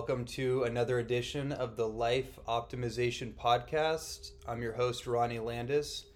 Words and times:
welcome 0.00 0.24
to 0.24 0.62
another 0.62 0.98
edition 0.98 1.52
of 1.52 1.76
the 1.76 1.86
Life 1.86 2.38
Optimization 2.48 3.34
Podcast. 3.34 4.30
I'm 4.48 4.62
your 4.62 4.72
host, 4.72 5.06
Ronnie 5.06 5.40
Landis. 5.40 6.06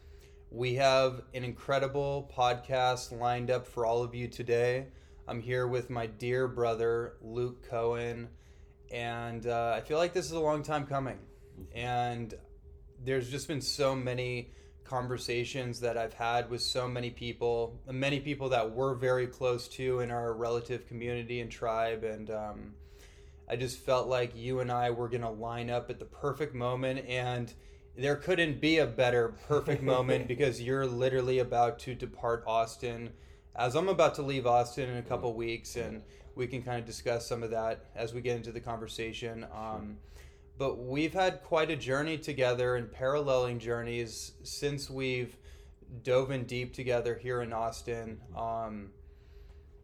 We 0.50 0.76
have 0.76 1.20
an 1.34 1.44
incredible 1.44 2.32
podcast 2.34 3.12
lined 3.20 3.50
up 3.50 3.66
for 3.66 3.84
all 3.84 4.02
of 4.02 4.14
you 4.14 4.26
today. 4.26 4.86
I'm 5.28 5.38
here 5.38 5.66
with 5.68 5.90
my 5.90 6.06
dear 6.06 6.48
brother, 6.48 7.16
Luke 7.20 7.68
Kohen, 7.68 8.28
and 8.90 9.46
uh, 9.46 9.74
I 9.76 9.82
feel 9.82 9.98
like 9.98 10.14
this 10.14 10.24
is 10.24 10.32
a 10.32 10.40
long 10.40 10.62
time 10.62 10.86
coming. 10.86 11.18
And 11.74 12.32
there's 13.04 13.30
just 13.30 13.48
been 13.48 13.60
so 13.60 13.94
many 13.94 14.52
conversations 14.84 15.80
that 15.80 15.98
I've 15.98 16.14
had 16.14 16.48
with 16.48 16.62
so 16.62 16.88
many 16.88 17.10
people, 17.10 17.82
many 17.86 18.18
people 18.18 18.48
that 18.48 18.70
we're 18.70 18.94
very 18.94 19.26
close 19.26 19.68
to 19.68 20.00
in 20.00 20.10
our 20.10 20.32
relative 20.32 20.86
community 20.86 21.42
and 21.42 21.50
tribe. 21.50 22.02
And 22.02 22.30
um, 22.30 22.74
I 23.48 23.56
just 23.56 23.78
felt 23.78 24.08
like 24.08 24.36
you 24.36 24.60
and 24.60 24.70
I 24.70 24.90
were 24.90 25.08
going 25.08 25.22
to 25.22 25.30
line 25.30 25.70
up 25.70 25.90
at 25.90 25.98
the 25.98 26.04
perfect 26.04 26.54
moment. 26.54 27.06
And 27.08 27.52
there 27.96 28.16
couldn't 28.16 28.60
be 28.60 28.78
a 28.78 28.86
better 28.86 29.34
perfect 29.46 29.82
moment 29.94 30.28
because 30.28 30.60
you're 30.60 30.86
literally 30.86 31.38
about 31.38 31.78
to 31.80 31.94
depart 31.94 32.44
Austin 32.46 33.10
as 33.56 33.76
I'm 33.76 33.88
about 33.88 34.16
to 34.16 34.22
leave 34.22 34.46
Austin 34.46 34.90
in 34.90 34.96
a 34.96 35.02
couple 35.02 35.32
weeks. 35.34 35.76
And 35.76 36.02
we 36.34 36.46
can 36.46 36.62
kind 36.62 36.78
of 36.78 36.84
discuss 36.84 37.26
some 37.26 37.42
of 37.42 37.50
that 37.50 37.86
as 37.94 38.12
we 38.12 38.20
get 38.20 38.36
into 38.36 38.52
the 38.52 38.60
conversation. 38.60 39.46
Um, 39.54 39.98
but 40.56 40.78
we've 40.78 41.12
had 41.12 41.42
quite 41.42 41.70
a 41.70 41.76
journey 41.76 42.18
together 42.18 42.76
and 42.76 42.90
paralleling 42.90 43.58
journeys 43.58 44.32
since 44.42 44.88
we've 44.88 45.36
dove 46.02 46.30
in 46.30 46.44
deep 46.44 46.74
together 46.74 47.14
here 47.14 47.42
in 47.42 47.52
Austin. 47.52 48.20
Um, 48.36 48.90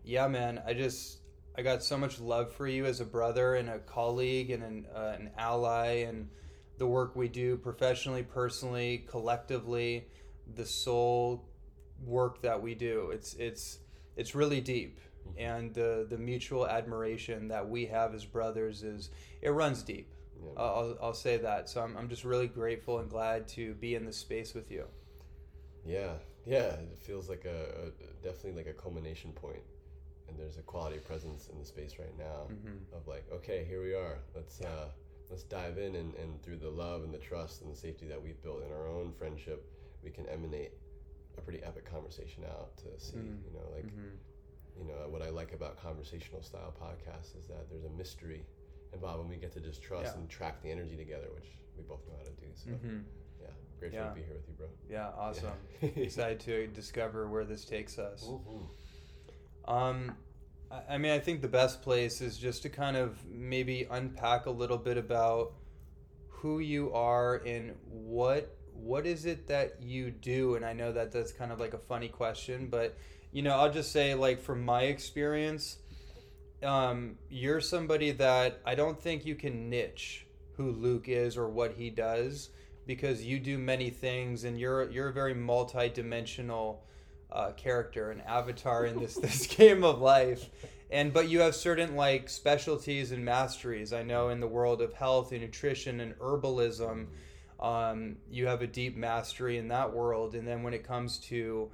yeah, 0.04 0.26
man, 0.28 0.62
I 0.66 0.74
just 0.74 1.19
I 1.56 1.62
got 1.62 1.82
so 1.82 1.98
much 1.98 2.20
love 2.20 2.52
for 2.52 2.66
you 2.66 2.86
as 2.86 3.00
a 3.00 3.04
brother 3.04 3.54
and 3.54 3.68
a 3.68 3.78
colleague 3.80 4.50
and 4.50 4.62
an, 4.62 4.86
uh, 4.94 5.16
an 5.18 5.30
ally 5.36 6.04
and 6.06 6.28
the 6.78 6.86
work 6.86 7.14
we 7.16 7.28
do 7.28 7.56
professionally, 7.56 8.22
personally, 8.22 9.04
collectively, 9.08 10.06
the 10.54 10.64
soul 10.64 11.44
work 12.04 12.40
that 12.42 12.62
we 12.62 12.74
do. 12.74 13.10
It's 13.10 13.34
it's 13.34 13.78
it's 14.16 14.34
really 14.34 14.60
deep, 14.60 15.00
and 15.36 15.74
the 15.74 16.06
the 16.08 16.16
mutual 16.16 16.66
admiration 16.66 17.48
that 17.48 17.68
we 17.68 17.86
have 17.86 18.14
as 18.14 18.24
brothers 18.24 18.82
is 18.82 19.10
it 19.42 19.50
runs 19.50 19.82
deep. 19.82 20.14
Yeah. 20.42 20.52
I'll, 20.56 20.98
I'll 21.02 21.14
say 21.14 21.36
that. 21.36 21.68
So 21.68 21.82
I'm, 21.82 21.96
I'm 21.98 22.08
just 22.08 22.24
really 22.24 22.46
grateful 22.48 22.98
and 22.98 23.10
glad 23.10 23.46
to 23.48 23.74
be 23.74 23.94
in 23.94 24.06
this 24.06 24.16
space 24.16 24.54
with 24.54 24.70
you. 24.70 24.86
Yeah, 25.84 26.14
yeah. 26.46 26.72
It 26.92 26.98
feels 26.98 27.28
like 27.28 27.44
a, 27.44 27.88
a 27.88 28.24
definitely 28.24 28.52
like 28.52 28.66
a 28.66 28.72
culmination 28.72 29.32
point, 29.32 29.62
and 30.30 30.38
there's 30.38 30.56
a 30.56 30.62
quality 30.62 30.98
presence 30.98 31.48
in 31.48 31.58
the 31.58 31.64
space 31.64 31.96
right 31.98 32.16
now 32.18 32.46
mm-hmm. 32.48 32.96
of 32.96 33.06
like, 33.06 33.24
okay, 33.32 33.64
here 33.68 33.82
we 33.82 33.94
are. 33.94 34.18
Let's 34.34 34.60
uh, 34.60 34.88
let's 35.28 35.42
dive 35.42 35.78
in, 35.78 35.96
and, 35.96 36.14
and 36.14 36.42
through 36.42 36.58
the 36.58 36.70
love 36.70 37.02
and 37.04 37.12
the 37.12 37.18
trust 37.18 37.62
and 37.62 37.72
the 37.72 37.76
safety 37.76 38.06
that 38.06 38.22
we've 38.22 38.40
built 38.42 38.62
in 38.64 38.72
our 38.72 38.88
own 38.88 39.12
friendship, 39.18 39.70
we 40.02 40.10
can 40.10 40.26
emanate 40.26 40.72
a 41.36 41.40
pretty 41.40 41.62
epic 41.62 41.90
conversation 41.90 42.44
out 42.44 42.76
to 42.78 42.84
see. 42.98 43.16
Mm-hmm. 43.16 43.46
You 43.46 43.52
know, 43.54 43.74
like. 43.74 43.86
Mm-hmm. 43.86 44.16
You 44.78 44.86
know 44.86 45.08
what 45.10 45.20
I 45.20 45.28
like 45.28 45.52
about 45.52 45.76
conversational 45.82 46.40
style 46.40 46.72
podcasts 46.80 47.36
is 47.38 47.46
that 47.48 47.68
there's 47.68 47.84
a 47.84 47.90
mystery 47.98 48.46
involved, 48.94 49.20
and 49.20 49.28
we 49.28 49.36
get 49.36 49.52
to 49.52 49.60
just 49.60 49.82
trust 49.82 50.14
yeah. 50.14 50.20
and 50.20 50.30
track 50.30 50.62
the 50.62 50.70
energy 50.70 50.96
together, 50.96 51.26
which 51.34 51.48
we 51.76 51.82
both 51.82 52.00
know 52.06 52.14
how 52.16 52.24
to 52.24 52.30
do. 52.30 52.46
So, 52.54 52.70
mm-hmm. 52.70 52.98
yeah, 53.42 53.48
grateful 53.78 54.00
yeah. 54.00 54.08
to 54.08 54.14
be 54.14 54.22
here 54.22 54.34
with 54.34 54.48
you, 54.48 54.54
bro. 54.54 54.68
Yeah, 54.88 55.08
awesome. 55.18 55.50
Yeah. 55.82 55.88
Excited 55.96 56.40
to 56.40 56.66
discover 56.68 57.28
where 57.28 57.44
this 57.44 57.66
takes 57.66 57.98
us. 57.98 58.24
Mm-hmm. 58.24 59.70
Um, 59.70 60.16
I 60.88 60.98
mean, 60.98 61.10
I 61.12 61.18
think 61.18 61.42
the 61.42 61.48
best 61.48 61.82
place 61.82 62.20
is 62.20 62.38
just 62.38 62.62
to 62.62 62.68
kind 62.68 62.96
of 62.96 63.18
maybe 63.26 63.88
unpack 63.90 64.46
a 64.46 64.50
little 64.50 64.78
bit 64.78 64.96
about 64.96 65.52
who 66.28 66.60
you 66.60 66.92
are 66.92 67.36
and 67.46 67.74
what 67.84 68.56
what 68.72 69.04
is 69.06 69.26
it 69.26 69.46
that 69.48 69.82
you 69.82 70.10
do? 70.10 70.54
And 70.54 70.64
i 70.64 70.72
know 70.72 70.90
that 70.92 71.12
that's 71.12 71.32
kind 71.32 71.52
of 71.52 71.60
like 71.60 71.74
a 71.74 71.78
funny 71.78 72.08
question 72.08 72.68
but 72.70 72.96
you 73.30 73.42
know 73.42 73.54
i'll 73.56 73.72
just 73.72 73.92
say 73.92 74.14
like 74.14 74.40
from 74.40 74.64
my 74.64 74.84
experience 74.84 75.76
um, 76.62 77.16
you're 77.30 77.60
somebody 77.60 78.12
that 78.12 78.60
I 78.64 78.74
don't 78.74 79.00
think 79.00 79.24
you 79.24 79.34
can 79.34 79.70
niche 79.70 80.26
who 80.56 80.72
Luke 80.72 81.08
is 81.08 81.36
or 81.36 81.48
what 81.48 81.72
he 81.72 81.90
does 81.90 82.50
because 82.86 83.24
you 83.24 83.38
do 83.38 83.56
many 83.56 83.90
things 83.90 84.44
and 84.44 84.58
you're 84.58 84.90
you're 84.90 85.08
a 85.08 85.12
very 85.12 85.34
multi-dimensional 85.34 86.84
uh, 87.32 87.52
character, 87.52 88.10
an 88.10 88.20
avatar 88.22 88.86
in 88.86 88.98
this 88.98 89.14
this 89.14 89.46
game 89.56 89.84
of 89.84 90.00
life. 90.00 90.48
And 90.90 91.12
but 91.12 91.28
you 91.28 91.40
have 91.40 91.54
certain 91.54 91.96
like 91.96 92.28
specialties 92.28 93.12
and 93.12 93.24
masteries. 93.24 93.92
I 93.92 94.02
know 94.02 94.30
in 94.30 94.40
the 94.40 94.48
world 94.48 94.82
of 94.82 94.92
health 94.92 95.32
and 95.32 95.40
nutrition 95.40 96.00
and 96.00 96.18
herbalism, 96.18 97.06
um, 97.60 98.16
you 98.30 98.46
have 98.46 98.62
a 98.62 98.66
deep 98.66 98.96
mastery 98.96 99.58
in 99.58 99.68
that 99.68 99.92
world. 99.92 100.34
And 100.34 100.46
then 100.46 100.62
when 100.62 100.74
it 100.74 100.82
comes 100.82 101.18
to 101.28 101.70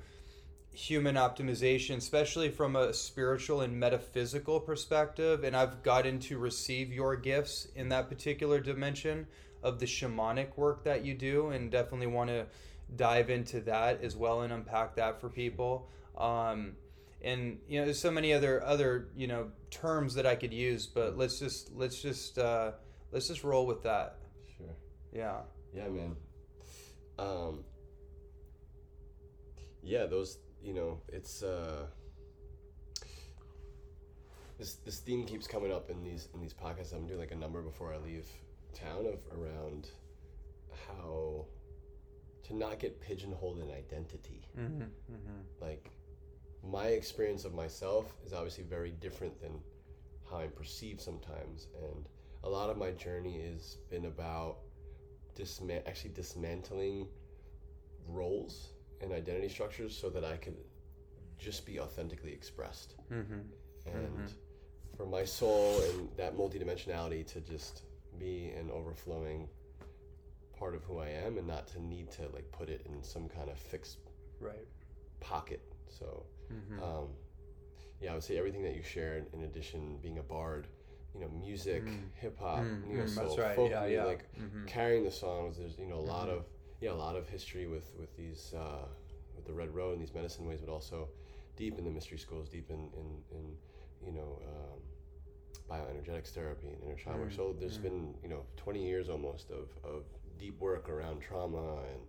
human 0.76 1.14
optimization, 1.14 1.96
especially 1.96 2.50
from 2.50 2.76
a 2.76 2.92
spiritual 2.92 3.62
and 3.62 3.80
metaphysical 3.80 4.60
perspective. 4.60 5.42
And 5.42 5.56
I've 5.56 5.82
gotten 5.82 6.18
to 6.20 6.38
receive 6.38 6.92
your 6.92 7.16
gifts 7.16 7.68
in 7.74 7.88
that 7.88 8.10
particular 8.10 8.60
dimension 8.60 9.26
of 9.62 9.80
the 9.80 9.86
shamanic 9.86 10.56
work 10.56 10.84
that 10.84 11.02
you 11.02 11.14
do, 11.14 11.48
and 11.48 11.70
definitely 11.70 12.08
want 12.08 12.28
to 12.28 12.46
dive 12.94 13.30
into 13.30 13.60
that 13.62 14.02
as 14.02 14.16
well 14.16 14.42
and 14.42 14.52
unpack 14.52 14.96
that 14.96 15.20
for 15.20 15.28
people. 15.28 15.88
Um, 16.16 16.76
and 17.22 17.58
you 17.68 17.78
know, 17.78 17.84
there's 17.84 17.98
so 17.98 18.10
many 18.10 18.32
other 18.32 18.62
other 18.62 19.08
you 19.16 19.26
know 19.26 19.50
terms 19.70 20.14
that 20.14 20.26
I 20.26 20.36
could 20.36 20.52
use, 20.52 20.86
but 20.86 21.16
let's 21.16 21.38
just 21.38 21.72
let's 21.74 22.00
just 22.00 22.38
uh, 22.38 22.72
let's 23.12 23.28
just 23.28 23.42
roll 23.42 23.66
with 23.66 23.82
that. 23.82 24.18
Sure. 24.56 24.74
Yeah. 25.12 25.40
Yeah, 25.74 25.88
man. 25.88 26.16
Um, 27.18 27.64
yeah, 29.82 30.06
those 30.06 30.38
you 30.62 30.74
know, 30.74 31.00
it's 31.08 31.42
uh, 31.42 31.86
this 34.58 34.74
this 34.84 34.98
theme 34.98 35.24
keeps 35.24 35.46
coming 35.46 35.72
up 35.72 35.90
in 35.90 36.02
these 36.02 36.28
in 36.34 36.40
these 36.40 36.54
podcasts. 36.54 36.94
I'm 36.94 37.06
doing 37.06 37.20
like 37.20 37.32
a 37.32 37.36
number 37.36 37.62
before 37.62 37.94
I 37.94 37.98
leave 37.98 38.26
town 38.74 39.06
of 39.06 39.20
around 39.38 39.88
how 40.88 41.46
to 42.46 42.56
not 42.56 42.78
get 42.78 43.00
pigeonholed 43.00 43.58
in 43.58 43.70
identity. 43.70 44.42
Mm-hmm, 44.58 44.82
mm-hmm. 44.82 45.40
Like 45.60 45.90
my 46.62 46.86
experience 46.88 47.44
of 47.44 47.54
myself 47.54 48.14
is 48.24 48.32
obviously 48.32 48.64
very 48.64 48.92
different 48.92 49.40
than 49.40 49.60
how 50.30 50.38
I'm 50.38 50.50
perceived 50.50 51.00
sometimes, 51.00 51.68
and 51.82 52.08
a 52.44 52.48
lot 52.48 52.70
of 52.70 52.76
my 52.76 52.90
journey 52.92 53.40
has 53.52 53.76
been 53.90 54.06
about 54.06 54.58
disma- 55.36 55.86
actually 55.86 56.14
dismantling 56.14 57.08
roles 58.08 58.68
and 59.00 59.12
identity 59.12 59.48
structures 59.48 59.96
so 59.96 60.08
that 60.10 60.24
I 60.24 60.36
could 60.36 60.56
just 61.38 61.66
be 61.66 61.80
authentically 61.80 62.32
expressed. 62.32 62.94
Mm-hmm. 63.12 63.40
And 63.86 64.08
mm-hmm. 64.08 64.96
for 64.96 65.06
my 65.06 65.24
soul 65.24 65.80
and 65.90 66.08
that 66.16 66.36
multidimensionality 66.36 67.26
to 67.32 67.40
just 67.40 67.82
be 68.18 68.52
an 68.58 68.70
overflowing 68.70 69.48
part 70.56 70.74
of 70.74 70.82
who 70.84 70.98
I 70.98 71.08
am 71.08 71.38
and 71.38 71.46
not 71.46 71.66
to 71.68 71.82
need 71.82 72.10
to 72.12 72.22
like 72.34 72.50
put 72.52 72.68
it 72.68 72.86
in 72.86 73.02
some 73.02 73.28
kind 73.28 73.50
of 73.50 73.58
fixed 73.58 73.98
right 74.40 74.66
pocket. 75.20 75.60
So, 75.88 76.24
mm-hmm. 76.52 76.82
um, 76.82 77.08
yeah, 78.00 78.10
I 78.10 78.14
would 78.14 78.24
say 78.24 78.38
everything 78.38 78.62
that 78.62 78.74
you 78.74 78.82
shared, 78.82 79.26
in 79.32 79.44
addition, 79.44 79.98
being 80.02 80.18
a 80.18 80.22
bard, 80.22 80.66
you 81.14 81.20
know, 81.20 81.28
music, 81.28 81.84
mm. 81.86 81.98
hip 82.14 82.38
hop, 82.38 82.60
mm. 82.60 82.86
neo 82.86 83.06
soul, 83.06 83.36
right. 83.38 83.56
folk, 83.56 83.70
yeah, 83.70 83.86
yeah. 83.86 84.04
like 84.04 84.24
mm-hmm. 84.38 84.66
carrying 84.66 85.04
the 85.04 85.10
songs. 85.10 85.56
There's 85.58 85.78
you 85.78 85.86
know 85.86 85.96
a 85.96 86.08
lot 86.14 86.28
mm-hmm. 86.28 86.38
of 86.38 86.44
yeah, 86.80 86.90
a 86.90 86.92
lot 86.92 87.16
of 87.16 87.28
history 87.28 87.66
with 87.66 87.90
with 87.98 88.14
these 88.16 88.52
uh, 88.56 88.84
with 89.34 89.46
the 89.46 89.52
Red 89.52 89.74
Road 89.74 89.92
and 89.92 90.02
these 90.02 90.14
medicine 90.14 90.46
ways, 90.46 90.60
but 90.60 90.70
also 90.70 91.08
deep 91.56 91.78
in 91.78 91.84
the 91.84 91.90
mystery 91.90 92.18
schools, 92.18 92.48
deep 92.48 92.70
in 92.70 92.90
in, 92.98 93.38
in 93.38 93.56
you 94.04 94.12
know 94.12 94.38
um, 94.46 94.80
bioenergetics 95.70 96.28
therapy 96.28 96.68
and 96.68 96.82
inner 96.82 96.96
child 96.96 97.16
mm 97.16 97.20
work. 97.20 97.32
So 97.32 97.54
there's 97.58 97.78
mm 97.78 97.82
been 97.82 98.14
you 98.22 98.28
know 98.28 98.42
20 98.56 98.82
years 98.82 99.08
almost 99.08 99.50
of 99.50 99.70
of 99.84 100.04
deep 100.38 100.58
work 100.60 100.88
around 100.88 101.20
trauma 101.20 101.78
and 101.92 102.00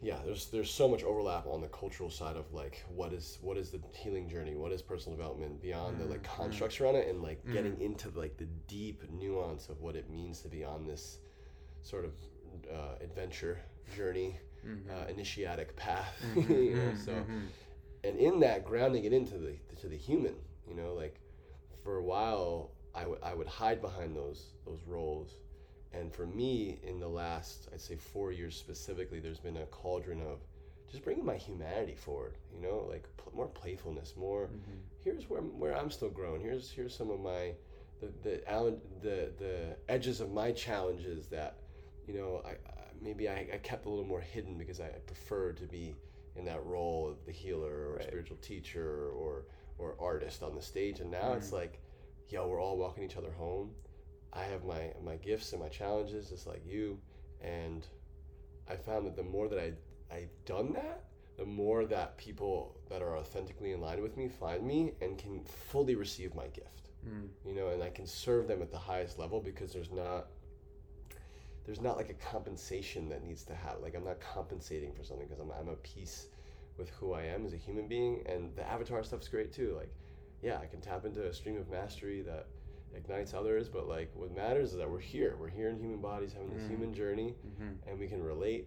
yeah 0.00 0.18
there's 0.24 0.46
there's 0.46 0.70
so 0.70 0.88
much 0.88 1.02
overlap 1.02 1.46
on 1.46 1.60
the 1.60 1.66
cultural 1.68 2.10
side 2.10 2.36
of 2.36 2.52
like 2.52 2.84
what 2.94 3.12
is 3.12 3.38
what 3.42 3.56
is 3.56 3.70
the 3.70 3.80
healing 3.92 4.28
journey 4.28 4.54
what 4.54 4.70
is 4.70 4.80
personal 4.80 5.16
development 5.16 5.60
beyond 5.60 5.96
mm 5.96 5.98
the 5.98 6.04
like 6.04 6.22
mm-hmm. 6.22 6.42
constructs 6.42 6.80
around 6.80 6.94
it 6.94 7.08
and 7.08 7.22
like 7.22 7.44
mm 7.44 7.52
getting 7.52 7.80
into 7.80 8.08
like 8.10 8.36
the 8.36 8.46
deep 8.66 9.02
nuance 9.10 9.68
of 9.68 9.80
what 9.80 9.96
it 9.96 10.08
means 10.10 10.40
to 10.40 10.48
be 10.48 10.64
on 10.64 10.86
this 10.86 11.18
sort 11.82 12.04
of 12.04 12.12
uh, 12.72 13.02
adventure 13.02 13.58
journey, 13.96 14.38
mm-hmm. 14.66 14.90
uh, 14.90 15.06
initiatic 15.08 15.76
path. 15.76 16.14
Mm-hmm. 16.34 16.52
you 16.52 16.76
know, 16.76 16.94
so 16.94 17.24
and 18.04 18.16
in 18.16 18.40
that 18.40 18.64
grounding 18.64 19.04
it 19.04 19.12
into 19.12 19.38
the 19.38 19.56
to 19.80 19.88
the 19.88 19.96
human. 19.96 20.34
You 20.68 20.74
know, 20.74 20.94
like 20.94 21.20
for 21.82 21.96
a 21.96 22.02
while 22.02 22.70
I 22.94 23.06
would 23.06 23.18
I 23.22 23.34
would 23.34 23.46
hide 23.46 23.80
behind 23.80 24.16
those 24.16 24.52
those 24.66 24.80
roles. 24.86 25.36
And 25.92 26.12
for 26.12 26.26
me, 26.26 26.78
in 26.82 27.00
the 27.00 27.08
last, 27.08 27.68
I'd 27.72 27.80
say 27.80 27.96
four 27.96 28.30
years 28.30 28.56
specifically, 28.56 29.20
there's 29.20 29.40
been 29.40 29.56
a 29.56 29.66
cauldron 29.66 30.20
of 30.20 30.40
just 30.90 31.04
bringing 31.04 31.24
my 31.24 31.36
humanity 31.36 31.94
forward. 31.94 32.36
You 32.54 32.60
know, 32.60 32.86
like 32.90 33.08
pl- 33.16 33.32
more 33.34 33.46
playfulness, 33.46 34.14
more. 34.16 34.46
Mm-hmm. 34.46 34.78
Here's 35.02 35.30
where 35.30 35.40
where 35.40 35.76
I'm 35.76 35.90
still 35.90 36.10
growing. 36.10 36.40
Here's 36.40 36.70
here's 36.70 36.94
some 36.94 37.10
of 37.10 37.20
my 37.20 37.54
the 38.00 38.12
the 38.22 38.76
the 39.02 39.32
the 39.38 39.76
edges 39.88 40.20
of 40.20 40.30
my 40.32 40.52
challenges 40.52 41.26
that 41.28 41.58
you 42.06 42.14
know 42.14 42.42
I, 42.44 42.50
I 42.50 42.78
maybe 43.00 43.28
I, 43.28 43.46
I, 43.52 43.58
kept 43.58 43.86
a 43.86 43.88
little 43.88 44.04
more 44.04 44.20
hidden 44.20 44.58
because 44.58 44.80
I 44.80 44.88
prefer 45.06 45.52
to 45.52 45.64
be 45.64 45.94
in 46.36 46.44
that 46.46 46.64
role 46.64 47.08
of 47.08 47.24
the 47.26 47.32
healer 47.32 47.90
or 47.90 47.94
right. 47.94 48.04
spiritual 48.04 48.36
teacher 48.38 49.10
or 49.10 49.44
or 49.78 49.94
artist 50.00 50.42
on 50.42 50.54
the 50.54 50.62
stage 50.62 51.00
and 51.00 51.10
now 51.10 51.30
mm. 51.30 51.36
it's 51.36 51.52
like 51.52 51.80
yo 52.28 52.46
we're 52.48 52.60
all 52.60 52.76
walking 52.76 53.04
each 53.04 53.16
other 53.16 53.30
home 53.32 53.70
I 54.32 54.44
have 54.44 54.64
my 54.64 54.92
my 55.04 55.16
gifts 55.16 55.52
and 55.52 55.62
my 55.62 55.68
challenges 55.68 56.30
just 56.30 56.46
like 56.46 56.62
you 56.66 56.98
and 57.40 57.86
I 58.68 58.76
found 58.76 59.06
that 59.06 59.16
the 59.16 59.22
more 59.22 59.48
that 59.48 59.58
I 59.58 59.72
I've 60.14 60.44
done 60.44 60.72
that 60.74 61.04
the 61.38 61.46
more 61.46 61.84
that 61.86 62.18
people 62.18 62.76
that 62.90 63.00
are 63.00 63.16
authentically 63.16 63.72
in 63.72 63.80
line 63.80 64.02
with 64.02 64.16
me 64.16 64.28
find 64.28 64.66
me 64.66 64.92
and 65.00 65.16
can 65.16 65.40
fully 65.44 65.94
receive 65.94 66.34
my 66.34 66.48
gift. 66.48 66.90
Mm. 67.06 67.28
you 67.46 67.54
know 67.54 67.68
and 67.68 67.80
i 67.80 67.90
can 67.90 68.06
serve 68.08 68.48
them 68.48 68.60
at 68.60 68.72
the 68.72 68.78
highest 68.78 69.20
level 69.20 69.40
because 69.40 69.72
there's 69.72 69.92
not 69.92 70.26
there's 71.64 71.80
not 71.80 71.96
like 71.96 72.10
a 72.10 72.14
compensation 72.14 73.08
that 73.10 73.22
needs 73.22 73.44
to 73.44 73.54
have 73.54 73.76
like 73.80 73.94
i'm 73.94 74.04
not 74.04 74.18
compensating 74.20 74.92
for 74.92 75.04
something 75.04 75.28
because 75.28 75.40
I'm, 75.40 75.52
I'm 75.52 75.68
a 75.68 75.76
piece 75.76 76.26
with 76.76 76.90
who 76.90 77.12
i 77.12 77.22
am 77.22 77.46
as 77.46 77.52
a 77.52 77.56
human 77.56 77.86
being 77.86 78.24
and 78.26 78.54
the 78.56 78.68
avatar 78.68 79.04
stuff's 79.04 79.28
great 79.28 79.52
too. 79.52 79.74
Like 79.76 79.94
yeah 80.42 80.58
i 80.58 80.66
can 80.66 80.80
tap 80.80 81.04
into 81.04 81.24
a 81.24 81.32
stream 81.32 81.56
of 81.56 81.70
mastery 81.70 82.20
that 82.22 82.48
ignites 82.96 83.34
others 83.34 83.68
but 83.68 83.88
like 83.88 84.10
what 84.14 84.34
matters 84.34 84.72
is 84.72 84.78
that 84.78 84.90
we're 84.90 84.98
here 84.98 85.36
we're 85.40 85.48
here 85.48 85.68
in 85.68 85.78
human 85.78 86.00
bodies 86.00 86.32
having 86.32 86.52
this 86.52 86.62
mm. 86.64 86.70
human 86.70 86.94
journey 86.94 87.34
mm-hmm. 87.46 87.72
and 87.88 87.98
we 87.98 88.06
can 88.06 88.22
relate 88.22 88.66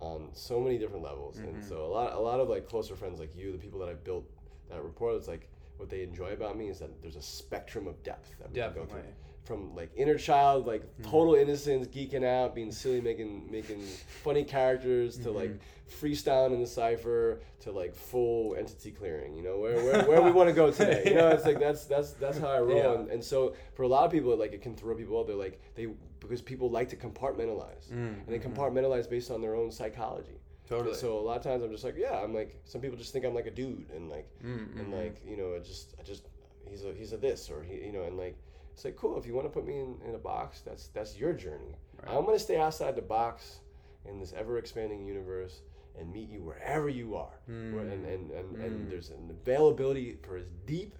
on 0.00 0.28
so 0.32 0.60
many 0.60 0.78
different 0.78 1.02
levels. 1.02 1.36
Mm-hmm. 1.38 1.48
And 1.48 1.64
so 1.64 1.84
a 1.84 1.86
lot 1.86 2.12
a 2.14 2.20
lot 2.20 2.40
of 2.40 2.48
like 2.48 2.68
closer 2.68 2.96
friends 2.96 3.18
like 3.18 3.34
you, 3.34 3.52
the 3.52 3.58
people 3.58 3.78
that 3.80 3.88
I 3.88 3.94
built 3.94 4.28
that 4.70 4.82
rapport, 4.82 5.14
it's 5.14 5.28
like 5.28 5.48
what 5.76 5.88
they 5.88 6.02
enjoy 6.02 6.32
about 6.32 6.56
me 6.56 6.68
is 6.68 6.78
that 6.78 7.02
there's 7.02 7.16
a 7.16 7.22
spectrum 7.22 7.86
of 7.86 8.02
depth 8.02 8.30
that 8.38 8.48
we 8.48 8.54
Definitely. 8.54 8.88
can 8.88 8.96
go 8.96 9.02
through. 9.02 9.12
From 9.46 9.76
like 9.76 9.90
inner 9.96 10.18
child, 10.18 10.66
like 10.66 10.82
mm-hmm. 10.82 11.10
total 11.10 11.36
innocence, 11.36 11.86
geeking 11.86 12.24
out, 12.24 12.52
being 12.52 12.72
silly, 12.72 13.00
making 13.00 13.48
making 13.50 13.80
funny 14.24 14.42
characters, 14.42 15.16
to 15.18 15.28
mm-hmm. 15.28 15.38
like 15.38 15.60
freestyling 15.88 16.52
in 16.52 16.60
the 16.60 16.66
cipher, 16.66 17.40
to 17.60 17.70
like 17.70 17.94
full 17.94 18.56
entity 18.56 18.90
clearing. 18.90 19.36
You 19.36 19.44
know 19.44 19.58
where 19.58 19.76
where, 19.84 20.04
where 20.04 20.22
we 20.22 20.32
want 20.32 20.48
to 20.48 20.52
go 20.52 20.72
today. 20.72 21.04
You 21.06 21.14
know, 21.14 21.28
it's 21.28 21.44
like 21.44 21.60
that's 21.60 21.84
that's 21.84 22.10
that's 22.14 22.38
how 22.38 22.48
I 22.48 22.60
roll. 22.60 22.76
Yeah. 22.76 22.94
And, 22.94 23.08
and 23.08 23.22
so 23.22 23.54
for 23.74 23.84
a 23.84 23.88
lot 23.88 24.04
of 24.04 24.10
people, 24.10 24.36
like 24.36 24.52
it 24.52 24.62
can 24.62 24.74
throw 24.74 24.96
people 24.96 25.16
out. 25.18 25.28
They're 25.28 25.36
like 25.36 25.60
they 25.76 25.86
because 26.18 26.42
people 26.42 26.68
like 26.68 26.88
to 26.88 26.96
compartmentalize, 26.96 27.88
mm, 27.88 27.92
and 27.92 28.26
they 28.26 28.40
mm-hmm. 28.40 28.52
compartmentalize 28.52 29.08
based 29.08 29.30
on 29.30 29.40
their 29.40 29.54
own 29.54 29.70
psychology. 29.70 30.40
Totally. 30.68 30.96
So 30.96 31.16
a 31.16 31.20
lot 31.20 31.36
of 31.36 31.44
times 31.44 31.62
I'm 31.62 31.70
just 31.70 31.84
like, 31.84 31.94
yeah, 31.96 32.18
I'm 32.18 32.34
like, 32.34 32.60
some 32.64 32.80
people 32.80 32.96
just 32.96 33.12
think 33.12 33.24
I'm 33.24 33.34
like 33.34 33.46
a 33.46 33.52
dude, 33.52 33.92
and 33.94 34.10
like, 34.10 34.28
mm-hmm. 34.44 34.80
and 34.80 34.92
like, 34.92 35.22
you 35.24 35.36
know, 35.36 35.54
I 35.54 35.60
just, 35.60 35.94
I 36.00 36.02
just, 36.02 36.24
he's 36.68 36.84
a, 36.84 36.92
he's 36.92 37.12
a 37.12 37.16
this, 37.16 37.48
or 37.48 37.62
he, 37.62 37.86
you 37.86 37.92
know, 37.92 38.02
and 38.02 38.18
like, 38.18 38.36
it's 38.76 38.84
like 38.84 38.94
cool 38.94 39.18
if 39.18 39.26
you 39.26 39.32
want 39.32 39.46
to 39.46 39.50
put 39.50 39.66
me 39.66 39.80
in, 39.80 39.96
in 40.06 40.14
a 40.14 40.18
box, 40.18 40.60
that's 40.60 40.88
that's 40.88 41.16
your 41.16 41.32
journey. 41.32 41.78
Right. 42.02 42.14
I'm 42.14 42.26
gonna 42.26 42.38
stay 42.38 42.58
outside 42.58 42.94
the 42.94 43.00
box 43.00 43.60
in 44.04 44.20
this 44.20 44.34
ever 44.36 44.58
expanding 44.58 45.06
universe 45.06 45.62
and 45.98 46.12
meet 46.12 46.28
you 46.28 46.42
wherever 46.42 46.90
you 46.90 47.16
are, 47.16 47.40
mm. 47.50 47.72
Where, 47.72 47.86
and 47.86 48.04
and 48.04 48.30
and, 48.32 48.54
mm. 48.54 48.62
and 48.62 48.92
there's 48.92 49.08
an 49.08 49.30
availability 49.30 50.18
for 50.22 50.36
as 50.36 50.44
deep 50.66 50.94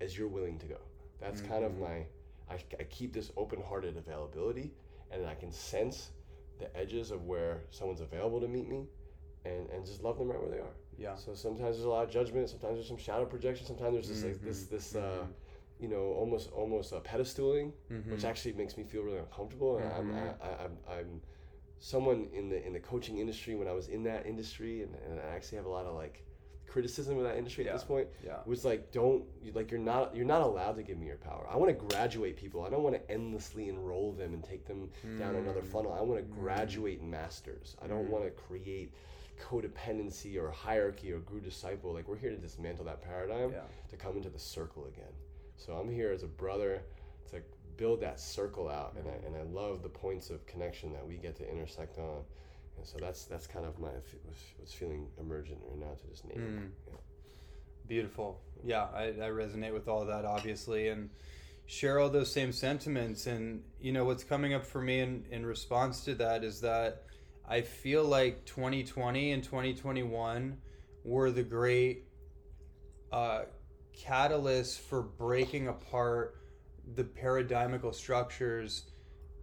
as 0.00 0.16
you're 0.16 0.28
willing 0.28 0.56
to 0.60 0.66
go. 0.66 0.78
That's 1.20 1.40
mm-hmm. 1.40 1.50
kind 1.50 1.64
of 1.64 1.72
mm-hmm. 1.72 1.82
my 1.82 2.06
I, 2.48 2.58
I 2.78 2.84
keep 2.84 3.12
this 3.12 3.32
open 3.36 3.60
hearted 3.60 3.96
availability 3.96 4.70
and 5.10 5.26
I 5.26 5.34
can 5.34 5.50
sense 5.50 6.10
the 6.60 6.74
edges 6.76 7.10
of 7.10 7.24
where 7.24 7.62
someone's 7.70 8.02
available 8.02 8.40
to 8.40 8.46
meet 8.46 8.68
me 8.68 8.86
and, 9.44 9.68
and 9.70 9.84
just 9.84 10.04
love 10.04 10.16
them 10.16 10.28
right 10.28 10.40
where 10.40 10.50
they 10.50 10.58
are. 10.58 10.76
Yeah. 10.96 11.16
So 11.16 11.34
sometimes 11.34 11.74
there's 11.76 11.86
a 11.86 11.88
lot 11.88 12.04
of 12.04 12.10
judgment, 12.10 12.48
sometimes 12.50 12.76
there's 12.76 12.86
some 12.86 12.98
shadow 12.98 13.24
projection, 13.24 13.66
sometimes 13.66 13.94
there's 13.94 14.06
just 14.06 14.20
mm-hmm. 14.22 14.32
like 14.32 14.42
this 14.42 14.64
this 14.64 14.94
uh, 14.94 14.98
mm-hmm. 14.98 15.32
Uh, 15.80 15.82
you 15.82 15.88
know, 15.88 16.14
almost 16.18 16.50
almost 16.52 16.92
a 16.92 17.00
pedestaling, 17.00 17.72
mm-hmm. 17.90 18.10
which 18.10 18.24
actually 18.24 18.52
makes 18.52 18.76
me 18.76 18.84
feel 18.84 19.02
really 19.02 19.18
uncomfortable. 19.18 19.78
And 19.78 19.92
I'm, 19.92 20.08
mm-hmm. 20.12 20.42
I, 20.42 20.64
I'm, 20.64 20.98
I'm 20.98 21.20
someone 21.78 22.28
in 22.32 22.48
the 22.48 22.64
in 22.66 22.72
the 22.72 22.80
coaching 22.80 23.18
industry 23.18 23.54
when 23.54 23.68
I 23.68 23.72
was 23.72 23.88
in 23.88 24.02
that 24.04 24.26
industry, 24.26 24.82
and, 24.82 24.94
and 25.08 25.20
I 25.20 25.34
actually 25.34 25.56
have 25.56 25.66
a 25.66 25.70
lot 25.70 25.86
of 25.86 25.94
like 25.94 26.24
criticism 26.70 27.18
of 27.18 27.24
that 27.24 27.36
industry 27.36 27.64
yeah. 27.64 27.70
at 27.70 27.76
this 27.76 27.84
point 27.84 28.06
yeah. 28.24 28.36
was 28.46 28.64
like 28.64 28.92
don't 28.92 29.24
like 29.54 29.70
you're 29.70 29.80
not 29.80 30.14
you're 30.14 30.24
not 30.24 30.40
allowed 30.40 30.76
to 30.76 30.82
give 30.84 30.96
me 30.98 31.06
your 31.06 31.16
power 31.16 31.44
i 31.50 31.56
want 31.56 31.68
to 31.68 31.86
graduate 31.86 32.36
people 32.36 32.64
i 32.64 32.70
don't 32.70 32.84
want 32.84 32.94
to 32.94 33.10
endlessly 33.10 33.68
enroll 33.68 34.12
them 34.12 34.34
and 34.34 34.44
take 34.44 34.64
them 34.66 34.88
mm. 35.04 35.18
down 35.18 35.34
another 35.34 35.60
hmm. 35.60 35.66
funnel 35.66 35.92
i 35.92 36.00
want 36.00 36.20
to 36.20 36.24
mm. 36.24 36.40
graduate 36.40 37.02
masters 37.02 37.76
i 37.82 37.88
don't 37.88 38.06
mm. 38.06 38.10
want 38.10 38.24
to 38.24 38.30
create 38.30 38.94
codependency 39.40 40.40
or 40.40 40.48
hierarchy 40.50 41.10
or 41.10 41.18
guru 41.20 41.40
disciple 41.40 41.92
like 41.92 42.06
we're 42.06 42.16
here 42.16 42.30
to 42.30 42.36
dismantle 42.36 42.84
that 42.84 43.02
paradigm 43.02 43.50
yeah. 43.50 43.62
to 43.88 43.96
come 43.96 44.16
into 44.16 44.30
the 44.30 44.38
circle 44.38 44.86
again 44.86 45.12
so 45.60 45.74
i'm 45.74 45.92
here 45.92 46.10
as 46.10 46.22
a 46.22 46.28
brother 46.28 46.82
to 47.30 47.40
build 47.76 48.00
that 48.00 48.20
circle 48.20 48.68
out 48.68 48.94
and 48.98 49.08
I, 49.08 49.26
and 49.26 49.36
I 49.36 49.42
love 49.42 49.82
the 49.82 49.88
points 49.88 50.28
of 50.28 50.44
connection 50.46 50.92
that 50.92 51.06
we 51.06 51.16
get 51.16 51.36
to 51.36 51.50
intersect 51.50 51.98
on 51.98 52.22
and 52.80 52.86
so 52.86 52.96
that's 52.98 53.24
that's 53.26 53.46
kind 53.46 53.66
of 53.66 53.78
my 53.78 53.90
what's 54.56 54.72
feeling 54.72 55.06
emergent 55.18 55.58
right 55.68 55.78
now 55.78 55.94
to 56.00 56.06
just 56.08 56.24
name 56.24 56.38
mm. 56.38 56.64
it. 56.64 56.72
Yeah. 56.88 56.98
Beautiful. 57.86 58.40
Yeah, 58.64 58.86
I, 58.94 59.08
I 59.08 59.30
resonate 59.30 59.72
with 59.72 59.86
all 59.86 60.06
that 60.06 60.24
obviously 60.24 60.88
and 60.88 61.10
share 61.66 61.98
all 61.98 62.08
those 62.08 62.32
same 62.32 62.52
sentiments. 62.52 63.26
And 63.26 63.62
you 63.80 63.92
know 63.92 64.04
what's 64.04 64.24
coming 64.24 64.54
up 64.54 64.64
for 64.64 64.80
me 64.80 65.00
in, 65.00 65.26
in 65.30 65.44
response 65.44 66.04
to 66.04 66.14
that 66.16 66.42
is 66.42 66.62
that 66.62 67.02
I 67.46 67.60
feel 67.60 68.04
like 68.04 68.46
2020 68.46 69.32
and 69.32 69.44
2021 69.44 70.56
were 71.04 71.30
the 71.30 71.42
great 71.42 72.04
uh, 73.12 73.42
catalysts 73.98 74.78
for 74.78 75.02
breaking 75.02 75.68
apart 75.68 76.36
the 76.94 77.04
paradigmical 77.04 77.94
structures 77.94 78.84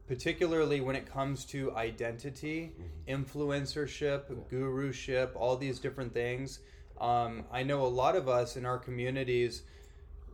particularly 0.08 0.80
when 0.80 0.96
it 0.96 1.06
comes 1.12 1.46
to 1.46 1.76
identity, 1.76 2.72
mm-hmm. 2.74 3.24
influencership, 3.24 4.24
yeah. 4.30 4.36
guruship, 4.50 5.36
all 5.36 5.58
these 5.58 5.80
different 5.80 6.14
things. 6.14 6.60
Um, 7.00 7.44
I 7.52 7.64
know 7.64 7.86
a 7.86 7.88
lot 7.88 8.16
of 8.16 8.28
us 8.28 8.56
in 8.56 8.66
our 8.66 8.78
communities 8.80 9.64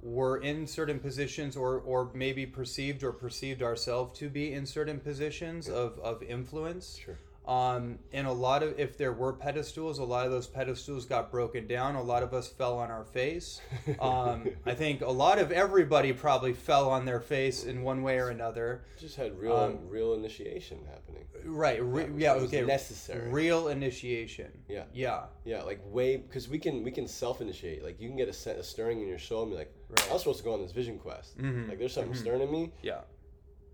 were 0.02 0.38
in 0.38 0.68
certain 0.68 1.00
positions 1.00 1.58
or, 1.58 1.80
or 1.80 2.12
maybe 2.14 2.46
perceived 2.46 3.04
or 3.04 3.12
perceived 3.12 3.64
ourselves 3.64 4.18
to 4.20 4.30
be 4.30 4.54
in 4.54 4.66
certain 4.66 5.00
positions 5.00 5.68
yeah. 5.68 5.76
of, 5.76 6.00
of 6.00 6.22
influence. 6.22 7.00
Sure. 7.04 7.18
Um, 7.46 8.00
and 8.14 8.26
a 8.26 8.32
lot 8.32 8.64
of, 8.64 8.80
if 8.80 8.98
there 8.98 9.12
were 9.12 9.34
pedestals, 9.34 10.00
a 10.00 10.04
lot 10.04 10.26
of 10.26 10.32
those 10.32 10.48
pedestals 10.48 11.06
got 11.06 11.30
broken 11.30 11.68
down. 11.68 11.96
A 11.96 12.02
lot 12.02 12.24
of 12.24 12.34
us 12.34 12.48
fell 12.48 12.78
on 12.78 12.92
our 12.92 13.04
face. 13.06 13.62
Um, 14.00 14.50
I 14.66 14.74
think 14.74 15.02
a 15.02 15.10
lot 15.10 15.40
of 15.40 15.52
everybody 15.52 16.14
probably 16.14 16.54
fell 16.54 16.90
on 16.90 17.06
their 17.06 17.20
face 17.20 17.64
in 17.64 17.84
one 17.84 18.02
way 18.02 18.18
or 18.18 18.30
another. 18.30 18.84
Just 19.00 19.16
had 19.16 19.38
real, 19.38 19.56
um, 19.56 19.80
real 19.88 20.14
initiation 20.14 20.80
happening. 20.90 21.26
Right. 21.46 21.84
Re- 21.84 22.10
yeah. 22.18 22.34
Okay. 22.34 22.62
Necessary. 22.62 23.30
Real 23.30 23.68
initiation. 23.68 24.52
Yeah. 24.68 24.84
Yeah. 24.94 25.24
Yeah. 25.46 25.64
Like 25.64 25.82
way 25.86 26.18
because 26.18 26.48
we 26.48 26.60
can 26.60 26.84
we 26.84 26.92
can 26.92 27.08
self 27.08 27.42
initiate. 27.42 27.84
Like 27.84 28.00
you 28.00 28.08
can 28.08 28.18
get 28.18 28.30
a, 28.30 28.34
set, 28.34 28.58
a 28.58 28.64
stirring 28.64 29.02
in 29.02 29.08
your 29.08 29.20
soul 29.20 29.44
and 29.44 29.52
be 29.52 29.58
like, 29.58 29.74
right. 29.90 30.10
I 30.10 30.14
was 30.14 30.22
supposed 30.22 30.40
to 30.40 30.44
go 30.44 30.54
on 30.54 30.62
this 30.62 30.72
vision 30.72 30.98
quest. 30.98 31.38
Mm-hmm. 31.38 31.70
Like 31.70 31.80
there's 31.80 31.94
something 31.94 32.14
mm-hmm. 32.14 32.22
stirring 32.22 32.42
in 32.42 32.52
me. 32.52 32.72
Yeah. 32.82 33.02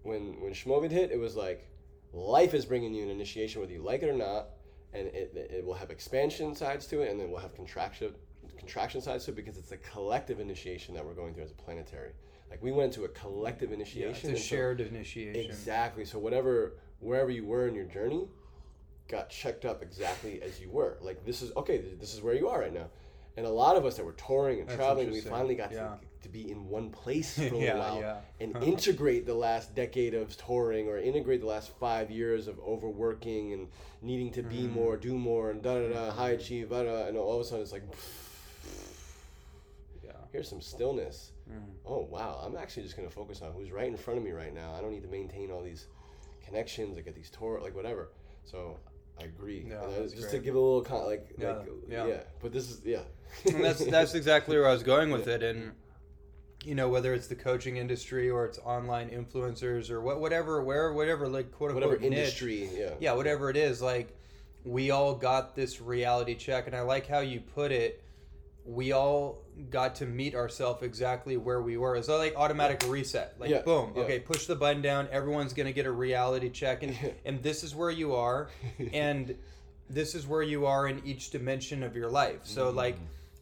When 0.04 0.40
when 0.42 0.54
Shmovid 0.54 0.92
hit, 0.92 1.12
it 1.12 1.20
was 1.20 1.36
like 1.36 1.68
life 2.14 2.54
is 2.54 2.66
bringing 2.66 2.94
you 2.94 3.04
an 3.04 3.10
initiation 3.10 3.62
whether 3.62 3.74
you 3.74 3.82
like 3.82 4.04
it 4.04 4.10
or 4.10 4.14
not 4.14 4.50
and 4.94 5.08
it, 5.08 5.32
it 5.36 5.66
will 5.66 5.74
have 5.74 5.92
expansion 5.92 6.56
sides 6.56 6.88
to 6.88 7.02
it 7.02 7.12
and 7.12 7.20
then 7.20 7.30
we'll 7.30 7.40
have 7.40 7.54
contraction 7.54 8.14
contraction 8.58 9.02
sides 9.02 9.26
to 9.26 9.32
it 9.32 9.36
because 9.36 9.58
it's 9.58 9.72
a 9.72 9.78
collective 9.78 10.40
initiation 10.40 10.94
that 10.94 11.06
we're 11.06 11.14
going 11.14 11.34
through 11.34 11.44
as 11.44 11.52
a 11.52 11.56
planetary. 11.56 12.12
Like 12.50 12.62
we 12.62 12.72
went 12.72 12.94
into 12.94 13.06
a 13.06 13.10
collective 13.10 13.72
initiation 13.72 14.30
yeah, 14.30 14.36
it's 14.36 14.44
a 14.44 14.48
shared 14.48 14.80
so, 14.80 14.86
initiation. 14.86 15.40
Exactly. 15.40 16.06
So 16.06 16.20
whatever 16.20 16.74
wherever 17.00 17.30
you 17.30 17.46
were 17.46 17.68
in 17.68 17.76
your 17.76 17.86
journey 17.86 18.28
got 19.08 19.30
checked 19.30 19.66
up 19.66 19.82
exactly 19.82 20.42
as 20.42 20.60
you 20.60 20.70
were. 20.70 20.98
Like 21.02 21.26
this 21.26 21.42
is 21.42 21.52
okay 21.56 21.84
this 22.00 22.14
is 22.14 22.22
where 22.22 22.36
you 22.36 22.48
are 22.50 22.60
right 22.60 22.74
now. 22.74 22.90
And 23.38 23.46
a 23.46 23.50
lot 23.50 23.76
of 23.76 23.86
us 23.86 23.96
that 23.98 24.06
were 24.06 24.14
touring 24.14 24.60
and 24.60 24.68
That's 24.68 24.78
traveling 24.78 25.12
we 25.12 25.22
finally 25.22 25.56
got 25.56 25.72
yeah. 25.72 25.78
to 25.80 26.00
to 26.22 26.30
be 26.30 26.52
in 26.52 26.68
one 26.68 26.90
place 26.90 27.36
for 27.36 27.44
a 27.44 27.58
yeah, 27.58 27.78
while 27.78 28.00
yeah. 28.00 28.18
and 28.40 28.56
integrate 28.64 29.26
the 29.26 29.34
last 29.34 29.76
decade 29.76 30.14
of 30.14 30.36
touring 30.38 30.88
or 30.88 30.98
integrate 30.98 31.42
the 31.42 31.48
last 31.48 31.72
five 31.80 32.12
years 32.12 32.48
of 32.48 32.60
overworking 32.60 33.54
and 33.54 33.68
needing 34.02 34.32
to 34.32 34.44
be 34.44 34.64
mm. 34.64 34.74
more, 34.74 34.98
do 34.98 35.18
more, 35.18 35.52
and 35.52 35.62
da 35.62 35.80
da 35.80 35.94
da, 35.94 36.12
high 36.12 36.32
achieve, 36.32 36.70
da 36.70 36.84
da, 36.84 37.08
and 37.08 37.18
all 37.18 37.36
of 37.36 37.42
a 37.42 37.44
sudden 37.44 37.62
it's 37.62 37.72
like, 37.72 37.84
yeah. 40.04 40.12
here's 40.32 40.50
some 40.50 40.62
stillness. 40.62 41.32
Mm. 41.50 41.64
Oh 41.86 42.08
wow, 42.10 42.42
I'm 42.44 42.58
actually 42.58 42.84
just 42.84 42.96
gonna 42.96 43.10
focus 43.10 43.42
on 43.42 43.52
who's 43.54 43.72
right 43.72 43.88
in 43.88 43.98
front 43.98 44.18
of 44.18 44.24
me 44.24 44.32
right 44.32 44.54
now. 44.54 44.74
I 44.78 44.82
don't 44.82 44.92
need 44.92 45.04
to 45.04 45.10
maintain 45.10 45.52
all 45.52 45.64
these 45.64 45.88
connections, 46.46 46.98
I 46.98 47.02
get 47.02 47.16
these 47.16 47.30
tour, 47.30 47.60
like 47.62 47.76
whatever. 47.76 48.10
So 48.44 48.78
I 49.22 49.26
agree. 49.26 49.66
Yeah, 49.70 49.82
just 50.02 50.16
great. 50.16 50.32
to 50.32 50.40
give 50.40 50.56
a 50.56 50.60
little 50.60 50.82
con- 50.82 51.06
like, 51.06 51.30
yeah, 51.38 51.54
like 51.54 51.68
yeah. 51.90 52.06
yeah. 52.06 52.20
But 52.42 52.52
this 52.52 52.70
is 52.70 52.82
yeah. 52.84 53.00
and 53.46 53.64
that's 53.64 53.86
that's 53.86 54.14
exactly 54.16 54.58
where 54.58 54.68
I 54.68 54.74
was 54.74 54.84
going 54.84 55.12
with 55.12 55.28
it, 55.28 55.44
and 55.44 55.72
you 56.64 56.76
know 56.76 56.90
whether 56.90 57.14
it's 57.14 57.28
the 57.28 57.36
coaching 57.36 57.78
industry 57.78 58.30
or 58.30 58.46
it's 58.46 58.60
online 58.60 59.10
influencers 59.10 59.90
or 59.90 60.02
what 60.02 60.20
whatever 60.20 60.62
where 60.62 60.92
whatever 60.94 61.28
like 61.28 61.52
quote 61.52 61.72
unquote 61.72 61.90
whatever 61.90 62.06
industry 62.06 62.62
niche, 62.62 62.72
yeah 62.76 62.94
yeah 63.00 63.14
whatever 63.14 63.50
it 63.50 63.56
is 63.56 63.82
like 63.82 64.16
we 64.66 64.92
all 64.92 65.16
got 65.16 65.56
this 65.56 65.80
reality 65.80 66.36
check 66.36 66.68
and 66.68 66.76
I 66.76 66.82
like 66.82 67.08
how 67.08 67.20
you 67.20 67.40
put 67.40 67.72
it 67.72 68.04
we 68.70 68.92
all 68.92 69.40
got 69.70 69.96
to 69.96 70.06
meet 70.06 70.36
ourselves 70.36 70.84
exactly 70.84 71.38
where 71.38 71.62
we 71.62 71.76
were. 71.78 71.96
It's 71.96 72.08
like 72.08 72.36
automatic 72.36 72.84
reset. 72.88 73.36
Like 73.40 73.50
yeah, 73.50 73.62
boom, 73.62 73.94
yeah. 73.96 74.04
okay, 74.04 74.20
push 74.20 74.46
the 74.46 74.56
button 74.56 74.82
down. 74.82 75.08
Everyone's 75.12 75.54
gonna 75.54 75.72
get 75.72 75.88
a 75.88 75.92
reality 75.92 76.50
check, 76.50 76.84
and 76.84 76.96
and 77.26 77.42
this 77.42 77.64
is 77.64 77.76
where 77.76 77.90
you 77.90 78.16
are, 78.16 78.50
and 78.94 79.36
this 79.90 80.14
is 80.14 80.28
where 80.28 80.44
you 80.44 80.68
are 80.68 80.88
in 80.88 81.02
each 81.04 81.32
dimension 81.32 81.82
of 81.84 81.96
your 81.96 82.10
life. 82.10 82.42
So 82.44 82.68
mm-hmm. 82.68 82.78
like. 82.78 82.98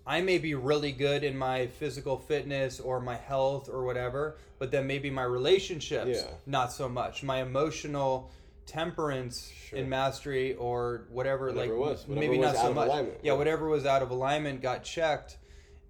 I 0.07 0.21
may 0.21 0.37
be 0.37 0.55
really 0.55 0.93
good 0.93 1.25
in 1.25 1.37
my 1.37 1.67
physical 1.67 2.17
fitness 2.17 2.79
or 2.79 3.01
my 3.01 3.17
health 3.17 3.67
or 3.69 3.83
whatever, 3.83 4.37
but 4.57 4.71
then 4.71 4.87
maybe 4.87 5.09
my 5.09 5.23
relationships 5.23 6.23
yeah. 6.23 6.31
not 6.45 6.71
so 6.71 6.87
much. 6.87 7.23
My 7.23 7.41
emotional 7.41 8.31
temperance 8.65 9.51
sure. 9.67 9.79
in 9.79 9.89
mastery 9.89 10.55
or 10.55 11.07
whatever, 11.09 11.47
whatever 11.47 11.73
like 11.73 11.77
was, 11.77 12.07
whatever 12.07 12.25
maybe 12.25 12.37
not 12.37 12.55
so 12.55 12.73
much. 12.73 12.87
Yeah, 12.87 13.03
yeah, 13.21 13.33
whatever 13.33 13.67
was 13.67 13.85
out 13.85 14.01
of 14.01 14.11
alignment 14.11 14.61
got 14.61 14.85
checked. 14.85 15.37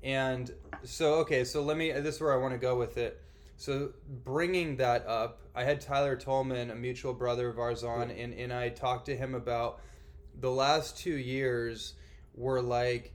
And 0.02 0.52
so 0.84 1.16
okay, 1.16 1.44
so 1.44 1.62
let 1.62 1.78
me 1.78 1.92
this 1.92 2.16
is 2.16 2.22
where 2.22 2.34
I 2.34 2.38
want 2.38 2.54
to 2.54 2.60
go 2.60 2.76
with 2.76 2.98
it. 2.98 3.22
So 3.58 3.94
bringing 4.24 4.78
that 4.78 5.06
up, 5.08 5.42
I 5.56 5.64
had 5.64 5.80
Tyler 5.80 6.16
Tolman, 6.16 6.72
a 6.72 6.76
mutual 6.76 7.14
brother 7.14 7.50
of 7.50 7.60
ours 7.60 7.84
on, 7.84 8.12
and, 8.12 8.34
and 8.34 8.54
I 8.54 8.70
talked 8.70 9.08
to 9.08 9.16
him 9.16 9.36
about 9.36 9.82
the 10.40 10.52
last 10.52 10.98
two 10.98 11.18
years 11.18 11.94
were 12.36 12.62
like 12.62 13.14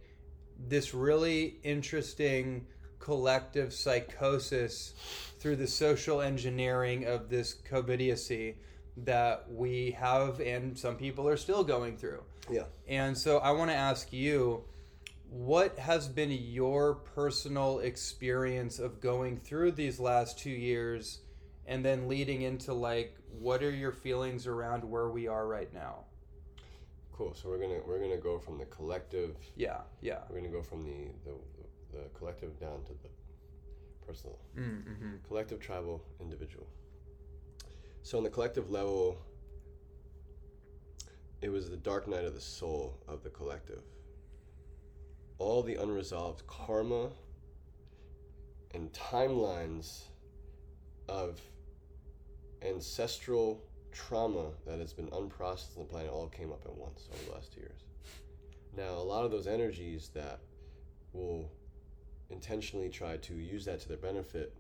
this 0.69 0.95
really 0.95 1.57
interesting 1.63 2.67
collective 2.99 3.73
psychosis 3.73 4.95
through 5.39 5.57
the 5.57 5.67
social 5.67 6.21
engineering 6.21 7.05
of 7.05 7.29
this 7.29 7.57
COVIDiocy 7.69 8.55
that 8.97 9.45
we 9.51 9.91
have 9.93 10.41
and 10.41 10.79
some 10.79 10.97
people 10.97 11.27
are 11.29 11.37
still 11.37 11.65
going 11.65 11.97
through. 11.97 12.23
Yeah. 12.51 12.65
And 12.87 13.17
so 13.17 13.39
I 13.39 13.51
want 13.51 13.71
to 13.71 13.77
ask 13.77 14.13
you 14.13 14.65
what 15.31 15.79
has 15.79 16.09
been 16.09 16.31
your 16.31 16.95
personal 16.95 17.79
experience 17.79 18.79
of 18.79 19.01
going 19.01 19.39
through 19.39 19.73
these 19.73 19.99
last 19.99 20.39
2 20.39 20.51
years 20.51 21.21
and 21.67 21.85
then 21.85 22.07
leading 22.07 22.43
into 22.43 22.75
like 22.75 23.17
what 23.39 23.63
are 23.63 23.71
your 23.71 23.93
feelings 23.93 24.47
around 24.47 24.85
where 24.85 25.09
we 25.09 25.27
are 25.27 25.47
right 25.47 25.73
now? 25.73 26.05
Cool. 27.23 27.35
So 27.35 27.49
we're 27.49 27.59
to 27.59 27.81
we're 27.87 27.99
to 28.09 28.17
go 28.17 28.39
from 28.39 28.59
the 28.59 28.65
collective 28.67 29.37
Yeah, 29.57 29.83
yeah. 30.01 30.21
We're 30.29 30.41
to 30.41 30.49
go 30.49 30.63
from 30.63 30.85
the 30.85 31.11
the, 31.25 31.35
the 31.93 32.19
collective 32.19 32.59
down 32.59 32.83
to 32.85 32.93
the 33.03 33.09
personal. 34.05 34.39
Mm-hmm. 34.59 35.17
Collective, 35.29 35.61
tribal, 35.61 36.03
individual. 36.21 36.67
So 38.03 38.19
on 38.19 38.25
the 38.25 38.31
collective 38.31 38.71
level, 38.71 39.19
it 41.41 41.49
was 41.49 41.71
the 41.71 41.77
dark 41.77 42.09
night 42.09 42.25
of 42.25 42.35
the 42.35 42.41
soul 42.41 42.99
of 43.07 43.23
the 43.23 43.31
collective. 43.31 43.83
All 45.39 45.63
the 45.63 45.77
unresolved 45.77 46.45
karma 46.49 47.11
and 48.75 48.93
timelines 48.93 50.05
of 51.09 51.41
ancestral 52.63 53.63
trauma 53.93 54.51
that 54.67 54.79
has 54.79 54.93
been 54.93 55.09
unprocessed 55.09 55.77
on 55.77 55.85
the 55.85 55.89
planet 55.91 56.11
all 56.11 56.29
came 56.29 56.51
up 56.51 56.63
at 56.65 56.75
once 56.75 57.09
over 57.13 57.25
the 57.25 57.33
last 57.33 57.53
two 57.53 57.61
years. 57.61 57.85
Now, 58.77 58.95
a 58.95 59.05
lot 59.05 59.25
of 59.25 59.31
those 59.31 59.47
energies 59.47 60.11
that 60.15 60.41
will 61.13 61.51
intentionally 62.31 62.89
try 62.89 63.19
to 63.19 63.35
use 63.35 63.65
that 63.67 63.81
to 63.81 63.89
their 63.89 63.99
benefit 63.99 64.55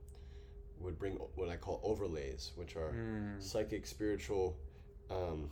would 0.78 0.98
bring 0.98 1.14
what 1.34 1.48
I 1.48 1.56
call 1.56 1.80
overlays, 1.82 2.52
which 2.56 2.76
are 2.76 2.92
mm. 2.92 3.42
psychic, 3.42 3.86
spiritual, 3.86 4.56
um, 5.10 5.50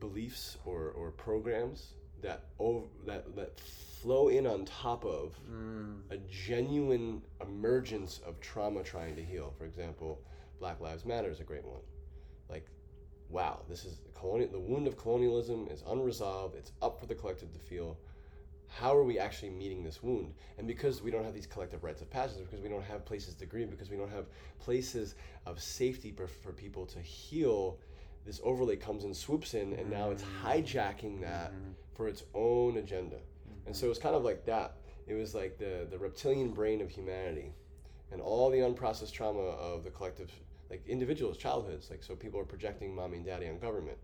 beliefs 0.00 0.58
or, 0.64 0.90
or 0.90 1.10
programs 1.10 1.94
that 2.24 2.46
over, 2.58 2.86
that 3.06 3.36
that 3.36 3.58
flow 3.60 4.28
in 4.28 4.46
on 4.46 4.64
top 4.64 5.04
of 5.04 5.34
mm. 5.50 5.96
a 6.10 6.16
genuine 6.28 7.22
emergence 7.40 8.20
of 8.26 8.40
trauma 8.40 8.82
trying 8.82 9.14
to 9.16 9.22
heal. 9.22 9.54
For 9.56 9.64
example, 9.64 10.20
Black 10.58 10.80
Lives 10.80 11.04
Matter 11.04 11.30
is 11.30 11.40
a 11.40 11.44
great 11.44 11.64
one. 11.64 11.80
Like, 12.50 12.66
wow, 13.30 13.62
this 13.68 13.84
is 13.84 14.00
colonial. 14.14 14.50
The 14.50 14.58
wound 14.58 14.86
of 14.86 14.98
colonialism 14.98 15.68
is 15.70 15.82
unresolved. 15.88 16.56
It's 16.56 16.72
up 16.82 17.00
for 17.00 17.06
the 17.06 17.14
collective 17.14 17.52
to 17.52 17.58
feel 17.58 17.96
how 18.68 18.96
are 18.96 19.04
we 19.04 19.18
actually 19.18 19.50
meeting 19.50 19.84
this 19.84 20.02
wound? 20.02 20.34
And 20.58 20.66
because 20.66 21.00
we 21.00 21.10
don't 21.10 21.24
have 21.24 21.34
these 21.34 21.46
collective 21.46 21.84
rites 21.84 22.02
of 22.02 22.10
passage, 22.10 22.44
because 22.44 22.60
we 22.60 22.68
don't 22.68 22.82
have 22.82 23.04
places 23.04 23.34
to 23.34 23.46
grieve, 23.46 23.70
because 23.70 23.88
we 23.88 23.96
don't 23.96 24.10
have 24.10 24.26
places 24.58 25.14
of 25.46 25.62
safety 25.62 26.10
for, 26.10 26.26
for 26.26 26.52
people 26.52 26.84
to 26.86 26.98
heal, 26.98 27.78
this 28.24 28.40
overlay 28.42 28.76
comes 28.76 29.04
and 29.04 29.16
swoops 29.16 29.54
in, 29.54 29.74
and 29.74 29.90
now 29.90 30.10
it's 30.10 30.22
mm-hmm. 30.22 30.46
hijacking 30.46 31.20
that 31.20 31.52
mm-hmm. 31.52 31.70
for 31.94 32.08
its 32.08 32.24
own 32.34 32.76
agenda. 32.78 33.16
And 33.66 33.74
so 33.74 33.90
it's 33.90 33.98
kind 33.98 34.14
of 34.14 34.24
like 34.24 34.44
that. 34.46 34.76
It 35.06 35.14
was 35.14 35.34
like 35.34 35.58
the, 35.58 35.86
the 35.90 35.98
reptilian 35.98 36.50
brain 36.50 36.80
of 36.80 36.90
humanity 36.90 37.52
and 38.12 38.20
all 38.20 38.50
the 38.50 38.58
unprocessed 38.58 39.12
trauma 39.12 39.40
of 39.40 39.84
the 39.84 39.90
collective, 39.90 40.30
like 40.70 40.82
individuals' 40.86 41.36
childhoods. 41.36 41.90
Like, 41.90 42.02
so 42.02 42.14
people 42.14 42.40
are 42.40 42.44
projecting 42.44 42.94
mommy 42.94 43.18
and 43.18 43.26
daddy 43.26 43.48
on 43.48 43.58
government 43.58 43.98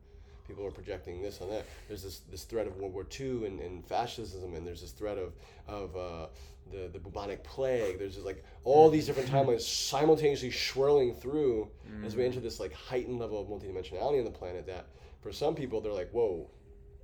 people 0.50 0.66
are 0.66 0.72
projecting 0.72 1.22
this 1.22 1.40
on 1.40 1.48
that. 1.48 1.64
There's 1.86 2.02
this, 2.02 2.22
this 2.30 2.42
threat 2.42 2.66
of 2.66 2.76
World 2.76 2.92
War 2.92 3.06
II 3.18 3.46
and, 3.46 3.60
and 3.60 3.86
fascism, 3.86 4.54
and 4.54 4.66
there's 4.66 4.80
this 4.80 4.90
threat 4.90 5.16
of, 5.16 5.32
of 5.68 5.96
uh, 5.96 6.26
the, 6.70 6.88
the 6.92 6.98
bubonic 6.98 7.42
plague. 7.44 7.98
There's 7.98 8.14
just 8.14 8.26
like 8.26 8.44
all 8.64 8.90
these 8.90 9.06
different 9.06 9.28
timelines 9.28 9.62
simultaneously 9.62 10.50
swirling 10.50 11.14
through 11.14 11.68
mm. 11.90 12.04
as 12.04 12.16
we 12.16 12.24
enter 12.24 12.40
this 12.40 12.60
like 12.60 12.72
heightened 12.72 13.18
level 13.18 13.40
of 13.40 13.48
multidimensionality 13.48 14.18
on 14.18 14.24
the 14.24 14.30
planet 14.30 14.66
that 14.66 14.86
for 15.20 15.32
some 15.32 15.54
people 15.54 15.80
they're 15.80 15.92
like, 15.92 16.10
whoa, 16.10 16.50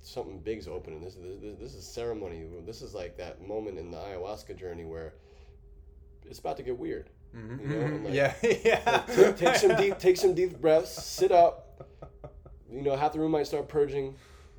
something 0.01 0.39
big's 0.39 0.67
opening. 0.67 1.01
This, 1.01 1.15
this, 1.15 1.55
this 1.59 1.73
is 1.73 1.85
ceremony. 1.85 2.45
This 2.65 2.81
is 2.81 2.93
like 2.93 3.17
that 3.17 3.45
moment 3.45 3.77
in 3.77 3.91
the 3.91 3.97
ayahuasca 3.97 4.57
journey 4.57 4.85
where 4.85 5.13
it's 6.25 6.39
about 6.39 6.57
to 6.57 6.63
get 6.63 6.77
weird. 6.77 7.09
Mm-hmm. 7.35 7.71
You 7.71 7.77
know? 7.77 8.05
like, 8.05 8.13
yeah, 8.13 8.33
yeah. 8.63 9.03
Like, 9.07 9.37
take, 9.37 9.55
some 9.55 9.75
deep, 9.75 9.99
take 9.99 10.17
some 10.17 10.33
deep 10.33 10.59
breaths. 10.59 11.03
Sit 11.03 11.31
up 11.31 11.67
you 12.71 12.81
know, 12.81 12.95
half 12.95 13.13
the 13.13 13.19
room 13.19 13.31
might 13.31 13.47
start 13.47 13.67
purging. 13.67 14.15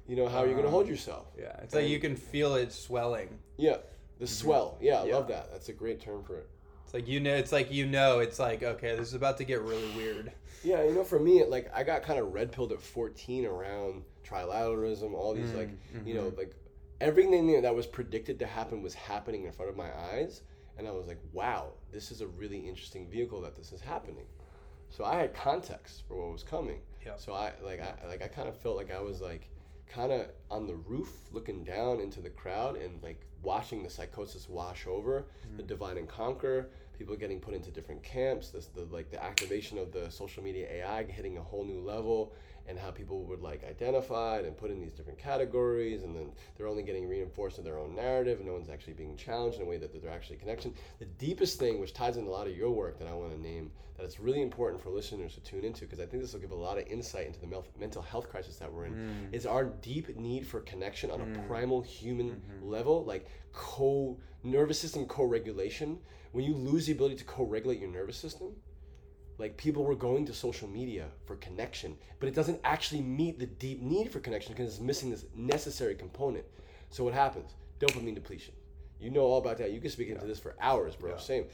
You 0.06 0.16
know, 0.16 0.28
how 0.28 0.38
are 0.38 0.46
you 0.46 0.52
going 0.52 0.64
to 0.64 0.70
hold 0.70 0.84
uh-huh. 0.84 0.92
yourself? 0.92 1.26
Yeah, 1.38 1.52
it's 1.62 1.74
and, 1.74 1.82
like 1.82 1.90
you 1.90 2.00
can 2.00 2.16
feel 2.16 2.54
it 2.54 2.72
swelling. 2.72 3.38
Yeah, 3.56 3.76
the 4.18 4.25
mm-hmm. 4.25 4.32
swell. 4.32 4.78
Yeah, 4.80 5.02
I 5.02 5.06
yeah. 5.06 5.14
love 5.14 5.28
that. 5.28 5.50
That's 5.52 5.68
a 5.68 5.72
great 5.72 6.00
term 6.00 6.22
for 6.22 6.37
it. 6.37 6.48
It's 6.84 6.94
like 6.94 7.06
you 7.06 7.20
know, 7.20 7.34
it's 7.34 7.52
like 7.52 7.70
you 7.70 7.87
know, 7.87 8.20
it's 8.20 8.38
like 8.38 8.62
okay, 8.62 8.96
this 8.96 9.08
is 9.08 9.14
about 9.14 9.37
to 9.38 9.44
get 9.44 9.60
really 9.62 9.90
weird. 9.96 10.32
Yeah, 10.64 10.82
you 10.84 10.94
know, 10.94 11.04
for 11.04 11.20
me, 11.20 11.44
like 11.44 11.70
I 11.75 11.84
got 11.84 12.02
kind 12.02 12.18
of 12.18 12.32
red 12.32 12.50
pilled 12.50 12.72
at 12.72 12.80
fourteen 12.80 13.44
around 13.44 14.02
trilateralism, 14.26 15.12
all 15.14 15.34
these 15.34 15.50
mm, 15.50 15.58
like, 15.58 15.68
mm-hmm. 15.68 16.06
you 16.06 16.14
know, 16.14 16.32
like 16.37 16.54
everything 17.00 17.60
that 17.60 17.75
was 17.75 17.87
predicted 17.87 18.38
to 18.38 18.46
happen 18.46 18.82
was 18.82 18.94
happening 18.94 19.44
in 19.44 19.52
front 19.52 19.70
of 19.70 19.76
my 19.76 19.90
eyes, 20.12 20.42
and 20.76 20.88
I 20.88 20.90
was 20.90 21.06
like, 21.06 21.20
wow, 21.32 21.72
this 21.92 22.10
is 22.10 22.20
a 22.20 22.26
really 22.26 22.58
interesting 22.58 23.08
vehicle 23.08 23.40
that 23.42 23.54
this 23.54 23.72
is 23.72 23.80
happening. 23.80 24.26
So 24.90 25.04
I 25.04 25.16
had 25.16 25.34
context 25.34 26.02
for 26.08 26.16
what 26.16 26.32
was 26.32 26.42
coming. 26.42 26.80
Yeah. 27.04 27.16
So 27.16 27.32
I 27.32 27.52
like 27.62 27.80
I 27.80 28.06
like 28.06 28.22
I 28.22 28.28
kind 28.28 28.48
of 28.48 28.56
felt 28.56 28.76
like 28.76 28.92
I 28.92 29.00
was 29.00 29.20
like 29.20 29.48
kind 29.88 30.12
of 30.12 30.26
on 30.50 30.66
the 30.66 30.75
roof 30.75 31.11
looking 31.33 31.64
down 31.64 32.00
into 32.00 32.21
the 32.21 32.30
crowd 32.30 32.76
and 32.76 33.02
like 33.02 33.21
watching 33.42 33.83
the 33.83 33.90
psychosis 33.90 34.49
wash 34.49 34.87
over 34.87 35.26
mm-hmm. 35.47 35.57
the 35.57 35.62
divide 35.62 35.97
and 35.97 36.09
conquer 36.09 36.68
people 36.99 37.14
getting 37.14 37.38
put 37.38 37.54
into 37.54 37.71
different 37.71 38.02
camps 38.02 38.50
this 38.50 38.66
the 38.66 38.83
like 38.90 39.11
the 39.11 39.23
activation 39.23 39.78
of 39.78 39.92
the 39.92 40.11
social 40.11 40.42
media 40.42 40.66
ai 40.73 41.04
hitting 41.04 41.38
a 41.38 41.42
whole 41.42 41.64
new 41.64 41.80
level 41.80 42.33
and 42.68 42.78
how 42.78 42.90
people 42.90 43.25
would 43.25 43.40
like 43.40 43.64
identify 43.64 44.38
and 44.38 44.56
put 44.56 44.70
in 44.70 44.80
these 44.80 44.92
different 44.92 45.18
categories 45.18 46.02
and 46.02 46.14
then 46.14 46.30
they're 46.56 46.66
only 46.66 46.82
getting 46.82 47.08
reinforced 47.08 47.58
in 47.58 47.64
their 47.64 47.78
own 47.78 47.94
narrative 47.94 48.38
and 48.38 48.46
no 48.46 48.52
one's 48.52 48.68
actually 48.68 48.92
being 48.92 49.16
challenged 49.16 49.58
in 49.58 49.62
a 49.62 49.68
way 49.68 49.78
that 49.78 49.92
they're 49.92 50.12
actually 50.12 50.37
connection 50.37 50.72
the 50.98 51.04
deepest 51.04 51.58
thing 51.58 51.80
which 51.80 51.94
ties 51.94 52.16
into 52.16 52.30
a 52.30 52.32
lot 52.32 52.46
of 52.46 52.56
your 52.56 52.70
work 52.70 52.98
that 52.98 53.08
i 53.08 53.12
want 53.12 53.32
to 53.32 53.40
name 53.40 53.70
that 53.96 54.04
it's 54.04 54.20
really 54.20 54.42
important 54.42 54.80
for 54.80 54.90
listeners 54.90 55.34
to 55.34 55.40
tune 55.40 55.64
into 55.64 55.80
because 55.80 55.98
i 55.98 56.06
think 56.06 56.22
this 56.22 56.32
will 56.32 56.40
give 56.40 56.50
a 56.50 56.54
lot 56.54 56.78
of 56.78 56.87
insight 56.87 57.26
into 57.26 57.40
the 57.40 57.62
mental 57.78 58.02
health 58.02 58.28
crisis 58.28 58.56
that 58.56 58.72
we're 58.72 58.84
in 58.84 58.92
mm. 58.92 59.34
is 59.34 59.46
our 59.46 59.64
deep 59.64 60.16
need 60.16 60.46
for 60.46 60.60
connection 60.60 61.10
on 61.10 61.20
mm. 61.20 61.37
a 61.37 61.48
primal 61.48 61.80
human 61.80 62.30
mm-hmm. 62.30 62.68
level 62.68 63.04
like 63.04 63.26
co 63.52 64.16
nervous 64.44 64.78
system 64.78 65.06
co-regulation 65.06 65.98
when 66.32 66.44
you 66.44 66.54
lose 66.54 66.87
the 66.87 66.92
ability 66.92 67.16
to 67.16 67.25
co-regulate 67.25 67.80
your 67.80 67.90
nervous 67.90 68.16
system 68.16 68.52
like 69.38 69.57
people 69.57 69.85
were 69.85 69.95
going 69.95 70.26
to 70.26 70.35
social 70.35 70.68
media 70.68 71.07
for 71.26 71.37
connection 71.37 71.97
but 72.21 72.28
it 72.28 72.35
doesn't 72.35 72.61
actually 72.64 73.00
meet 73.00 73.38
the 73.38 73.47
deep 73.47 73.80
need 73.80 74.11
for 74.11 74.21
connection 74.21 74.52
because 74.52 74.68
it's 74.68 74.80
missing 74.80 75.11
this 75.11 75.25
necessary 75.35 75.95
component 75.95 76.45
so 76.90 77.04
what 77.04 77.14
happens 77.14 77.54
dopamine 77.80 78.14
depletion 78.14 78.54
you 79.00 79.11
know 79.11 79.21
all 79.21 79.38
about 79.38 79.59
that 79.59 79.73
you 79.73 79.80
can 79.80 79.90
speak 79.90 80.09
into 80.09 80.23
yeah. 80.23 80.28
this 80.28 80.38
for 80.38 80.54
hours 80.61 80.95
bro 80.95 81.11
yeah. 81.11 81.16
same 81.16 81.45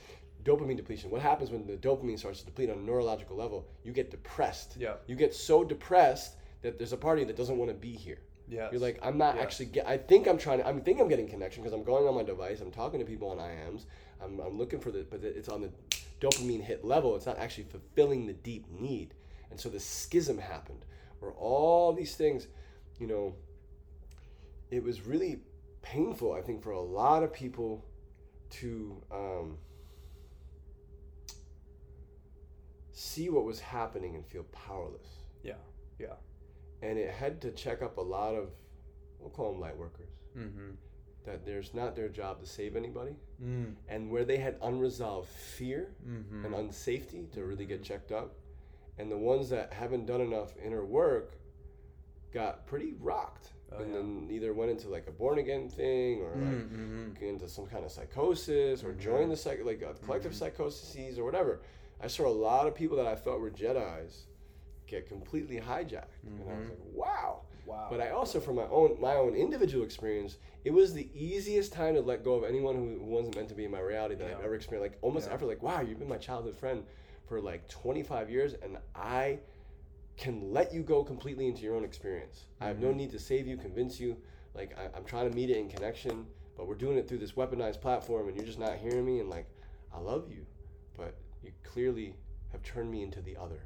dopamine 0.45 0.77
depletion 0.77 1.11
what 1.11 1.21
happens 1.21 1.51
when 1.51 1.67
the 1.67 1.77
dopamine 1.77 2.19
starts 2.19 2.41
to 2.41 2.47
deplete 2.47 2.71
on 2.71 2.79
a 2.79 2.83
neurological 2.83 3.37
level 3.37 3.67
you 3.85 3.93
get 3.93 4.11
depressed 4.11 4.77
yeah 4.79 4.95
you 5.07 5.15
get 5.15 5.35
so 5.35 5.65
depressed 5.65 6.37
that 6.63 6.79
there's 6.79 6.93
a 6.93 6.97
party 6.97 7.25
that 7.25 7.37
doesn't 7.37 7.59
want 7.59 7.71
to 7.71 7.75
be 7.75 7.93
here 7.93 8.19
yeah. 8.49 8.69
You're 8.71 8.81
like, 8.81 8.99
I'm 9.03 9.17
not 9.17 9.37
yes. 9.37 9.45
actually 9.45 9.67
get. 9.67 9.87
I 9.87 9.97
think 9.97 10.27
I'm 10.27 10.39
trying 10.39 10.59
to. 10.59 10.67
I 10.67 10.79
think 10.79 11.01
I'm 11.01 11.09
getting 11.09 11.29
connection 11.29 11.63
because 11.63 11.73
I'm 11.73 11.85
going 11.85 12.07
on 12.07 12.15
my 12.15 12.23
device. 12.23 12.61
I'm 12.61 12.71
talking 12.71 13.01
to 13.01 13.07
people 13.07 13.31
on 13.31 13.39
IMs. 13.39 13.85
I'm, 14.23 14.39
I'm 14.41 14.59
looking 14.59 14.81
for 14.81 14.91
the, 14.91 15.07
but 15.11 15.25
it's 15.25 15.49
on 15.49 15.63
the 15.63 15.71
dopamine 16.21 16.63
hit 16.63 16.85
level, 16.85 17.17
it's 17.17 17.27
not 17.27 17.39
actually 17.39 17.65
fulfilling 17.65 18.27
the 18.27 18.33
deep 18.33 18.67
need. 18.71 19.15
And 19.51 19.61
so 19.61 19.69
the 19.69 19.81
schism 19.81 20.39
happened 20.39 20.85
where 21.21 21.33
all 21.33 21.93
these 21.93 22.17
things, 22.17 22.49
you 22.99 23.07
know, 23.07 23.35
it 24.71 24.83
was 24.83 25.07
really 25.07 25.41
painful, 25.83 26.33
I 26.33 26.41
think, 26.41 26.63
for 26.63 26.73
a 26.73 26.81
lot 26.81 27.23
of 27.23 27.33
people 27.33 27.85
to 28.51 29.03
um, 29.13 29.59
see 32.93 33.29
what 33.29 33.45
was 33.45 33.61
happening 33.61 34.15
and 34.15 34.27
feel 34.27 34.45
powerless. 34.45 35.07
Yeah, 35.43 35.55
yeah. 35.99 36.15
And 36.83 36.99
it 36.99 37.11
had 37.11 37.41
to 37.43 37.51
check 37.53 37.83
up 37.83 37.99
a 37.99 38.01
lot 38.01 38.35
of, 38.35 38.51
we'll 39.19 39.31
call 39.31 39.53
them 39.53 39.61
light 39.61 39.77
workers. 39.77 40.11
Mm-hmm. 40.37 40.71
That 41.25 41.45
there's 41.45 41.73
not 41.75 41.97
their 41.97 42.09
job 42.09 42.41
to 42.41 42.47
save 42.47 42.77
anybody, 42.77 43.17
mm. 43.43 43.75
and 43.89 44.11
where 44.11 44.25
they 44.25 44.37
had 44.37 44.57
unresolved 44.63 45.29
fear 45.29 45.89
mm-hmm. 46.07 46.45
and 46.45 46.55
unsafety 46.55 47.31
to 47.33 47.45
really 47.45 47.65
get 47.65 47.83
checked 47.83 48.13
up, 48.13 48.35
and 48.99 49.11
the 49.11 49.17
ones 49.17 49.49
that 49.51 49.73
haven't 49.73 50.07
done 50.07 50.21
enough 50.21 50.55
inner 50.63 50.85
work 50.85 51.33
got 52.33 52.67
pretty 52.67 52.95
rocked 53.01 53.55
Oh, 53.77 53.83
and 53.83 53.93
yeah. 53.93 53.97
then 53.99 54.29
either 54.31 54.53
went 54.53 54.71
into 54.71 54.89
like 54.89 55.07
a 55.09 55.11
born 55.11 55.39
again 55.39 55.69
thing 55.69 56.21
or 56.21 56.31
like 56.31 56.71
mm-hmm. 56.71 57.25
into 57.25 57.49
some 57.49 57.67
kind 57.67 57.85
of 57.85 57.91
psychosis 57.91 58.85
or 58.85 58.91
mm-hmm. 58.91 59.01
joined 59.01 59.31
the 59.33 59.37
psych 59.37 59.61
like 59.65 59.83
a 59.83 59.95
collective 60.05 60.33
mm-hmm. 60.33 60.39
psychoses 60.39 61.19
or 61.19 61.25
whatever. 61.25 61.61
I 62.01 62.07
saw 62.07 62.27
a 62.27 62.29
lot 62.29 62.67
of 62.67 62.75
people 62.75 62.97
that 62.99 63.07
I 63.07 63.15
thought 63.15 63.41
were 63.41 63.51
Jedi's 63.51 64.27
get 64.87 65.09
completely 65.09 65.57
hijacked, 65.57 66.23
and 66.27 66.43
I 66.49 66.59
was 66.59 66.69
mm-hmm. 66.69 66.69
like, 66.69 66.79
wow. 66.93 67.41
Wow. 67.67 67.87
But 67.91 68.01
I 68.01 68.11
also, 68.11 68.41
from 68.41 68.57
my 68.57 68.67
own 68.71 68.97
my 69.01 69.15
own 69.15 69.35
individual 69.35 69.85
experience, 69.85 70.39
it 70.65 70.73
was 70.73 70.93
the 70.93 71.09
easiest 71.15 71.73
time 71.73 71.95
to 71.95 72.01
let 72.01 72.25
go 72.25 72.35
of 72.35 72.45
anyone 72.45 72.75
who 72.75 72.99
wasn't 73.05 73.37
meant 73.37 73.49
to 73.49 73.55
be 73.55 73.65
in 73.65 73.71
my 73.71 73.81
reality 73.81 74.15
that 74.17 74.29
yeah. 74.29 74.37
I've 74.37 74.45
ever 74.45 74.55
experienced. 74.55 74.93
Like 74.93 74.99
almost 75.03 75.29
yeah. 75.29 75.35
ever, 75.35 75.47
like 75.47 75.63
wow, 75.63 75.81
you've 75.81 75.99
been 75.99 76.09
my 76.09 76.19
childhood 76.19 76.57
friend 76.57 76.85
for 77.27 77.41
like 77.41 77.69
25 77.69 78.31
years, 78.31 78.55
and 78.63 78.77
I 78.95 79.39
can 80.17 80.53
let 80.53 80.73
you 80.73 80.83
go 80.83 81.03
completely 81.03 81.47
into 81.49 81.63
your 81.63 81.75
own 81.75 81.85
experience. 81.85 82.45
Mm-hmm. 82.45 82.65
I 82.65 82.67
have 82.69 82.81
no 82.81 82.89
mm-hmm. 82.89 82.99
need 82.99 83.11
to 83.13 83.19
save 83.19 83.47
you, 83.47 83.57
convince 83.57 83.99
you. 83.99 84.17
Like 84.55 84.77
I, 84.79 84.97
am 84.97 85.05
trying 85.05 85.29
to 85.29 85.35
meet 85.35 85.51
it 85.51 85.57
in 85.57 85.69
connection, 85.69 86.27
but 86.57 86.69
we're 86.69 86.75
doing 86.75 86.97
it 86.99 87.09
through 87.09 87.19
this 87.19 87.33
weaponized 87.33 87.81
platform, 87.81 88.29
and 88.29 88.37
you're 88.37 88.47
just 88.47 88.59
not 88.59 88.77
hearing 88.77 89.05
me. 89.05 89.21
And 89.21 89.29
like, 89.29 89.47
I 89.93 89.99
love 89.99 90.31
you, 90.31 90.47
but 90.97 91.17
you 91.43 91.51
clearly 91.65 92.15
have 92.53 92.63
turned 92.63 92.91
me 92.91 93.03
into 93.03 93.21
the 93.21 93.37
other. 93.37 93.61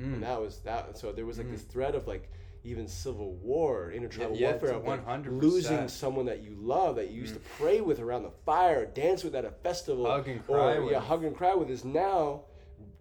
Mm. 0.00 0.14
And 0.14 0.22
that 0.22 0.40
was 0.40 0.58
that. 0.60 0.96
So 0.96 1.12
there 1.12 1.26
was 1.26 1.38
like 1.38 1.48
mm. 1.48 1.52
this 1.52 1.62
thread 1.62 1.94
of 1.94 2.06
like 2.06 2.30
even 2.68 2.86
civil 2.86 3.34
war, 3.34 3.90
intertribal 3.90 4.36
yeah, 4.36 4.50
warfare, 4.50 4.70
of 4.70 4.84
like 4.84 5.26
losing 5.26 5.88
someone 5.88 6.26
that 6.26 6.42
you 6.42 6.54
love, 6.58 6.96
that 6.96 7.10
you 7.10 7.20
used 7.20 7.34
mm. 7.34 7.42
to 7.42 7.48
pray 7.58 7.80
with 7.80 8.00
around 8.00 8.22
the 8.22 8.32
fire, 8.44 8.86
dance 8.86 9.24
with 9.24 9.34
at 9.34 9.44
a 9.44 9.50
festival, 9.50 10.06
hug 10.06 10.28
and 10.28 10.44
cry 10.44 10.74
or, 10.74 10.82
with. 10.82 10.92
yeah, 10.92 11.00
hug 11.00 11.24
and 11.24 11.36
cry 11.36 11.54
with, 11.54 11.70
is 11.70 11.84
now 11.84 12.42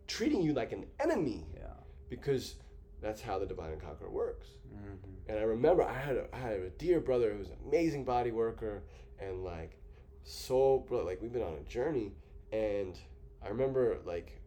treating 0.08 0.42
you 0.42 0.54
like 0.54 0.72
an 0.72 0.86
enemy. 1.00 1.46
Yeah. 1.54 1.68
Because 2.10 2.56
that's 3.02 3.22
how 3.22 3.38
the 3.40 3.46
divine 3.46 3.72
and 3.72 3.82
conqueror 3.82 4.10
works. 4.10 4.48
Mm-hmm. 4.74 5.30
And 5.30 5.40
I 5.40 5.44
remember 5.44 5.84
I 5.84 5.94
had 5.94 6.16
a, 6.16 6.26
I 6.34 6.40
had 6.40 6.54
a 6.54 6.70
dear 6.70 7.00
brother 7.00 7.32
who 7.34 7.40
was 7.40 7.50
an 7.50 7.58
amazing 7.68 8.06
body 8.06 8.32
worker 8.32 8.84
and 9.20 9.44
like 9.44 9.78
so 10.24 10.86
like 10.90 11.22
we've 11.22 11.34
been 11.34 11.44
on 11.44 11.54
a 11.54 11.70
journey 11.70 12.14
and 12.52 12.98
I 13.44 13.50
remember 13.50 13.98
like 14.06 14.42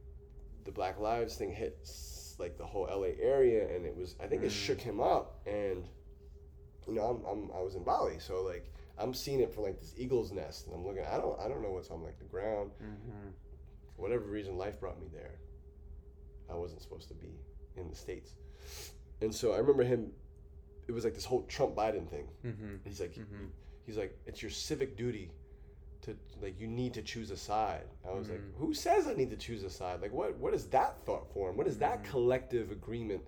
the 0.64 0.72
Black 0.72 0.98
Lives 0.98 1.36
thing 1.36 1.52
hit 1.52 1.78
like 2.40 2.58
the 2.58 2.64
whole 2.64 2.88
LA 2.90 3.12
area 3.20 3.74
and 3.74 3.86
it 3.86 3.96
was 3.96 4.16
I 4.22 4.26
think 4.26 4.42
it 4.42 4.50
shook 4.50 4.80
him 4.80 5.00
up 5.00 5.40
and 5.46 5.84
you 6.86 6.94
know 6.94 7.02
I'm, 7.02 7.24
I'm 7.30 7.50
I 7.56 7.60
was 7.60 7.74
in 7.74 7.84
Bali 7.84 8.18
so 8.18 8.42
like 8.42 8.72
I'm 8.98 9.14
seeing 9.14 9.40
it 9.40 9.54
from 9.54 9.64
like 9.64 9.78
this 9.78 9.94
eagle's 9.96 10.32
nest 10.32 10.66
and 10.66 10.74
I'm 10.74 10.84
looking 10.84 11.04
I 11.04 11.16
don't 11.18 11.38
I 11.40 11.48
don't 11.48 11.62
know 11.62 11.70
what's 11.70 11.90
on 11.90 12.02
like 12.02 12.18
the 12.18 12.24
ground 12.24 12.70
mm-hmm. 12.82 13.28
for 13.94 14.02
whatever 14.02 14.24
reason 14.24 14.56
life 14.56 14.80
brought 14.80 15.00
me 15.00 15.08
there 15.12 15.38
I 16.50 16.54
wasn't 16.54 16.82
supposed 16.82 17.08
to 17.08 17.14
be 17.14 17.38
in 17.76 17.88
the 17.88 17.96
states 17.96 18.34
and 19.20 19.34
so 19.34 19.52
I 19.52 19.58
remember 19.58 19.84
him. 19.84 20.12
It 20.88 20.92
was 20.92 21.04
like 21.04 21.14
this 21.14 21.24
whole 21.24 21.42
Trump 21.42 21.76
Biden 21.76 22.08
thing. 22.08 22.26
Mm-hmm. 22.44 22.76
He's 22.84 23.00
like, 23.00 23.14
mm-hmm. 23.14 23.46
he's 23.86 23.96
like, 23.96 24.18
it's 24.26 24.42
your 24.42 24.50
civic 24.50 24.96
duty 24.96 25.30
to 26.02 26.16
like 26.40 26.58
you 26.60 26.66
need 26.66 26.94
to 26.94 27.02
choose 27.02 27.30
a 27.30 27.36
side. 27.36 27.84
I 28.08 28.12
was 28.12 28.26
mm-hmm. 28.26 28.34
like, 28.34 28.58
who 28.58 28.74
says 28.74 29.06
I 29.06 29.14
need 29.14 29.30
to 29.30 29.36
choose 29.36 29.62
a 29.64 29.70
side? 29.70 30.00
Like, 30.00 30.12
what 30.12 30.36
what 30.38 30.54
is 30.54 30.66
that 30.66 31.04
thought 31.04 31.32
form? 31.32 31.56
What 31.56 31.66
is 31.66 31.78
that 31.78 32.02
mm-hmm. 32.02 32.10
collective 32.10 32.70
agreement? 32.70 33.22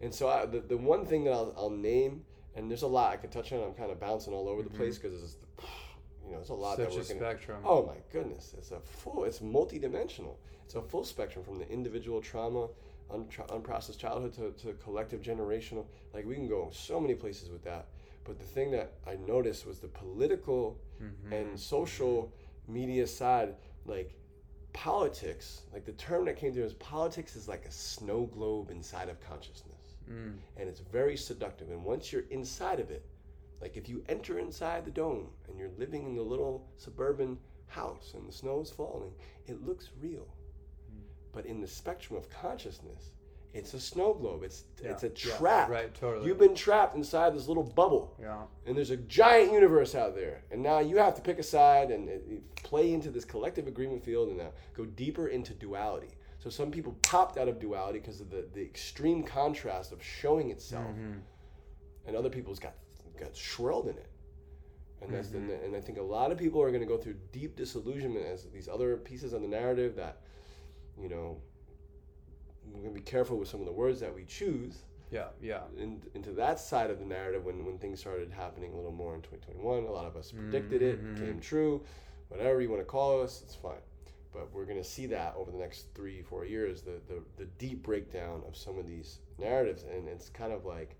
And 0.00 0.14
so 0.14 0.28
I, 0.28 0.46
the 0.46 0.60
the 0.60 0.76
one 0.76 1.06
thing 1.06 1.24
that 1.24 1.32
I'll, 1.32 1.54
I'll 1.56 1.70
name, 1.70 2.24
and 2.54 2.70
there's 2.70 2.82
a 2.82 2.88
lot 2.88 3.12
I 3.12 3.16
could 3.16 3.32
touch 3.32 3.52
on. 3.52 3.62
I'm 3.62 3.74
kind 3.74 3.90
of 3.90 4.00
bouncing 4.00 4.32
all 4.32 4.48
over 4.48 4.62
the 4.62 4.68
mm-hmm. 4.68 4.78
place 4.78 4.98
because 4.98 5.22
it's 5.22 5.36
you 6.28 6.34
know, 6.34 6.40
it's 6.40 6.50
a 6.50 6.54
lot 6.54 6.76
Such 6.76 6.90
that 6.90 6.94
we're 6.94 7.00
a 7.00 7.04
spectrum. 7.04 7.62
oh 7.64 7.86
my 7.86 7.96
goodness, 8.12 8.54
it's 8.58 8.70
a 8.70 8.80
full, 8.80 9.24
it's 9.24 9.38
multidimensional. 9.38 10.34
It's 10.64 10.74
a 10.74 10.82
full 10.82 11.04
spectrum 11.04 11.42
from 11.42 11.58
the 11.58 11.66
individual 11.70 12.20
trauma 12.20 12.68
unprocessed 13.10 13.98
childhood 13.98 14.34
to, 14.34 14.52
to 14.62 14.74
collective 14.74 15.22
generational. 15.22 15.86
Like 16.12 16.26
we 16.26 16.34
can 16.34 16.48
go 16.48 16.70
so 16.72 17.00
many 17.00 17.14
places 17.14 17.48
with 17.48 17.64
that. 17.64 17.86
But 18.28 18.38
the 18.38 18.44
thing 18.44 18.70
that 18.72 18.92
I 19.06 19.16
noticed 19.26 19.66
was 19.66 19.78
the 19.78 19.88
political 19.88 20.78
mm-hmm. 21.02 21.32
and 21.32 21.58
social 21.58 22.30
media 22.68 23.06
side, 23.06 23.54
like 23.86 24.12
politics, 24.74 25.62
like 25.72 25.86
the 25.86 25.92
term 25.92 26.26
that 26.26 26.36
came 26.36 26.52
through 26.52 26.64
is 26.64 26.74
politics 26.74 27.36
is 27.36 27.48
like 27.48 27.64
a 27.64 27.72
snow 27.72 28.26
globe 28.26 28.70
inside 28.70 29.08
of 29.08 29.18
consciousness. 29.26 29.94
Mm. 30.10 30.34
And 30.58 30.68
it's 30.68 30.80
very 30.80 31.16
seductive. 31.16 31.70
And 31.70 31.82
once 31.82 32.12
you're 32.12 32.28
inside 32.30 32.80
of 32.80 32.90
it, 32.90 33.06
like 33.62 33.78
if 33.78 33.88
you 33.88 34.04
enter 34.10 34.38
inside 34.38 34.84
the 34.84 34.90
dome 34.90 35.28
and 35.48 35.58
you're 35.58 35.70
living 35.78 36.04
in 36.04 36.14
the 36.14 36.22
little 36.22 36.68
suburban 36.76 37.38
house 37.66 38.12
and 38.14 38.28
the 38.28 38.32
snow 38.32 38.60
is 38.60 38.70
falling, 38.70 39.12
it 39.46 39.66
looks 39.66 39.88
real. 40.02 40.28
But 41.32 41.46
in 41.46 41.62
the 41.62 41.66
spectrum 41.66 42.18
of 42.18 42.28
consciousness, 42.28 43.12
it's 43.54 43.74
a 43.74 43.80
snow 43.80 44.14
globe. 44.14 44.42
It's 44.42 44.64
yeah. 44.82 44.90
it's 44.90 45.02
a 45.02 45.08
trap. 45.08 45.68
Yeah, 45.68 45.74
right, 45.74 45.94
totally. 45.94 46.26
You've 46.26 46.38
been 46.38 46.54
trapped 46.54 46.94
inside 46.94 47.34
this 47.34 47.48
little 47.48 47.62
bubble. 47.62 48.14
Yeah. 48.20 48.42
And 48.66 48.76
there's 48.76 48.90
a 48.90 48.96
giant 48.96 49.52
universe 49.52 49.94
out 49.94 50.14
there, 50.14 50.42
and 50.50 50.62
now 50.62 50.80
you 50.80 50.98
have 50.98 51.14
to 51.14 51.22
pick 51.22 51.38
a 51.38 51.42
side 51.42 51.90
and, 51.90 52.42
play 52.62 52.92
into 52.92 53.10
this 53.10 53.24
collective 53.24 53.66
agreement 53.66 54.04
field 54.04 54.28
and 54.28 54.36
now 54.36 54.50
go 54.76 54.84
deeper 54.84 55.28
into 55.28 55.54
duality. 55.54 56.10
So 56.38 56.50
some 56.50 56.70
people 56.70 56.96
popped 57.02 57.38
out 57.38 57.48
of 57.48 57.58
duality 57.58 57.98
because 58.00 58.20
of 58.20 58.30
the, 58.30 58.46
the 58.52 58.60
extreme 58.60 59.22
contrast 59.22 59.92
of 59.92 60.02
showing 60.02 60.50
itself, 60.50 60.86
mm-hmm. 60.86 61.18
and 62.06 62.16
other 62.16 62.30
people's 62.30 62.58
got 62.58 62.74
got 63.18 63.34
swirled 63.36 63.88
in 63.88 63.96
it. 63.96 64.10
And 65.00 65.14
that's 65.14 65.28
mm-hmm. 65.28 65.46
the, 65.46 65.64
and 65.64 65.76
I 65.76 65.80
think 65.80 65.98
a 65.98 66.02
lot 66.02 66.32
of 66.32 66.38
people 66.38 66.60
are 66.60 66.70
going 66.70 66.82
to 66.82 66.86
go 66.86 66.98
through 66.98 67.16
deep 67.32 67.56
disillusionment 67.56 68.26
as 68.26 68.44
these 68.52 68.68
other 68.68 68.96
pieces 68.96 69.32
of 69.32 69.42
the 69.42 69.48
narrative 69.48 69.94
that 69.96 70.18
you 71.00 71.08
know, 71.08 71.38
we're 72.72 72.82
gonna 72.82 72.94
be 72.94 73.00
careful 73.00 73.36
with 73.38 73.48
some 73.48 73.60
of 73.60 73.66
the 73.66 73.72
words 73.72 74.00
that 74.00 74.14
we 74.14 74.24
choose. 74.24 74.82
Yeah, 75.10 75.28
yeah. 75.40 75.62
In, 75.78 76.02
into 76.14 76.32
that 76.32 76.60
side 76.60 76.90
of 76.90 76.98
the 76.98 77.04
narrative, 77.04 77.44
when 77.44 77.64
when 77.64 77.78
things 77.78 78.00
started 78.00 78.30
happening 78.30 78.72
a 78.72 78.76
little 78.76 78.92
more 78.92 79.14
in 79.14 79.22
2021, 79.22 79.84
a 79.84 79.90
lot 79.90 80.06
of 80.06 80.16
us 80.16 80.32
predicted 80.32 80.82
mm-hmm. 80.82 81.16
it, 81.16 81.26
came 81.26 81.40
true. 81.40 81.82
Whatever 82.28 82.60
you 82.60 82.68
want 82.68 82.82
to 82.82 82.86
call 82.86 83.22
us, 83.22 83.42
it's 83.42 83.54
fine. 83.54 83.80
But 84.32 84.52
we're 84.52 84.66
gonna 84.66 84.84
see 84.84 85.06
that 85.06 85.34
over 85.36 85.50
the 85.50 85.58
next 85.58 85.94
three, 85.94 86.22
four 86.22 86.44
years, 86.44 86.82
the 86.82 87.00
the, 87.08 87.22
the 87.36 87.46
deep 87.58 87.82
breakdown 87.82 88.42
of 88.46 88.56
some 88.56 88.78
of 88.78 88.86
these 88.86 89.20
narratives, 89.38 89.84
and 89.84 90.08
it's 90.08 90.28
kind 90.28 90.52
of 90.52 90.64
like, 90.66 90.96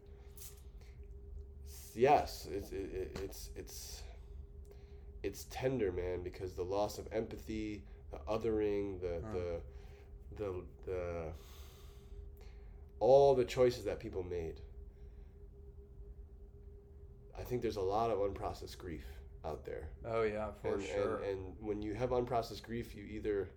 yes, 1.95 2.49
it's 2.51 2.73
it, 2.73 3.19
it's 3.23 3.51
it's 3.57 4.03
it's 5.23 5.47
tender, 5.51 5.93
man, 5.93 6.23
because 6.23 6.55
the 6.55 6.63
loss 6.63 6.99
of 6.99 7.09
empathy, 7.13 7.83
the 8.11 8.19
othering, 8.29 9.01
the 9.01 9.21
huh. 9.23 9.33
the 9.33 9.61
the 10.37 10.65
the 10.87 11.33
all 13.01 13.35
the 13.35 13.45
choices 13.45 13.85
that 13.85 14.01
people 14.01 14.23
made. 14.23 14.61
I 17.39 17.43
think 17.43 17.63
there's 17.63 17.77
a 17.77 17.81
lot 17.81 18.11
of 18.11 18.19
unprocessed 18.19 18.79
grief 18.79 19.07
out 19.45 19.65
there. 19.65 19.89
Oh 20.05 20.23
yeah, 20.23 20.49
for 20.61 20.75
and, 20.75 20.83
sure. 20.83 21.17
And, 21.19 21.39
and 21.39 21.55
when 21.61 21.83
you 21.83 21.95
have 21.95 22.11
unprocessed 22.11 22.63
grief, 22.63 22.95
you 22.95 23.05
either 23.05 23.49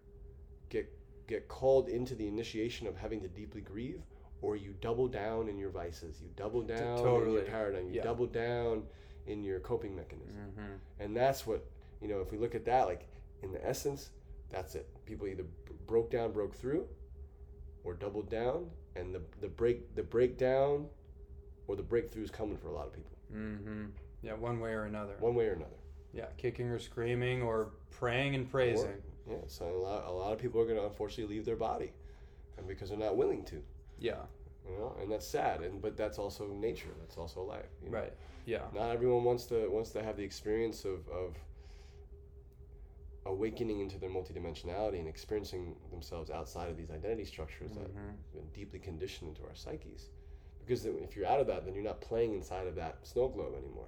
get 0.69 0.91
get 1.27 1.47
called 1.47 1.89
into 1.89 2.15
the 2.15 2.27
initiation 2.27 2.87
of 2.87 2.97
having 2.97 3.21
to 3.21 3.27
deeply 3.27 3.61
grieve, 3.61 4.01
or 4.41 4.55
you 4.55 4.75
double 4.81 5.07
down 5.07 5.47
in 5.47 5.57
your 5.57 5.69
vices. 5.69 6.21
You 6.21 6.29
double 6.35 6.61
down 6.61 6.97
totally. 6.97 7.27
in 7.27 7.33
your 7.33 7.43
paradigm. 7.43 7.87
You 7.87 7.95
yeah. 7.95 8.03
double 8.03 8.27
down 8.27 8.83
in 9.27 9.43
your 9.43 9.59
coping 9.59 9.95
mechanism. 9.95 10.35
Mm-hmm. 10.35 11.03
And 11.03 11.15
that's 11.15 11.47
what 11.47 11.65
you 12.01 12.07
know. 12.07 12.19
If 12.19 12.31
we 12.31 12.37
look 12.37 12.55
at 12.55 12.65
that, 12.65 12.85
like 12.85 13.07
in 13.41 13.51
the 13.51 13.65
essence, 13.67 14.09
that's 14.49 14.75
it. 14.75 14.87
People 15.05 15.27
either 15.27 15.45
broke 15.87 16.11
down, 16.11 16.31
broke 16.31 16.55
through, 16.55 16.85
or 17.83 17.93
doubled 17.93 18.29
down, 18.29 18.67
and 18.95 19.13
the 19.13 19.21
the 19.39 19.47
break 19.47 19.95
the 19.95 20.03
breakdown 20.03 20.85
or 21.67 21.75
the 21.75 21.83
breakthrough 21.83 22.23
is 22.23 22.31
coming 22.31 22.57
for 22.57 22.67
a 22.67 22.73
lot 22.73 22.87
of 22.87 22.93
people. 22.93 23.17
Mm-hmm. 23.33 23.85
Yeah, 24.21 24.33
one 24.33 24.59
way 24.59 24.71
or 24.71 24.83
another. 24.83 25.15
One 25.19 25.35
way 25.35 25.47
or 25.47 25.53
another. 25.53 25.71
Yeah, 26.13 26.25
kicking 26.37 26.67
or 26.67 26.79
screaming 26.79 27.41
or 27.41 27.69
praying 27.89 28.35
and 28.35 28.49
praising. 28.49 28.89
Or, 28.89 28.99
yeah, 29.29 29.37
so 29.47 29.65
a 29.65 29.77
lot, 29.77 30.05
a 30.07 30.11
lot 30.11 30.33
of 30.33 30.39
people 30.39 30.59
are 30.61 30.65
going 30.65 30.77
to 30.77 30.85
unfortunately 30.85 31.35
leave 31.35 31.45
their 31.45 31.55
body, 31.55 31.91
and 32.57 32.67
because 32.67 32.89
they're 32.89 32.97
not 32.97 33.15
willing 33.15 33.43
to. 33.45 33.61
Yeah. 33.99 34.15
You 34.69 34.77
know, 34.77 34.95
and 35.01 35.11
that's 35.11 35.25
sad, 35.25 35.61
and 35.61 35.81
but 35.81 35.97
that's 35.97 36.19
also 36.19 36.47
nature. 36.47 36.89
That's 36.99 37.17
also 37.17 37.41
life. 37.43 37.65
You 37.83 37.89
know? 37.89 37.97
Right. 37.97 38.13
Yeah. 38.45 38.61
Not 38.73 38.91
everyone 38.91 39.23
wants 39.23 39.45
to 39.45 39.67
wants 39.69 39.89
to 39.91 40.03
have 40.03 40.17
the 40.17 40.23
experience 40.23 40.85
of 40.85 41.07
of 41.09 41.35
awakening 43.25 43.79
into 43.81 43.97
their 43.97 44.09
multidimensionality 44.09 44.99
and 44.99 45.07
experiencing 45.07 45.75
themselves 45.91 46.29
outside 46.31 46.69
of 46.69 46.77
these 46.77 46.89
identity 46.89 47.25
structures 47.25 47.71
mm-hmm. 47.71 47.81
that 47.81 47.91
have 47.93 48.33
been 48.33 48.47
deeply 48.53 48.79
conditioned 48.79 49.29
into 49.29 49.43
our 49.43 49.55
psyches. 49.55 50.09
Because 50.65 50.85
if 50.85 51.15
you're 51.15 51.27
out 51.27 51.39
of 51.39 51.47
that, 51.47 51.65
then 51.65 51.73
you're 51.73 51.83
not 51.83 52.01
playing 52.01 52.33
inside 52.33 52.67
of 52.67 52.75
that 52.75 52.99
snow 53.03 53.27
globe 53.27 53.53
anymore. 53.57 53.87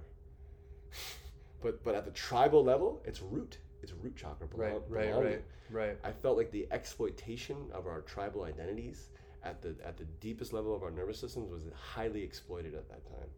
but 1.62 1.82
but 1.82 1.94
at 1.94 2.04
the 2.04 2.10
tribal 2.10 2.62
level, 2.64 3.02
it's 3.04 3.22
root. 3.22 3.58
It's 3.82 3.92
root 3.92 4.16
chakra. 4.16 4.46
Belong, 4.46 4.82
right, 4.88 5.12
right, 5.12 5.24
right, 5.24 5.44
right. 5.70 5.98
I 6.04 6.10
felt 6.10 6.36
like 6.36 6.50
the 6.50 6.66
exploitation 6.70 7.56
of 7.72 7.86
our 7.86 8.00
tribal 8.02 8.44
identities 8.44 9.10
at 9.42 9.62
the 9.62 9.74
at 9.84 9.96
the 9.96 10.04
deepest 10.20 10.52
level 10.52 10.74
of 10.74 10.82
our 10.82 10.90
nervous 10.90 11.18
systems 11.18 11.50
was 11.50 11.62
highly 11.74 12.22
exploited 12.22 12.74
at 12.74 12.88
that 12.88 13.04
time. 13.06 13.28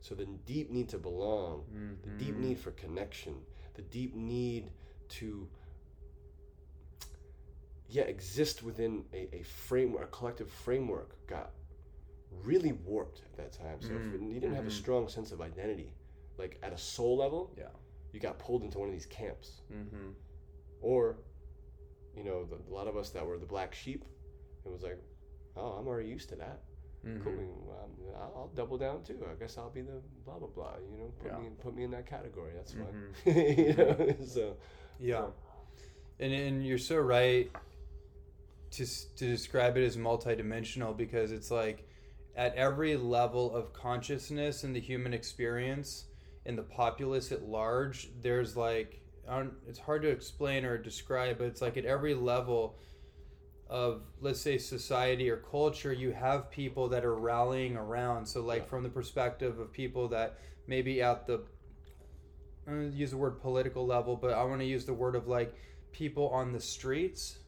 So 0.00 0.14
the 0.14 0.26
deep 0.46 0.70
need 0.70 0.88
to 0.90 0.98
belong, 0.98 1.64
mm-hmm. 1.74 1.94
the 2.02 2.24
deep 2.24 2.34
mm-hmm. 2.34 2.48
need 2.48 2.58
for 2.58 2.70
connection, 2.72 3.34
the 3.74 3.82
deep 3.82 4.14
need 4.14 4.70
to 5.10 5.48
yeah 7.88 8.02
exist 8.02 8.62
within 8.62 9.04
a, 9.12 9.28
a 9.34 9.42
framework, 9.42 10.04
a 10.04 10.06
collective 10.06 10.50
framework 10.50 11.26
got 11.26 11.50
really 12.44 12.72
warped 12.72 13.22
at 13.24 13.36
that 13.36 13.52
time. 13.52 13.80
So 13.80 13.88
mm-hmm. 13.88 14.14
if 14.14 14.34
you 14.34 14.40
didn't 14.40 14.54
have 14.54 14.64
a 14.64 14.68
mm-hmm. 14.68 14.78
strong 14.78 15.08
sense 15.08 15.32
of 15.32 15.40
identity, 15.40 15.92
like 16.38 16.58
at 16.62 16.72
a 16.72 16.78
soul 16.78 17.16
level, 17.16 17.52
yeah, 17.58 17.64
you 18.12 18.20
got 18.20 18.38
pulled 18.38 18.62
into 18.62 18.78
one 18.78 18.88
of 18.88 18.94
these 18.94 19.06
camps, 19.06 19.62
mm-hmm. 19.72 20.10
or 20.80 21.16
you 22.16 22.24
know, 22.24 22.44
the, 22.44 22.56
a 22.56 22.72
lot 22.74 22.86
of 22.86 22.96
us 22.96 23.10
that 23.10 23.24
were 23.24 23.38
the 23.38 23.46
black 23.46 23.74
sheep, 23.74 24.04
it 24.64 24.70
was 24.70 24.82
like, 24.82 24.98
oh, 25.56 25.76
I'm 25.78 25.86
already 25.86 26.08
used 26.08 26.28
to 26.30 26.36
that. 26.36 26.60
Mm-hmm. 27.06 27.22
Cool. 27.22 27.76
Um, 27.82 27.90
I'll, 28.14 28.32
I'll, 28.36 28.50
double 28.54 28.76
down 28.76 29.02
too. 29.02 29.18
I 29.30 29.34
guess 29.40 29.56
I'll 29.56 29.70
be 29.70 29.80
the 29.80 30.02
blah 30.26 30.38
blah 30.38 30.48
blah. 30.48 30.74
You 30.92 30.98
know, 30.98 31.12
put 31.22 31.32
yeah. 31.32 31.38
me 31.38 31.48
put 31.62 31.74
me 31.74 31.84
in 31.84 31.90
that 31.92 32.06
category. 32.06 32.52
That's 32.54 32.72
fine. 32.72 32.84
Mm-hmm. 33.26 33.60
you 33.60 33.74
know, 33.74 34.16
so 34.26 34.56
yeah, 35.00 35.26
and 36.18 36.32
and 36.32 36.66
you're 36.66 36.78
so 36.78 36.96
right 36.96 37.50
to 38.72 38.86
to 39.16 39.26
describe 39.26 39.76
it 39.76 39.84
as 39.84 39.96
multidimensional 39.96 40.96
because 40.96 41.32
it's 41.32 41.50
like 41.50 41.86
at 42.36 42.54
every 42.54 42.96
level 42.96 43.54
of 43.54 43.72
consciousness 43.72 44.62
in 44.64 44.72
the 44.72 44.80
human 44.80 45.12
experience 45.12 46.04
in 46.46 46.56
the 46.56 46.62
populace 46.62 47.32
at 47.32 47.42
large 47.42 48.10
there's 48.22 48.56
like 48.56 49.00
it's 49.68 49.78
hard 49.78 50.02
to 50.02 50.08
explain 50.08 50.64
or 50.64 50.78
describe 50.78 51.38
but 51.38 51.46
it's 51.46 51.60
like 51.60 51.76
at 51.76 51.84
every 51.84 52.14
level 52.14 52.76
of 53.68 54.02
let's 54.20 54.40
say 54.40 54.58
society 54.58 55.30
or 55.30 55.36
culture 55.36 55.92
you 55.92 56.12
have 56.12 56.50
people 56.50 56.88
that 56.88 57.04
are 57.04 57.14
rallying 57.14 57.76
around 57.76 58.26
so 58.26 58.40
like 58.40 58.62
yeah. 58.62 58.68
from 58.68 58.82
the 58.82 58.88
perspective 58.88 59.58
of 59.58 59.72
people 59.72 60.08
that 60.08 60.38
maybe 60.66 61.02
at 61.02 61.26
the 61.26 61.40
i'm 62.70 62.80
going 62.80 62.92
to 62.92 62.96
use 62.96 63.10
the 63.10 63.16
word 63.16 63.40
political 63.40 63.86
level 63.86 64.16
but 64.16 64.32
i 64.32 64.42
want 64.44 64.60
to 64.60 64.66
use 64.66 64.84
the 64.84 64.94
word 64.94 65.14
of 65.14 65.26
like 65.26 65.54
people 65.92 66.28
on 66.28 66.52
the 66.52 66.60
streets. 66.60 67.38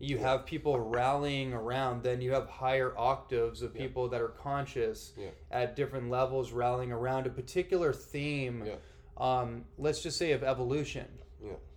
You 0.00 0.16
yeah. 0.16 0.22
have 0.22 0.46
people 0.46 0.78
rallying 0.78 1.52
around 1.52 2.02
then 2.02 2.20
you 2.20 2.32
have 2.32 2.48
higher 2.48 2.96
octaves 2.98 3.62
of 3.62 3.74
people 3.74 4.04
yeah. 4.04 4.10
that 4.10 4.20
are 4.20 4.28
conscious 4.28 5.12
yeah. 5.16 5.28
at 5.50 5.76
different 5.76 6.10
levels 6.10 6.52
rallying 6.52 6.92
around 6.92 7.26
a 7.26 7.30
particular 7.30 7.92
theme. 7.92 8.64
Um, 9.16 9.64
let's 9.78 10.02
just 10.02 10.18
say 10.18 10.32
of 10.32 10.42
evolution. 10.42 11.06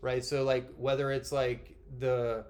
Right? 0.02 0.26
So 0.26 0.44
like 0.44 0.68
whether 0.78 1.12
it's 1.12 1.32
like 1.32 1.76
the 2.00 2.46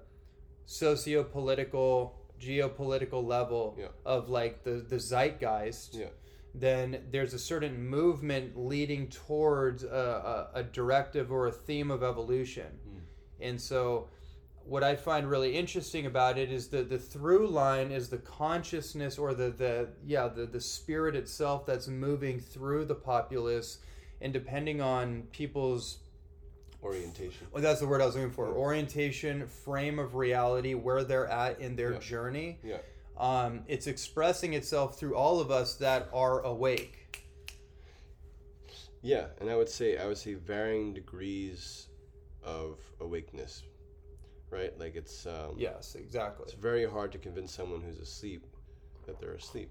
socio-political 0.64 2.14
geopolitical 2.40 3.26
level 3.26 3.76
of 4.04 4.28
like 4.28 4.64
the 4.64 4.84
the 4.88 4.98
zeitgeist 4.98 5.98
then 6.54 7.02
there's 7.10 7.34
a 7.34 7.38
certain 7.38 7.86
movement 7.86 8.56
leading 8.56 9.08
towards 9.08 9.84
a, 9.84 10.48
a, 10.54 10.60
a 10.60 10.62
directive 10.62 11.30
or 11.30 11.46
a 11.46 11.52
theme 11.52 11.90
of 11.90 12.02
evolution. 12.02 12.66
Mm. 12.88 13.00
and 13.40 13.60
so 13.60 14.08
what 14.68 14.84
I 14.84 14.96
find 14.96 15.28
really 15.28 15.56
interesting 15.56 16.04
about 16.04 16.36
it 16.36 16.52
is 16.52 16.68
that 16.68 16.90
the 16.90 16.98
through 16.98 17.48
line 17.48 17.90
is 17.90 18.10
the 18.10 18.18
consciousness 18.18 19.16
or 19.16 19.32
the, 19.32 19.50
the 19.50 19.88
yeah 20.04 20.28
the, 20.28 20.44
the 20.44 20.60
spirit 20.60 21.16
itself 21.16 21.64
that's 21.64 21.88
moving 21.88 22.38
through 22.38 22.84
the 22.84 22.94
populace 22.94 23.78
and 24.20 24.30
depending 24.30 24.82
on 24.82 25.22
people's 25.32 25.98
orientation. 26.82 27.46
Well 27.50 27.62
that's 27.62 27.80
the 27.80 27.86
word 27.86 28.02
i 28.02 28.06
was 28.06 28.14
looking 28.14 28.30
for. 28.30 28.48
Orientation 28.48 29.46
frame 29.46 29.98
of 29.98 30.14
reality 30.14 30.74
where 30.74 31.02
they're 31.02 31.28
at 31.28 31.60
in 31.60 31.74
their 31.74 31.94
yeah. 31.94 32.00
journey. 32.00 32.58
Yeah 32.62 32.78
um, 33.18 33.64
it's 33.66 33.86
expressing 33.86 34.54
itself 34.54 34.98
through 34.98 35.14
all 35.14 35.40
of 35.40 35.50
us 35.50 35.74
that 35.74 36.08
are 36.12 36.40
awake 36.40 37.24
yeah 39.02 39.26
and 39.40 39.50
i 39.50 39.56
would 39.56 39.68
say 39.68 39.98
i 39.98 40.06
would 40.06 40.18
say 40.18 40.34
varying 40.34 40.92
degrees 40.92 41.88
of 42.42 42.78
awakeness 43.00 43.62
right? 44.50 44.78
Like 44.78 44.96
it's 44.96 45.26
um, 45.26 45.54
yes, 45.56 45.94
exactly. 45.94 46.44
It's 46.44 46.54
very 46.54 46.88
hard 46.88 47.12
to 47.12 47.18
convince 47.18 47.52
someone 47.52 47.80
who's 47.80 47.98
asleep 47.98 48.46
that 49.06 49.20
they're 49.20 49.34
asleep, 49.34 49.70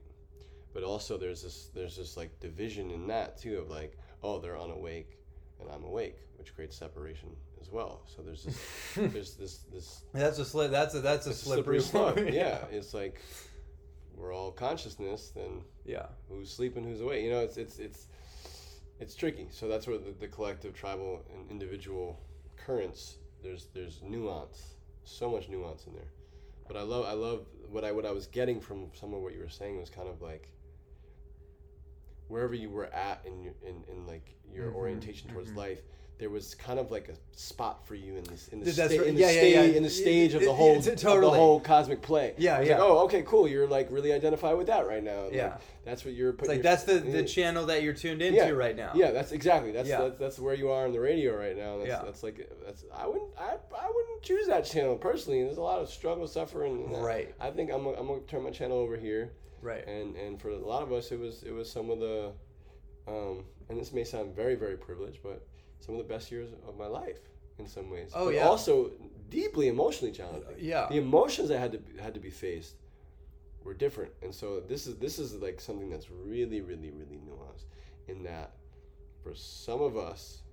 but 0.73 0.83
also 0.83 1.17
there's 1.17 1.43
this 1.43 1.69
there's 1.73 1.97
this 1.97 2.17
like 2.17 2.39
division 2.39 2.91
in 2.91 3.07
that 3.07 3.37
too 3.37 3.57
of 3.59 3.69
like 3.69 3.97
oh 4.23 4.39
they're 4.39 4.59
unawake 4.59 5.17
and 5.59 5.69
I'm 5.69 5.83
awake, 5.83 6.17
which 6.37 6.53
creates 6.53 6.77
separation 6.77 7.35
as 7.67 7.73
well. 7.73 8.01
So 8.07 8.21
there's 8.21 8.43
this 8.43 8.91
there's 8.95 9.33
this 9.35 9.57
this 9.71 10.03
that's 10.13 10.39
a 10.39 10.45
slip 10.45 10.71
that's 10.71 10.95
a 10.95 11.01
that's 11.01 11.27
a 11.27 11.33
slippery, 11.33 11.81
slope. 11.81 12.17
yeah, 12.31 12.59
it's 12.71 12.93
like 12.93 13.21
we're 14.15 14.33
all 14.33 14.51
consciousness, 14.51 15.31
then 15.35 15.61
yeah, 15.85 16.07
who's 16.29 16.51
sleeping, 16.51 16.83
who's 16.83 17.01
awake? 17.01 17.23
You 17.23 17.31
know, 17.31 17.39
it's 17.41 17.57
it's 17.57 17.79
it's 17.79 18.07
it's 18.99 19.15
tricky. 19.15 19.47
So 19.51 19.67
that's 19.67 19.87
where 19.87 19.97
the, 19.97 20.11
the 20.19 20.27
collective, 20.27 20.73
tribal, 20.73 21.23
and 21.33 21.49
individual 21.51 22.19
currents 22.57 23.17
there's 23.43 23.67
there's 23.73 24.01
nuance, 24.03 24.75
so 25.03 25.29
much 25.29 25.49
nuance 25.49 25.85
in 25.85 25.93
there. 25.93 26.11
But 26.67 26.77
I 26.77 26.81
love 26.81 27.05
I 27.05 27.13
love 27.13 27.45
what 27.69 27.83
I 27.83 27.91
what 27.91 28.05
I 28.05 28.11
was 28.11 28.27
getting 28.27 28.59
from 28.59 28.87
some 28.93 29.13
of 29.13 29.21
what 29.21 29.33
you 29.33 29.39
were 29.39 29.49
saying 29.49 29.77
was 29.79 29.89
kind 29.89 30.07
of 30.07 30.21
like 30.21 30.49
wherever 32.27 32.53
you 32.53 32.69
were 32.69 32.85
at 32.87 33.21
in 33.25 33.41
your, 33.41 33.53
in, 33.63 33.83
in 33.89 34.05
like 34.05 34.35
your 34.53 34.67
mm-hmm, 34.67 34.75
orientation 34.75 35.29
towards 35.29 35.49
mm-hmm. 35.49 35.59
life 35.59 35.81
there 36.19 36.29
was 36.29 36.55
kind 36.55 36.79
of 36.79 36.89
like 36.91 37.09
a 37.09 37.37
spot 37.37 37.85
for 37.85 37.93
you 37.93 38.15
in 38.15 38.23
this 38.23 38.47
in 38.47 38.59
the, 38.59 38.71
sta- 38.71 38.85
right. 38.85 39.07
in 39.07 39.15
the 39.15 39.21
yeah, 39.21 39.27
stage 39.27 39.55
yeah, 39.55 39.61
yeah. 39.63 39.77
in 39.77 39.83
the 39.83 39.89
stage 39.89 40.33
of 40.33 40.41
the 40.41 40.53
whole 40.53 40.77
it, 40.77 40.87
it, 40.87 40.97
totally. 40.97 41.27
of 41.27 41.33
the 41.33 41.37
whole 41.37 41.59
cosmic 41.59 42.01
play. 42.01 42.33
Yeah, 42.37 42.59
yeah. 42.61 42.73
Like, 42.73 42.79
oh, 42.79 42.99
okay, 43.05 43.21
cool. 43.23 43.47
You're 43.47 43.67
like 43.67 43.87
really 43.91 44.11
identify 44.11 44.53
with 44.53 44.67
that 44.67 44.87
right 44.87 45.03
now. 45.03 45.27
Yeah, 45.31 45.49
like, 45.49 45.61
that's 45.85 46.05
what 46.05 46.15
you're. 46.15 46.33
Putting 46.33 46.55
like 46.55 46.63
that's 46.63 46.83
the, 46.83 46.99
the 46.99 47.23
channel 47.23 47.67
that 47.67 47.83
you're 47.83 47.93
tuned 47.93 48.21
into 48.21 48.37
yeah, 48.37 48.49
right 48.49 48.75
now. 48.75 48.91
Yeah, 48.95 49.11
that's 49.11 49.31
exactly 49.31 49.71
that's, 49.71 49.87
yeah. 49.87 50.01
that's 50.01 50.17
that's 50.17 50.39
where 50.39 50.55
you 50.55 50.71
are 50.71 50.85
on 50.85 50.91
the 50.91 50.99
radio 50.99 51.37
right 51.37 51.55
now. 51.55 51.77
That's, 51.77 51.89
yeah. 51.89 52.01
that's 52.03 52.23
like 52.23 52.49
that's 52.65 52.83
I 52.95 53.05
wouldn't 53.05 53.29
I, 53.37 53.57
I 53.79 53.91
wouldn't 53.93 54.23
choose 54.23 54.47
that 54.47 54.65
channel 54.65 54.95
personally. 54.95 55.43
There's 55.43 55.57
a 55.57 55.61
lot 55.61 55.79
of 55.79 55.89
struggle, 55.89 56.27
suffering. 56.27 56.91
Right. 56.91 57.33
I, 57.39 57.51
think 57.51 57.71
I'm 57.71 57.85
I'm 57.85 58.07
gonna 58.07 58.21
turn 58.21 58.43
my 58.43 58.51
channel 58.51 58.77
over 58.77 58.97
here. 58.97 59.33
Right. 59.67 59.85
And 59.85 60.15
and 60.15 60.41
for 60.41 60.49
a 60.49 60.57
lot 60.57 60.81
of 60.81 60.93
us, 60.93 61.11
it 61.11 61.19
was 61.19 61.43
it 61.43 61.51
was 61.51 61.69
some 61.69 61.89
of 61.89 61.99
the, 61.99 62.31
um, 63.05 63.43
and 63.67 63.77
this 63.77 63.91
may 63.91 64.05
sound 64.05 64.33
very 64.33 64.55
very 64.55 64.77
privileged, 64.77 65.19
but 65.21 65.45
some 65.81 65.95
of 65.95 65.99
the 65.99 66.13
best 66.13 66.31
years 66.31 66.49
of 66.65 66.77
my 66.77 66.87
life 66.87 67.19
in 67.59 67.67
some 67.67 67.89
ways. 67.89 68.11
Oh 68.15 68.25
but 68.25 68.35
yeah. 68.35 68.47
Also 68.47 68.91
deeply 69.29 69.67
emotionally 69.67 70.13
challenging. 70.13 70.55
Yeah. 70.57 70.87
The 70.89 70.97
emotions 70.97 71.49
that 71.49 71.59
had 71.59 71.73
to 71.73 72.01
had 72.01 72.13
to 72.13 72.21
be 72.21 72.29
faced 72.29 72.75
were 73.65 73.73
different, 73.73 74.13
and 74.21 74.33
so 74.33 74.61
this 74.61 74.87
is 74.87 74.95
this 74.95 75.19
is 75.19 75.33
like 75.33 75.59
something 75.59 75.89
that's 75.89 76.09
really 76.09 76.61
really 76.61 76.91
really 76.91 77.19
nuanced 77.27 77.65
in 78.07 78.23
that 78.23 78.53
for 79.21 79.35
some 79.35 79.81
of 79.81 79.97
us 79.97 80.43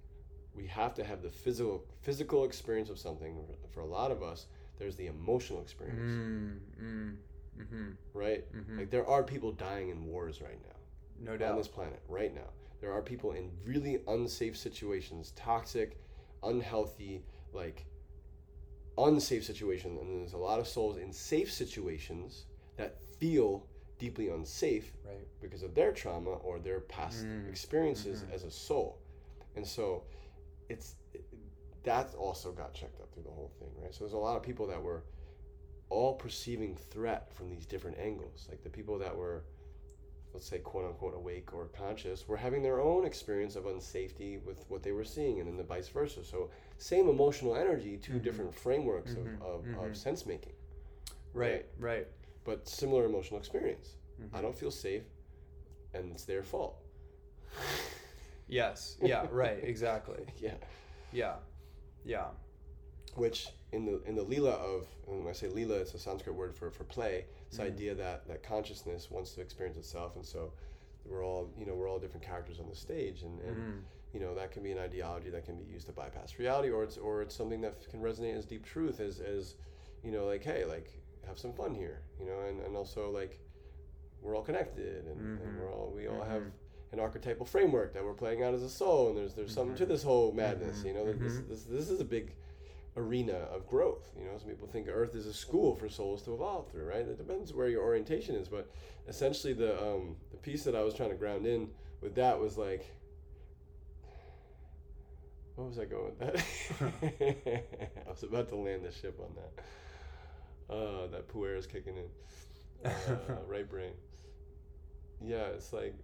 we 0.56 0.66
have 0.66 0.92
to 0.94 1.04
have 1.04 1.22
the 1.22 1.30
physical 1.30 1.84
physical 2.02 2.44
experience 2.44 2.90
of 2.90 2.98
something. 2.98 3.36
For 3.72 3.80
a 3.80 3.86
lot 3.86 4.10
of 4.10 4.24
us, 4.24 4.46
there's 4.76 4.96
the 4.96 5.06
emotional 5.06 5.60
experience. 5.60 6.00
Mm, 6.00 6.58
mm, 6.82 7.16
mm-hmm. 7.60 7.90
Right? 8.12 8.44
Mm-hmm. 8.54 8.78
Like 8.78 8.90
there 8.90 9.06
are 9.06 9.22
people 9.22 9.52
dying 9.52 9.90
in 9.90 10.04
wars 10.06 10.40
right 10.40 10.58
now. 10.62 11.32
No 11.32 11.36
doubt. 11.36 11.52
On 11.52 11.58
this 11.58 11.68
planet 11.68 12.02
right 12.08 12.34
now 12.34 12.50
there 12.84 12.92
are 12.92 13.00
people 13.00 13.32
in 13.32 13.50
really 13.64 14.00
unsafe 14.08 14.54
situations, 14.58 15.32
toxic, 15.36 15.98
unhealthy, 16.42 17.22
like 17.54 17.86
unsafe 18.98 19.42
situations. 19.42 19.98
And 19.98 20.20
there's 20.20 20.34
a 20.34 20.38
lot 20.38 20.60
of 20.60 20.68
souls 20.68 20.98
in 20.98 21.10
safe 21.10 21.50
situations 21.50 22.44
that 22.76 22.98
feel 23.18 23.66
deeply 23.98 24.28
unsafe 24.28 24.92
right. 25.02 25.26
because 25.40 25.62
of 25.62 25.74
their 25.74 25.92
trauma 25.92 26.32
or 26.32 26.58
their 26.58 26.80
past 26.80 27.24
mm. 27.24 27.48
experiences 27.48 28.20
mm-hmm. 28.20 28.34
as 28.34 28.44
a 28.44 28.50
soul. 28.50 28.98
And 29.56 29.66
so 29.66 30.02
it's 30.68 30.96
it, 31.14 31.24
that 31.84 32.14
also 32.14 32.52
got 32.52 32.74
checked 32.74 33.00
up 33.00 33.14
through 33.14 33.22
the 33.22 33.30
whole 33.30 33.50
thing, 33.58 33.70
right? 33.82 33.94
So 33.94 34.00
there's 34.00 34.12
a 34.12 34.18
lot 34.18 34.36
of 34.36 34.42
people 34.42 34.66
that 34.66 34.82
were 34.82 35.04
all 35.94 36.14
perceiving 36.14 36.76
threat 36.76 37.32
from 37.32 37.48
these 37.48 37.66
different 37.66 37.98
angles. 37.98 38.46
Like 38.50 38.62
the 38.62 38.70
people 38.70 38.98
that 38.98 39.16
were 39.16 39.44
let's 40.34 40.48
say 40.48 40.58
quote 40.58 40.84
unquote 40.84 41.14
awake 41.14 41.54
or 41.54 41.66
conscious 41.66 42.26
were 42.26 42.36
having 42.36 42.60
their 42.62 42.80
own 42.80 43.06
experience 43.06 43.54
of 43.54 43.64
unsafety 43.64 44.44
with 44.44 44.64
what 44.68 44.82
they 44.82 44.90
were 44.90 45.04
seeing 45.04 45.38
and 45.38 45.48
then 45.48 45.56
the 45.56 45.62
vice 45.62 45.88
versa. 45.88 46.24
So 46.24 46.50
same 46.76 47.08
emotional 47.08 47.54
energy 47.54 47.96
2 47.96 48.12
mm-hmm. 48.12 48.24
different 48.24 48.52
frameworks 48.54 49.12
mm-hmm. 49.12 49.40
of, 49.40 49.60
of, 49.60 49.64
mm-hmm. 49.64 49.78
of, 49.78 49.96
sense 49.96 50.26
making 50.26 50.52
right, 51.32 51.64
right. 51.78 51.96
right. 51.96 52.06
But 52.44 52.68
similar 52.68 53.06
emotional 53.06 53.38
experience. 53.38 53.94
I 54.32 54.40
don't 54.40 54.56
feel 54.56 54.70
safe 54.70 55.04
and 55.94 56.12
it's 56.12 56.24
their 56.24 56.42
fault. 56.42 56.76
Yes. 58.48 58.96
Yeah 59.00 59.26
right. 59.30 59.60
Exactly. 59.62 60.26
Yeah. 60.40 60.54
Yeah. 61.12 61.34
Yeah 62.04 62.26
which 63.16 63.48
in 63.72 63.84
the 63.84 64.02
in 64.04 64.14
the 64.14 64.22
lila 64.22 64.52
of 64.52 64.86
when 65.06 65.26
I 65.28 65.32
say 65.32 65.48
lila, 65.48 65.76
it's 65.76 65.94
a 65.94 65.98
Sanskrit 65.98 66.34
word 66.34 66.54
for 66.54 66.70
for 66.70 66.84
play. 66.84 67.24
This 67.50 67.58
mm-hmm. 67.58 67.66
idea 67.66 67.94
that 67.94 68.26
that 68.28 68.42
consciousness 68.42 69.10
wants 69.10 69.32
to 69.34 69.40
experience 69.40 69.76
itself, 69.76 70.16
and 70.16 70.24
so 70.24 70.52
we're 71.04 71.24
all 71.24 71.50
you 71.58 71.66
know 71.66 71.74
we're 71.74 71.88
all 71.88 71.98
different 71.98 72.24
characters 72.24 72.60
on 72.60 72.68
the 72.68 72.76
stage, 72.76 73.22
and 73.22 73.40
and, 73.40 73.56
mm-hmm. 73.56 73.78
you 74.12 74.20
know 74.20 74.34
that 74.34 74.52
can 74.52 74.62
be 74.62 74.72
an 74.72 74.78
ideology 74.78 75.30
that 75.30 75.44
can 75.44 75.56
be 75.56 75.64
used 75.64 75.86
to 75.86 75.92
bypass 75.92 76.38
reality 76.38 76.70
or 76.70 76.84
it's 76.84 76.96
or 76.96 77.22
it's 77.22 77.34
something 77.34 77.60
that 77.60 77.88
can 77.90 78.00
resonate 78.00 78.36
as 78.36 78.44
deep 78.44 78.64
truth 78.64 79.00
as 79.00 79.20
as 79.20 79.56
you 80.02 80.12
know 80.12 80.24
like 80.26 80.42
hey 80.42 80.64
like 80.64 80.90
have 81.26 81.38
some 81.38 81.52
fun 81.52 81.74
here 81.74 82.00
you 82.20 82.26
know 82.26 82.38
and, 82.48 82.60
and 82.60 82.76
also 82.76 83.10
like 83.10 83.40
we're 84.22 84.36
all 84.36 84.42
connected 84.42 85.06
and, 85.06 85.16
mm-hmm. 85.16 85.44
and 85.44 85.58
we're 85.58 85.72
all 85.72 85.92
we 85.94 86.06
all 86.06 86.20
mm-hmm. 86.20 86.30
have 86.30 86.42
an 86.92 87.00
archetypal 87.00 87.44
framework 87.44 87.92
that 87.92 88.04
we're 88.04 88.14
playing 88.14 88.42
out 88.42 88.54
as 88.54 88.62
a 88.62 88.68
soul 88.68 89.08
and 89.08 89.16
there's 89.16 89.34
there's 89.34 89.50
mm-hmm. 89.50 89.54
something 89.54 89.76
to 89.76 89.86
this 89.86 90.02
whole 90.02 90.32
madness 90.32 90.78
mm-hmm. 90.78 90.88
you 90.88 90.94
know 90.94 91.04
this, 91.12 91.32
mm-hmm. 91.32 91.50
this 91.50 91.64
this 91.64 91.90
is 91.90 92.00
a 92.00 92.04
big 92.04 92.34
arena 92.96 93.32
of 93.52 93.66
growth 93.66 94.08
you 94.16 94.24
know 94.24 94.38
some 94.38 94.48
people 94.48 94.68
think 94.68 94.86
earth 94.88 95.14
is 95.14 95.26
a 95.26 95.34
school 95.34 95.74
for 95.74 95.88
souls 95.88 96.22
to 96.22 96.32
evolve 96.32 96.70
through 96.70 96.84
right 96.84 97.08
it 97.08 97.18
depends 97.18 97.52
where 97.52 97.68
your 97.68 97.82
orientation 97.82 98.36
is 98.36 98.48
but 98.48 98.70
essentially 99.08 99.52
the 99.52 99.80
um 99.82 100.16
the 100.30 100.36
piece 100.36 100.62
that 100.62 100.76
i 100.76 100.82
was 100.82 100.94
trying 100.94 101.10
to 101.10 101.16
ground 101.16 101.44
in 101.44 101.68
with 102.00 102.14
that 102.14 102.38
was 102.38 102.56
like 102.56 102.86
what 105.56 105.68
was 105.68 105.78
I 105.78 105.84
going 105.84 106.04
with 106.06 106.18
that? 106.18 107.64
I 108.06 108.10
was 108.10 108.22
about 108.22 108.48
to 108.48 108.56
land 108.56 108.84
the 108.84 108.90
ship 108.90 109.18
on 109.20 109.34
that. 109.36 110.74
Uh, 110.74 111.06
that 111.08 111.28
puer 111.28 111.54
is 111.54 111.66
kicking 111.66 111.96
in. 111.96 112.90
Uh, 112.90 113.16
right 113.46 113.68
brain. 113.68 113.92
Yeah, 115.20 115.46
it's 115.54 115.72
like. 115.72 115.94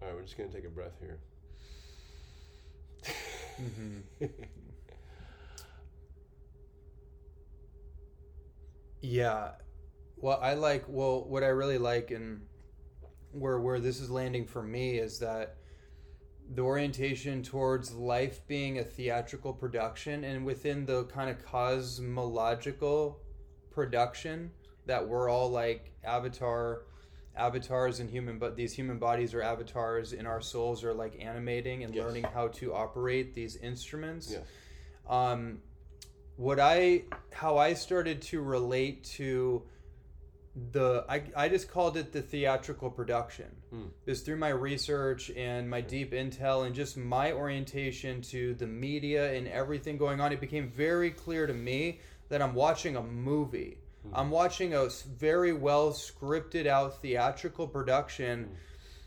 All 0.00 0.08
right, 0.08 0.16
we're 0.16 0.22
just 0.22 0.36
gonna 0.36 0.50
take 0.50 0.66
a 0.66 0.70
breath 0.70 0.98
here. 1.00 1.18
Mm-hmm. 3.60 4.26
yeah, 9.00 9.50
well, 10.16 10.38
I 10.42 10.54
like. 10.54 10.84
Well, 10.88 11.24
what 11.24 11.42
I 11.42 11.48
really 11.48 11.78
like 11.78 12.10
and 12.10 12.40
where 13.32 13.60
where 13.60 13.80
this 13.80 14.00
is 14.00 14.10
landing 14.10 14.46
for 14.46 14.62
me 14.62 14.98
is 14.98 15.18
that 15.18 15.56
the 16.52 16.62
orientation 16.62 17.42
towards 17.42 17.92
life 17.94 18.46
being 18.46 18.78
a 18.78 18.84
theatrical 18.84 19.52
production 19.52 20.24
and 20.24 20.44
within 20.44 20.84
the 20.84 21.04
kind 21.04 21.30
of 21.30 21.44
cosmological 21.44 23.18
production 23.70 24.50
that 24.86 25.06
we're 25.06 25.28
all 25.28 25.50
like 25.50 25.92
avatar 26.04 26.82
avatars 27.36 28.00
in 28.00 28.08
human 28.08 28.38
but 28.38 28.56
these 28.56 28.72
human 28.72 28.98
bodies 28.98 29.34
are 29.34 29.42
avatars 29.42 30.12
in 30.12 30.26
our 30.26 30.40
souls 30.40 30.84
are 30.84 30.94
like 30.94 31.16
animating 31.20 31.82
and 31.82 31.94
yes. 31.94 32.04
learning 32.04 32.24
how 32.34 32.48
to 32.48 32.72
operate 32.72 33.34
these 33.34 33.56
instruments 33.56 34.32
yes. 34.32 34.42
um 35.08 35.58
what 36.36 36.60
i 36.60 37.02
how 37.32 37.58
i 37.58 37.72
started 37.72 38.22
to 38.22 38.40
relate 38.40 39.02
to 39.04 39.62
the 40.70 41.04
I, 41.08 41.22
I 41.36 41.48
just 41.48 41.68
called 41.68 41.96
it 41.96 42.12
the 42.12 42.22
theatrical 42.22 42.88
production 42.88 43.50
mm. 43.74 43.88
is 44.06 44.20
through 44.20 44.36
my 44.36 44.50
research 44.50 45.30
and 45.30 45.68
my 45.68 45.80
deep 45.80 46.12
intel 46.12 46.66
and 46.66 46.74
just 46.74 46.96
my 46.96 47.32
orientation 47.32 48.20
to 48.22 48.54
the 48.54 48.66
media 48.66 49.34
and 49.34 49.48
everything 49.48 49.98
going 49.98 50.20
on 50.20 50.32
it 50.32 50.40
became 50.40 50.68
very 50.68 51.10
clear 51.10 51.48
to 51.48 51.54
me 51.54 51.98
that 52.28 52.40
i'm 52.40 52.54
watching 52.54 52.94
a 52.94 53.02
movie 53.02 53.78
mm. 54.06 54.10
i'm 54.14 54.30
watching 54.30 54.74
a 54.74 54.88
very 55.18 55.52
well 55.52 55.90
scripted 55.92 56.66
out 56.66 57.00
theatrical 57.00 57.66
production 57.66 58.44
mm. 58.44 58.56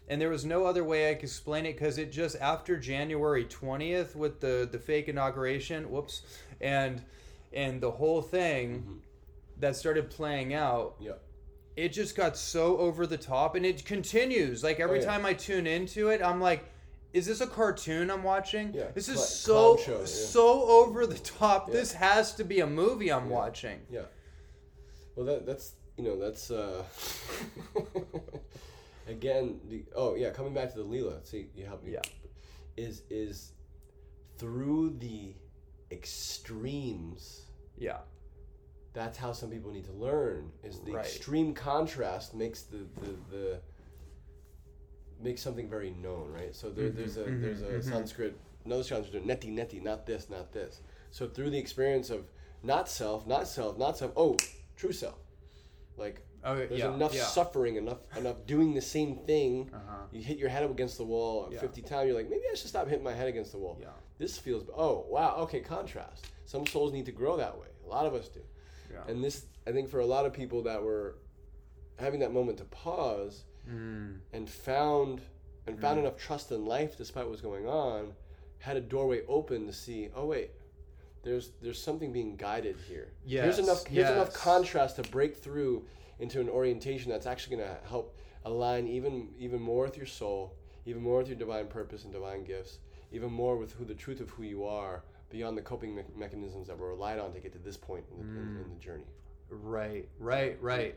and 0.08 0.22
there 0.22 0.30
was 0.30 0.46
no 0.46 0.66
other 0.66 0.84
way 0.84 1.10
i 1.10 1.14
could 1.14 1.24
explain 1.24 1.66
it 1.66 1.74
because 1.74 1.98
it 1.98 2.12
just 2.12 2.36
after 2.38 2.78
january 2.78 3.46
20th 3.46 4.16
with 4.16 4.40
the 4.40 4.68
the 4.72 4.80
fake 4.80 5.08
inauguration 5.08 5.90
whoops 5.90 6.22
and 6.62 7.02
and 7.54 7.82
the 7.82 7.92
whole 7.92 8.22
thing 8.22 8.80
mm-hmm. 8.80 8.98
that 9.60 9.76
started 9.76 10.10
playing 10.10 10.54
out 10.54 10.96
yep 11.00 11.22
it 11.78 11.94
just 11.94 12.16
got 12.16 12.36
so 12.36 12.78
over 12.78 13.08
the 13.08 13.18
top 13.18 13.56
and 13.56 13.66
it 13.66 13.86
continues 13.86 14.64
like 14.64 14.80
every 14.80 14.98
oh, 14.98 15.02
yeah. 15.02 15.08
time 15.08 15.26
i 15.26 15.34
tune 15.34 15.68
into 15.68 16.10
it 16.10 16.22
i'm 16.22 16.42
like 16.42 16.66
is 17.14 17.26
this 17.26 17.40
a 17.40 17.48
cartoon 17.48 18.12
i'm 18.12 18.24
watching 18.24 18.74
yeah, 18.74 18.86
this 18.94 19.08
is 19.08 19.26
so 19.26 19.78
show, 19.78 20.00
yeah. 20.00 20.06
so 20.06 20.64
over 20.64 21.06
the 21.06 21.20
top 21.20 21.68
yeah. 21.68 21.74
this 21.74 21.94
has 21.94 22.34
to 22.34 22.44
be 22.44 22.60
a 22.60 22.68
movie 22.68 23.12
i'm 23.12 23.30
watching 23.30 23.80
yeah 23.90 24.02
well 25.18 25.26
that 25.26 25.46
that's 25.46 25.74
you 25.98 26.04
know 26.04 26.18
that's 26.18 26.52
uh 26.52 26.84
again 29.08 29.60
the, 29.68 29.84
oh 29.96 30.16
yeah 30.16 30.30
coming 30.30 30.54
back 30.54 30.72
to 30.72 30.78
the 30.78 30.86
Leela 30.86 31.26
see 31.28 31.48
you 31.56 31.66
help 31.66 31.84
me. 31.84 31.94
Yeah. 31.94 32.02
Is 32.78 33.02
is 33.10 33.54
through 34.38 34.98
the 35.00 35.34
extremes 35.92 37.42
yeah. 37.76 37.98
that's 38.94 39.18
how 39.18 39.32
some 39.32 39.50
people 39.50 39.72
need 39.72 39.86
to 39.86 39.94
learn 39.94 40.52
is 40.64 40.80
the 40.82 40.94
right. 40.94 41.06
extreme 41.06 41.54
contrast 41.54 42.36
makes 42.36 42.64
the, 42.64 42.86
the, 43.02 43.16
the 43.32 43.60
makes 45.20 45.42
something 45.42 45.68
very 45.68 45.90
known 45.90 46.32
right? 46.32 46.56
So 46.56 46.70
there, 46.70 46.90
mm-hmm, 46.90 46.98
there's 46.98 47.18
a 47.18 47.24
mm-hmm, 47.24 47.42
there's 47.42 47.62
a 47.62 47.66
mm-hmm. 47.66 47.90
sanskrit 47.90 48.38
another 48.66 48.84
sanskrit 48.84 49.26
neti 49.26 49.52
neti 49.52 49.82
not 49.82 50.06
this 50.06 50.30
not 50.30 50.54
this. 50.54 50.82
So 51.10 51.28
through 51.28 51.50
the 51.50 51.58
experience 51.58 52.12
of 52.12 52.26
not 52.62 52.88
self 52.88 53.26
not 53.26 53.48
self 53.48 53.80
not 53.80 53.98
self 53.98 54.12
oh 54.16 54.38
true 54.78 54.94
self 54.94 55.20
like 55.98 56.22
okay, 56.46 56.68
there's 56.68 56.80
yeah, 56.80 56.94
enough 56.94 57.14
yeah. 57.14 57.24
suffering 57.24 57.76
enough 57.76 57.98
enough 58.16 58.46
doing 58.46 58.74
the 58.74 58.82
same 58.82 59.18
thing 59.26 59.70
uh-huh. 59.74 60.04
you 60.12 60.22
hit 60.22 60.38
your 60.38 60.50
head 60.50 60.64
up 60.64 60.72
against 60.72 60.98
the 60.98 61.04
wall 61.04 61.50
yeah. 61.52 61.60
50 61.60 61.82
times 61.82 62.08
you're 62.08 62.16
like 62.16 62.30
maybe 62.30 62.44
i 62.52 62.56
should 62.56 62.70
stop 62.70 62.88
hitting 62.88 63.04
my 63.04 63.14
head 63.14 63.28
against 63.28 63.52
the 63.52 63.58
wall 63.58 63.78
yeah. 63.82 63.88
this 64.18 64.38
feels 64.38 64.64
oh 64.78 65.06
wow 65.10 65.36
okay 65.40 65.60
contrast 65.60 66.28
some 66.46 66.66
souls 66.66 66.94
need 66.94 67.06
to 67.06 67.12
grow 67.12 67.36
that 67.36 67.58
way 67.58 67.68
a 67.86 67.90
lot 67.90 68.06
of 68.06 68.14
us 68.14 68.30
do 68.30 68.42
yeah. 68.92 69.12
And 69.12 69.24
this, 69.24 69.46
I 69.66 69.72
think, 69.72 69.90
for 69.90 70.00
a 70.00 70.06
lot 70.06 70.26
of 70.26 70.34
people 70.34 70.64
that 70.64 70.82
were 70.82 71.18
having 72.00 72.20
that 72.22 72.32
moment 72.32 72.58
to 72.60 72.66
pause 72.66 73.44
mm. 73.70 74.18
and 74.34 74.50
found 74.50 75.22
and 75.66 75.78
mm. 75.78 75.82
found 75.82 76.00
enough 76.00 76.18
trust 76.18 76.52
in 76.52 76.66
life 76.66 76.98
despite 76.98 77.26
what 77.26 77.32
was 77.32 77.42
going 77.42 77.68
on, 77.68 78.14
had 78.60 78.78
a 78.78 78.82
doorway 78.82 79.22
open 79.28 79.66
to 79.68 79.74
see. 79.74 80.10
Oh 80.16 80.26
wait, 80.26 80.52
there's 81.28 81.52
there's 81.62 81.82
something 81.82 82.12
being 82.14 82.36
guided 82.36 82.78
here. 82.88 83.10
Yes. 83.26 83.44
Here's 83.44 83.60
enough. 83.60 83.86
Here's 83.86 84.08
yes. 84.08 84.12
enough 84.12 84.34
contrast 84.34 84.96
to 84.96 85.04
break 85.04 85.36
through 85.36 85.86
into 86.20 86.40
an 86.40 86.50
orientation 86.50 87.12
that's 87.12 87.26
actually 87.26 87.58
going 87.58 87.70
to 87.70 87.78
help 87.88 88.18
align 88.46 88.88
even 88.88 89.30
even 89.38 89.62
more 89.62 89.84
with 89.84 89.98
your 89.98 90.06
soul, 90.06 90.56
even 90.86 91.02
more 91.02 91.20
with 91.20 91.28
your 91.28 91.38
divine 91.38 91.68
purpose 91.68 92.06
and 92.06 92.14
divine 92.14 92.44
gifts, 92.44 92.80
even 93.12 93.32
more 93.32 93.58
with 93.58 93.74
who 93.74 93.84
the 93.84 93.94
truth 93.94 94.22
of 94.22 94.30
who 94.30 94.44
you 94.44 94.66
are 94.66 95.04
beyond 95.30 95.58
the 95.58 95.62
coping 95.62 95.94
me- 95.94 96.04
mechanisms 96.16 96.68
that 96.68 96.78
were 96.78 96.90
relied 96.90 97.20
on 97.20 97.34
to 97.34 97.40
get 97.40 97.52
to 97.52 97.60
this 97.60 97.76
point 97.76 98.06
in 98.12 98.18
the, 98.18 98.24
mm. 98.24 98.38
in, 98.38 98.64
in 98.64 98.70
the 98.74 98.80
journey. 98.80 99.04
Right, 99.50 100.08
right, 100.20 100.58
right. 100.62 100.96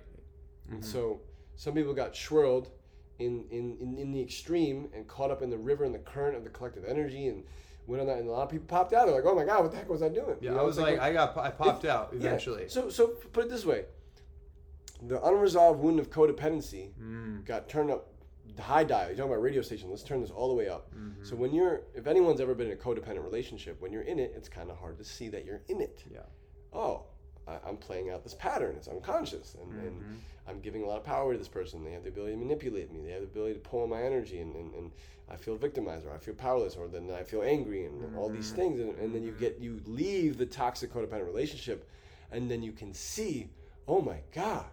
And 0.70 0.80
mm-hmm. 0.80 0.90
so 0.90 1.20
some 1.56 1.74
people 1.74 1.92
got 1.92 2.16
swirled 2.16 2.70
in, 3.18 3.44
in, 3.50 3.76
in, 3.80 3.98
in, 3.98 4.12
the 4.12 4.20
extreme 4.20 4.88
and 4.94 5.06
caught 5.06 5.30
up 5.30 5.42
in 5.42 5.50
the 5.50 5.58
river 5.58 5.84
and 5.84 5.94
the 5.94 5.98
current 5.98 6.36
of 6.36 6.44
the 6.44 6.50
collective 6.50 6.84
energy 6.84 7.26
and 7.26 7.44
went 7.86 8.00
on 8.00 8.06
that. 8.06 8.18
And 8.18 8.28
a 8.28 8.32
lot 8.32 8.42
of 8.42 8.50
people 8.50 8.66
popped 8.66 8.92
out. 8.92 9.06
They're 9.06 9.14
like, 9.14 9.24
"Oh 9.24 9.34
my 9.34 9.44
god, 9.44 9.62
what 9.62 9.70
the 9.70 9.78
heck 9.78 9.88
was 9.88 10.02
I 10.02 10.08
doing?" 10.08 10.36
Yeah, 10.40 10.50
you 10.50 10.56
know, 10.56 10.62
I 10.62 10.64
was 10.64 10.78
like, 10.78 10.98
like, 10.98 11.00
I 11.00 11.12
got, 11.12 11.36
I 11.36 11.50
popped 11.50 11.84
out 11.84 12.10
eventually. 12.12 12.62
Yeah. 12.62 12.68
So, 12.68 12.90
so 12.90 13.08
put 13.08 13.44
it 13.44 13.50
this 13.50 13.64
way: 13.64 13.84
the 15.02 15.24
unresolved 15.24 15.80
wound 15.80 15.98
of 15.98 16.10
codependency 16.10 16.90
mm. 17.00 17.44
got 17.44 17.68
turned 17.68 17.90
up 17.90 18.10
high 18.60 18.84
dial. 18.84 19.08
You're 19.08 19.16
talking 19.16 19.32
about 19.32 19.42
radio 19.42 19.62
station. 19.62 19.90
Let's 19.90 20.02
turn 20.02 20.20
this 20.20 20.30
all 20.30 20.48
the 20.48 20.54
way 20.54 20.68
up. 20.68 20.94
Mm-hmm. 20.94 21.24
So 21.24 21.34
when 21.36 21.52
you're, 21.52 21.82
if 21.94 22.06
anyone's 22.06 22.40
ever 22.40 22.54
been 22.54 22.68
in 22.68 22.72
a 22.72 22.76
codependent 22.76 23.24
relationship, 23.24 23.80
when 23.80 23.92
you're 23.92 24.02
in 24.02 24.18
it, 24.18 24.32
it's 24.36 24.48
kind 24.48 24.70
of 24.70 24.78
hard 24.78 24.98
to 24.98 25.04
see 25.04 25.28
that 25.28 25.44
you're 25.44 25.62
in 25.68 25.80
it. 25.80 26.04
Yeah. 26.10 26.20
Oh, 26.72 27.04
I, 27.50 27.68
am 27.68 27.76
playing 27.76 28.10
out 28.10 28.22
this 28.22 28.34
pattern. 28.34 28.74
It's 28.76 28.88
unconscious, 28.88 29.56
and, 29.60 29.72
mm-hmm. 29.72 29.86
and, 29.86 30.20
I'm 30.48 30.58
giving 30.58 30.82
a 30.82 30.86
lot 30.86 30.96
of 30.96 31.04
power 31.04 31.32
to 31.32 31.38
this 31.38 31.46
person. 31.46 31.84
They 31.84 31.92
have 31.92 32.02
the 32.02 32.08
ability 32.08 32.32
to 32.32 32.38
manipulate 32.38 32.90
me. 32.92 33.00
They 33.04 33.12
have 33.12 33.20
the 33.20 33.28
ability 33.28 33.54
to 33.54 33.60
pull 33.60 33.84
on 33.84 33.90
my 33.90 34.02
energy, 34.02 34.40
and, 34.40 34.52
and, 34.56 34.74
and 34.74 34.90
I 35.30 35.36
feel 35.36 35.56
victimized, 35.56 36.06
or 36.06 36.12
I 36.12 36.18
feel 36.18 36.34
powerless, 36.34 36.74
or 36.74 36.88
then 36.88 37.08
I 37.16 37.22
feel 37.22 37.42
angry, 37.42 37.84
and, 37.84 38.02
mm-hmm. 38.02 38.18
all 38.18 38.28
these 38.28 38.48
mm-hmm. 38.48 38.56
things. 38.56 38.80
And, 38.80 38.98
and 38.98 39.14
then 39.14 39.22
you 39.22 39.32
get 39.32 39.58
you 39.60 39.80
leave 39.86 40.38
the 40.38 40.46
toxic 40.46 40.92
codependent 40.92 41.26
relationship, 41.26 41.88
and 42.32 42.50
then 42.50 42.64
you 42.64 42.72
can 42.72 42.92
see, 42.92 43.50
oh 43.86 44.00
my 44.00 44.16
god 44.34 44.64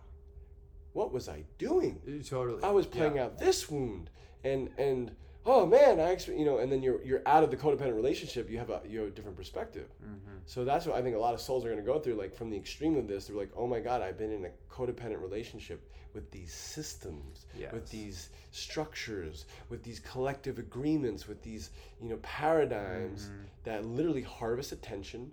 what 0.97 1.13
was 1.13 1.29
I 1.29 1.43
doing? 1.59 2.01
Totally. 2.27 2.63
I 2.63 2.71
was 2.71 2.87
playing 2.87 3.17
yeah. 3.17 3.25
out 3.25 3.37
this 3.37 3.69
wound, 3.69 4.09
and 4.43 4.71
and 4.79 5.11
oh 5.47 5.65
man, 5.65 5.99
I 5.99 6.11
actually, 6.11 6.37
you 6.37 6.45
know, 6.45 6.59
and 6.59 6.71
then 6.71 6.83
you're 6.83 7.01
you're 7.03 7.21
out 7.25 7.43
of 7.43 7.49
the 7.49 7.57
codependent 7.57 7.95
relationship. 7.95 8.49
You 8.49 8.59
have 8.59 8.69
a 8.69 8.81
you 8.87 8.99
have 8.99 9.07
a 9.07 9.11
different 9.11 9.37
perspective. 9.37 9.87
Mm-hmm. 10.03 10.37
So 10.45 10.63
that's 10.63 10.85
what 10.85 10.95
I 10.95 11.01
think 11.01 11.15
a 11.15 11.19
lot 11.19 11.33
of 11.33 11.41
souls 11.41 11.65
are 11.65 11.69
going 11.69 11.83
to 11.83 11.85
go 11.85 11.99
through. 11.99 12.15
Like 12.15 12.35
from 12.35 12.49
the 12.49 12.57
extreme 12.57 12.97
of 12.97 13.07
this, 13.07 13.27
they're 13.27 13.35
like, 13.35 13.51
oh 13.55 13.65
my 13.65 13.79
god, 13.79 14.01
I've 14.01 14.17
been 14.17 14.31
in 14.31 14.45
a 14.45 14.49
codependent 14.71 15.21
relationship 15.21 15.89
with 16.13 16.29
these 16.31 16.53
systems, 16.53 17.45
yes. 17.57 17.71
with 17.71 17.89
these 17.89 18.29
structures, 18.51 19.45
with 19.69 19.83
these 19.83 19.99
collective 19.99 20.59
agreements, 20.59 21.27
with 21.27 21.41
these 21.41 21.71
you 22.01 22.09
know 22.09 22.17
paradigms 22.17 23.25
mm-hmm. 23.25 23.43
that 23.63 23.85
literally 23.85 24.23
harvest 24.23 24.73
attention, 24.73 25.31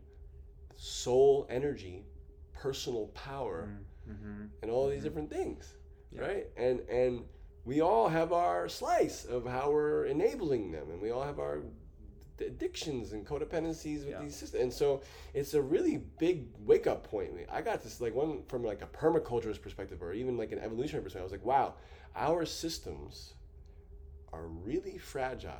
soul 0.77 1.47
energy, 1.51 2.05
personal 2.55 3.09
power. 3.09 3.69
Mm-hmm 3.69 3.85
and 4.63 4.71
all 4.71 4.89
these 4.89 4.99
mm-hmm. 4.99 5.05
different 5.05 5.31
things, 5.31 5.75
yeah. 6.13 6.21
right? 6.23 6.47
And 6.57 6.81
and 6.89 7.25
we 7.65 7.81
all 7.81 8.09
have 8.09 8.33
our 8.33 8.69
slice 8.69 9.25
of 9.25 9.47
how 9.47 9.71
we're 9.71 10.05
enabling 10.07 10.73
them, 10.73 10.91
and 10.91 11.01
we 11.01 11.11
all 11.11 11.23
have 11.23 11.39
our 11.39 11.63
addictions 12.41 13.13
and 13.13 13.27
codependencies 13.27 14.01
with 14.01 14.11
yeah. 14.11 14.21
these 14.21 14.37
systems. 14.37 14.63
And 14.63 14.73
so 14.73 15.03
it's 15.35 15.55
a 15.55 15.63
really 15.63 15.99
big 16.19 16.49
wake 16.61 16.87
up 16.87 17.09
point. 17.09 17.33
I 17.51 17.63
got 17.63 17.83
this 17.83 18.01
like 18.01 18.15
one 18.15 18.43
from 18.49 18.65
like 18.65 18.83
a 18.83 18.87
permaculturist 18.87 19.63
perspective 19.63 20.03
or 20.03 20.13
even 20.13 20.37
like 20.37 20.53
an 20.53 20.59
evolutionary 20.59 21.05
perspective. 21.05 21.23
I 21.23 21.25
was 21.25 21.33
like, 21.33 21.45
wow, 21.45 21.75
our 22.17 22.45
systems 22.45 23.35
are 24.33 24.47
really 24.47 24.99
fragile. 24.99 25.53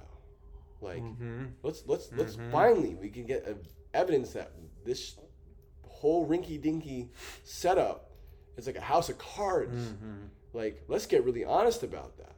Like 0.81 1.03
mm-hmm. 1.03 1.47
let's 1.63 1.85
let's 1.87 2.09
mm-hmm. 2.09 2.19
let's 2.19 2.37
finally 2.51 2.95
we 2.95 3.09
can 3.09 3.25
get 3.25 3.47
evidence 3.95 4.33
that 4.33 4.53
this 4.85 5.17
whole 5.89 6.29
rinky 6.29 6.61
dinky 6.61 7.11
setup 7.45 8.11
is 8.57 8.67
like 8.67 8.77
a 8.77 8.81
house 8.81 9.09
of 9.09 9.19
cards. 9.19 9.77
Mm-hmm. 9.77 10.27
Like 10.55 10.83
let's 10.89 11.07
get 11.07 11.25
really 11.25 11.45
honest 11.45 11.83
about 11.83 12.17
that. 12.19 12.33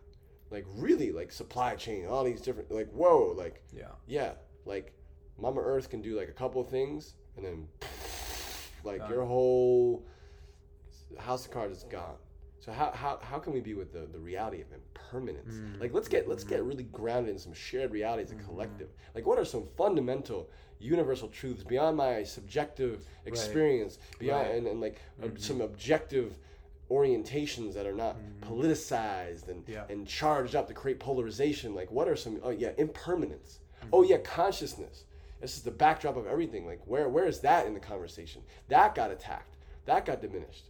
Like 0.51 0.65
really 0.75 1.13
like 1.13 1.31
supply 1.31 1.77
chain, 1.77 2.07
all 2.07 2.25
these 2.25 2.41
different 2.41 2.71
like 2.71 2.91
whoa, 2.91 3.35
like 3.37 3.63
yeah. 3.73 3.93
Yeah, 4.07 4.33
like 4.65 4.93
Mama 5.39 5.61
Earth 5.61 5.91
can 5.91 6.03
do 6.03 6.19
like 6.19 6.29
a 6.29 6.33
couple 6.33 6.61
of 6.61 6.69
things 6.69 7.15
and 7.37 7.45
then 7.45 7.69
like 8.85 9.03
your 9.09 9.25
whole 9.25 10.07
house 11.19 11.45
of 11.45 11.53
cards 11.53 11.79
is 11.79 11.85
gone. 11.85 12.17
So 12.59 12.73
how, 12.73 12.91
how, 12.93 13.21
how 13.23 13.39
can 13.39 13.53
we 13.53 13.61
be 13.61 13.75
with 13.75 13.93
the, 13.93 14.09
the 14.11 14.19
reality 14.19 14.61
of 14.61 14.67
impermanence? 14.73 15.55
Mm. 15.55 15.81
Like 15.81 15.95
let's 15.95 16.09
get 16.09 16.29
let's 16.29 16.43
get 16.43 16.65
really 16.65 16.85
grounded 16.85 17.33
in 17.33 17.39
some 17.39 17.53
shared 17.53 17.93
realities, 17.93 18.33
mm. 18.33 18.41
a 18.41 18.43
collective. 18.43 18.89
Like 19.15 19.27
what 19.27 19.39
are 19.39 19.45
some 19.45 19.65
fundamental 19.77 20.51
universal 20.79 21.29
truths 21.29 21.63
beyond 21.63 21.97
my 21.97 22.23
subjective 22.23 23.07
experience, 23.25 23.99
right. 23.99 24.19
beyond 24.19 24.47
right. 24.49 24.57
And, 24.57 24.67
and 24.67 24.81
like 24.81 25.01
mm-hmm. 25.21 25.37
some 25.37 25.61
objective 25.61 26.35
orientations 26.91 27.75
that 27.75 27.87
are 27.87 27.95
not 27.95 28.17
mm-hmm. 28.17 28.53
politicized 28.53 29.49
and 29.49 29.65
yeah. 29.67 29.85
and 29.89 30.07
charged 30.07 30.55
up 30.55 30.69
to 30.69 30.75
create 30.75 31.01
polarization. 31.01 31.75
Like 31.75 31.91
what 31.91 32.09
are 32.09 32.17
some 32.17 32.41
oh 32.43 32.51
yeah, 32.51 32.71
impermanence. 32.79 33.61
Mm-hmm. 33.81 33.89
Oh 33.93 34.03
yeah, 34.03 34.19
consciousness. 34.19 35.05
This 35.41 35.57
is 35.57 35.63
the 35.63 35.71
backdrop 35.71 36.17
of 36.17 36.27
everything. 36.27 36.67
Like 36.67 36.81
where 36.87 37.09
where 37.09 37.27
is 37.27 37.41
that 37.41 37.67
in 37.67 37.75
the 37.75 37.81
conversation? 37.81 38.43
That 38.69 38.95
got 38.95 39.11
attacked. 39.11 39.57
That 39.87 40.07
got 40.07 40.21
diminished 40.21 40.65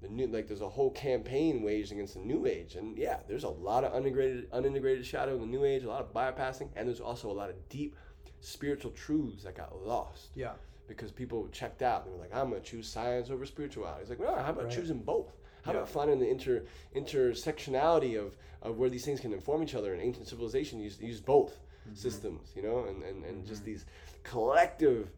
the 0.00 0.08
new 0.08 0.26
like 0.28 0.46
there's 0.46 0.60
a 0.60 0.68
whole 0.68 0.90
campaign 0.90 1.62
waged 1.62 1.92
against 1.92 2.14
the 2.14 2.20
new 2.20 2.46
age 2.46 2.76
and 2.76 2.96
yeah 2.96 3.18
there's 3.26 3.44
a 3.44 3.48
lot 3.48 3.84
of 3.84 3.92
unintegrated 3.92 4.46
unintegrated 4.50 5.04
shadow 5.04 5.34
in 5.34 5.40
the 5.40 5.46
new 5.46 5.64
age 5.64 5.82
a 5.82 5.88
lot 5.88 6.00
of 6.00 6.12
bypassing 6.12 6.68
and 6.76 6.86
there's 6.86 7.00
also 7.00 7.30
a 7.30 7.32
lot 7.32 7.50
of 7.50 7.68
deep 7.68 7.96
spiritual 8.40 8.92
truths 8.92 9.42
that 9.42 9.56
got 9.56 9.74
lost 9.84 10.28
yeah 10.34 10.52
because 10.88 11.12
people 11.12 11.48
checked 11.52 11.82
out 11.82 12.04
they 12.04 12.10
were 12.10 12.18
like 12.18 12.34
i'm 12.34 12.50
gonna 12.50 12.60
choose 12.60 12.88
science 12.88 13.30
over 13.30 13.46
spirituality 13.46 14.00
it's 14.00 14.10
like 14.10 14.20
no 14.20 14.34
how 14.34 14.50
about 14.50 14.64
right. 14.64 14.72
choosing 14.72 14.98
both 14.98 15.32
how 15.62 15.72
yeah. 15.72 15.78
about 15.78 15.88
finding 15.88 16.18
the 16.18 16.28
inter 16.28 16.64
intersectionality 16.96 18.18
of 18.18 18.36
of 18.62 18.78
where 18.78 18.90
these 18.90 19.04
things 19.04 19.20
can 19.20 19.32
inform 19.32 19.62
each 19.62 19.74
other 19.74 19.94
in 19.94 20.00
ancient 20.00 20.26
civilization 20.26 20.80
use 20.80 20.98
use 21.00 21.20
both 21.20 21.52
mm-hmm. 21.52 21.94
systems 21.94 22.52
you 22.56 22.62
know 22.62 22.86
and 22.86 23.02
and, 23.02 23.24
and 23.24 23.38
mm-hmm. 23.38 23.48
just 23.48 23.64
these 23.64 23.84
collective 24.24 25.10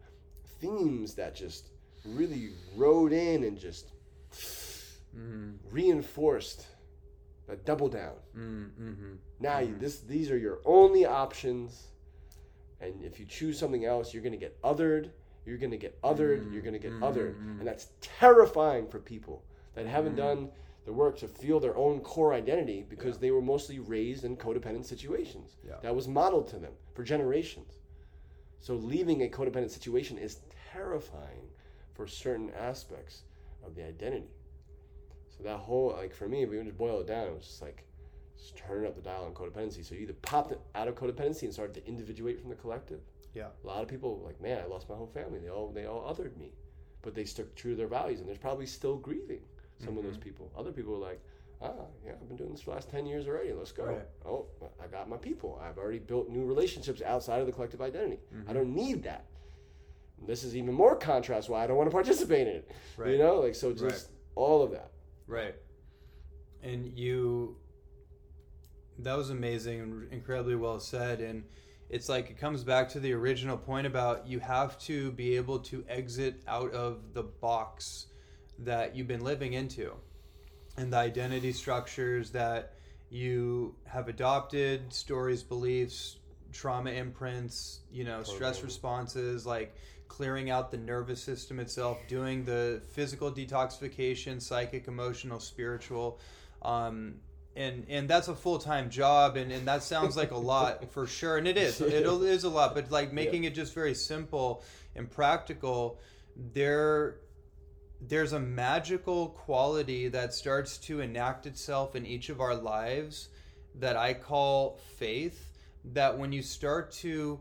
themes 0.59 1.15
that 1.15 1.35
just 1.35 1.69
really 2.05 2.51
rode 2.75 3.13
in 3.13 3.43
and 3.43 3.59
just 3.59 3.91
mm-hmm. 5.15 5.51
reinforced 5.69 6.67
a 7.49 7.55
double 7.55 7.89
down. 7.89 8.13
Mm-hmm. 8.37 9.13
Now 9.39 9.59
mm-hmm. 9.59 9.79
this 9.79 9.99
these 9.99 10.31
are 10.31 10.37
your 10.37 10.59
only 10.65 11.05
options, 11.05 11.87
and 12.79 13.03
if 13.03 13.19
you 13.19 13.25
choose 13.25 13.59
something 13.59 13.85
else, 13.85 14.13
you're 14.13 14.23
gonna 14.23 14.37
get 14.37 14.61
othered. 14.61 15.09
You're 15.45 15.57
gonna 15.57 15.77
get 15.77 15.99
othered. 16.01 16.51
You're 16.51 16.61
gonna 16.61 16.79
get 16.79 16.93
othered, 16.99 17.35
mm-hmm. 17.35 17.59
and 17.59 17.67
that's 17.67 17.89
terrifying 17.99 18.87
for 18.87 18.99
people 18.99 19.43
that 19.75 19.85
haven't 19.85 20.15
mm-hmm. 20.15 20.39
done 20.39 20.49
the 20.85 20.93
work 20.93 21.17
to 21.19 21.27
feel 21.27 21.59
their 21.59 21.77
own 21.77 21.99
core 21.99 22.33
identity 22.33 22.85
because 22.89 23.15
yeah. 23.15 23.21
they 23.21 23.31
were 23.31 23.41
mostly 23.41 23.79
raised 23.79 24.23
in 24.23 24.35
codependent 24.35 24.85
situations. 24.85 25.57
Yeah. 25.65 25.75
That 25.81 25.95
was 25.95 26.07
modeled 26.07 26.47
to 26.49 26.57
them 26.57 26.73
for 26.93 27.03
generations. 27.03 27.79
So 28.59 28.75
leaving 28.75 29.23
a 29.23 29.27
codependent 29.27 29.71
situation 29.71 30.17
is 30.17 30.39
terrifying 30.71 31.49
for 31.93 32.07
certain 32.07 32.51
aspects 32.59 33.23
of 33.65 33.75
the 33.75 33.85
identity. 33.85 34.31
So 35.35 35.43
that 35.43 35.57
whole 35.57 35.95
like 35.97 36.13
for 36.13 36.27
me, 36.27 36.43
if 36.43 36.49
we 36.49 36.61
just 36.61 36.77
boil 36.77 36.99
it 37.01 37.07
down, 37.07 37.27
it 37.27 37.33
was 37.33 37.45
just 37.45 37.61
like 37.61 37.85
turning 38.55 38.87
up 38.87 38.95
the 38.95 39.01
dial 39.01 39.25
on 39.25 39.33
codependency. 39.33 39.85
So 39.85 39.95
you 39.95 40.01
either 40.01 40.13
popped 40.21 40.53
out 40.75 40.87
of 40.87 40.95
codependency 40.95 41.43
and 41.43 41.53
started 41.53 41.73
to 41.75 41.87
individuate 41.87 42.39
from 42.39 42.49
the 42.49 42.55
collective. 42.55 42.99
Yeah. 43.33 43.47
A 43.63 43.67
lot 43.67 43.81
of 43.81 43.87
people 43.87 44.21
like, 44.25 44.41
man, 44.41 44.61
I 44.63 44.67
lost 44.67 44.89
my 44.89 44.95
whole 44.95 45.07
family. 45.07 45.39
They 45.39 45.49
all 45.49 45.71
they 45.71 45.85
all 45.85 46.01
othered 46.01 46.35
me, 46.37 46.53
but 47.01 47.15
they 47.15 47.25
stuck 47.25 47.53
true 47.55 47.71
to 47.71 47.77
their 47.77 47.87
values, 47.87 48.19
and 48.19 48.27
there's 48.27 48.37
probably 48.37 48.65
still 48.65 48.97
grieving 48.97 49.41
some 49.77 49.89
mm-hmm. 49.89 49.99
of 49.99 50.03
those 50.03 50.13
mm-hmm. 50.15 50.23
people. 50.23 50.51
Other 50.57 50.71
people 50.71 50.95
are 50.95 51.09
like, 51.09 51.21
ah, 51.61 51.71
yeah, 52.05 52.11
I've 52.13 52.27
been 52.27 52.37
doing 52.37 52.51
this 52.51 52.61
for 52.61 52.71
the 52.71 52.75
last 52.75 52.89
ten 52.89 53.05
years 53.05 53.27
already. 53.27 53.53
Let's 53.53 53.71
go. 53.71 53.85
Right. 53.85 54.07
Oh, 54.25 54.47
I 54.83 54.87
got 54.87 55.07
my 55.07 55.17
people. 55.17 55.61
I've 55.63 55.77
already 55.77 55.99
built 55.99 56.29
new 56.29 56.45
relationships 56.45 57.01
outside 57.01 57.39
of 57.39 57.45
the 57.45 57.53
collective 57.53 57.81
identity. 57.81 58.19
Mm-hmm. 58.35 58.49
I 58.49 58.53
don't 58.53 58.75
need 58.75 59.03
that. 59.03 59.25
This 60.27 60.43
is 60.43 60.55
even 60.55 60.73
more 60.73 60.95
contrast 60.95 61.49
why 61.49 61.63
I 61.63 61.67
don't 61.67 61.77
want 61.77 61.89
to 61.89 61.93
participate 61.93 62.47
in 62.47 62.55
it. 62.55 62.71
Right. 62.97 63.11
You 63.11 63.17
know, 63.17 63.39
like 63.39 63.55
so 63.55 63.71
just 63.71 63.83
right. 63.83 64.03
all 64.35 64.61
of 64.61 64.71
that. 64.71 64.91
Right. 65.25 65.55
And 66.63 66.95
you, 66.97 67.57
that 69.03 69.17
was 69.17 69.29
amazing 69.29 69.81
and 69.81 70.13
incredibly 70.13 70.55
well 70.55 70.79
said. 70.79 71.21
And 71.21 71.43
it's 71.89 72.09
like 72.09 72.29
it 72.29 72.37
comes 72.37 72.63
back 72.63 72.89
to 72.89 72.99
the 72.99 73.13
original 73.13 73.57
point 73.57 73.87
about 73.87 74.27
you 74.27 74.39
have 74.39 74.79
to 74.79 75.11
be 75.11 75.35
able 75.35 75.59
to 75.59 75.83
exit 75.89 76.41
out 76.47 76.71
of 76.71 77.13
the 77.13 77.23
box 77.23 78.07
that 78.59 78.95
you've 78.95 79.07
been 79.07 79.23
living 79.23 79.53
into 79.53 79.93
and 80.77 80.93
the 80.93 80.97
identity 80.97 81.51
structures 81.51 82.31
that 82.31 82.73
you 83.09 83.75
have 83.85 84.07
adopted, 84.07 84.93
stories, 84.93 85.43
beliefs, 85.43 86.17
trauma 86.53 86.91
imprints, 86.91 87.81
you 87.91 88.03
know, 88.03 88.19
totally. 88.19 88.35
stress 88.35 88.63
responses, 88.63 89.45
like 89.45 89.75
clearing 90.07 90.49
out 90.49 90.71
the 90.71 90.77
nervous 90.77 91.21
system 91.21 91.59
itself, 91.59 91.97
doing 92.07 92.45
the 92.45 92.81
physical 92.91 93.31
detoxification, 93.31 94.41
psychic, 94.41 94.87
emotional, 94.87 95.39
spiritual. 95.39 96.19
Um, 96.61 97.15
and 97.55 97.85
and 97.89 98.09
that's 98.09 98.27
a 98.27 98.35
full 98.35 98.59
time 98.59 98.89
job, 98.89 99.35
and, 99.37 99.51
and 99.51 99.67
that 99.67 99.83
sounds 99.83 100.15
like 100.15 100.31
a 100.31 100.37
lot 100.37 100.91
for 100.91 101.05
sure, 101.07 101.37
and 101.37 101.47
it 101.47 101.57
is. 101.57 101.81
It 101.81 102.05
is 102.05 102.43
a 102.43 102.49
lot, 102.49 102.73
but 102.73 102.91
like 102.91 103.11
making 103.11 103.43
yeah. 103.43 103.49
it 103.49 103.53
just 103.53 103.73
very 103.73 103.93
simple 103.93 104.63
and 104.95 105.09
practical, 105.09 105.99
there 106.53 107.17
there's 108.01 108.33
a 108.33 108.39
magical 108.39 109.29
quality 109.29 110.07
that 110.07 110.33
starts 110.33 110.77
to 110.79 111.01
enact 111.01 111.45
itself 111.45 111.95
in 111.95 112.05
each 112.05 112.29
of 112.29 112.41
our 112.41 112.55
lives 112.55 113.29
that 113.75 113.95
I 113.95 114.13
call 114.13 114.79
faith. 114.97 115.47
That 115.93 116.17
when 116.17 116.31
you 116.31 116.41
start 116.43 116.91
to 116.93 117.39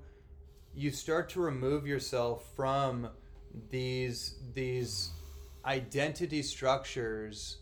you 0.75 0.91
start 0.91 1.29
to 1.31 1.41
remove 1.41 1.87
yourself 1.87 2.51
from 2.57 3.09
these 3.71 4.37
these 4.55 5.11
identity 5.65 6.43
structures 6.43 7.59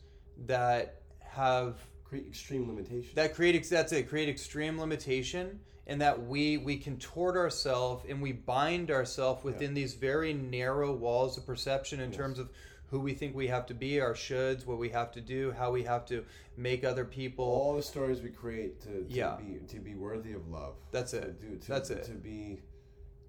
that 0.47 1.03
have 1.21 1.77
create 2.09 2.27
extreme 2.27 2.69
limitation 2.69 3.11
that 3.15 3.35
create 3.35 3.69
that's 3.69 3.93
it 3.93 4.09
create 4.09 4.29
extreme 4.29 4.79
limitation 4.79 5.61
and 5.87 6.01
that 6.01 6.27
we 6.27 6.57
we 6.59 6.77
contort 6.77 7.37
ourselves 7.37 8.05
and 8.09 8.21
we 8.21 8.33
bind 8.33 8.91
ourselves 8.91 9.43
within 9.43 9.71
yeah. 9.71 9.83
these 9.83 9.95
very 9.95 10.33
narrow 10.33 10.93
walls 10.93 11.37
of 11.37 11.47
perception 11.47 12.01
in 12.01 12.11
yes. 12.11 12.17
terms 12.17 12.39
of 12.39 12.51
who 12.91 13.01
we 13.01 13.13
think 13.13 13.35
we 13.35 13.49
have 13.49 13.67
to 13.67 13.75
be, 13.75 14.01
our 14.01 14.15
shoulds, 14.15 14.67
what 14.67 14.79
we 14.79 14.89
have 14.89 15.13
to 15.13 15.21
do, 15.21 15.53
how 15.53 15.71
we 15.71 15.83
have 15.83 16.07
to 16.07 16.25
make 16.57 16.85
other 16.85 17.05
people. 17.05 17.45
All 17.45 17.77
the 17.77 17.83
stories 17.83 18.23
we 18.23 18.31
create 18.31 18.81
to, 18.83 19.05
to 19.05 19.07
yeah. 19.09 19.37
be 19.37 19.59
to 19.69 19.79
be 19.79 19.95
worthy 19.95 20.33
of 20.33 20.49
love. 20.49 20.75
That's 20.91 21.13
it. 21.13 21.41
To, 21.41 21.67
to, 21.67 21.69
That's 21.69 21.91
it. 21.91 22.05
To 22.05 22.13
be 22.13 22.61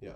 yeah. 0.00 0.12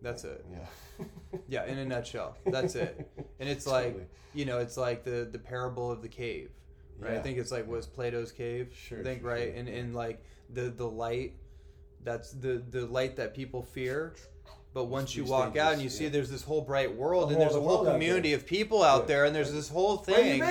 That's 0.00 0.24
it. 0.24 0.44
Yeah. 0.50 1.04
yeah, 1.48 1.66
in 1.66 1.78
a 1.78 1.84
nutshell. 1.84 2.36
That's 2.46 2.76
it. 2.76 3.10
And 3.40 3.48
it's 3.48 3.66
like, 3.66 4.08
you 4.32 4.44
know, 4.44 4.58
it's 4.58 4.76
like 4.76 5.04
the 5.04 5.28
the 5.30 5.38
parable 5.38 5.90
of 5.90 6.02
the 6.02 6.08
cave. 6.08 6.50
Right? 6.98 7.12
Yeah. 7.12 7.18
I 7.18 7.22
think 7.22 7.38
it's 7.38 7.52
like 7.52 7.68
was 7.68 7.86
Plato's 7.86 8.32
cave. 8.32 8.74
Sure. 8.74 9.00
I 9.00 9.02
think 9.02 9.20
sure, 9.20 9.30
right? 9.30 9.48
Sure. 9.48 9.56
And 9.56 9.68
and 9.68 9.94
like 9.94 10.22
the 10.50 10.62
the 10.62 10.86
light 10.86 11.34
that's 12.04 12.32
the 12.32 12.62
the 12.70 12.86
light 12.86 13.16
that 13.16 13.34
people 13.34 13.62
fear. 13.62 14.14
But 14.74 14.84
once 14.84 15.16
you 15.16 15.24
walk 15.24 15.56
out 15.56 15.72
and 15.72 15.82
you 15.82 15.88
see 15.88 16.08
there's 16.08 16.30
this 16.30 16.42
whole 16.42 16.60
bright 16.60 16.94
world, 16.94 17.32
and 17.32 17.40
there's 17.40 17.54
a 17.54 17.60
whole 17.60 17.84
community 17.84 18.34
of 18.34 18.46
people 18.46 18.82
out 18.82 19.08
there, 19.08 19.24
and 19.24 19.34
there's 19.34 19.52
this 19.52 19.68
whole 19.68 19.96
thing. 19.96 20.42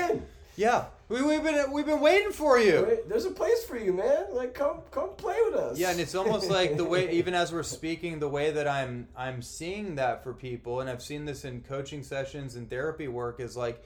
Yeah, 0.57 0.85
we, 1.07 1.21
we've 1.21 1.43
been 1.43 1.71
we've 1.71 1.85
been 1.85 2.01
waiting 2.01 2.31
for 2.31 2.57
you. 2.57 2.99
There's 3.07 3.25
a 3.25 3.31
place 3.31 3.63
for 3.63 3.77
you, 3.77 3.93
man. 3.93 4.25
Like 4.31 4.55
come 4.55 4.81
come 4.89 5.09
play 5.15 5.37
with 5.45 5.53
us. 5.53 5.77
Yeah, 5.77 5.91
and 5.91 5.99
it's 5.99 6.15
almost 6.15 6.49
like 6.49 6.77
the 6.77 6.83
way 6.83 7.11
even 7.19 7.35
as 7.35 7.53
we're 7.53 7.61
speaking, 7.61 8.19
the 8.19 8.27
way 8.27 8.49
that 8.49 8.67
I'm 8.67 9.07
I'm 9.15 9.43
seeing 9.43 9.95
that 9.95 10.23
for 10.23 10.33
people, 10.33 10.81
and 10.81 10.89
I've 10.89 11.03
seen 11.03 11.25
this 11.25 11.45
in 11.45 11.61
coaching 11.61 12.01
sessions 12.01 12.55
and 12.55 12.67
therapy 12.67 13.07
work 13.07 13.39
is 13.39 13.55
like 13.55 13.83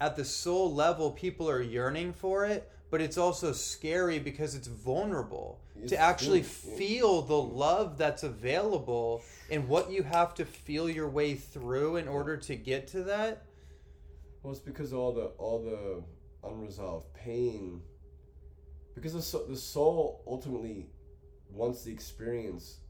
at 0.00 0.16
the 0.16 0.24
soul 0.24 0.72
level, 0.72 1.10
people 1.10 1.48
are 1.48 1.62
yearning 1.62 2.12
for 2.12 2.44
it, 2.44 2.70
but 2.90 3.00
it's 3.00 3.18
also 3.18 3.52
scary 3.52 4.18
because 4.18 4.54
it's 4.54 4.68
vulnerable 4.68 5.60
it's 5.76 5.90
to 5.90 5.98
actually 5.98 6.42
feel 6.42 7.22
the 7.22 7.34
mm. 7.34 7.54
love 7.54 7.98
that's 7.98 8.22
available 8.22 9.22
and 9.50 9.68
what 9.68 9.90
you 9.90 10.02
have 10.02 10.34
to 10.34 10.44
feel 10.44 10.88
your 10.88 11.08
way 11.08 11.34
through 11.34 11.96
in 11.96 12.08
order 12.08 12.36
to 12.36 12.54
get 12.54 12.86
to 12.88 13.02
that 13.04 13.44
well, 14.44 14.52
it's 14.52 14.60
because 14.60 14.92
of 14.92 14.98
all 14.98 15.12
the 15.12 15.24
all 15.38 15.58
the 15.58 16.04
unresolved 16.46 17.12
pain. 17.14 17.80
Because 18.94 19.14
the 19.14 19.22
soul, 19.22 19.46
the 19.48 19.56
soul 19.56 20.22
ultimately 20.26 20.90
wants 21.50 21.82
the 21.82 21.90
experience 21.90 22.80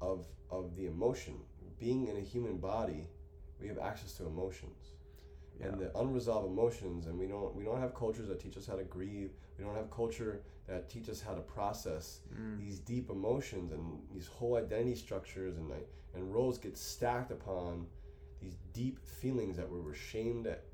of 0.00 0.26
of 0.50 0.74
the 0.76 0.86
emotion. 0.86 1.36
Being 1.78 2.08
in 2.08 2.16
a 2.16 2.20
human 2.20 2.58
body, 2.58 3.08
we 3.60 3.68
have 3.68 3.78
access 3.78 4.14
to 4.14 4.26
emotions, 4.26 4.94
yeah. 5.58 5.66
and 5.66 5.78
the 5.78 5.96
unresolved 5.98 6.46
emotions 6.46 7.06
and 7.06 7.18
we 7.18 7.26
don't 7.26 7.54
we 7.54 7.64
don't 7.64 7.80
have 7.80 7.94
cultures 7.94 8.28
that 8.28 8.40
teach 8.40 8.56
us 8.56 8.66
how 8.66 8.74
to 8.74 8.84
grieve 8.84 9.30
we 9.58 9.64
don't 9.64 9.74
have 9.74 9.90
culture 9.90 10.42
that 10.68 10.88
teach 10.88 11.08
us 11.08 11.20
how 11.20 11.34
to 11.34 11.40
process 11.40 12.20
mm. 12.34 12.58
these 12.58 12.78
deep 12.78 13.10
emotions 13.10 13.72
and 13.72 13.98
these 14.12 14.26
whole 14.26 14.56
identity 14.56 14.94
structures 14.94 15.56
and 15.56 15.68
like 15.68 15.88
and 16.14 16.32
roles 16.32 16.58
get 16.58 16.76
stacked 16.76 17.30
upon 17.30 17.86
these 18.40 18.56
deep 18.72 18.98
feelings 19.06 19.56
that 19.56 19.70
we 19.70 19.80
were 19.80 19.94
shamed 19.94 20.46
at, 20.46 20.64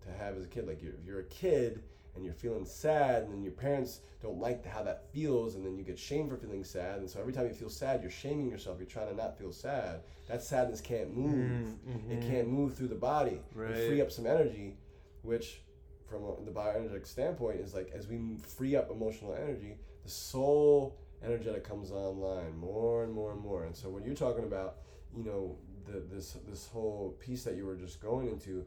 to 0.00 0.12
have 0.12 0.36
as 0.36 0.44
a 0.44 0.46
kid 0.46 0.66
like 0.66 0.80
you're, 0.82 0.94
if 0.94 1.04
you're 1.04 1.20
a 1.20 1.24
kid 1.24 1.82
and 2.16 2.24
you're 2.24 2.34
feeling 2.34 2.64
sad 2.64 3.22
and 3.22 3.32
then 3.32 3.42
your 3.42 3.52
parents 3.52 4.00
don't 4.22 4.38
like 4.38 4.66
how 4.66 4.82
that 4.82 5.04
feels 5.12 5.54
and 5.54 5.64
then 5.64 5.76
you 5.76 5.84
get 5.84 5.98
shamed 5.98 6.30
for 6.30 6.36
feeling 6.36 6.64
sad 6.64 6.98
and 6.98 7.08
so 7.08 7.20
every 7.20 7.32
time 7.32 7.46
you 7.46 7.54
feel 7.54 7.70
sad 7.70 8.02
you're 8.02 8.10
shaming 8.10 8.50
yourself. 8.50 8.78
You're 8.78 8.88
trying 8.88 9.08
to 9.08 9.14
not 9.14 9.38
feel 9.38 9.52
sad. 9.52 10.00
That 10.28 10.42
sadness 10.42 10.80
can't 10.80 11.16
move. 11.16 11.74
Mm-hmm. 11.88 12.12
it 12.12 12.20
can't 12.28 12.48
move 12.48 12.74
through 12.74 12.88
the 12.88 12.94
body. 12.94 13.40
Right. 13.54 13.74
free 13.74 14.00
up 14.00 14.10
some 14.10 14.26
energy 14.26 14.76
which 15.22 15.60
from 16.08 16.22
the 16.44 16.52
bioenergetic 16.52 17.06
standpoint 17.06 17.60
is 17.60 17.74
like 17.74 17.90
as 17.94 18.06
we 18.06 18.36
free 18.46 18.76
up 18.76 18.90
emotional 18.90 19.34
energy 19.34 19.76
the 20.04 20.10
soul 20.10 20.96
energetic 21.24 21.64
comes 21.64 21.90
online 21.90 22.56
more 22.56 23.04
and 23.04 23.12
more 23.12 23.32
and 23.32 23.40
more. 23.40 23.64
And 23.64 23.74
so 23.74 23.88
when 23.88 24.04
you're 24.04 24.14
talking 24.14 24.44
about 24.44 24.76
you 25.16 25.24
know 25.24 25.56
the, 25.86 26.00
this 26.00 26.36
this 26.48 26.68
whole 26.68 27.16
piece 27.20 27.44
that 27.44 27.56
you 27.56 27.64
were 27.64 27.76
just 27.76 28.00
going 28.00 28.28
into 28.28 28.64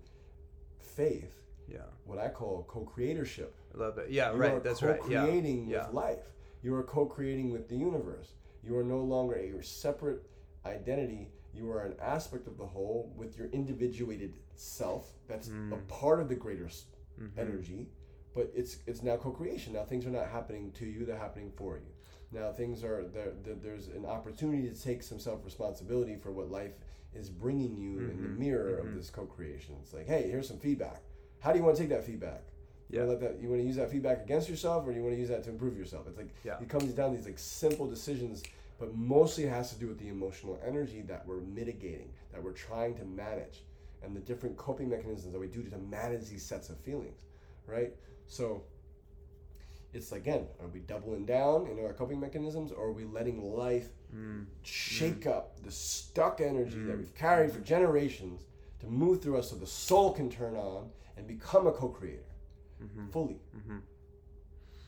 faith 0.78 1.36
yeah 1.72 1.80
what 2.06 2.18
i 2.18 2.28
call 2.28 2.66
co-creatorship 2.68 3.52
I 3.74 3.78
love 3.78 3.98
it 3.98 4.10
yeah 4.10 4.32
you 4.32 4.38
right 4.38 4.64
that's 4.64 4.82
right 4.82 5.00
co-creating 5.00 5.68
yeah. 5.68 5.86
with 5.86 5.94
yeah. 5.94 6.00
life 6.00 6.20
you 6.64 6.76
are 6.76 6.84
co-creating 6.84 7.52
with 7.52 7.70
the 7.70 7.76
universe 7.76 8.34
you 8.64 8.78
are 8.78 8.84
no 8.84 9.00
longer 9.00 9.36
a 9.36 9.64
separate 9.64 10.24
identity 10.66 11.30
you 11.54 11.72
are 11.72 11.82
an 11.82 11.96
aspect 12.02 12.48
of 12.48 12.58
the 12.58 12.66
whole 12.66 13.12
with 13.16 13.38
your 13.38 13.48
individuated 13.50 14.40
self 14.56 15.14
that's 15.28 15.50
mm. 15.50 15.74
a 15.74 15.78
part 15.94 16.20
of 16.20 16.30
the 16.30 16.36
greater 16.36 16.66
mm-hmm. 16.66 17.40
energy 17.40 17.88
but 18.36 18.52
it's 18.56 18.78
it's 18.88 19.04
now 19.04 19.18
co-creation 19.18 19.74
now 19.74 19.84
things 19.84 20.06
are 20.06 20.12
not 20.12 20.28
happening 20.28 20.72
to 20.72 20.86
you 20.86 21.06
they're 21.06 21.18
happening 21.18 21.52
for 21.56 21.78
you 21.78 21.92
now 22.32 22.52
things 22.52 22.84
are 22.84 23.06
there, 23.08 23.34
there's 23.44 23.88
an 23.88 24.06
opportunity 24.06 24.70
to 24.70 24.82
take 24.82 25.02
some 25.02 25.20
self-responsibility 25.20 26.16
for 26.16 26.32
what 26.32 26.52
life 26.52 26.74
is 27.14 27.30
bringing 27.30 27.76
you 27.76 27.98
mm-hmm. 27.98 28.12
in 28.12 28.22
the 28.22 28.30
mm-hmm. 28.30 28.40
mirror 28.40 28.78
mm-hmm. 28.80 28.90
of 28.90 28.96
this 28.96 29.10
co-creation 29.10 29.76
it's 29.82 29.94
like 29.94 30.08
hey 30.08 30.30
here's 30.30 30.48
some 30.48 30.60
feedback 30.60 31.02
how 31.40 31.52
do 31.52 31.60
you 31.60 31.66
want 31.66 31.78
to 31.78 31.82
take 31.82 31.90
that 31.90 32.04
feedback? 32.04 32.44
Yeah. 32.90 33.02
You 33.02 33.08
want 33.08 33.20
to 33.20 33.26
let 33.26 33.34
that 33.34 33.44
you 33.44 33.50
want 33.50 33.62
to 33.62 33.68
use 33.68 33.76
that 33.76 33.92
feedback 33.92 34.24
against 34.24 34.50
yourself, 34.50 34.88
or 34.88 34.92
you 34.92 35.02
want 35.02 35.14
to 35.14 35.20
use 35.20 35.30
that 35.30 35.44
to 35.46 35.50
improve 35.50 35.78
yourself? 35.78 36.08
It's 36.08 36.18
like 36.18 36.34
yeah. 36.44 36.60
it 36.60 36.70
comes 36.70 36.86
down 36.94 37.12
to 37.12 37.18
these 37.18 37.26
like 37.26 37.40
simple 37.40 37.88
decisions, 37.88 38.44
but 38.80 38.96
mostly 38.96 39.46
it 39.46 39.50
has 39.50 39.72
to 39.74 39.80
do 39.80 39.88
with 39.88 40.00
the 40.00 40.10
emotional 40.10 40.60
energy 40.66 41.02
that 41.02 41.26
we're 41.28 41.42
mitigating, 41.42 42.10
that 42.32 42.44
we're 42.44 42.52
trying 42.52 42.96
to 42.96 43.06
manage, 43.06 43.64
and 44.04 44.16
the 44.16 44.20
different 44.20 44.58
coping 44.58 44.90
mechanisms 44.90 45.32
that 45.32 45.40
we 45.40 45.48
do 45.48 45.64
to 45.64 45.78
manage 45.78 46.28
these 46.30 46.44
sets 46.44 46.70
of 46.70 46.78
feelings, 46.80 47.22
right? 47.68 47.94
So 48.28 48.64
it's 49.94 50.12
again, 50.12 50.46
are 50.62 50.68
we 50.68 50.80
doubling 50.82 51.26
down 51.26 51.68
in 51.68 51.84
our 51.84 51.94
coping 51.94 52.20
mechanisms, 52.20 52.72
or 52.72 52.86
are 52.86 52.92
we 52.92 53.06
letting 53.06 53.54
life 53.56 53.90
mm. 54.16 54.46
shake 54.64 55.22
mm. 55.22 55.32
up 55.32 55.62
the 55.64 55.72
stuck 55.72 56.42
energy 56.42 56.76
mm. 56.76 56.88
that 56.88 56.98
we've 56.98 57.16
carried 57.16 57.52
for 57.52 57.60
generations 57.60 58.46
to 58.80 58.88
move 58.88 59.22
through 59.22 59.38
us 59.38 59.50
so 59.50 59.56
the 59.56 59.68
soul 59.68 60.12
can 60.12 60.30
turn 60.30 60.56
on 60.56 60.90
and 61.18 61.28
become 61.28 61.68
a 61.68 61.72
co-creator 61.72 62.24
mm-hmm. 62.84 63.10
fully. 63.10 63.40
Mm-hmm. 63.56 63.78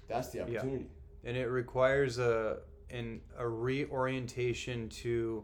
That's 0.07 0.29
the 0.29 0.41
opportunity. 0.41 0.87
Yeah. 1.23 1.29
And 1.29 1.37
it 1.37 1.47
requires 1.47 2.17
a 2.17 2.59
in 2.89 3.21
a 3.37 3.47
reorientation 3.47 4.89
to 4.89 5.43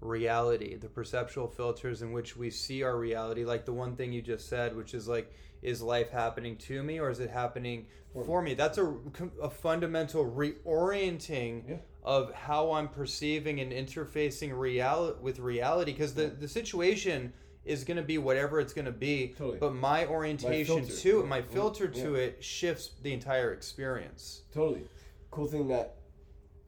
reality, 0.00 0.76
the 0.76 0.88
perceptual 0.88 1.48
filters 1.48 2.02
in 2.02 2.12
which 2.12 2.36
we 2.36 2.50
see 2.50 2.82
our 2.82 2.96
reality. 2.96 3.44
Like 3.44 3.64
the 3.64 3.72
one 3.72 3.96
thing 3.96 4.12
you 4.12 4.22
just 4.22 4.48
said, 4.48 4.76
which 4.76 4.94
is 4.94 5.08
like, 5.08 5.32
is 5.62 5.82
life 5.82 6.10
happening 6.10 6.56
to 6.56 6.82
me 6.82 7.00
or 7.00 7.10
is 7.10 7.20
it 7.20 7.30
happening 7.30 7.86
for, 8.12 8.24
for 8.24 8.42
me? 8.42 8.54
That's 8.54 8.78
a, 8.78 8.94
a 9.42 9.50
fundamental 9.50 10.24
reorienting 10.24 11.68
yeah. 11.68 11.76
of 12.04 12.32
how 12.32 12.72
I'm 12.72 12.88
perceiving 12.88 13.60
and 13.60 13.72
interfacing 13.72 14.56
real 14.56 15.16
with 15.20 15.38
reality. 15.38 15.92
Because 15.92 16.14
the, 16.14 16.26
the 16.26 16.48
situation 16.48 17.32
is 17.64 17.84
going 17.84 17.96
to 17.96 18.02
be 18.02 18.18
whatever 18.18 18.60
it's 18.60 18.72
going 18.72 18.84
to 18.86 18.92
be. 18.92 19.34
Totally. 19.36 19.58
But 19.58 19.74
my 19.74 20.06
orientation 20.06 20.82
my 20.82 20.88
to 20.88 21.20
it, 21.20 21.26
my 21.26 21.42
filter 21.42 21.90
yeah. 21.92 22.02
to 22.04 22.14
it 22.14 22.42
shifts 22.42 22.90
the 23.02 23.12
entire 23.12 23.52
experience. 23.52 24.42
Totally. 24.52 24.84
Cool 25.30 25.46
thing 25.46 25.68
that 25.68 25.96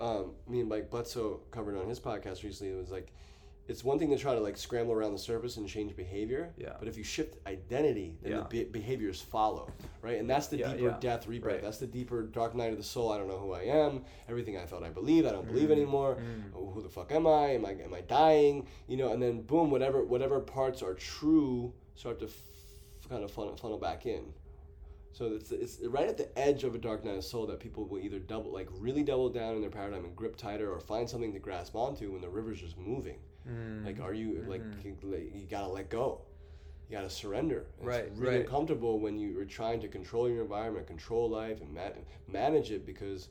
um, 0.00 0.32
me 0.48 0.60
and 0.60 0.68
Mike 0.68 0.90
Butso 0.90 1.40
covered 1.50 1.76
on 1.76 1.88
his 1.88 2.00
podcast 2.00 2.42
recently 2.42 2.72
it 2.72 2.78
was 2.78 2.90
like 2.90 3.12
it's 3.70 3.84
one 3.84 4.00
thing 4.00 4.10
to 4.10 4.18
try 4.18 4.34
to 4.34 4.40
like 4.40 4.56
scramble 4.56 4.92
around 4.92 5.12
the 5.12 5.18
surface 5.18 5.56
and 5.56 5.68
change 5.68 5.94
behavior. 5.94 6.52
Yeah. 6.58 6.72
But 6.78 6.88
if 6.88 6.98
you 6.98 7.04
shift 7.04 7.36
identity, 7.46 8.16
then 8.20 8.32
yeah. 8.32 8.38
the 8.38 8.44
be- 8.44 8.64
behaviors 8.64 9.20
follow, 9.20 9.72
right? 10.02 10.18
And 10.18 10.28
that's 10.28 10.48
the 10.48 10.56
yeah, 10.58 10.72
deeper 10.72 10.88
yeah. 10.88 10.96
death 10.98 11.28
rebirth. 11.28 11.52
Right. 11.52 11.62
That's 11.62 11.78
the 11.78 11.86
deeper 11.86 12.22
dark 12.24 12.56
night 12.56 12.72
of 12.72 12.78
the 12.78 12.84
soul. 12.84 13.12
I 13.12 13.18
don't 13.18 13.28
know 13.28 13.38
who 13.38 13.52
I 13.52 13.62
am. 13.62 14.04
Everything 14.28 14.58
I 14.58 14.66
thought 14.66 14.82
I 14.82 14.90
believed, 14.90 15.24
I 15.28 15.30
don't 15.30 15.46
mm. 15.46 15.52
believe 15.52 15.70
anymore. 15.70 16.16
Mm. 16.16 16.50
Oh, 16.56 16.72
who 16.72 16.82
the 16.82 16.88
fuck 16.88 17.12
am 17.12 17.28
I? 17.28 17.50
Am 17.50 17.64
I 17.64 17.70
am 17.70 17.94
I 17.94 18.00
dying? 18.00 18.66
You 18.88 18.96
know. 18.96 19.12
And 19.12 19.22
then 19.22 19.42
boom, 19.42 19.70
whatever 19.70 20.04
whatever 20.04 20.40
parts 20.40 20.82
are 20.82 20.94
true 20.94 21.72
start 21.94 22.18
to 22.20 22.26
f- 22.26 22.32
kind 23.08 23.22
of 23.22 23.30
funnel, 23.30 23.56
funnel 23.56 23.78
back 23.78 24.04
in. 24.04 24.32
So 25.12 25.26
it's, 25.26 25.52
it's 25.52 25.78
right 25.86 26.08
at 26.08 26.16
the 26.16 26.36
edge 26.38 26.64
of 26.64 26.74
a 26.74 26.78
dark 26.78 27.04
night 27.04 27.16
of 27.16 27.24
soul 27.24 27.46
that 27.46 27.60
people 27.60 27.86
will 27.86 27.98
either 27.98 28.18
double, 28.18 28.52
like 28.52 28.68
really 28.72 29.02
double 29.02 29.28
down 29.28 29.54
in 29.54 29.60
their 29.60 29.70
paradigm 29.70 30.04
and 30.04 30.16
grip 30.16 30.36
tighter, 30.36 30.72
or 30.72 30.80
find 30.80 31.08
something 31.08 31.32
to 31.32 31.38
grasp 31.38 31.74
onto 31.76 32.12
when 32.12 32.20
the 32.20 32.28
river's 32.28 32.60
just 32.60 32.78
moving. 32.78 33.18
Mm. 33.48 33.84
Like, 33.84 34.00
are 34.00 34.14
you 34.14 34.32
mm-hmm. 34.32 34.50
like 34.50 34.62
you, 34.84 34.96
you, 35.34 35.46
gotta 35.50 35.68
let 35.68 35.88
go? 35.90 36.20
You 36.88 36.96
gotta 36.96 37.10
surrender. 37.10 37.66
It's 37.78 37.86
right, 37.86 38.10
really 38.16 38.36
right. 38.36 38.44
uncomfortable 38.44 38.98
when 38.98 39.18
you 39.18 39.38
are 39.40 39.44
trying 39.44 39.80
to 39.80 39.88
control 39.88 40.28
your 40.28 40.42
environment, 40.42 40.86
control 40.86 41.28
life, 41.28 41.60
and 41.60 41.72
ma- 41.74 41.90
manage 42.28 42.70
it 42.70 42.84
because 42.84 43.28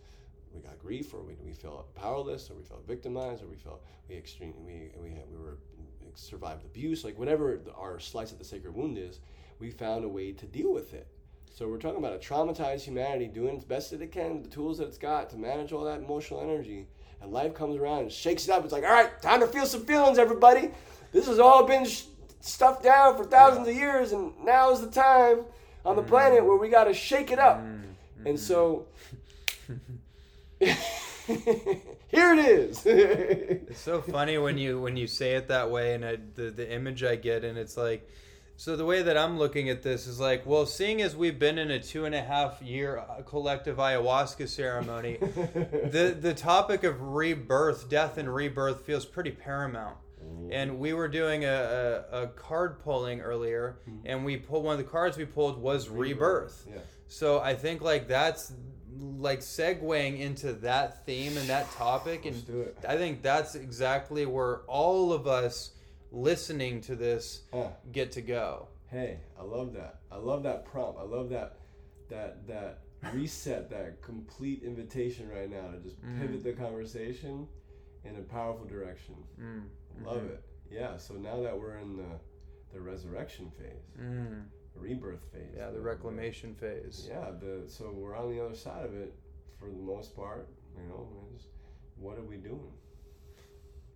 we 0.54 0.62
got 0.62 0.80
grief, 0.80 1.14
or 1.14 1.22
we, 1.22 1.36
we 1.44 1.54
felt 1.54 1.94
powerless, 1.96 2.50
or 2.50 2.56
we 2.56 2.64
felt 2.64 2.88
victimized, 2.88 3.44
or 3.44 3.48
we 3.48 3.58
felt 3.58 3.84
we 4.08 4.16
extreme 4.16 4.54
we 4.66 4.92
we 5.02 5.12
had, 5.12 5.30
we 5.30 5.38
were 5.38 5.58
survived 6.16 6.66
abuse, 6.66 7.04
like 7.04 7.18
whatever 7.18 7.60
our 7.78 8.00
slice 8.00 8.32
of 8.32 8.40
the 8.40 8.46
sacred 8.46 8.74
wound 8.74 8.98
is. 8.98 9.20
We 9.60 9.72
found 9.72 10.06
a 10.06 10.10
way 10.10 10.32
to 10.32 10.46
deal 10.46 10.74
with 10.74 10.94
it. 10.94 11.08
So 11.54 11.68
we're 11.68 11.80
talking 11.80 12.00
about 12.00 12.14
a 12.14 12.20
traumatized 12.20 12.82
humanity 12.82 13.28
doing 13.28 13.56
its 13.56 13.66
best 13.66 13.92
that 13.92 14.02
it 14.02 14.12
can 14.12 14.44
the 14.44 14.50
tools 14.50 14.78
that 14.78 14.88
it's 14.88 14.98
got 14.98 15.30
to 15.32 15.38
manage 15.38 15.74
all 15.74 15.84
that 15.84 16.00
emotional 16.00 16.42
energy 16.42 16.88
and 17.22 17.32
life 17.32 17.54
comes 17.54 17.76
around 17.78 18.00
and 18.00 18.12
shakes 18.12 18.48
it 18.48 18.52
up. 18.52 18.64
It's 18.64 18.74
like, 18.74 18.84
all 18.84 18.92
right, 18.92 19.22
time 19.22 19.40
to 19.42 19.48
feel 19.48 19.66
some 19.66 19.86
feelings, 19.86 20.18
everybody. 20.18 20.72
This 21.12 21.28
has 21.28 21.40
all 21.40 21.66
been 21.66 21.86
sh- 21.86 22.04
stuffed 22.42 22.84
down 22.84 23.18
for 23.18 23.24
thousands 23.24 23.68
yeah. 23.68 23.74
of 23.74 23.80
years, 23.80 24.12
and 24.12 24.34
now 24.44 24.72
is 24.72 24.82
the 24.82 24.92
time 24.92 25.46
on 25.86 25.96
the 25.96 26.04
mm. 26.04 26.08
planet 26.08 26.46
where 26.46 26.58
we 26.58 26.70
got 26.70 26.86
to 26.86 26.94
shake 26.94 27.32
it 27.32 27.40
up. 27.40 27.62
Mm. 27.62 27.82
And 28.26 28.40
so, 28.40 28.86
here 30.60 32.34
it 32.34 32.40
is. 32.40 32.86
it's 32.86 33.80
so 33.80 34.02
funny 34.02 34.38
when 34.38 34.58
you 34.58 34.80
when 34.80 34.98
you 34.98 35.08
say 35.08 35.34
it 35.34 35.48
that 35.48 35.72
way, 35.72 35.94
and 35.94 36.06
I, 36.06 36.18
the 36.36 36.52
the 36.52 36.72
image 36.72 37.04
I 37.04 37.16
get, 37.16 37.44
and 37.44 37.58
it's 37.58 37.78
like 37.78 38.10
so 38.60 38.76
the 38.76 38.84
way 38.84 39.02
that 39.04 39.18
I'm 39.18 39.38
looking 39.40 39.70
at 39.70 39.84
this 39.84 40.06
is 40.06 40.20
like, 40.20 40.46
well, 40.46 40.66
seeing 40.66 41.02
as 41.02 41.16
we've 41.16 41.40
been 41.40 41.58
in 41.58 41.72
a 41.72 41.80
two 41.80 42.04
and 42.04 42.14
a 42.14 42.22
half 42.22 42.62
year 42.62 42.98
uh, 42.98 43.22
collective 43.22 43.78
ayahuasca 43.78 44.50
ceremony, 44.50 45.16
the 45.22 46.18
the 46.20 46.34
topic 46.34 46.84
of 46.84 47.02
rebirth, 47.02 47.88
death, 47.88 48.18
and 48.18 48.36
rebirth 48.36 48.82
feels 48.82 49.06
pretty 49.06 49.32
paramount. 49.32 49.96
Mm. 50.22 50.50
And 50.52 50.78
we 50.78 50.92
were 50.92 51.08
doing 51.08 51.46
a, 51.46 52.04
a, 52.12 52.24
a 52.24 52.28
card 52.28 52.82
pulling 52.82 53.22
earlier, 53.22 53.80
mm. 53.90 54.02
and 54.04 54.26
we 54.26 54.36
pulled 54.36 54.66
one 54.66 54.74
of 54.74 54.86
the 54.86 54.92
cards 54.92 55.16
we 55.16 55.24
pulled 55.24 55.58
was 55.58 55.88
rebirth. 55.88 56.66
rebirth. 56.66 56.68
Yeah. 56.70 56.82
So 57.08 57.40
I 57.40 57.56
think 57.56 57.80
like 57.80 58.10
that's 58.10 58.52
like 59.20 59.40
segueing 59.40 60.20
into 60.20 60.52
that 60.52 61.06
theme 61.06 61.38
and 61.38 61.48
that 61.48 61.72
topic, 61.72 62.26
and 62.26 62.36
I 62.86 62.98
think 62.98 63.22
that's 63.22 63.56
exactly 63.56 64.26
where 64.26 64.64
all 64.68 65.14
of 65.14 65.28
us 65.28 65.72
listening 66.12 66.82
to 66.82 66.96
this 66.96 67.44
get 67.92 68.12
to 68.14 68.22
go. 68.22 68.68
Hey, 68.90 69.20
I 69.40 69.44
love 69.44 69.74
that. 69.74 70.00
I 70.12 70.18
love 70.18 70.44
that 70.44 70.66
prompt. 70.66 71.00
I 71.00 71.04
love 71.04 71.30
that 71.30 71.58
that 72.10 72.48
that 72.48 72.80
reset, 73.14 73.70
that 73.70 74.02
complete 74.02 74.64
invitation 74.64 75.30
right 75.30 75.50
now 75.50 75.72
to 75.72 75.78
just 75.78 76.04
mm. 76.04 76.20
pivot 76.20 76.44
the 76.44 76.54
conversation 76.54 77.48
in 78.04 78.16
a 78.16 78.22
powerful 78.22 78.66
direction. 78.66 79.16
Mm. 79.40 79.64
Love 80.04 80.18
mm-hmm. 80.18 80.28
it. 80.28 80.44
Yeah. 80.72 80.98
So 80.98 81.14
now 81.16 81.42
that 81.42 81.58
we're 81.58 81.78
in 81.78 81.98
the 81.98 82.20
the 82.74 82.80
resurrection 82.80 83.52
phase, 83.58 83.92
mm. 84.00 84.44
the 84.74 84.80
rebirth 84.80 85.24
phase. 85.32 85.56
Yeah, 85.56 85.70
the 85.70 85.82
reclamation 85.82 86.56
the, 86.60 86.68
phase. 86.68 87.08
Yeah. 87.08 87.32
The 87.40 87.70
so 87.70 87.92
we're 87.94 88.16
on 88.16 88.36
the 88.36 88.44
other 88.44 88.56
side 88.56 88.86
of 88.86 88.96
it 88.96 89.14
for 89.60 89.68
the 89.68 89.82
most 89.82 90.16
part. 90.16 90.50
You 90.76 90.88
know, 90.88 91.08
what 91.98 92.18
are 92.18 92.24
we 92.24 92.38
doing? 92.38 92.74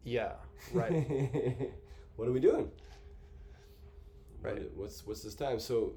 Yeah. 0.03 0.34
Right. 0.74 1.72
what 2.16 2.28
are 2.28 2.32
we 2.32 2.39
doing? 2.39 2.70
Right. 4.41 4.55
What, 4.55 4.76
what's 4.76 5.05
what's 5.05 5.24
this 5.24 5.36
time? 5.36 5.59
So 5.59 5.93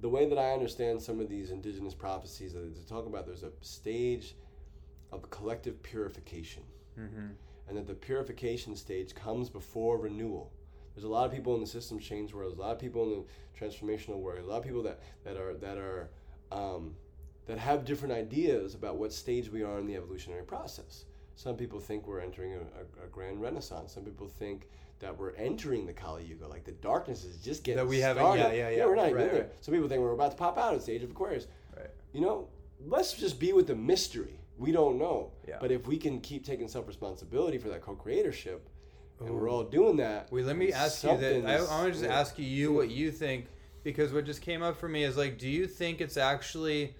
the 0.00 0.08
way 0.08 0.28
that 0.28 0.38
I 0.38 0.52
understand 0.52 1.00
some 1.00 1.20
of 1.20 1.28
these 1.28 1.50
indigenous 1.50 1.94
prophecies 1.94 2.52
that 2.52 2.74
they 2.74 2.82
talk 2.88 3.06
about, 3.06 3.26
there's 3.26 3.42
a 3.42 3.52
stage 3.60 4.34
of 5.12 5.30
collective 5.30 5.82
purification, 5.82 6.62
mm-hmm. 6.98 7.28
and 7.68 7.76
that 7.76 7.86
the 7.86 7.94
purification 7.94 8.74
stage 8.74 9.14
comes 9.14 9.48
before 9.48 9.98
renewal. 9.98 10.52
There's 10.94 11.04
a 11.04 11.08
lot 11.08 11.26
of 11.26 11.32
people 11.32 11.54
in 11.54 11.60
the 11.60 11.66
systems 11.66 12.04
change 12.04 12.32
world. 12.32 12.52
There's 12.52 12.58
a 12.58 12.62
lot 12.62 12.72
of 12.72 12.78
people 12.78 13.02
in 13.04 13.24
the 13.24 13.66
transformational 13.66 14.18
world. 14.18 14.44
A 14.44 14.46
lot 14.46 14.58
of 14.58 14.64
people 14.64 14.82
that 14.82 15.00
that 15.24 15.36
are 15.36 15.54
that 15.54 15.78
are 15.78 16.10
um, 16.52 16.94
that 17.46 17.58
have 17.58 17.84
different 17.84 18.14
ideas 18.14 18.74
about 18.74 18.96
what 18.96 19.12
stage 19.12 19.50
we 19.50 19.62
are 19.62 19.78
in 19.78 19.86
the 19.86 19.96
evolutionary 19.96 20.44
process. 20.44 21.04
Some 21.36 21.56
people 21.56 21.80
think 21.80 22.06
we're 22.06 22.20
entering 22.20 22.52
a, 22.52 22.58
a, 22.58 23.06
a 23.06 23.08
grand 23.10 23.40
renaissance. 23.40 23.92
Some 23.92 24.04
people 24.04 24.28
think 24.28 24.68
that 25.00 25.16
we're 25.18 25.34
entering 25.34 25.86
the 25.86 25.92
Kali 25.92 26.24
Yuga, 26.24 26.46
like 26.46 26.64
the 26.64 26.72
darkness 26.72 27.24
is 27.24 27.36
just 27.38 27.64
getting 27.64 27.78
that 27.78 27.86
we 27.86 27.98
haven't. 27.98 28.22
Yeah, 28.22 28.48
yeah, 28.48 28.52
yeah. 28.52 28.70
yeah 28.70 28.86
we're 28.86 28.94
not 28.94 29.06
even 29.06 29.16
right, 29.16 29.32
there. 29.32 29.40
Right. 29.42 29.52
Some 29.60 29.74
people 29.74 29.88
think 29.88 30.00
we're 30.00 30.12
about 30.12 30.30
to 30.30 30.36
pop 30.36 30.56
out. 30.56 30.74
It's 30.74 30.86
the 30.86 30.92
age 30.92 31.02
of 31.02 31.10
Aquarius. 31.10 31.46
Right. 31.76 31.90
You 32.12 32.20
know, 32.20 32.48
let's 32.86 33.12
just 33.12 33.40
be 33.40 33.52
with 33.52 33.66
the 33.66 33.74
mystery. 33.74 34.38
We 34.56 34.70
don't 34.70 34.98
know. 34.98 35.32
Yeah. 35.48 35.56
But 35.60 35.72
if 35.72 35.86
we 35.86 35.96
can 35.96 36.20
keep 36.20 36.44
taking 36.44 36.68
self 36.68 36.86
responsibility 36.86 37.58
for 37.58 37.68
that 37.68 37.82
co-creatorship, 37.82 38.60
and 39.20 39.30
we're 39.30 39.48
all 39.48 39.64
doing 39.64 39.96
that. 39.98 40.30
Wait, 40.32 40.44
let 40.44 40.56
me 40.56 40.72
ask 40.72 41.02
you 41.04 41.16
that. 41.16 41.46
I, 41.46 41.56
I 41.56 41.60
want 41.60 41.86
to 41.86 41.92
just 41.92 42.04
yeah. 42.04 42.18
ask 42.18 42.38
you 42.38 42.72
what 42.72 42.90
you 42.90 43.10
think 43.10 43.46
because 43.82 44.12
what 44.12 44.24
just 44.24 44.42
came 44.42 44.62
up 44.62 44.76
for 44.76 44.88
me 44.88 45.04
is 45.04 45.16
like, 45.16 45.38
do 45.38 45.48
you 45.48 45.66
think 45.66 46.00
it's 46.00 46.16
actually 46.16 46.94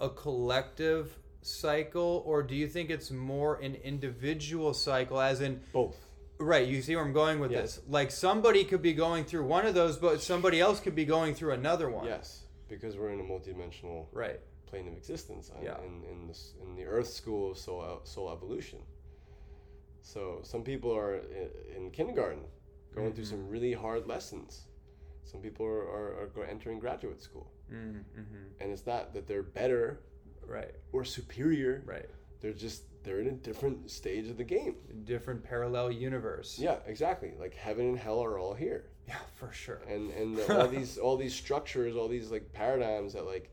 a 0.00 0.08
collective 0.08 1.18
cycle, 1.42 2.22
or 2.26 2.42
do 2.42 2.54
you 2.54 2.68
think 2.68 2.90
it's 2.90 3.10
more 3.10 3.56
an 3.56 3.74
individual 3.76 4.74
cycle, 4.74 5.20
as 5.20 5.40
in 5.40 5.60
both? 5.72 5.96
Right, 6.38 6.66
you 6.66 6.80
see 6.80 6.96
where 6.96 7.04
I'm 7.04 7.12
going 7.12 7.38
with 7.38 7.50
yes. 7.50 7.76
this. 7.76 7.84
Like 7.88 8.10
somebody 8.10 8.64
could 8.64 8.82
be 8.82 8.94
going 8.94 9.24
through 9.24 9.44
one 9.44 9.66
of 9.66 9.74
those, 9.74 9.98
but 9.98 10.22
somebody 10.22 10.60
else 10.60 10.80
could 10.80 10.94
be 10.94 11.04
going 11.04 11.34
through 11.34 11.52
another 11.52 11.90
one. 11.90 12.06
Yes, 12.06 12.44
because 12.68 12.96
we're 12.96 13.10
in 13.10 13.20
a 13.20 13.24
multidimensional 13.24 14.06
right 14.12 14.40
plane 14.66 14.88
of 14.88 14.94
existence. 14.94 15.50
Yeah. 15.62 15.76
In 15.78 16.02
in, 16.10 16.26
this, 16.28 16.54
in 16.62 16.76
the 16.76 16.84
Earth 16.84 17.08
school 17.08 17.50
of 17.50 17.58
soul 17.58 18.00
soul 18.04 18.30
evolution. 18.32 18.78
So 20.02 20.40
some 20.42 20.62
people 20.62 20.96
are 20.96 21.20
in, 21.76 21.90
kindergarten, 21.90 22.40
going 22.94 23.08
mm-hmm. 23.08 23.16
through 23.16 23.26
some 23.26 23.46
really 23.46 23.72
hard 23.72 24.06
lessons. 24.06 24.62
Some 25.24 25.40
people 25.40 25.66
are, 25.66 25.82
are, 25.82 26.30
are 26.38 26.44
entering 26.44 26.78
graduate 26.78 27.20
school, 27.22 27.52
mm-hmm. 27.70 28.00
and 28.60 28.72
it's 28.72 28.86
not 28.86 29.12
that 29.12 29.28
they're 29.28 29.42
better, 29.42 30.00
right, 30.50 30.74
or 30.92 31.04
superior, 31.04 31.82
right. 31.86 32.06
They're 32.40 32.52
just 32.52 32.82
they're 33.02 33.20
in 33.20 33.28
a 33.28 33.32
different 33.32 33.90
stage 33.90 34.28
of 34.28 34.36
the 34.36 34.44
game. 34.44 34.76
Different 35.04 35.42
parallel 35.42 35.90
universe. 35.90 36.58
Yeah, 36.58 36.76
exactly. 36.86 37.32
Like 37.38 37.54
heaven 37.54 37.86
and 37.86 37.98
hell 37.98 38.22
are 38.22 38.38
all 38.38 38.54
here. 38.54 38.86
Yeah, 39.06 39.16
for 39.34 39.52
sure. 39.52 39.80
And 39.88 40.10
and 40.10 40.36
the, 40.36 40.60
all 40.60 40.68
these 40.68 40.98
all 40.98 41.16
these 41.16 41.34
structures, 41.34 41.96
all 41.96 42.08
these 42.08 42.30
like 42.30 42.52
paradigms 42.52 43.14
that 43.14 43.26
like 43.26 43.50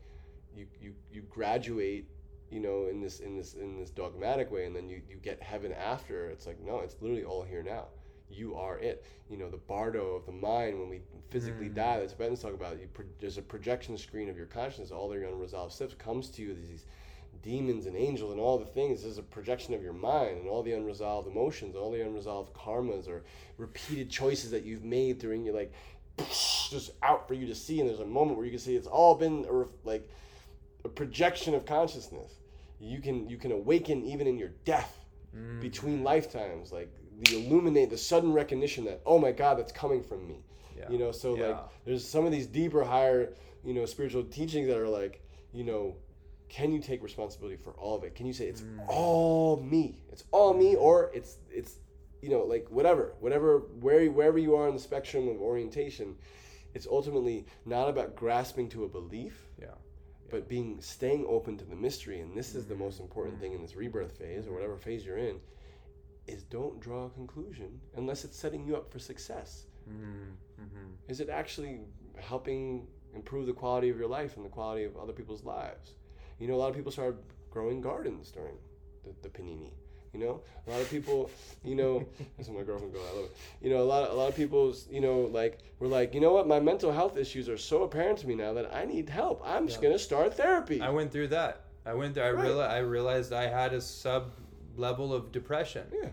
you 0.54 0.66
you 0.80 0.94
you 1.10 1.22
graduate, 1.22 2.06
you 2.50 2.60
know, 2.60 2.88
in 2.90 3.00
this 3.00 3.20
in 3.20 3.36
this 3.36 3.54
in 3.54 3.78
this 3.78 3.90
dogmatic 3.90 4.50
way, 4.50 4.66
and 4.66 4.74
then 4.74 4.88
you 4.88 5.00
you 5.08 5.16
get 5.16 5.42
heaven 5.42 5.72
after. 5.72 6.28
It's 6.28 6.46
like 6.46 6.60
no, 6.60 6.80
it's 6.80 6.96
literally 7.00 7.24
all 7.24 7.42
here 7.42 7.62
now. 7.62 7.88
You 8.30 8.56
are 8.56 8.78
it. 8.78 9.04
You 9.30 9.36
know, 9.36 9.48
the 9.48 9.56
bardo 9.56 10.14
of 10.14 10.26
the 10.26 10.32
mind 10.32 10.78
when 10.78 10.88
we 10.88 11.00
physically 11.30 11.68
mm. 11.68 11.74
die. 11.74 11.98
That's 11.98 12.12
Tibetans 12.12 12.40
talk 12.40 12.54
about. 12.54 12.80
You 12.80 12.88
pro- 12.92 13.06
there's 13.20 13.38
a 13.38 13.42
projection 13.42 13.96
screen 13.98 14.28
of 14.28 14.36
your 14.36 14.46
consciousness. 14.46 14.90
All 14.90 15.08
their 15.08 15.24
unresolved 15.24 15.72
stuff 15.72 15.96
comes 15.98 16.28
to 16.30 16.42
you. 16.42 16.54
These 16.54 16.84
demons 17.42 17.86
and 17.86 17.96
angels 17.96 18.32
and 18.32 18.40
all 18.40 18.58
the 18.58 18.66
things 18.66 19.04
is 19.04 19.18
a 19.18 19.22
projection 19.22 19.74
of 19.74 19.82
your 19.82 19.92
mind 19.92 20.38
and 20.38 20.48
all 20.48 20.62
the 20.62 20.72
unresolved 20.72 21.28
emotions, 21.28 21.76
all 21.76 21.90
the 21.90 22.00
unresolved 22.00 22.52
karmas 22.52 23.08
or 23.08 23.22
repeated 23.58 24.10
choices 24.10 24.50
that 24.50 24.64
you've 24.64 24.84
made 24.84 25.18
during 25.18 25.44
your 25.44 25.54
like 25.54 25.72
just 26.70 26.90
out 27.02 27.28
for 27.28 27.34
you 27.34 27.46
to 27.46 27.54
see. 27.54 27.80
And 27.80 27.88
there's 27.88 28.00
a 28.00 28.06
moment 28.06 28.36
where 28.36 28.44
you 28.44 28.50
can 28.50 28.60
see 28.60 28.76
it's 28.76 28.86
all 28.86 29.14
been 29.14 29.46
a, 29.48 29.88
like 29.88 30.08
a 30.84 30.88
projection 30.88 31.54
of 31.54 31.64
consciousness. 31.64 32.32
You 32.80 33.00
can 33.00 33.28
you 33.28 33.36
can 33.36 33.52
awaken 33.52 34.04
even 34.04 34.26
in 34.26 34.38
your 34.38 34.50
death 34.64 34.98
mm. 35.36 35.60
between 35.60 36.02
lifetimes, 36.02 36.72
like 36.72 36.92
the 37.18 37.36
illuminate 37.36 37.90
the 37.90 37.98
sudden 37.98 38.32
recognition 38.32 38.84
that 38.84 39.00
oh 39.04 39.18
my 39.18 39.32
god 39.32 39.58
that's 39.58 39.72
coming 39.72 40.02
from 40.02 40.26
me. 40.26 40.42
Yeah. 40.76 40.90
You 40.90 40.98
know, 40.98 41.12
so 41.12 41.36
yeah. 41.36 41.48
like 41.48 41.58
there's 41.84 42.06
some 42.06 42.24
of 42.24 42.32
these 42.32 42.46
deeper, 42.46 42.84
higher, 42.84 43.32
you 43.64 43.74
know, 43.74 43.84
spiritual 43.84 44.22
teachings 44.24 44.68
that 44.68 44.78
are 44.78 44.88
like, 44.88 45.20
you 45.52 45.64
know, 45.64 45.96
can 46.48 46.72
you 46.72 46.80
take 46.80 47.02
responsibility 47.02 47.56
for 47.56 47.72
all 47.72 47.96
of 47.96 48.04
it? 48.04 48.14
Can 48.14 48.26
you 48.26 48.32
say 48.32 48.46
it's 48.46 48.62
mm. 48.62 48.86
all 48.88 49.60
me? 49.60 50.02
It's 50.10 50.24
all 50.30 50.54
me, 50.54 50.74
mm. 50.74 50.80
or 50.80 51.10
it's 51.12 51.36
it's 51.50 51.76
you 52.22 52.30
know 52.30 52.40
like 52.40 52.66
whatever, 52.70 53.14
whatever 53.20 53.58
where 53.80 54.10
wherever 54.10 54.38
you 54.38 54.54
are 54.56 54.68
in 54.68 54.74
the 54.74 54.80
spectrum 54.80 55.28
of 55.28 55.40
orientation, 55.40 56.16
it's 56.74 56.86
ultimately 56.86 57.46
not 57.66 57.88
about 57.88 58.16
grasping 58.16 58.68
to 58.70 58.84
a 58.84 58.88
belief. 58.88 59.46
Yeah. 59.60 59.68
But 60.30 60.48
being 60.48 60.80
staying 60.80 61.24
open 61.26 61.56
to 61.56 61.64
the 61.64 61.76
mystery, 61.76 62.20
and 62.20 62.36
this 62.36 62.54
is 62.54 62.66
the 62.66 62.74
most 62.74 63.00
important 63.00 63.38
mm. 63.38 63.40
thing 63.40 63.52
in 63.54 63.62
this 63.62 63.74
rebirth 63.74 64.12
phase 64.12 64.46
or 64.46 64.52
whatever 64.52 64.76
phase 64.76 65.04
you're 65.04 65.18
in, 65.18 65.40
is 66.28 66.42
don't 66.44 66.80
draw 66.80 67.06
a 67.06 67.10
conclusion 67.10 67.80
unless 67.96 68.24
it's 68.24 68.38
setting 68.38 68.66
you 68.66 68.76
up 68.76 68.90
for 68.92 68.98
success. 68.98 69.64
Mm-hmm. 69.88 70.30
Is 71.08 71.20
it 71.20 71.28
actually 71.28 71.80
helping 72.18 72.86
improve 73.14 73.46
the 73.46 73.52
quality 73.52 73.88
of 73.88 73.98
your 73.98 74.08
life 74.08 74.36
and 74.36 74.44
the 74.44 74.50
quality 74.50 74.84
of 74.84 74.96
other 74.96 75.12
people's 75.12 75.44
lives? 75.44 75.94
You 76.38 76.48
know, 76.48 76.54
a 76.54 76.56
lot 76.56 76.68
of 76.68 76.76
people 76.76 76.92
started 76.92 77.18
growing 77.50 77.80
gardens 77.80 78.30
during 78.30 78.54
the, 79.04 79.14
the 79.22 79.28
panini. 79.28 79.72
You 80.12 80.20
know, 80.20 80.40
a 80.66 80.70
lot 80.70 80.80
of 80.80 80.90
people, 80.90 81.30
you 81.62 81.74
know, 81.74 82.06
that's 82.36 82.48
what 82.48 82.58
my 82.58 82.64
girlfriend 82.64 82.94
go. 82.94 83.00
I 83.00 83.16
love 83.16 83.24
it. 83.26 83.36
You 83.60 83.70
know, 83.70 83.82
a 83.82 83.84
lot, 83.84 84.04
of, 84.04 84.12
a 84.12 84.14
lot 84.14 84.28
of 84.28 84.36
people, 84.36 84.74
you 84.90 85.00
know, 85.00 85.28
like 85.32 85.58
we're 85.78 85.88
like, 85.88 86.14
you 86.14 86.20
know 86.20 86.32
what, 86.32 86.48
my 86.48 86.60
mental 86.60 86.92
health 86.92 87.18
issues 87.18 87.48
are 87.48 87.58
so 87.58 87.82
apparent 87.82 88.18
to 88.20 88.26
me 88.26 88.34
now 88.34 88.54
that 88.54 88.74
I 88.74 88.84
need 88.84 89.08
help. 89.08 89.42
I'm 89.44 89.64
yeah. 89.64 89.68
just 89.68 89.82
gonna 89.82 89.98
start 89.98 90.34
therapy. 90.34 90.80
I 90.80 90.90
went 90.90 91.12
through 91.12 91.28
that. 91.28 91.64
I 91.84 91.94
went 91.94 92.14
there. 92.14 92.24
I 92.24 92.32
right. 92.32 92.44
realized 92.44 92.72
I 92.72 92.78
realized 92.78 93.32
I 93.32 93.48
had 93.48 93.72
a 93.72 93.80
sub 93.80 94.32
level 94.78 95.12
of 95.12 95.32
depression. 95.32 95.86
Yeah, 95.92 96.10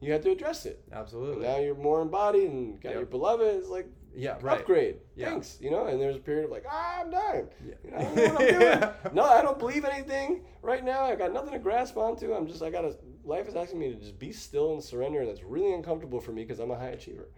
you 0.00 0.12
had 0.12 0.22
to 0.22 0.30
address 0.30 0.66
it. 0.66 0.82
Absolutely. 0.92 1.46
Now 1.46 1.58
you're 1.58 1.74
more 1.74 2.02
embodied 2.02 2.50
and 2.50 2.80
got 2.80 2.90
yep. 2.90 2.98
your 2.98 3.06
beloved. 3.06 3.56
It's 3.56 3.68
like 3.68 3.86
yeah, 4.14 4.36
right. 4.40 4.58
upgrade. 4.58 4.96
Yeah. 5.14 5.30
Thanks. 5.30 5.58
You 5.60 5.70
know, 5.70 5.86
and 5.86 6.00
there's 6.00 6.16
a 6.16 6.20
period 6.20 6.44
of 6.44 6.50
like, 6.50 6.64
ah, 6.68 7.00
I'm 7.00 7.10
dying. 7.10 7.48
Yeah. 7.66 7.74
You 7.84 7.90
know, 7.90 7.96
I 7.96 8.02
don't 8.02 8.16
know 8.16 8.22
what 8.22 8.42
I'm 8.42 8.48
doing. 8.48 8.60
yeah. 8.60 8.92
No, 9.12 9.22
I 9.24 9.42
don't 9.42 9.58
believe 9.58 9.84
anything 9.84 10.42
right 10.62 10.84
now. 10.84 11.04
I 11.04 11.14
got 11.14 11.32
nothing 11.32 11.52
to 11.52 11.58
grasp 11.58 11.96
onto. 11.96 12.32
I'm 12.32 12.46
just, 12.46 12.62
I 12.62 12.70
got 12.70 12.82
to, 12.82 12.96
life 13.24 13.48
is 13.48 13.56
asking 13.56 13.78
me 13.78 13.92
to 13.92 14.00
just 14.00 14.18
be 14.18 14.32
still 14.32 14.72
and 14.72 14.82
surrender. 14.82 15.20
And 15.20 15.28
that's 15.28 15.42
really 15.42 15.72
uncomfortable 15.72 16.20
for 16.20 16.32
me 16.32 16.42
because 16.42 16.58
I'm 16.58 16.70
a 16.70 16.78
high 16.78 16.88
achiever. 16.88 17.28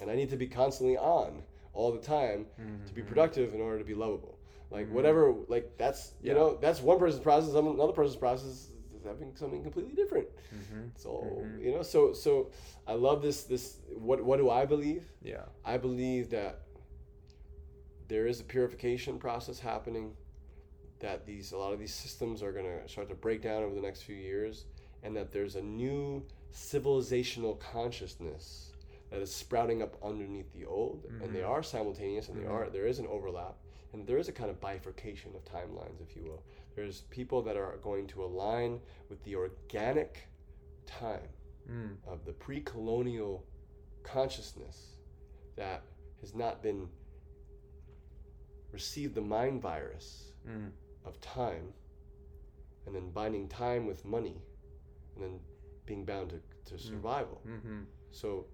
And 0.00 0.10
I 0.10 0.14
need 0.14 0.30
to 0.30 0.36
be 0.36 0.46
constantly 0.46 0.96
on 0.96 1.42
all 1.72 1.92
the 1.92 2.00
time 2.00 2.46
mm-hmm. 2.60 2.86
to 2.86 2.92
be 2.92 3.00
mm-hmm. 3.00 3.08
productive 3.08 3.54
in 3.54 3.60
order 3.60 3.78
to 3.78 3.84
be 3.84 3.94
lovable. 3.94 4.38
Like, 4.70 4.86
mm-hmm. 4.86 4.94
whatever, 4.94 5.34
like, 5.48 5.72
that's, 5.78 6.12
yeah. 6.20 6.32
you 6.32 6.38
know, 6.38 6.58
that's 6.60 6.82
one 6.82 6.98
person's 6.98 7.22
process. 7.22 7.54
Another 7.54 7.92
person's 7.92 8.16
process 8.16 8.67
having 9.04 9.34
something 9.36 9.62
completely 9.62 9.94
different. 9.94 10.28
Mm-hmm. 10.54 10.88
So 10.96 11.10
mm-hmm. 11.10 11.62
you 11.62 11.72
know, 11.72 11.82
so 11.82 12.12
so 12.12 12.50
I 12.86 12.92
love 12.92 13.22
this 13.22 13.44
this 13.44 13.78
what 13.96 14.22
what 14.24 14.38
do 14.38 14.50
I 14.50 14.66
believe? 14.66 15.04
Yeah. 15.22 15.44
I 15.64 15.78
believe 15.78 16.30
that 16.30 16.60
there 18.08 18.26
is 18.26 18.40
a 18.40 18.44
purification 18.44 19.18
process 19.18 19.58
happening 19.58 20.14
that 21.00 21.26
these 21.26 21.52
a 21.52 21.58
lot 21.58 21.72
of 21.72 21.78
these 21.78 21.94
systems 21.94 22.42
are 22.42 22.52
going 22.52 22.64
to 22.64 22.88
start 22.88 23.08
to 23.08 23.14
break 23.14 23.42
down 23.42 23.62
over 23.62 23.74
the 23.74 23.80
next 23.80 24.02
few 24.02 24.16
years 24.16 24.64
and 25.02 25.14
that 25.16 25.32
there's 25.32 25.56
a 25.56 25.62
new 25.62 26.24
civilizational 26.52 27.58
consciousness 27.60 28.72
that 29.10 29.20
is 29.20 29.32
sprouting 29.34 29.82
up 29.82 29.96
underneath 30.02 30.52
the 30.52 30.66
old 30.66 31.04
mm-hmm. 31.04 31.22
and 31.22 31.34
they 31.34 31.40
mm-hmm. 31.40 31.52
are 31.52 31.62
simultaneous 31.62 32.28
and 32.28 32.38
mm-hmm. 32.38 32.46
they 32.46 32.52
are 32.52 32.70
there 32.70 32.86
is 32.86 32.98
an 32.98 33.06
overlap 33.06 33.56
and 33.92 34.06
there 34.06 34.18
is 34.18 34.28
a 34.28 34.32
kind 34.32 34.50
of 34.50 34.60
bifurcation 34.60 35.32
of 35.34 35.44
timelines 35.44 36.00
if 36.00 36.16
you 36.16 36.22
will 36.22 36.42
there's 36.76 37.02
people 37.10 37.42
that 37.42 37.56
are 37.56 37.78
going 37.82 38.06
to 38.06 38.22
align 38.22 38.78
with 39.08 39.22
the 39.24 39.34
organic 39.34 40.28
time 40.86 41.28
mm. 41.70 41.90
of 42.06 42.24
the 42.24 42.32
pre 42.32 42.60
colonial 42.60 43.44
consciousness 44.02 44.96
that 45.56 45.82
has 46.20 46.34
not 46.34 46.62
been 46.62 46.88
received 48.72 49.14
the 49.14 49.20
mind 49.20 49.60
virus 49.60 50.32
mm. 50.48 50.70
of 51.04 51.20
time 51.20 51.72
and 52.86 52.94
then 52.94 53.10
binding 53.10 53.48
time 53.48 53.86
with 53.86 54.04
money 54.04 54.40
and 55.14 55.24
then 55.24 55.40
being 55.84 56.04
bound 56.04 56.30
to, 56.30 56.40
to 56.64 56.74
mm. 56.74 56.86
survival. 56.86 57.40
Mm-hmm. 57.46 57.80
So 58.10 58.46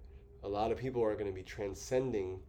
a 0.43 0.47
lot 0.47 0.71
of 0.71 0.77
people 0.77 1.03
are 1.03 1.13
going 1.13 1.27
to 1.27 1.35
be 1.35 1.43
transcending 1.43 2.39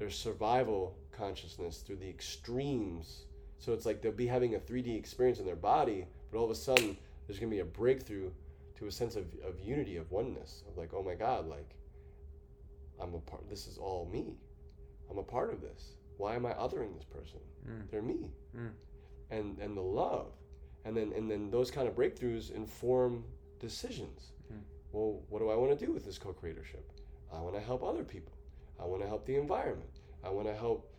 their 0.00 0.10
survival 0.10 0.96
consciousness 1.12 1.84
through 1.86 1.96
the 1.96 2.08
extremes 2.08 3.26
so 3.60 3.74
it's 3.74 3.84
like 3.84 4.00
they'll 4.00 4.10
be 4.10 4.26
having 4.26 4.54
a 4.54 4.58
3D 4.58 4.96
experience 4.96 5.38
in 5.38 5.44
their 5.44 5.54
body, 5.54 6.06
but 6.32 6.38
all 6.38 6.44
of 6.46 6.50
a 6.50 6.54
sudden 6.54 6.96
there's 7.26 7.38
going 7.38 7.50
to 7.50 7.54
be 7.54 7.60
a 7.60 7.64
breakthrough 7.64 8.30
to 8.78 8.86
a 8.86 8.90
sense 8.90 9.16
of, 9.16 9.26
of 9.44 9.60
unity, 9.60 9.98
of 9.98 10.10
oneness, 10.10 10.64
of 10.66 10.78
like, 10.78 10.94
oh 10.94 11.02
my 11.02 11.14
God, 11.14 11.46
like, 11.46 11.76
I'm 13.00 13.14
a 13.14 13.18
part, 13.18 13.48
this 13.50 13.66
is 13.66 13.76
all 13.76 14.08
me. 14.10 14.38
I'm 15.10 15.18
a 15.18 15.22
part 15.22 15.52
of 15.52 15.60
this. 15.60 15.92
Why 16.16 16.34
am 16.34 16.46
I 16.46 16.52
othering 16.52 16.94
this 16.94 17.04
person? 17.04 17.40
Mm. 17.68 17.90
They're 17.90 18.02
me. 18.02 18.30
Mm. 18.56 18.70
And, 19.30 19.58
and 19.58 19.76
the 19.76 19.82
love. 19.82 20.32
And 20.86 20.96
then, 20.96 21.12
and 21.14 21.30
then 21.30 21.50
those 21.50 21.70
kind 21.70 21.86
of 21.86 21.94
breakthroughs 21.94 22.54
inform 22.54 23.24
decisions. 23.58 24.32
Mm. 24.50 24.60
Well, 24.92 25.20
what 25.28 25.40
do 25.40 25.50
I 25.50 25.56
want 25.56 25.78
to 25.78 25.86
do 25.86 25.92
with 25.92 26.06
this 26.06 26.18
co 26.18 26.32
creatorship? 26.32 26.84
I 27.32 27.40
want 27.40 27.54
to 27.54 27.60
help 27.60 27.82
other 27.82 28.04
people. 28.04 28.32
I 28.80 28.86
want 28.86 29.02
to 29.02 29.08
help 29.08 29.26
the 29.26 29.36
environment. 29.36 29.90
I 30.24 30.30
want 30.30 30.46
to 30.48 30.54
help 30.54 30.92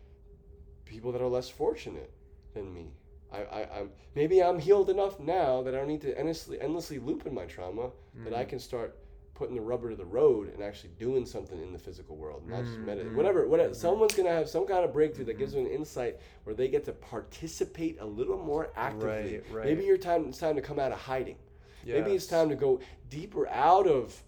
people 0.84 1.12
that 1.12 1.22
are 1.22 1.28
less 1.28 1.48
fortunate 1.48 2.12
than 2.54 2.72
me. 2.72 2.92
I, 3.32 3.38
I, 3.38 3.78
I'm 3.78 3.90
maybe 4.14 4.42
I'm 4.42 4.58
healed 4.58 4.90
enough 4.90 5.18
now 5.18 5.62
that 5.62 5.74
I 5.74 5.78
don't 5.78 5.88
need 5.88 6.02
to 6.02 6.18
endlessly 6.18 6.60
endlessly 6.60 6.98
loop 6.98 7.26
in 7.26 7.34
my 7.34 7.46
trauma 7.46 7.90
mm. 8.16 8.24
that 8.24 8.34
I 8.34 8.44
mm. 8.44 8.48
can 8.48 8.58
start 8.58 8.98
putting 9.34 9.54
the 9.56 9.62
rubber 9.62 9.90
to 9.90 9.96
the 9.96 10.04
road 10.04 10.52
and 10.52 10.62
actually 10.62 10.90
doing 10.98 11.24
something 11.24 11.60
in 11.60 11.72
the 11.72 11.78
physical 11.78 12.16
world, 12.16 12.46
not 12.46 12.64
just 12.64 12.78
meditating. 12.78 13.08
Mm-hmm. 13.08 13.16
Whatever, 13.16 13.48
whatever. 13.48 13.70
Mm-hmm. 13.70 13.80
Someone's 13.80 14.14
gonna 14.14 14.30
have 14.30 14.48
some 14.48 14.66
kind 14.66 14.84
of 14.84 14.92
breakthrough 14.92 15.24
that 15.24 15.38
gives 15.38 15.54
them 15.54 15.64
an 15.64 15.72
insight 15.72 16.20
where 16.44 16.54
they 16.54 16.68
get 16.68 16.84
to 16.84 16.92
participate 16.92 17.98
a 18.00 18.04
little 18.04 18.38
more 18.38 18.70
actively. 18.76 19.08
Right, 19.08 19.44
right. 19.50 19.64
Maybe 19.64 19.84
your 19.84 19.96
time 19.96 20.26
it's 20.28 20.38
time 20.38 20.56
to 20.56 20.62
come 20.62 20.78
out 20.78 20.92
of 20.92 20.98
hiding. 20.98 21.36
Yes. 21.84 21.98
Maybe 21.98 22.14
it's 22.14 22.26
time 22.26 22.50
to 22.50 22.54
go 22.54 22.80
deeper 23.08 23.48
out 23.48 23.86
of 23.86 24.22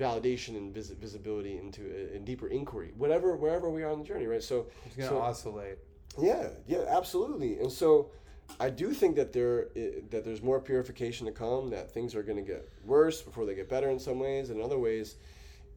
validation 0.00 0.56
and 0.56 0.74
vis- 0.74 0.90
visibility 0.90 1.58
into 1.58 1.82
a, 1.82 2.16
a, 2.16 2.18
deeper 2.18 2.48
inquiry. 2.48 2.92
Whatever, 2.96 3.36
wherever 3.36 3.68
we 3.68 3.82
are 3.82 3.90
on 3.90 3.98
the 3.98 4.04
journey, 4.04 4.26
right? 4.26 4.42
So 4.42 4.66
it's 4.86 4.96
gonna 4.96 5.08
so, 5.08 5.20
oscillate. 5.20 5.78
Yeah, 6.18 6.48
yeah, 6.66 6.84
absolutely. 6.88 7.60
And 7.60 7.70
so 7.70 8.10
I 8.58 8.70
do 8.70 8.92
think 8.92 9.16
that 9.16 9.32
there 9.32 9.68
that 10.10 10.24
there's 10.24 10.42
more 10.42 10.60
purification 10.60 11.26
to 11.26 11.32
come. 11.32 11.70
That 11.70 11.92
things 11.92 12.14
are 12.14 12.22
going 12.22 12.38
to 12.38 12.42
get 12.42 12.68
worse 12.84 13.22
before 13.22 13.46
they 13.46 13.54
get 13.54 13.68
better 13.68 13.90
in 13.90 13.98
some 13.98 14.18
ways, 14.18 14.50
and 14.50 14.58
in 14.58 14.64
other 14.64 14.78
ways, 14.78 15.16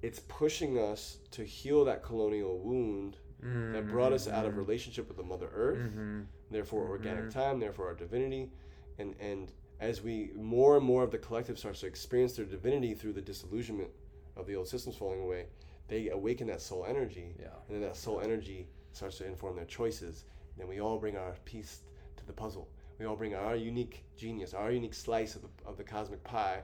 it's 0.01 0.19
pushing 0.21 0.79
us 0.79 1.17
to 1.31 1.43
heal 1.43 1.85
that 1.85 2.03
colonial 2.03 2.57
wound 2.59 3.17
mm-hmm. 3.43 3.73
that 3.73 3.87
brought 3.87 4.13
us 4.13 4.27
out 4.27 4.45
of 4.45 4.51
mm-hmm. 4.51 4.61
relationship 4.61 5.07
with 5.07 5.17
the 5.17 5.23
Mother 5.23 5.49
Earth. 5.53 5.79
Mm-hmm. 5.79 6.21
Therefore, 6.49 6.87
organic 6.87 7.25
mm-hmm. 7.25 7.39
time. 7.39 7.59
Therefore, 7.59 7.87
our 7.87 7.95
divinity, 7.95 8.49
and 8.97 9.15
and 9.19 9.51
as 9.79 10.01
we 10.01 10.31
more 10.35 10.77
and 10.77 10.85
more 10.85 11.03
of 11.03 11.11
the 11.11 11.17
collective 11.17 11.59
starts 11.59 11.81
to 11.81 11.87
experience 11.87 12.33
their 12.33 12.45
divinity 12.45 12.93
through 12.93 13.13
the 13.13 13.21
disillusionment 13.21 13.89
of 14.35 14.47
the 14.47 14.55
old 14.55 14.67
systems 14.67 14.95
falling 14.95 15.21
away, 15.21 15.45
they 15.87 16.09
awaken 16.09 16.47
that 16.47 16.61
soul 16.61 16.85
energy, 16.87 17.35
yeah. 17.39 17.47
and 17.67 17.75
then 17.75 17.81
that 17.81 17.95
soul 17.95 18.21
energy 18.21 18.67
starts 18.93 19.17
to 19.17 19.25
inform 19.25 19.55
their 19.55 19.65
choices. 19.65 20.25
And 20.53 20.61
then 20.61 20.67
we 20.67 20.79
all 20.79 20.97
bring 20.97 21.17
our 21.17 21.33
piece 21.45 21.79
to 22.17 22.25
the 22.25 22.33
puzzle. 22.33 22.69
We 22.99 23.05
all 23.05 23.15
bring 23.15 23.35
our 23.35 23.55
unique 23.55 24.03
genius, 24.15 24.53
our 24.53 24.71
unique 24.71 24.93
slice 24.93 25.35
of 25.35 25.41
the, 25.41 25.49
of 25.65 25.77
the 25.77 25.83
cosmic 25.83 26.23
pie, 26.23 26.61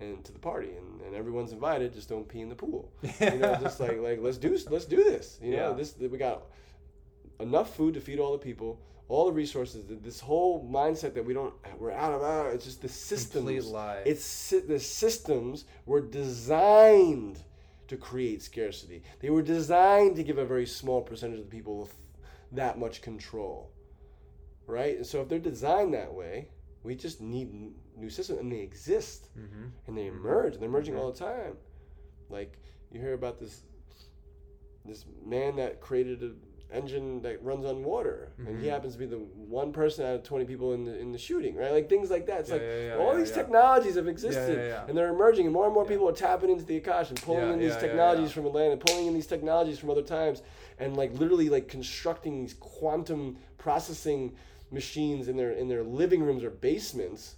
and 0.00 0.24
to 0.24 0.32
the 0.32 0.38
party, 0.38 0.70
and, 0.76 1.00
and 1.02 1.14
everyone's 1.14 1.52
invited. 1.52 1.92
Just 1.94 2.08
don't 2.08 2.28
pee 2.28 2.40
in 2.40 2.48
the 2.48 2.54
pool. 2.54 2.92
you 3.02 3.38
know, 3.38 3.58
just 3.60 3.80
like 3.80 3.98
like 4.00 4.18
let's 4.20 4.36
do 4.36 4.58
let's 4.70 4.84
do 4.84 5.02
this. 5.04 5.38
You 5.42 5.52
know, 5.52 5.70
yeah. 5.70 5.76
this 5.76 5.94
we 5.98 6.18
got 6.18 6.42
enough 7.40 7.76
food 7.76 7.94
to 7.94 8.00
feed 8.00 8.18
all 8.18 8.32
the 8.32 8.38
people, 8.38 8.80
all 9.08 9.26
the 9.26 9.32
resources. 9.32 9.84
This 9.88 10.20
whole 10.20 10.68
mindset 10.68 11.14
that 11.14 11.24
we 11.24 11.34
don't 11.34 11.54
we're 11.78 11.92
out 11.92 12.12
of 12.12 12.22
out. 12.22 12.52
It's 12.52 12.64
just 12.64 12.82
the 12.82 12.88
systems. 12.88 13.46
Complete 13.46 13.64
lie. 13.64 14.02
It's 14.06 14.50
the 14.50 14.80
systems 14.80 15.64
were 15.84 16.00
designed 16.00 17.40
to 17.88 17.96
create 17.96 18.42
scarcity. 18.42 19.02
They 19.20 19.30
were 19.30 19.42
designed 19.42 20.16
to 20.16 20.24
give 20.24 20.38
a 20.38 20.44
very 20.44 20.66
small 20.66 21.02
percentage 21.02 21.38
of 21.38 21.44
the 21.44 21.56
people 21.56 21.88
that 22.52 22.78
much 22.78 23.00
control 23.00 23.70
right? 24.66 24.96
And 24.96 25.06
so 25.06 25.20
if 25.20 25.28
they're 25.28 25.38
designed 25.38 25.94
that 25.94 26.12
way, 26.12 26.48
we 26.82 26.94
just 26.94 27.20
need 27.20 27.52
new 27.96 28.10
systems, 28.10 28.40
and 28.40 28.52
they 28.52 28.60
exist, 28.60 29.28
mm-hmm. 29.38 29.66
and 29.86 29.98
they 29.98 30.06
emerge, 30.06 30.54
and 30.54 30.62
they're 30.62 30.68
emerging 30.68 30.94
mm-hmm. 30.94 31.04
all 31.04 31.12
the 31.12 31.18
time. 31.18 31.56
Like 32.28 32.58
you 32.90 33.00
hear 33.00 33.14
about 33.14 33.38
this 33.40 33.62
this 34.84 35.04
man 35.24 35.56
that 35.56 35.80
created 35.80 36.20
an 36.20 36.36
engine 36.72 37.22
that 37.22 37.42
runs 37.44 37.64
on 37.64 37.84
water, 37.84 38.32
mm-hmm. 38.32 38.48
and 38.48 38.58
he 38.58 38.64
mm-hmm. 38.64 38.72
happens 38.72 38.94
to 38.94 38.98
be 38.98 39.06
the 39.06 39.16
one 39.16 39.72
person 39.72 40.04
out 40.04 40.14
of 40.14 40.22
twenty 40.22 40.44
people 40.44 40.72
in 40.74 40.84
the 40.84 40.98
in 40.98 41.12
the 41.12 41.18
shooting, 41.18 41.54
right? 41.56 41.72
Like 41.72 41.88
things 41.88 42.10
like 42.10 42.26
that. 42.26 42.40
It's 42.40 42.48
yeah, 42.48 42.54
like 42.54 42.62
yeah, 42.62 42.86
yeah, 42.86 42.96
all 42.96 43.16
these 43.16 43.30
technologies 43.30 43.94
have 43.94 44.08
existed, 44.08 44.76
and 44.88 44.96
they're 44.96 45.10
emerging, 45.10 45.46
and 45.46 45.52
more 45.52 45.66
and 45.66 45.74
more 45.74 45.84
people 45.84 46.08
are 46.08 46.12
tapping 46.12 46.50
into 46.50 46.64
the 46.64 46.80
Akash 46.80 47.10
and 47.10 47.20
pulling 47.22 47.52
in 47.52 47.58
these 47.58 47.76
technologies 47.76 48.32
from 48.32 48.46
Atlantis, 48.46 48.82
pulling 48.86 49.06
in 49.06 49.14
these 49.14 49.26
technologies 49.26 49.78
from 49.78 49.90
other 49.90 50.02
times, 50.02 50.42
and 50.78 50.96
like 50.96 51.12
literally 51.14 51.48
like 51.48 51.68
constructing 51.68 52.40
these 52.40 52.54
quantum 52.54 53.36
processing 53.58 54.34
machines 54.70 55.28
in 55.28 55.36
their 55.36 55.52
in 55.52 55.68
their 55.68 55.84
living 55.84 56.22
rooms 56.22 56.42
or 56.42 56.50
basements 56.50 57.36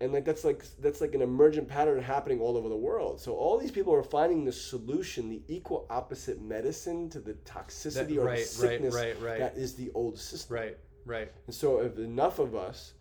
and 0.00 0.12
like 0.12 0.24
that's 0.24 0.44
like 0.44 0.64
that's 0.80 1.00
like 1.00 1.14
an 1.14 1.22
emergent 1.22 1.68
pattern 1.68 2.00
happening 2.02 2.40
all 2.40 2.56
over 2.56 2.68
the 2.68 2.76
world 2.76 3.20
so 3.20 3.34
all 3.34 3.58
these 3.58 3.70
people 3.70 3.94
are 3.94 4.02
finding 4.02 4.44
the 4.44 4.52
solution 4.52 5.28
the 5.28 5.42
equal 5.48 5.86
opposite 5.90 6.40
medicine 6.40 7.08
to 7.10 7.20
the 7.20 7.34
toxicity 7.44 8.14
that, 8.14 8.18
or 8.18 8.24
right, 8.24 8.38
the 8.38 8.44
sickness 8.44 8.94
right, 8.94 9.20
right, 9.20 9.30
right. 9.30 9.38
that 9.38 9.56
is 9.56 9.74
the 9.74 9.90
old 9.94 10.18
system 10.18 10.56
right 10.56 10.78
right 11.04 11.32
and 11.46 11.54
so 11.54 11.80
if 11.80 11.98
enough 11.98 12.38
of 12.38 12.54
us 12.54 12.94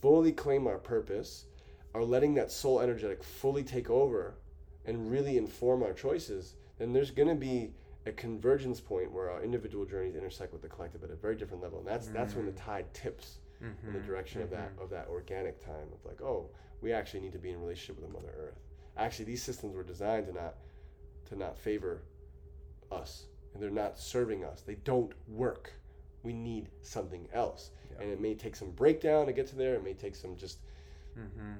fully 0.00 0.32
claim 0.32 0.66
our 0.66 0.78
purpose 0.78 1.46
are 1.94 2.04
letting 2.04 2.34
that 2.34 2.52
soul 2.52 2.80
energetic 2.80 3.22
fully 3.24 3.64
take 3.64 3.90
over 3.90 4.34
and 4.84 5.10
really 5.10 5.36
inform 5.36 5.82
our 5.82 5.92
choices 5.92 6.54
then 6.78 6.92
there's 6.92 7.10
going 7.10 7.28
to 7.28 7.34
be 7.34 7.72
a 8.06 8.12
convergence 8.12 8.80
point 8.80 9.12
where 9.12 9.30
our 9.30 9.42
individual 9.42 9.84
journeys 9.84 10.16
intersect 10.16 10.52
with 10.52 10.62
the 10.62 10.68
collective 10.68 11.04
at 11.04 11.10
a 11.10 11.14
very 11.14 11.36
different 11.36 11.62
level, 11.62 11.78
and 11.78 11.86
that's 11.86 12.06
mm-hmm. 12.06 12.16
that's 12.16 12.34
when 12.34 12.46
the 12.46 12.52
mm. 12.52 12.64
tide 12.64 12.92
tips 12.94 13.38
mm-hmm. 13.62 13.86
in 13.86 13.92
the 13.92 13.98
mm-hmm. 13.98 14.08
direction 14.08 14.40
mm-hmm. 14.40 14.52
of 14.52 14.58
that 14.58 14.72
mm-hmm. 14.74 14.82
of 14.82 14.90
that 14.90 15.06
organic 15.08 15.64
time 15.64 15.88
of 15.92 16.04
like, 16.04 16.20
oh, 16.22 16.50
we 16.80 16.92
actually 16.92 17.20
need 17.20 17.32
to 17.32 17.38
be 17.38 17.50
in 17.50 17.60
relationship 17.60 17.96
with 17.96 18.06
the 18.06 18.12
Mother 18.12 18.34
Earth. 18.38 18.60
Actually, 18.96 19.26
these 19.26 19.42
systems 19.42 19.74
were 19.74 19.82
designed 19.82 20.26
to 20.26 20.32
not 20.32 20.54
to 21.28 21.36
not 21.36 21.56
favor 21.56 22.02
us, 22.90 23.26
and 23.52 23.62
they're 23.62 23.70
not 23.70 23.98
serving 23.98 24.44
us. 24.44 24.62
They 24.62 24.76
don't 24.76 25.12
work. 25.26 25.72
We 26.22 26.32
need 26.32 26.68
something 26.82 27.28
else, 27.32 27.70
and 28.00 28.10
it 28.10 28.20
may 28.20 28.34
take 28.34 28.56
some 28.56 28.70
breakdown 28.70 29.26
to 29.26 29.32
get 29.32 29.46
to 29.48 29.56
there. 29.56 29.74
It 29.74 29.84
may 29.84 29.94
take 29.94 30.16
some 30.16 30.36
just 30.36 30.58
mm-hmm 31.18 31.54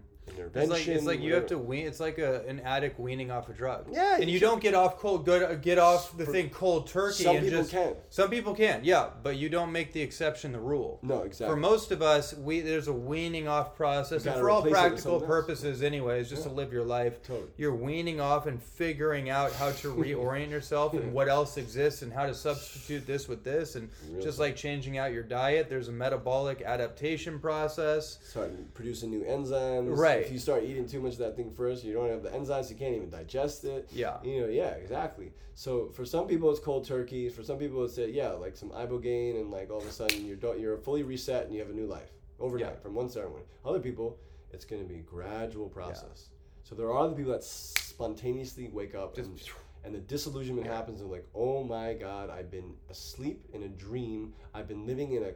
It's 0.54 0.70
like, 0.70 0.88
it's 0.88 1.04
like 1.04 1.20
you 1.20 1.34
have 1.34 1.46
to 1.46 1.58
wean. 1.58 1.86
It's 1.86 2.00
like 2.00 2.18
a, 2.18 2.44
an 2.46 2.60
addict 2.60 2.98
weaning 2.98 3.30
off 3.30 3.48
a 3.48 3.52
drug. 3.52 3.86
Yeah, 3.90 4.16
and 4.16 4.24
you, 4.24 4.34
you 4.34 4.40
don't 4.40 4.60
get 4.60 4.74
off 4.74 4.98
cold. 4.98 5.24
Go 5.26 5.56
get 5.56 5.78
off 5.78 6.16
the 6.16 6.26
thing 6.26 6.50
cold 6.50 6.86
turkey. 6.86 7.24
Some 7.24 7.36
and 7.36 7.44
people 7.44 7.60
just, 7.60 7.72
can. 7.72 7.94
Some 8.10 8.30
people 8.30 8.54
can. 8.54 8.80
Yeah, 8.84 9.10
but 9.22 9.36
you 9.36 9.48
don't 9.48 9.72
make 9.72 9.92
the 9.92 10.00
exception 10.00 10.52
the 10.52 10.60
rule. 10.60 10.98
No, 11.02 11.22
exactly. 11.22 11.54
For 11.54 11.56
most 11.56 11.90
of 11.90 12.02
us, 12.02 12.34
we 12.34 12.60
there's 12.60 12.88
a 12.88 12.92
weaning 12.92 13.48
off 13.48 13.76
process, 13.76 14.26
and 14.26 14.34
for 14.36 14.50
all 14.50 14.62
practical 14.62 15.20
purposes, 15.20 15.82
anyways, 15.82 16.28
just 16.28 16.42
yeah. 16.42 16.48
to 16.48 16.54
live 16.54 16.72
your 16.72 16.84
life. 16.84 17.22
Totally. 17.22 17.48
You're 17.56 17.74
weaning 17.74 18.20
off 18.20 18.46
and 18.46 18.62
figuring 18.62 19.30
out 19.30 19.52
how 19.52 19.70
to 19.72 19.94
reorient 19.94 20.50
yourself 20.50 20.94
and 20.94 21.12
what 21.12 21.28
else 21.28 21.56
exists 21.56 22.02
and 22.02 22.12
how 22.12 22.26
to 22.26 22.34
substitute 22.34 23.06
this 23.06 23.28
with 23.28 23.44
this, 23.44 23.76
and 23.76 23.88
just 24.20 24.38
like 24.38 24.56
changing 24.56 24.98
out 24.98 25.12
your 25.12 25.22
diet, 25.22 25.68
there's 25.68 25.88
a 25.88 25.92
metabolic 25.92 26.62
adaptation 26.62 27.38
process. 27.38 28.18
Starting 28.22 28.66
producing 28.74 29.10
new 29.10 29.24
enzymes. 29.24 29.96
Right. 29.96 30.17
If 30.24 30.32
you 30.32 30.38
start 30.38 30.64
eating 30.64 30.86
too 30.86 31.00
much 31.00 31.12
of 31.12 31.18
that 31.18 31.36
thing 31.36 31.50
first. 31.50 31.84
You 31.84 31.92
don't 31.94 32.10
have 32.10 32.22
the 32.22 32.30
enzymes. 32.30 32.70
You 32.70 32.76
can't 32.76 32.94
even 32.94 33.10
digest 33.10 33.64
it. 33.64 33.88
Yeah. 33.92 34.18
You 34.22 34.42
know. 34.42 34.46
Yeah. 34.48 34.70
Exactly. 34.70 35.32
So 35.54 35.88
for 35.88 36.04
some 36.04 36.26
people 36.26 36.50
it's 36.50 36.60
cold 36.60 36.86
turkey. 36.86 37.28
For 37.28 37.42
some 37.42 37.58
people 37.58 37.84
it's 37.84 37.98
like, 37.98 38.14
yeah 38.14 38.30
like 38.30 38.56
some 38.56 38.70
ibogaine 38.70 39.40
and 39.40 39.50
like 39.50 39.70
all 39.70 39.78
of 39.78 39.86
a 39.86 39.92
sudden 39.92 40.26
you're 40.26 40.56
you're 40.56 40.78
fully 40.78 41.02
reset 41.02 41.44
and 41.44 41.54
you 41.54 41.60
have 41.60 41.70
a 41.70 41.74
new 41.74 41.86
life 41.86 42.12
overnight 42.38 42.74
yeah. 42.74 42.80
from 42.80 42.94
one 42.94 43.08
ceremony. 43.08 43.44
Other 43.64 43.80
people 43.80 44.18
it's 44.52 44.64
going 44.64 44.80
to 44.80 44.88
be 44.88 45.00
a 45.00 45.02
gradual 45.02 45.68
process. 45.68 46.28
Yeah. 46.30 46.68
So 46.68 46.74
there 46.74 46.86
are 46.86 46.98
other 46.98 47.14
people 47.14 47.32
that 47.32 47.44
spontaneously 47.44 48.68
wake 48.68 48.94
up 48.94 49.14
Just, 49.16 49.28
and, 49.28 49.40
and 49.84 49.94
the 49.94 50.00
disillusionment 50.00 50.66
yeah. 50.66 50.76
happens 50.76 51.00
and 51.00 51.10
like 51.10 51.26
oh 51.34 51.64
my 51.64 51.94
god 51.94 52.30
I've 52.30 52.50
been 52.50 52.74
asleep 52.90 53.44
in 53.52 53.64
a 53.64 53.68
dream. 53.68 54.34
I've 54.54 54.68
been 54.68 54.86
living 54.86 55.12
in 55.12 55.24
a 55.24 55.32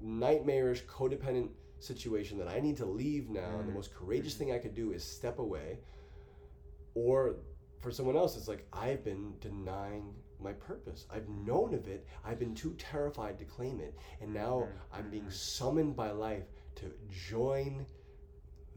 nightmarish 0.00 0.84
codependent 0.84 1.48
situation 1.84 2.38
that 2.38 2.48
I 2.48 2.60
need 2.60 2.76
to 2.78 2.86
leave 2.86 3.30
now, 3.30 3.40
mm. 3.40 3.60
and 3.60 3.68
the 3.68 3.72
mm. 3.72 3.76
most 3.76 3.94
courageous 3.94 4.34
thing 4.34 4.52
I 4.52 4.58
could 4.58 4.74
do 4.74 4.92
is 4.92 5.04
step 5.04 5.38
away. 5.38 5.78
Or 6.94 7.36
for 7.80 7.90
someone 7.90 8.16
else, 8.16 8.36
it's 8.36 8.48
like, 8.48 8.66
I've 8.72 9.04
been 9.04 9.34
denying 9.40 10.14
my 10.40 10.52
purpose. 10.52 11.06
I've 11.12 11.28
known 11.28 11.74
of 11.74 11.88
it. 11.88 12.06
I've 12.24 12.38
been 12.38 12.54
too 12.54 12.74
terrified 12.78 13.38
to 13.38 13.44
claim 13.44 13.80
it. 13.80 13.94
And 14.20 14.32
now 14.32 14.64
mm-hmm. 14.66 14.96
I'm 14.96 15.10
being 15.10 15.24
mm-hmm. 15.24 15.32
summoned 15.32 15.96
by 15.96 16.10
life 16.10 16.44
to 16.76 16.92
join 17.10 17.86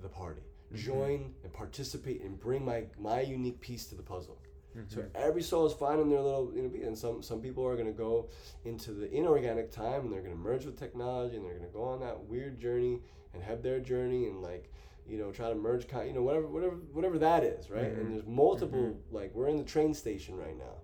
the 0.01 0.10
party, 0.10 0.41
mm-hmm. 0.41 0.84
join 0.84 1.34
and 1.43 1.53
participate 1.53 2.22
and 2.22 2.39
bring 2.39 2.64
my, 2.66 2.84
my 2.99 3.22
unique 3.22 3.60
piece 3.60 3.86
to 3.88 3.95
the 3.95 4.03
puzzle. 4.03 4.39
Mm-hmm. 4.78 4.99
So 4.99 5.05
every 5.15 5.41
soul 5.41 5.65
is 5.65 5.73
finding 5.73 6.09
their 6.09 6.21
little, 6.21 6.51
you 6.55 6.61
know, 6.61 6.88
and 6.88 6.97
some 6.97 7.23
some 7.23 7.41
people 7.41 7.65
are 7.65 7.75
going 7.75 7.88
to 7.88 7.97
go 7.97 8.30
into 8.65 8.91
the 8.91 9.11
inorganic 9.11 9.71
time 9.71 10.01
and 10.01 10.13
they're 10.13 10.21
going 10.21 10.34
to 10.34 10.39
merge 10.39 10.65
with 10.65 10.78
technology 10.78 11.36
and 11.36 11.45
they're 11.45 11.57
going 11.57 11.67
to 11.67 11.73
go 11.73 11.84
on 11.84 11.99
that 12.01 12.19
weird 12.25 12.59
journey 12.59 13.01
and 13.34 13.43
have 13.43 13.63
their 13.63 13.80
journey 13.80 14.28
and 14.28 14.41
like, 14.41 14.71
you 15.07 15.17
know, 15.17 15.32
try 15.32 15.49
to 15.49 15.55
merge, 15.55 15.86
you 16.05 16.13
know, 16.13 16.21
whatever 16.21 16.47
whatever 16.47 16.75
whatever 16.93 17.17
that 17.17 17.43
is, 17.43 17.69
right? 17.69 17.86
Mm-hmm. 17.86 18.01
And 18.01 18.13
there's 18.13 18.28
multiple, 18.28 18.80
mm-hmm. 18.80 19.15
like 19.15 19.34
we're 19.34 19.47
in 19.47 19.57
the 19.57 19.63
train 19.63 19.93
station 19.93 20.38
right 20.38 20.57
now. 20.57 20.75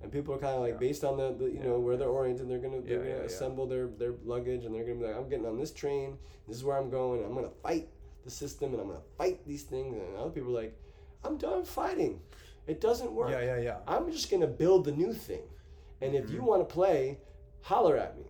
And 0.00 0.12
people 0.12 0.32
are 0.32 0.38
kind 0.38 0.54
of 0.54 0.60
like 0.60 0.74
yeah. 0.74 0.78
based 0.78 1.02
on 1.02 1.16
the, 1.16 1.32
the 1.32 1.46
you 1.46 1.58
yeah. 1.58 1.64
know 1.64 1.78
where 1.80 1.96
they're 1.96 2.08
oriented, 2.08 2.48
they're 2.48 2.58
gonna 2.58 2.82
they're 2.82 3.04
yeah, 3.04 3.14
gonna 3.14 3.24
assemble 3.24 3.66
their 3.66 3.86
their 3.86 4.14
luggage 4.24 4.64
and 4.64 4.74
they're 4.74 4.84
gonna 4.84 4.98
be 4.98 5.06
like, 5.06 5.16
I'm 5.16 5.28
getting 5.28 5.46
on 5.46 5.58
this 5.58 5.72
train. 5.72 6.18
This 6.46 6.56
is 6.56 6.64
where 6.64 6.76
I'm 6.76 6.90
going. 6.90 7.24
I'm 7.24 7.34
gonna 7.34 7.50
fight 7.62 7.88
the 8.24 8.30
system 8.30 8.72
and 8.72 8.80
I'm 8.80 8.88
gonna 8.88 9.00
fight 9.16 9.44
these 9.46 9.62
things. 9.62 9.96
And 9.96 10.16
other 10.16 10.30
people 10.30 10.50
are 10.50 10.62
like, 10.62 10.78
I'm 11.24 11.36
done 11.36 11.64
fighting. 11.64 12.20
It 12.68 12.82
doesn't 12.82 13.10
work. 13.10 13.30
Yeah, 13.30 13.40
yeah, 13.40 13.58
yeah. 13.58 13.76
I'm 13.88 14.12
just 14.12 14.30
gonna 14.30 14.46
build 14.46 14.84
the 14.84 14.92
new 14.92 15.12
thing, 15.12 15.42
and 16.02 16.14
if 16.14 16.26
mm-hmm. 16.26 16.34
you 16.34 16.42
want 16.42 16.68
to 16.68 16.72
play, 16.72 17.18
holler 17.62 17.96
at 17.96 18.16
me. 18.16 18.24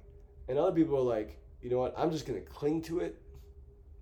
And 0.49 0.57
other 0.57 0.72
people 0.72 0.97
are 0.97 1.03
like, 1.03 1.39
you 1.61 1.68
know 1.68 1.78
what? 1.78 1.93
I'm 1.99 2.11
just 2.11 2.24
gonna 2.24 2.41
cling 2.41 2.80
to 2.82 3.01
it 3.01 3.20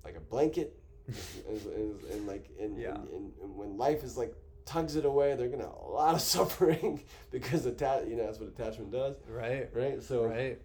like 0.04 0.16
a 0.16 0.20
blanket, 0.20 0.78
and, 1.48 1.66
and, 1.74 2.00
and, 2.12 2.26
like, 2.26 2.50
and, 2.60 2.78
yeah. 2.78 2.94
and, 2.94 3.32
when 3.56 3.78
life 3.78 4.04
is 4.04 4.18
like 4.18 4.34
tugs 4.66 4.94
it 4.94 5.06
away, 5.06 5.34
they're 5.34 5.48
gonna 5.48 5.64
have 5.64 5.72
a 5.72 5.90
lot 5.90 6.14
of 6.14 6.20
suffering 6.36 7.02
because 7.30 7.64
attach, 7.64 8.06
you 8.06 8.16
know, 8.16 8.26
that's 8.26 8.38
what 8.38 8.50
attachment 8.50 8.92
does. 8.92 9.16
Right. 9.28 9.68
Right. 9.74 10.02
So. 10.02 10.26
Right. 10.26 10.60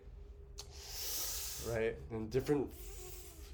Right. 1.69 1.95
And 2.11 2.29
different, 2.29 2.67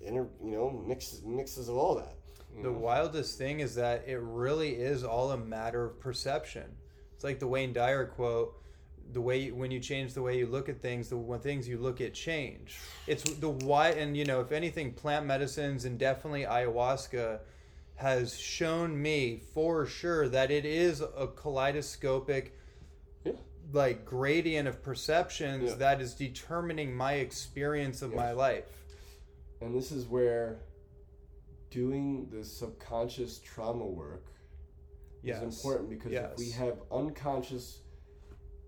inner, 0.04 0.28
you 0.44 0.52
know, 0.52 0.70
mixes 0.88 1.22
mixes 1.24 1.70
of 1.70 1.76
all 1.78 1.96
that. 1.96 2.16
The 2.62 2.70
mm. 2.70 2.78
wildest 2.78 3.38
thing 3.38 3.60
is 3.60 3.76
that 3.76 4.06
it 4.08 4.20
really 4.22 4.76
is 4.76 5.04
all 5.04 5.32
a 5.32 5.38
matter 5.38 5.86
of 5.86 6.00
perception. 6.00 6.66
It's 7.14 7.24
like 7.24 7.40
the 7.40 7.48
Wayne 7.48 7.74
Dyer 7.74 8.06
quote 8.06 8.58
the 9.14 9.22
way 9.22 9.52
when 9.52 9.72
you 9.72 9.80
change 9.80 10.14
the 10.14 10.22
way 10.22 10.38
you 10.38 10.48
look 10.48 10.70
at 10.70 10.82
things, 10.82 11.10
the 11.10 11.18
when 11.18 11.40
things 11.40 11.68
you 11.68 11.78
look 11.78 12.02
at 12.02 12.14
change. 12.14 12.78
It's 13.06 13.24
the 13.24 13.50
why, 13.50 13.90
and 13.90 14.18
you 14.18 14.26
know, 14.26 14.42
if 14.42 14.52
anything, 14.52 14.94
plant 14.94 15.26
medicines 15.26 15.86
and 15.86 15.98
definitely 15.98 16.44
ayahuasca 16.44 17.40
has 17.96 18.38
shown 18.38 19.02
me 19.02 19.42
for 19.54 19.86
sure 19.86 20.30
that 20.30 20.52
it 20.52 20.66
is 20.66 21.02
a 21.02 21.28
kaleidoscopic, 21.36 22.54
yeah. 23.24 23.32
like 23.74 24.06
gradient 24.06 24.68
of 24.68 24.84
perceptions 24.84 25.72
yeah. 25.72 25.76
that 25.76 26.02
is 26.02 26.14
determining 26.14 26.96
my 26.96 27.14
experience 27.14 28.02
of 28.02 28.12
yeah. 28.12 28.18
my 28.18 28.32
life. 28.34 28.66
And 29.62 29.74
this 29.74 29.92
is 29.92 30.06
where 30.06 30.60
doing 31.70 32.28
the 32.32 32.44
subconscious 32.44 33.40
trauma 33.40 33.86
work 33.86 34.26
yes. 35.24 35.42
is 35.42 35.44
important 35.44 35.90
because 35.90 36.12
yes. 36.12 36.32
if 36.34 36.38
we 36.38 36.52
have 36.52 36.80
unconscious 36.92 37.82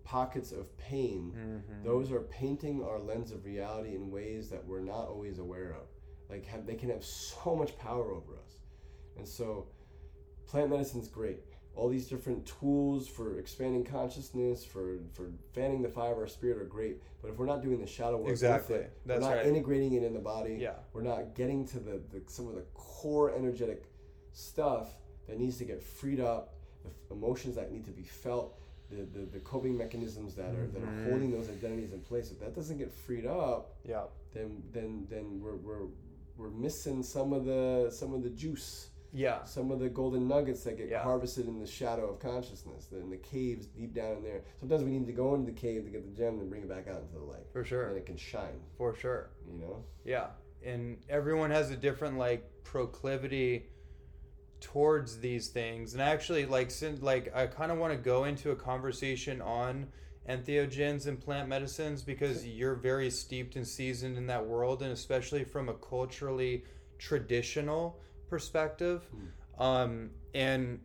pockets 0.03 0.51
of 0.51 0.75
pain, 0.77 1.33
mm-hmm. 1.35 1.83
those 1.83 2.11
are 2.11 2.21
painting 2.21 2.83
our 2.83 2.99
lens 2.99 3.31
of 3.31 3.45
reality 3.45 3.95
in 3.95 4.09
ways 4.09 4.49
that 4.49 4.65
we're 4.65 4.79
not 4.79 5.07
always 5.07 5.39
aware 5.39 5.71
of. 5.71 5.87
Like 6.29 6.45
have, 6.47 6.65
they 6.65 6.75
can 6.75 6.89
have 6.89 7.03
so 7.03 7.55
much 7.55 7.77
power 7.77 8.11
over 8.11 8.33
us. 8.33 8.57
And 9.17 9.27
so 9.27 9.67
plant 10.47 10.69
medicine 10.69 11.01
is 11.01 11.07
great. 11.07 11.43
All 11.75 11.87
these 11.87 12.07
different 12.07 12.45
tools 12.45 13.07
for 13.07 13.39
expanding 13.39 13.85
consciousness, 13.85 14.65
for 14.65 14.97
for 15.13 15.31
fanning 15.53 15.81
the 15.81 15.89
fire 15.89 16.11
of 16.11 16.17
our 16.17 16.27
spirit 16.27 16.57
are 16.61 16.65
great. 16.65 17.01
But 17.21 17.29
if 17.29 17.37
we're 17.37 17.45
not 17.45 17.61
doing 17.61 17.79
the 17.79 17.87
shadow 17.87 18.17
work, 18.17 18.29
exactly, 18.29 18.77
it, 18.77 18.97
That's 19.05 19.21
we're 19.21 19.29
not 19.29 19.37
right. 19.37 19.45
integrating 19.45 19.93
it 19.93 20.03
in 20.03 20.13
the 20.13 20.19
body. 20.19 20.57
Yeah, 20.59 20.73
we're 20.93 21.03
not 21.03 21.35
getting 21.35 21.65
to 21.67 21.79
the, 21.79 22.01
the 22.11 22.21
some 22.27 22.47
of 22.47 22.55
the 22.55 22.65
core 22.73 23.33
energetic 23.33 23.85
stuff 24.33 24.89
that 25.27 25.39
needs 25.39 25.57
to 25.57 25.65
get 25.65 25.81
freed 25.81 26.19
up, 26.19 26.55
the 26.83 27.15
emotions 27.15 27.55
that 27.55 27.71
need 27.71 27.85
to 27.85 27.91
be 27.91 28.03
felt 28.03 28.59
the, 28.89 29.07
the, 29.17 29.25
the 29.25 29.39
coping 29.39 29.77
mechanisms 29.77 30.35
that 30.35 30.55
are 30.55 30.67
that 30.67 30.81
are 30.81 30.87
mm-hmm. 30.87 31.09
holding 31.09 31.31
those 31.31 31.49
identities 31.49 31.93
in 31.93 31.99
place. 32.01 32.31
If 32.31 32.39
that 32.39 32.55
doesn't 32.55 32.77
get 32.77 32.91
freed 32.91 33.25
up, 33.25 33.75
yeah, 33.87 34.03
then 34.33 34.63
then 34.71 35.05
then 35.09 35.39
we're, 35.41 35.55
we're 35.55 35.87
we're 36.37 36.49
missing 36.49 37.03
some 37.03 37.33
of 37.33 37.45
the 37.45 37.89
some 37.91 38.13
of 38.13 38.23
the 38.23 38.29
juice. 38.29 38.88
Yeah. 39.13 39.43
Some 39.43 39.71
of 39.71 39.79
the 39.79 39.89
golden 39.89 40.27
nuggets 40.27 40.63
that 40.63 40.77
get 40.77 40.89
yeah. 40.89 41.03
harvested 41.03 41.47
in 41.47 41.59
the 41.59 41.67
shadow 41.67 42.09
of 42.09 42.19
consciousness, 42.19 42.89
in 42.91 43.09
the 43.09 43.17
caves 43.17 43.65
deep 43.65 43.93
down 43.93 44.17
in 44.17 44.23
there. 44.23 44.41
Sometimes 44.59 44.83
we 44.83 44.91
need 44.91 45.07
to 45.07 45.13
go 45.13 45.33
into 45.35 45.51
the 45.51 45.57
cave 45.57 45.83
to 45.85 45.89
get 45.89 46.05
the 46.05 46.21
gem 46.21 46.39
and 46.39 46.49
bring 46.49 46.61
it 46.61 46.69
back 46.69 46.87
out 46.87 47.01
into 47.01 47.17
the 47.17 47.23
light. 47.23 47.45
For 47.51 47.63
sure. 47.63 47.89
And 47.89 47.97
it 47.97 48.05
can 48.05 48.17
shine. 48.17 48.59
For 48.77 48.95
sure. 48.95 49.31
You 49.51 49.59
know? 49.59 49.83
Yeah. 50.05 50.27
And 50.63 50.97
everyone 51.09 51.51
has 51.51 51.71
a 51.71 51.75
different 51.75 52.17
like 52.17 52.49
proclivity 52.63 53.67
towards 54.59 55.19
these 55.19 55.47
things 55.47 55.93
and 55.93 56.01
actually 56.01 56.45
like 56.45 56.69
since 56.69 57.01
like 57.01 57.33
i 57.33 57.47
kind 57.47 57.71
of 57.71 57.77
want 57.77 57.93
to 57.93 57.97
go 57.97 58.25
into 58.25 58.51
a 58.51 58.55
conversation 58.55 59.41
on 59.41 59.87
entheogens 60.29 61.07
and 61.07 61.19
plant 61.19 61.47
medicines 61.47 62.03
because 62.03 62.45
you're 62.45 62.75
very 62.75 63.09
steeped 63.09 63.55
and 63.55 63.65
seasoned 63.65 64.17
in 64.17 64.27
that 64.27 64.45
world 64.45 64.83
and 64.83 64.91
especially 64.91 65.43
from 65.43 65.69
a 65.69 65.73
culturally 65.75 66.63
traditional 66.97 67.99
perspective 68.29 69.07
mm. 69.15 69.63
um, 69.63 70.09
and 70.33 70.79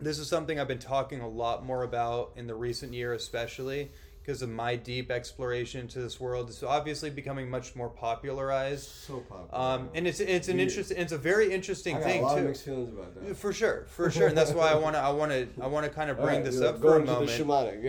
this 0.00 0.18
is 0.18 0.28
something 0.28 0.58
i've 0.58 0.68
been 0.68 0.78
talking 0.78 1.20
a 1.20 1.28
lot 1.28 1.64
more 1.64 1.82
about 1.82 2.32
in 2.36 2.46
the 2.46 2.54
recent 2.54 2.92
year 2.92 3.14
especially 3.14 3.90
because 4.22 4.40
of 4.40 4.48
my 4.48 4.76
deep 4.76 5.10
exploration 5.10 5.80
into 5.80 6.00
this 6.00 6.20
world. 6.20 6.48
It's 6.48 6.62
obviously 6.62 7.10
becoming 7.10 7.50
much 7.50 7.74
more 7.74 7.88
popularized. 7.88 8.88
So 8.88 9.18
popular. 9.20 9.48
Um, 9.52 9.88
and 9.94 10.06
it's 10.06 10.20
it's 10.20 10.48
an 10.48 10.60
interesting 10.60 10.96
it's 10.98 11.12
a 11.12 11.18
very 11.18 11.52
interesting 11.52 11.96
I 11.96 12.00
thing 12.00 12.22
a 12.22 12.26
lot 12.26 12.34
too. 12.34 12.40
Of 12.40 12.46
mixed 12.46 12.64
feelings 12.64 12.92
about 12.92 13.14
that. 13.14 13.36
For 13.36 13.52
sure, 13.52 13.86
for 13.88 14.10
sure, 14.10 14.28
and 14.28 14.36
that's 14.36 14.52
why 14.52 14.70
I 14.70 14.76
want 14.76 14.94
to 14.94 15.00
I 15.00 15.10
want 15.10 15.32
to 15.32 15.48
I 15.60 15.66
want 15.66 15.84
to 15.86 15.90
kind 15.90 16.10
of 16.10 16.18
bring 16.18 16.36
right, 16.36 16.44
this 16.44 16.60
up 16.60 16.80
for 16.80 16.96
a 16.96 17.04
moment. 17.04 17.30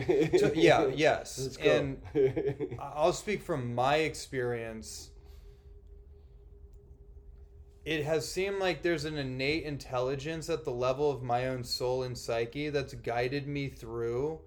to, 0.03 0.51
yeah, 0.55 0.87
yes, 0.95 1.57
and 1.61 2.01
I'll 2.79 3.13
speak 3.13 3.43
from 3.43 3.75
my 3.75 3.97
experience. 3.97 5.09
It 7.85 8.05
has 8.05 8.29
seemed 8.29 8.59
like 8.59 8.81
there's 8.81 9.05
an 9.05 9.17
innate 9.17 9.63
intelligence 9.63 10.49
at 10.49 10.63
the 10.63 10.71
level 10.71 11.11
of 11.11 11.21
my 11.21 11.47
own 11.47 11.63
soul 11.65 12.03
and 12.03 12.17
psyche 12.17 12.69
that's 12.69 12.93
guided 12.93 13.45
me 13.45 13.67
through 13.67 14.39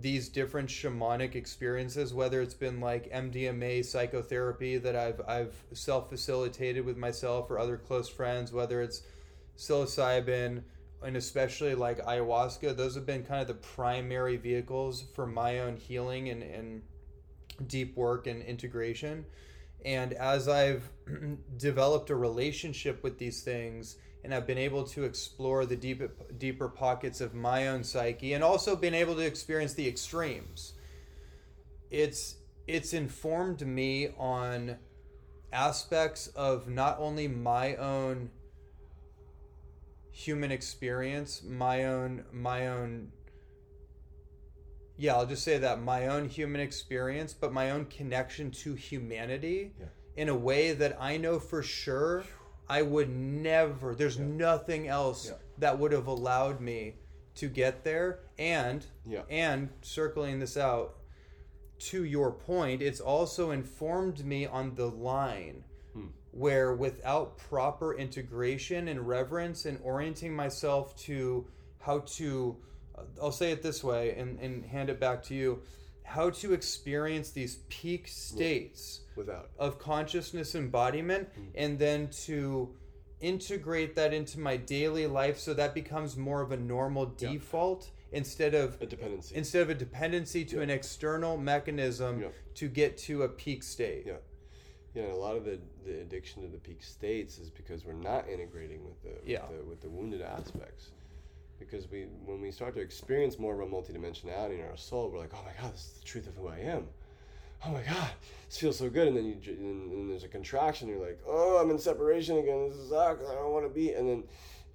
these 0.00 0.28
different 0.28 0.68
shamanic 0.68 1.34
experiences, 1.34 2.14
whether 2.14 2.40
it's 2.40 2.54
been 2.54 2.80
like 2.80 3.12
MDMA 3.12 3.84
psychotherapy 3.84 4.78
that 4.78 4.96
I've 4.96 5.20
I've 5.28 5.54
self 5.72 6.08
facilitated 6.08 6.84
with 6.84 6.96
myself 6.96 7.50
or 7.50 7.58
other 7.58 7.76
close 7.76 8.08
friends, 8.08 8.52
whether 8.52 8.80
it's 8.80 9.02
psilocybin 9.56 10.62
and 11.02 11.16
especially 11.16 11.74
like 11.74 11.98
ayahuasca, 12.06 12.76
those 12.76 12.94
have 12.94 13.04
been 13.04 13.22
kind 13.24 13.42
of 13.42 13.48
the 13.48 13.54
primary 13.54 14.36
vehicles 14.36 15.04
for 15.14 15.26
my 15.26 15.58
own 15.60 15.76
healing 15.76 16.30
and, 16.30 16.42
and 16.42 16.82
deep 17.66 17.94
work 17.96 18.26
and 18.26 18.42
integration. 18.42 19.26
And 19.84 20.12
as 20.14 20.48
I've 20.48 20.88
developed 21.56 22.10
a 22.10 22.16
relationship 22.16 23.02
with 23.02 23.18
these 23.18 23.42
things, 23.42 23.96
and 24.24 24.34
I've 24.34 24.46
been 24.46 24.58
able 24.58 24.84
to 24.84 25.04
explore 25.04 25.66
the 25.66 25.76
deep, 25.76 26.02
deeper 26.38 26.68
pockets 26.68 27.20
of 27.20 27.34
my 27.34 27.68
own 27.68 27.84
psyche 27.84 28.32
and 28.32 28.42
also 28.42 28.74
been 28.74 28.94
able 28.94 29.14
to 29.16 29.26
experience 29.26 29.74
the 29.74 29.86
extremes. 29.86 30.72
It's 31.90 32.36
it's 32.66 32.94
informed 32.94 33.66
me 33.66 34.08
on 34.16 34.78
aspects 35.52 36.28
of 36.28 36.68
not 36.68 36.96
only 36.98 37.28
my 37.28 37.76
own 37.76 38.30
human 40.10 40.50
experience, 40.50 41.42
my 41.42 41.84
own 41.84 42.24
my 42.32 42.68
own 42.68 43.12
yeah, 44.96 45.14
I'll 45.14 45.26
just 45.26 45.42
say 45.42 45.58
that 45.58 45.82
my 45.82 46.06
own 46.06 46.28
human 46.28 46.60
experience, 46.60 47.34
but 47.34 47.52
my 47.52 47.70
own 47.70 47.86
connection 47.86 48.50
to 48.52 48.74
humanity 48.74 49.72
yeah. 49.78 49.86
in 50.16 50.28
a 50.28 50.34
way 50.34 50.72
that 50.72 50.96
I 51.00 51.16
know 51.16 51.38
for 51.38 51.62
sure 51.62 52.24
I 52.68 52.82
would 52.82 53.10
never. 53.10 53.94
There's 53.94 54.18
yeah. 54.18 54.26
nothing 54.26 54.88
else 54.88 55.28
yeah. 55.28 55.36
that 55.58 55.78
would 55.78 55.92
have 55.92 56.06
allowed 56.06 56.60
me 56.60 56.94
to 57.36 57.48
get 57.48 57.84
there. 57.84 58.20
And 58.38 58.86
yeah. 59.06 59.22
and 59.28 59.68
circling 59.82 60.38
this 60.38 60.56
out 60.56 60.96
to 61.90 62.04
your 62.04 62.32
point, 62.32 62.80
it's 62.80 63.00
also 63.00 63.50
informed 63.50 64.24
me 64.24 64.46
on 64.46 64.74
the 64.74 64.86
line 64.86 65.64
hmm. 65.92 66.06
where 66.30 66.74
without 66.74 67.36
proper 67.36 67.94
integration 67.96 68.88
and 68.88 69.06
reverence 69.06 69.64
and 69.66 69.78
orienting 69.82 70.34
myself 70.34 70.96
to 70.96 71.46
how 71.80 71.98
to 71.98 72.56
I'll 73.20 73.32
say 73.32 73.52
it 73.52 73.62
this 73.62 73.82
way 73.82 74.14
and, 74.16 74.38
and 74.40 74.64
hand 74.64 74.90
it 74.90 75.00
back 75.00 75.22
to 75.24 75.34
you 75.34 75.62
how 76.04 76.30
to 76.30 76.52
experience 76.52 77.30
these 77.30 77.56
peak 77.68 78.06
states 78.06 79.00
without 79.16 79.50
of 79.58 79.78
consciousness 79.78 80.54
embodiment 80.54 81.28
mm. 81.34 81.46
and 81.54 81.78
then 81.78 82.08
to 82.08 82.74
integrate 83.20 83.96
that 83.96 84.12
into 84.12 84.38
my 84.38 84.56
daily 84.56 85.06
life 85.06 85.38
so 85.38 85.54
that 85.54 85.74
becomes 85.74 86.16
more 86.16 86.42
of 86.42 86.52
a 86.52 86.56
normal 86.56 87.06
default 87.06 87.90
yeah. 88.12 88.18
instead 88.18 88.54
of 88.54 88.76
a 88.82 88.86
dependency 88.86 89.34
instead 89.34 89.62
of 89.62 89.70
a 89.70 89.74
dependency 89.74 90.44
to 90.44 90.56
yeah. 90.56 90.62
an 90.62 90.70
external 90.70 91.38
mechanism 91.38 92.20
yeah. 92.20 92.28
to 92.54 92.68
get 92.68 92.98
to 92.98 93.22
a 93.22 93.28
peak 93.28 93.62
state 93.62 94.04
yeah 94.06 94.12
yeah 94.94 95.04
and 95.04 95.12
a 95.12 95.16
lot 95.16 95.36
of 95.36 95.44
the, 95.46 95.58
the 95.86 96.02
addiction 96.02 96.42
to 96.42 96.48
the 96.48 96.58
peak 96.58 96.82
states 96.82 97.38
is 97.38 97.48
because 97.48 97.84
we're 97.84 97.94
not 97.94 98.28
integrating 98.28 98.84
with 98.84 99.02
the, 99.02 99.32
with, 99.48 99.58
the 99.58 99.64
with 99.64 99.80
the 99.80 99.88
wounded 99.88 100.20
aspects 100.20 100.90
because 101.58 101.90
we 101.90 102.06
when 102.24 102.40
we 102.40 102.50
start 102.50 102.74
to 102.74 102.80
experience 102.80 103.38
more 103.38 103.54
of 103.54 103.60
a 103.60 103.70
multidimensionality 103.70 104.58
in 104.58 104.64
our 104.66 104.76
soul 104.76 105.10
we're 105.10 105.18
like 105.18 105.32
oh 105.34 105.44
my 105.44 105.52
god 105.60 105.72
this 105.72 105.86
is 105.86 105.92
the 106.00 106.04
truth 106.04 106.26
of 106.26 106.34
who 106.36 106.48
i 106.48 106.58
am 106.58 106.86
oh 107.66 107.70
my 107.70 107.82
god, 107.82 108.10
this 108.46 108.58
feels 108.58 108.78
so 108.78 108.90
good. 108.90 109.08
And 109.08 109.16
then 109.16 109.26
you 109.26 109.36
and, 109.46 109.92
and 109.92 110.10
there's 110.10 110.24
a 110.24 110.28
contraction. 110.28 110.88
You're 110.88 111.04
like, 111.04 111.20
oh, 111.26 111.58
I'm 111.62 111.70
in 111.70 111.78
separation 111.78 112.38
again. 112.38 112.68
This 112.68 112.88
sucks. 112.88 113.22
Ah, 113.26 113.32
I 113.32 113.34
don't 113.34 113.52
want 113.52 113.66
to 113.66 113.72
be. 113.72 113.92
And 113.92 114.08
then 114.08 114.24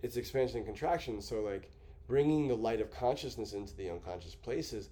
it's 0.01 0.17
expansion 0.17 0.57
and 0.57 0.65
contraction. 0.65 1.21
So 1.21 1.41
like 1.41 1.69
bringing 2.07 2.47
the 2.47 2.55
light 2.55 2.81
of 2.81 2.91
consciousness 2.91 3.53
into 3.53 3.75
the 3.75 3.89
unconscious 3.89 4.35
places 4.35 4.89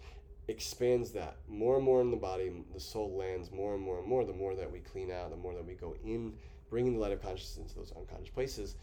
expands 0.49 1.11
that 1.11 1.35
more 1.49 1.75
and 1.75 1.83
more 1.83 2.01
in 2.01 2.11
the 2.11 2.17
body. 2.17 2.51
The 2.73 2.79
soul 2.79 3.17
lands 3.17 3.51
more 3.51 3.75
and 3.75 3.83
more 3.83 3.99
and 3.99 4.07
more. 4.07 4.23
The 4.25 4.33
more 4.33 4.55
that 4.55 4.71
we 4.71 4.79
clean 4.79 5.11
out, 5.11 5.31
the 5.31 5.37
more 5.37 5.53
that 5.53 5.65
we 5.65 5.73
go 5.73 5.95
in, 6.03 6.33
bringing 6.69 6.93
the 6.93 6.99
light 6.99 7.11
of 7.11 7.21
consciousness 7.21 7.57
into 7.57 7.75
those 7.75 7.93
unconscious 7.97 8.29
places. 8.29 8.75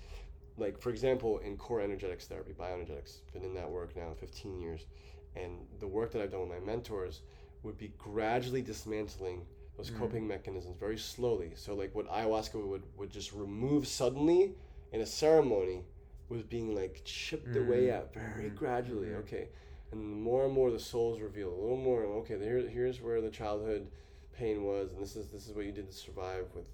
Like 0.57 0.81
for 0.81 0.91
example, 0.91 1.39
in 1.39 1.57
core 1.57 1.81
energetics 1.81 2.27
therapy, 2.27 2.53
bioenergetics, 2.53 3.19
been 3.33 3.45
in 3.45 3.55
that 3.55 3.69
work 3.69 3.97
now 3.97 4.15
15 4.19 4.61
years, 4.61 4.87
and 5.35 5.67
the 5.81 5.87
work 5.87 6.13
that 6.13 6.23
I've 6.23 6.31
done 6.31 6.49
with 6.49 6.51
my 6.51 6.65
mentors 6.65 7.23
would 7.63 7.77
be 7.77 7.93
gradually 7.99 8.63
dismantling 8.63 9.47
those 9.77 9.91
mm. 9.91 9.99
coping 9.99 10.27
mechanisms 10.27 10.77
very 10.79 10.99
slowly. 10.99 11.53
So 11.57 11.75
like 11.75 11.95
what 11.95 12.09
ayahuasca 12.09 12.55
would 12.55 12.85
would 12.97 13.11
just 13.11 13.33
remove 13.33 13.87
suddenly 13.87 14.53
in 14.93 15.01
a 15.01 15.07
ceremony 15.07 15.83
was 16.29 16.43
being 16.43 16.75
like 16.75 17.03
chipped 17.05 17.55
mm. 17.55 17.67
away 17.67 17.91
at 17.91 18.15
very 18.15 18.51
mm. 18.51 18.55
gradually. 18.55 19.15
Okay, 19.15 19.49
and 19.93 20.23
more 20.23 20.45
and 20.45 20.55
more 20.55 20.71
the 20.71 20.79
souls 20.79 21.21
reveal 21.21 21.49
a 21.49 21.61
little 21.61 21.77
more. 21.77 22.05
Okay, 22.05 22.39
here, 22.39 22.69
here's 22.69 23.01
where 23.01 23.21
the 23.21 23.31
childhood 23.31 23.89
pain 24.37 24.65
was, 24.65 24.93
and 24.93 25.03
this 25.03 25.17
is 25.17 25.29
this 25.29 25.49
is 25.49 25.55
what 25.55 25.65
you 25.65 25.73
did 25.73 25.89
to 25.89 25.97
survive 25.97 26.47
with 26.55 26.67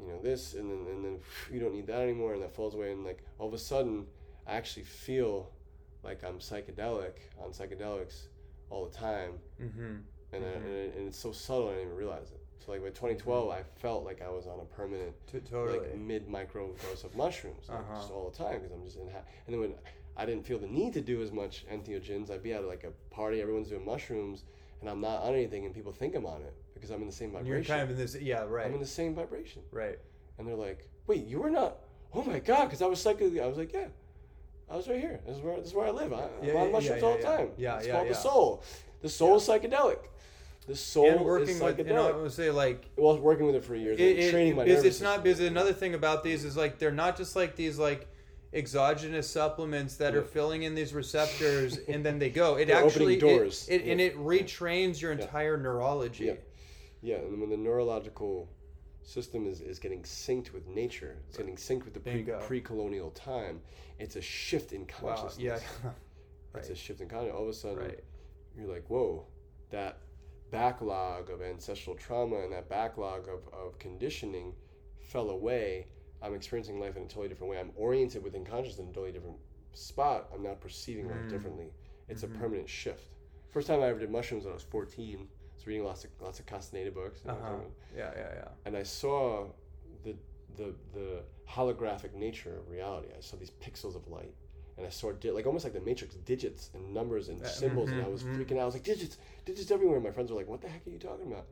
you 0.00 0.08
know 0.08 0.20
this 0.22 0.54
and 0.54 0.70
then 0.70 0.94
and 0.94 1.04
then 1.04 1.18
you 1.52 1.60
don't 1.60 1.74
need 1.74 1.86
that 1.86 2.00
anymore 2.00 2.34
and 2.34 2.42
that 2.42 2.54
falls 2.54 2.74
away 2.74 2.92
and 2.92 3.04
like 3.04 3.24
all 3.38 3.48
of 3.48 3.54
a 3.54 3.58
sudden 3.58 4.06
I 4.46 4.54
actually 4.54 4.84
feel 4.84 5.50
like 6.02 6.24
I'm 6.24 6.38
psychedelic 6.38 7.14
on 7.42 7.50
psychedelics 7.50 8.26
all 8.70 8.86
the 8.86 8.96
time 8.96 9.32
mm-hmm. 9.60 9.96
And, 10.30 10.44
mm-hmm. 10.44 10.66
I, 10.66 10.68
and, 10.68 10.94
and, 10.94 11.08
it's 11.08 11.18
so 11.18 11.32
subtle 11.32 11.68
I 11.68 11.72
didn't 11.72 11.86
even 11.86 11.96
realize 11.96 12.30
it 12.30 12.40
so 12.64 12.72
like 12.72 12.82
by 12.82 12.88
2012 12.88 13.48
mm-hmm. 13.48 13.58
I 13.58 13.62
felt 13.80 14.04
like 14.04 14.22
I 14.22 14.28
was 14.28 14.46
on 14.46 14.60
a 14.60 14.64
permanent 14.64 15.14
totally. 15.50 15.78
like 15.78 15.96
mid 15.98 16.28
micro 16.28 16.70
dose 16.82 17.04
of 17.04 17.16
mushrooms 17.16 17.68
like, 17.68 17.78
uh-huh. 17.78 17.96
just 17.96 18.10
all 18.10 18.30
the 18.30 18.36
time 18.36 18.60
because 18.60 18.72
I'm 18.72 18.84
just 18.84 18.98
in 18.98 19.08
ha- 19.08 19.24
and 19.46 19.54
then 19.54 19.60
when 19.60 19.74
I 20.16 20.26
didn't 20.26 20.44
feel 20.44 20.58
the 20.58 20.66
need 20.66 20.92
to 20.94 21.00
do 21.00 21.22
as 21.22 21.32
much 21.32 21.64
entheogens 21.72 22.30
I'd 22.30 22.42
be 22.42 22.52
at 22.52 22.64
like 22.64 22.84
a 22.84 22.90
party 23.14 23.40
everyone's 23.40 23.68
doing 23.68 23.84
mushrooms 23.84 24.44
and 24.80 24.88
I'm 24.88 25.00
not 25.00 25.22
on 25.22 25.34
anything 25.34 25.64
and 25.64 25.74
people 25.74 25.92
think 25.92 26.14
I'm 26.14 26.26
on 26.26 26.42
it 26.42 26.54
because 26.74 26.90
I'm 26.90 27.00
in 27.00 27.06
the 27.06 27.12
same 27.12 27.32
vibration. 27.32 27.52
You're 27.52 27.64
kind 27.64 27.82
of 27.82 27.90
in 27.90 27.96
this, 27.96 28.16
yeah, 28.20 28.44
right. 28.44 28.66
I'm 28.66 28.74
in 28.74 28.80
the 28.80 28.86
same 28.86 29.14
vibration. 29.14 29.62
Right. 29.72 29.98
And 30.38 30.46
they're 30.46 30.54
like, 30.54 30.88
wait, 31.06 31.26
you 31.26 31.40
were 31.40 31.50
not, 31.50 31.78
oh 32.14 32.22
my 32.22 32.38
God, 32.38 32.66
because 32.66 32.82
I 32.82 32.86
was 32.86 33.00
psychically, 33.00 33.40
I 33.40 33.46
was 33.46 33.58
like, 33.58 33.72
yeah. 33.72 33.86
I 34.70 34.76
was 34.76 34.88
right 34.88 35.00
here. 35.00 35.20
This 35.26 35.36
is 35.36 35.42
where 35.42 35.56
this 35.56 35.68
is 35.68 35.74
where 35.74 35.86
I 35.86 35.90
live. 35.90 36.12
I, 36.12 36.28
am 36.42 36.56
on 36.56 36.72
mushrooms 36.72 37.00
yeah, 37.00 37.08
all 37.08 37.16
the 37.16 37.22
time. 37.22 37.48
Yeah, 37.56 37.76
it's 37.78 37.86
yeah, 37.86 37.92
called 37.94 38.06
yeah. 38.06 38.12
the 38.12 38.18
soul. 38.18 38.62
The 39.00 39.08
soul 39.08 39.36
is 39.36 39.48
psychedelic. 39.48 39.98
The 40.66 40.76
soul 40.76 41.10
and 41.10 41.24
working 41.24 41.48
is 41.48 41.60
psychedelic. 41.60 41.78
With, 41.78 41.86
you 41.88 41.94
know, 41.94 42.08
I 42.08 42.12
would 42.12 42.32
say 42.32 42.50
like 42.50 42.90
well, 42.96 43.18
working 43.18 43.46
with 43.46 43.54
it 43.54 43.64
for 43.64 43.74
years, 43.74 43.98
it, 43.98 44.18
it, 44.18 44.30
training 44.30 44.56
my 44.56 44.64
nervous 44.64 44.84
It's 44.84 45.00
not 45.00 45.22
because 45.22 45.40
another 45.40 45.72
thing 45.72 45.94
about 45.94 46.22
these 46.22 46.44
is 46.44 46.56
like 46.56 46.78
they're 46.78 46.92
not 46.92 47.16
just 47.16 47.34
like 47.34 47.56
these 47.56 47.78
like 47.78 48.08
exogenous 48.52 49.28
supplements 49.28 49.96
that 49.96 50.12
yeah. 50.12 50.20
are 50.20 50.22
filling 50.22 50.62
in 50.62 50.74
these 50.74 50.94
receptors 50.94 51.78
and 51.88 52.04
then 52.04 52.18
they 52.18 52.30
go. 52.30 52.56
It 52.56 52.66
They're 52.66 52.84
actually 52.84 53.18
doors. 53.18 53.66
It, 53.68 53.82
it 53.82 53.84
yeah. 53.86 53.92
and 53.92 54.00
it 54.00 54.16
retrains 54.16 55.00
your 55.00 55.12
entire 55.12 55.56
neurology. 55.56 56.26
Yeah. 56.26 56.34
Yeah, 57.00 57.16
and 57.16 57.40
when 57.40 57.50
the 57.50 57.56
neurological 57.56 58.48
system 59.02 59.46
is, 59.46 59.60
is 59.60 59.78
getting 59.78 60.02
synced 60.02 60.52
with 60.52 60.66
nature, 60.66 61.16
it's 61.28 61.36
getting 61.36 61.54
synced 61.54 61.84
with 61.84 61.94
the 61.94 62.00
pre, 62.00 62.24
pre-colonial 62.24 63.10
time, 63.10 63.60
it's 63.98 64.16
a 64.16 64.20
shift 64.20 64.72
in 64.72 64.84
consciousness. 64.84 65.38
Wow. 65.38 65.44
Yeah. 65.84 65.90
right. 65.90 65.94
It's 66.56 66.70
a 66.70 66.74
shift 66.74 67.00
in 67.00 67.08
consciousness. 67.08 67.36
All 67.36 67.44
of 67.44 67.48
a 67.48 67.54
sudden, 67.54 67.78
right. 67.78 68.04
you're 68.56 68.66
like, 68.66 68.84
whoa, 68.88 69.26
that 69.70 69.98
backlog 70.50 71.30
of 71.30 71.42
ancestral 71.42 71.94
trauma 71.94 72.40
and 72.40 72.52
that 72.52 72.68
backlog 72.68 73.28
of, 73.28 73.40
of 73.52 73.78
conditioning 73.78 74.54
fell 74.98 75.30
away 75.30 75.86
I'm 76.22 76.34
experiencing 76.34 76.80
life 76.80 76.96
in 76.96 77.02
a 77.02 77.06
totally 77.06 77.28
different 77.28 77.50
way. 77.50 77.58
I'm 77.58 77.70
oriented 77.76 78.22
within 78.22 78.44
consciousness 78.44 78.78
in 78.78 78.90
a 78.90 78.92
totally 78.92 79.12
different 79.12 79.36
spot. 79.72 80.28
I'm 80.34 80.42
now 80.42 80.54
perceiving 80.54 81.06
mm. 81.06 81.10
life 81.10 81.28
differently. 81.28 81.72
It's 82.08 82.22
mm-hmm. 82.22 82.34
a 82.34 82.38
permanent 82.38 82.68
shift. 82.68 83.14
First 83.50 83.68
time 83.68 83.80
I 83.80 83.86
ever 83.86 84.00
did 84.00 84.10
mushrooms 84.10 84.44
when 84.44 84.52
I 84.52 84.54
was 84.54 84.64
14. 84.64 85.18
I 85.18 85.54
was 85.56 85.66
reading 85.66 85.84
lots 85.84 86.04
of 86.04 86.10
lots 86.20 86.38
of 86.38 86.46
Castaneda 86.46 86.90
books. 86.90 87.20
uh-huh. 87.26 87.56
Yeah, 87.96 88.10
yeah, 88.16 88.28
yeah. 88.34 88.48
And 88.64 88.76
I 88.76 88.82
saw 88.82 89.46
the 90.04 90.14
the 90.56 90.74
the 90.92 91.22
holographic 91.48 92.14
nature 92.14 92.58
of 92.58 92.68
reality. 92.68 93.08
I 93.16 93.20
saw 93.20 93.36
these 93.36 93.50
pixels 93.50 93.96
of 93.96 94.06
light, 94.08 94.34
and 94.76 94.86
I 94.86 94.90
saw 94.90 95.12
di- 95.12 95.30
like 95.30 95.46
almost 95.46 95.64
like 95.64 95.72
the 95.72 95.80
Matrix, 95.80 96.14
digits 96.16 96.70
and 96.74 96.92
numbers 96.92 97.28
and 97.28 97.44
symbols, 97.46 97.90
mm-hmm, 97.90 97.98
and 97.98 98.06
I 98.06 98.10
was 98.10 98.22
mm-hmm. 98.22 98.40
freaking 98.40 98.58
out. 98.58 98.62
I 98.62 98.66
was 98.66 98.74
like, 98.74 98.84
digits, 98.84 99.18
digits 99.44 99.70
everywhere. 99.70 99.96
And 99.96 100.04
my 100.04 100.10
friends 100.10 100.30
were 100.30 100.36
like, 100.36 100.48
"What 100.48 100.60
the 100.60 100.68
heck 100.68 100.86
are 100.86 100.90
you 100.90 100.98
talking 100.98 101.32
about?" 101.32 101.46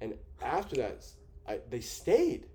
And 0.00 0.14
after 0.42 0.76
that, 0.76 1.04
I, 1.48 1.60
they 1.68 1.80
stayed. 1.80 2.46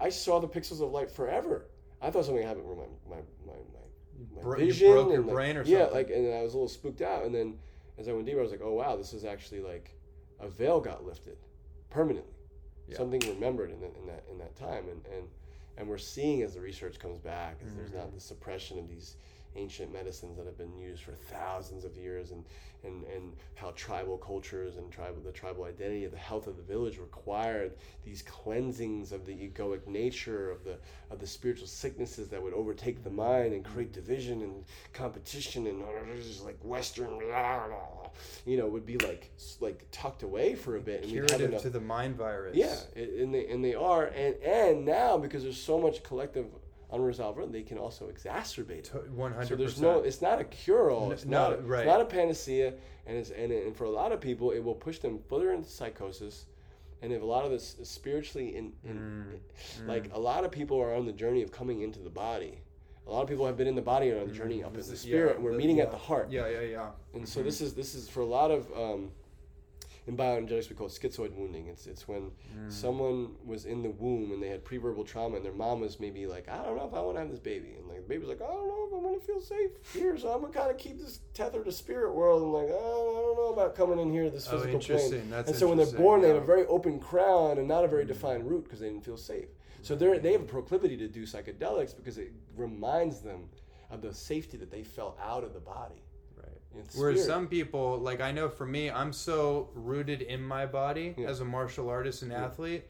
I 0.00 0.08
saw 0.08 0.40
the 0.40 0.48
pixels 0.48 0.80
of 0.80 0.90
light 0.90 1.10
forever. 1.10 1.66
I 2.00 2.10
thought 2.10 2.24
something 2.24 2.46
happened 2.46 2.68
with 2.68 2.78
my 2.78 3.16
my 3.16 3.22
my 3.46 3.52
my, 3.52 4.36
my 4.36 4.42
Bro- 4.42 4.58
vision. 4.58 4.92
Broke 4.92 5.12
your 5.12 5.22
like, 5.22 5.32
brain 5.32 5.56
or 5.56 5.62
yeah, 5.64 5.84
like 5.86 6.10
and 6.10 6.34
I 6.34 6.42
was 6.42 6.54
a 6.54 6.56
little 6.56 6.68
spooked 6.68 7.00
out. 7.00 7.24
And 7.24 7.34
then 7.34 7.58
as 7.98 8.08
I 8.08 8.12
went 8.12 8.26
deeper, 8.26 8.40
I 8.40 8.42
was 8.42 8.50
like, 8.50 8.62
oh 8.62 8.74
wow, 8.74 8.96
this 8.96 9.12
is 9.12 9.24
actually 9.24 9.60
like 9.60 9.90
a 10.40 10.48
veil 10.48 10.80
got 10.80 11.04
lifted 11.04 11.38
permanently. 11.90 12.32
Yeah. 12.88 12.98
Something 12.98 13.20
remembered 13.20 13.70
in, 13.70 13.80
the, 13.80 13.86
in 13.86 14.06
that 14.06 14.24
in 14.30 14.38
that 14.38 14.56
time, 14.56 14.84
and 14.88 15.00
and 15.14 15.28
and 15.76 15.88
we're 15.88 15.98
seeing 15.98 16.42
as 16.42 16.54
the 16.54 16.60
research 16.60 16.98
comes 16.98 17.18
back, 17.18 17.56
as 17.62 17.68
mm-hmm. 17.68 17.78
there's 17.78 17.92
not 17.92 18.12
the 18.12 18.20
suppression 18.20 18.78
of 18.78 18.88
these 18.88 19.16
ancient 19.56 19.92
medicines 19.92 20.36
that 20.36 20.46
have 20.46 20.58
been 20.58 20.76
used 20.76 21.02
for 21.02 21.12
thousands 21.12 21.84
of 21.84 21.96
years 21.96 22.30
and, 22.30 22.44
and, 22.82 23.04
and 23.04 23.32
how 23.54 23.72
tribal 23.76 24.18
cultures 24.18 24.76
and 24.76 24.90
tribal 24.90 25.20
the 25.22 25.32
tribal 25.32 25.64
identity 25.64 26.04
of 26.04 26.10
the 26.10 26.18
health 26.18 26.46
of 26.46 26.56
the 26.56 26.62
village 26.62 26.98
required 26.98 27.72
these 28.04 28.22
cleansings 28.22 29.12
of 29.12 29.24
the 29.26 29.32
egoic 29.32 29.86
nature 29.86 30.50
of 30.50 30.64
the 30.64 30.76
of 31.10 31.18
the 31.18 31.26
spiritual 31.26 31.66
sicknesses 31.66 32.28
that 32.28 32.42
would 32.42 32.54
overtake 32.54 33.02
the 33.04 33.10
mind 33.10 33.52
and 33.52 33.64
create 33.64 33.92
division 33.92 34.42
and 34.42 34.64
competition 34.92 35.66
and 35.66 35.82
just 36.16 36.44
like 36.44 36.58
western 36.62 37.20
you 38.46 38.56
know 38.56 38.66
would 38.66 38.86
be 38.86 38.98
like 38.98 39.30
like 39.60 39.86
tucked 39.90 40.22
away 40.22 40.54
for 40.54 40.76
a 40.76 40.80
bit 40.80 41.02
and 41.02 41.10
curative 41.10 41.50
enough, 41.50 41.62
to 41.62 41.70
the 41.70 41.80
mind 41.80 42.16
virus. 42.16 42.56
Yeah 42.56 42.74
and 42.96 43.34
they 43.34 43.46
and 43.48 43.64
they 43.64 43.74
are 43.74 44.06
and 44.06 44.34
and 44.36 44.84
now 44.84 45.16
because 45.16 45.42
there's 45.42 45.60
so 45.60 45.78
much 45.78 46.02
collective 46.02 46.46
unresolved 46.94 47.52
they 47.52 47.62
can 47.62 47.78
also 47.78 48.06
exacerbate 48.06 48.94
it. 48.94 49.10
One 49.10 49.32
hundred. 49.32 49.48
So 49.48 49.56
there's 49.56 49.80
no. 49.80 50.00
It's 50.00 50.22
not 50.22 50.40
a 50.40 50.44
cure 50.44 50.90
all. 50.90 51.12
It's 51.12 51.24
no, 51.24 51.50
not. 51.50 51.66
Right. 51.66 51.80
It's 51.80 51.86
not 51.86 52.00
a 52.00 52.04
panacea, 52.04 52.74
and 53.06 53.16
it's 53.16 53.30
and, 53.30 53.52
and 53.52 53.76
for 53.76 53.84
a 53.84 53.90
lot 53.90 54.12
of 54.12 54.20
people, 54.20 54.50
it 54.50 54.62
will 54.62 54.74
push 54.74 54.98
them 54.98 55.18
further 55.28 55.52
into 55.52 55.68
psychosis. 55.68 56.46
And 57.02 57.12
if 57.12 57.20
a 57.20 57.26
lot 57.26 57.44
of 57.44 57.50
this 57.50 57.76
is 57.78 57.88
spiritually 57.88 58.56
in, 58.56 58.72
in 58.82 58.96
mm. 58.96 59.86
like 59.86 60.08
mm. 60.08 60.14
a 60.14 60.18
lot 60.18 60.44
of 60.44 60.50
people 60.50 60.80
are 60.80 60.94
on 60.94 61.04
the 61.04 61.12
journey 61.12 61.42
of 61.42 61.52
coming 61.52 61.82
into 61.82 62.00
the 62.00 62.08
body. 62.08 62.58
A 63.06 63.10
lot 63.10 63.20
of 63.20 63.28
people 63.28 63.44
have 63.44 63.58
been 63.58 63.66
in 63.66 63.74
the 63.74 63.82
body 63.82 64.08
and 64.08 64.20
on 64.20 64.28
the 64.28 64.32
journey 64.32 64.60
mm. 64.60 64.66
up 64.66 64.74
in 64.74 64.80
the 64.80 64.96
spirit. 64.96 65.36
Yeah, 65.36 65.42
we're 65.42 65.52
the, 65.52 65.58
meeting 65.58 65.76
yeah. 65.76 65.82
at 65.82 65.90
the 65.90 65.98
heart. 65.98 66.28
Yeah, 66.30 66.48
yeah, 66.48 66.60
yeah. 66.60 66.90
And 67.12 67.22
mm-hmm. 67.22 67.24
so 67.26 67.42
this 67.42 67.60
is 67.60 67.74
this 67.74 67.94
is 67.94 68.08
for 68.08 68.20
a 68.20 68.26
lot 68.26 68.50
of 68.50 68.66
um, 68.72 69.10
in 70.06 70.16
bioenergetics 70.16 70.68
we 70.68 70.76
call 70.76 70.86
it 70.86 70.92
schizoid 70.92 71.32
wounding. 71.34 71.68
It's 71.68 71.86
it's 71.86 72.06
when 72.06 72.30
mm. 72.56 72.70
someone 72.70 73.36
was 73.44 73.64
in 73.64 73.82
the 73.82 73.90
womb 73.90 74.32
and 74.32 74.42
they 74.42 74.48
had 74.48 74.64
preverbal 74.64 75.06
trauma 75.06 75.36
and 75.36 75.44
their 75.44 75.52
mom 75.52 75.80
was 75.80 75.98
maybe 75.98 76.26
like, 76.26 76.48
I 76.48 76.62
don't 76.62 76.76
know 76.76 76.86
if 76.86 76.94
I 76.94 77.00
want 77.00 77.16
to 77.16 77.20
have 77.20 77.30
this 77.30 77.40
baby, 77.40 77.76
and 77.78 77.88
like 77.88 78.02
the 78.02 78.08
baby's 78.08 78.28
like, 78.28 78.42
I 78.42 78.46
don't 78.46 78.68
know 78.68 78.88
if 78.88 78.94
I'm 78.94 79.02
gonna 79.02 79.20
feel 79.20 79.40
safe 79.40 79.70
here, 79.92 80.16
so 80.18 80.28
I'm 80.28 80.42
gonna 80.42 80.52
kind 80.52 80.70
of 80.70 80.78
keep 80.78 80.98
this 80.98 81.20
tethered 81.32 81.64
to 81.64 81.72
spirit 81.72 82.14
world 82.14 82.42
and 82.42 82.52
like, 82.52 82.68
oh, 82.70 83.16
I 83.16 83.20
don't 83.22 83.36
know 83.36 83.62
about 83.62 83.74
coming 83.74 83.98
in 83.98 84.12
here 84.12 84.24
to 84.24 84.30
this 84.30 84.46
oh, 84.48 84.58
physical 84.58 84.76
oh, 84.76 85.08
plane. 85.08 85.30
That's 85.30 85.50
and 85.50 85.58
so 85.58 85.68
when 85.68 85.78
they're 85.78 85.86
born, 85.86 86.20
yeah. 86.20 86.28
they 86.28 86.34
have 86.34 86.42
a 86.42 86.46
very 86.46 86.66
open 86.66 87.00
crown 87.00 87.58
and 87.58 87.66
not 87.66 87.84
a 87.84 87.88
very 87.88 88.04
mm. 88.04 88.08
defined 88.08 88.48
root 88.48 88.64
because 88.64 88.80
they 88.80 88.88
didn't 88.88 89.04
feel 89.04 89.16
safe. 89.16 89.48
So 89.82 89.94
they're 89.94 90.18
they 90.18 90.32
have 90.32 90.42
a 90.42 90.46
proclivity 90.46 90.96
to 90.98 91.08
do 91.08 91.24
psychedelics 91.24 91.96
because 91.96 92.18
it 92.18 92.32
reminds 92.56 93.20
them 93.20 93.48
of 93.90 94.02
the 94.02 94.12
safety 94.12 94.56
that 94.58 94.70
they 94.70 94.82
felt 94.82 95.18
out 95.22 95.44
of 95.44 95.52
the 95.54 95.60
body. 95.60 96.02
Whereas 96.94 97.24
some 97.24 97.46
people, 97.46 97.98
like 97.98 98.20
I 98.20 98.32
know 98.32 98.48
for 98.48 98.66
me, 98.66 98.90
I'm 98.90 99.12
so 99.12 99.70
rooted 99.74 100.22
in 100.22 100.42
my 100.42 100.66
body 100.66 101.14
yeah. 101.16 101.28
as 101.28 101.40
a 101.40 101.44
martial 101.44 101.88
artist 101.88 102.22
and 102.22 102.32
yeah. 102.32 102.44
athlete. 102.44 102.84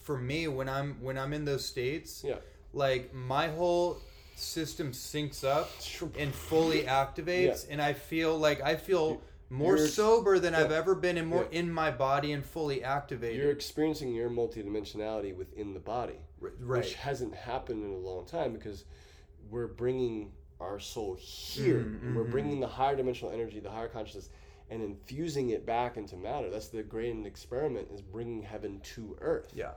For 0.00 0.18
me, 0.18 0.48
when 0.48 0.68
I'm 0.68 0.96
when 1.00 1.18
I'm 1.18 1.32
in 1.32 1.44
those 1.44 1.64
states, 1.64 2.24
yeah. 2.26 2.36
like 2.72 3.14
my 3.14 3.48
whole 3.48 3.98
system 4.34 4.92
syncs 4.92 5.44
up 5.44 5.70
and 6.18 6.34
fully 6.34 6.82
activates, 6.82 7.66
yeah. 7.66 7.72
and 7.72 7.82
I 7.82 7.92
feel 7.92 8.36
like 8.36 8.62
I 8.62 8.76
feel 8.76 9.20
more 9.50 9.76
You're, 9.76 9.88
sober 9.88 10.38
than 10.38 10.54
I've 10.54 10.72
ever 10.72 10.94
been, 10.94 11.18
and 11.18 11.28
more 11.28 11.46
in 11.50 11.70
my 11.70 11.90
body 11.90 12.32
and 12.32 12.44
fully 12.44 12.82
activated. 12.82 13.36
You're 13.36 13.50
experiencing 13.50 14.14
your 14.14 14.30
multidimensionality 14.30 15.36
within 15.36 15.74
the 15.74 15.80
body, 15.80 16.18
right. 16.40 16.52
which 16.60 16.94
hasn't 16.94 17.34
happened 17.34 17.84
in 17.84 17.90
a 17.90 17.96
long 17.96 18.24
time 18.26 18.52
because 18.52 18.84
we're 19.50 19.66
bringing 19.66 20.32
our 20.60 20.78
soul 20.78 21.16
here. 21.18 21.80
Mm-hmm. 21.80 22.14
We're 22.14 22.24
bringing 22.24 22.60
the 22.60 22.66
higher 22.66 22.96
dimensional 22.96 23.32
energy, 23.32 23.60
the 23.60 23.70
higher 23.70 23.88
consciousness, 23.88 24.30
and 24.70 24.82
infusing 24.82 25.50
it 25.50 25.66
back 25.66 25.96
into 25.96 26.16
matter. 26.16 26.50
That's 26.50 26.68
the 26.68 26.82
great 26.82 27.14
experiment 27.26 27.88
is 27.92 28.00
bringing 28.00 28.42
heaven 28.42 28.80
to 28.94 29.16
earth. 29.20 29.52
Yeah. 29.54 29.72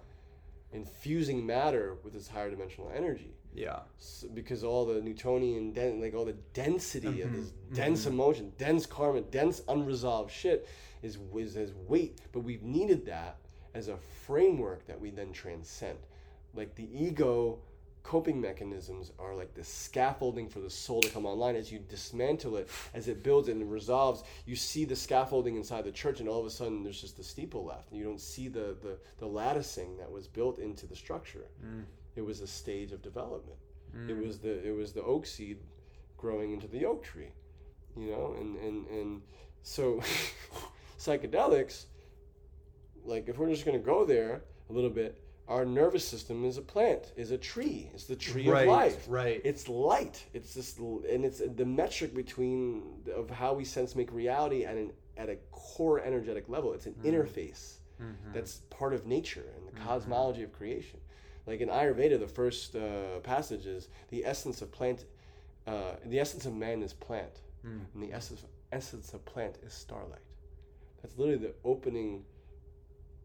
Infusing 0.72 1.46
matter 1.46 1.98
with 2.04 2.14
this 2.14 2.28
higher 2.28 2.50
dimensional 2.50 2.92
energy. 2.96 3.34
Yeah. 3.54 3.80
So, 3.98 4.28
because 4.30 4.64
all 4.64 4.86
the 4.86 5.02
Newtonian, 5.02 5.74
den- 5.74 6.02
like 6.02 6.14
all 6.14 6.26
the 6.26 6.36
density 6.54 7.08
mm-hmm. 7.08 7.28
of 7.28 7.34
this 7.34 7.48
mm-hmm. 7.48 7.76
dense 7.76 8.02
mm-hmm. 8.02 8.14
emotion, 8.14 8.54
dense 8.58 8.86
karma, 8.86 9.22
dense 9.22 9.62
unresolved 9.68 10.32
shit 10.32 10.68
is, 11.02 11.18
is 11.36 11.58
as 11.58 11.74
weight. 11.88 12.20
But 12.32 12.42
we've 12.42 12.64
needed 12.64 13.06
that 13.06 13.38
as 13.74 13.88
a 13.88 13.98
framework 14.26 14.86
that 14.88 15.00
we 15.00 15.10
then 15.12 15.32
transcend. 15.32 15.98
Like 16.56 16.76
the 16.76 16.88
ego 16.92 17.60
coping 18.04 18.40
mechanisms 18.40 19.12
are 19.18 19.34
like 19.34 19.54
the 19.54 19.64
scaffolding 19.64 20.50
for 20.50 20.60
the 20.60 20.70
soul 20.70 21.02
to 21.02 21.10
come 21.10 21.26
online. 21.26 21.56
As 21.56 21.72
you 21.72 21.80
dismantle 21.80 22.58
it 22.58 22.70
as 22.94 23.08
it 23.08 23.24
builds 23.24 23.48
and 23.48 23.72
resolves 23.72 24.24
you 24.46 24.56
see 24.56 24.86
the 24.86 24.96
scaffolding 24.96 25.56
inside 25.56 25.86
the 25.86 25.92
church 25.92 26.20
and 26.20 26.30
all 26.30 26.40
of 26.40 26.46
a 26.46 26.50
sudden 26.50 26.84
there's 26.84 27.00
just 27.00 27.18
the 27.18 27.24
steeple 27.24 27.64
left. 27.64 27.90
And 27.90 28.00
you 28.00 28.06
don't 28.06 28.22
see 28.22 28.48
the 28.48 28.76
the, 28.82 28.98
the 29.18 29.26
latticing 29.26 29.98
that 29.98 30.12
was 30.12 30.28
built 30.28 30.60
into 30.60 30.86
the 30.86 30.96
structure. 30.96 31.48
Mm. 31.66 31.86
it 32.16 32.22
was 32.22 32.42
a 32.42 32.48
stage 32.48 32.92
of 32.92 33.02
development. 33.02 33.58
Mm. 33.96 34.10
it 34.10 34.26
was 34.26 34.40
the 34.40 34.68
it 34.68 34.76
was 34.76 34.94
the 34.94 35.04
oak 35.04 35.26
seed 35.26 35.58
growing 36.18 36.52
into 36.54 36.68
the 36.68 36.86
oak 36.86 37.04
tree 37.04 37.32
you 37.96 38.12
know? 38.12 38.36
And 38.40 38.58
and 38.58 38.88
and 38.88 39.22
so 39.64 40.02
psychedelics 41.00 41.86
like 43.06 43.28
if 43.28 43.38
we're 43.38 43.50
just 43.50 43.66
going 43.66 43.78
to 43.78 43.86
go 43.86 44.06
there 44.06 44.42
a 44.70 44.74
little 44.74 44.90
bit 44.90 45.22
our 45.48 45.66
nervous 45.66 46.08
system 46.08 46.46
is 46.46 46.58
a 46.58 46.62
plant, 46.62 47.12
is 47.18 47.32
a 47.32 47.38
tree. 47.38 47.90
It's 47.94 48.06
the 48.06 48.16
tree 48.16 48.48
right, 48.48 48.62
of 48.62 48.70
life. 48.70 49.06
Right. 49.10 49.42
It's 49.44 49.68
light. 49.68 50.24
It's 50.34 50.54
this, 50.54 50.78
and 50.78 51.26
it's 51.26 51.42
the 51.56 51.66
metric 51.66 52.16
between 52.16 52.84
of 53.14 53.30
how 53.30 53.54
we 53.54 53.66
sense 53.66 53.96
make 53.96 54.12
reality 54.12 54.64
at 54.64 54.78
an 54.78 54.92
at 55.18 55.30
a 55.30 55.36
core 55.52 56.00
energetic 56.00 56.48
level. 56.48 56.74
It's 56.74 56.86
an 56.86 56.94
mm-hmm. 56.94 57.10
interface 57.10 57.78
mm-hmm. 58.02 58.34
that's 58.34 58.62
part 58.70 58.94
of 58.94 59.06
nature 59.06 59.46
and 59.58 59.68
the 59.68 59.72
mm-hmm. 59.72 59.88
cosmology 59.88 60.44
of 60.44 60.54
creation. 60.54 61.00
Like 61.46 61.60
in 61.60 61.68
Ayurveda, 61.68 62.20
the 62.20 62.28
first 62.28 62.76
uh, 62.76 63.20
passage 63.22 63.66
is 63.66 63.90
the 64.10 64.26
essence 64.26 64.62
of 64.62 64.72
plant, 64.72 65.06
uh, 65.68 65.96
the 66.06 66.20
essence 66.20 66.46
of 66.46 66.54
man 66.54 66.82
is 66.82 66.94
plant, 66.94 67.42
mm. 67.66 67.82
and 67.94 68.02
the 68.02 68.14
essence 68.14 68.46
essence 68.72 69.14
of 69.14 69.24
plant 69.26 69.58
is 69.62 69.74
starlight. 69.74 70.20
That's 71.02 71.18
literally 71.18 71.48
the 71.48 71.54
opening 71.66 72.24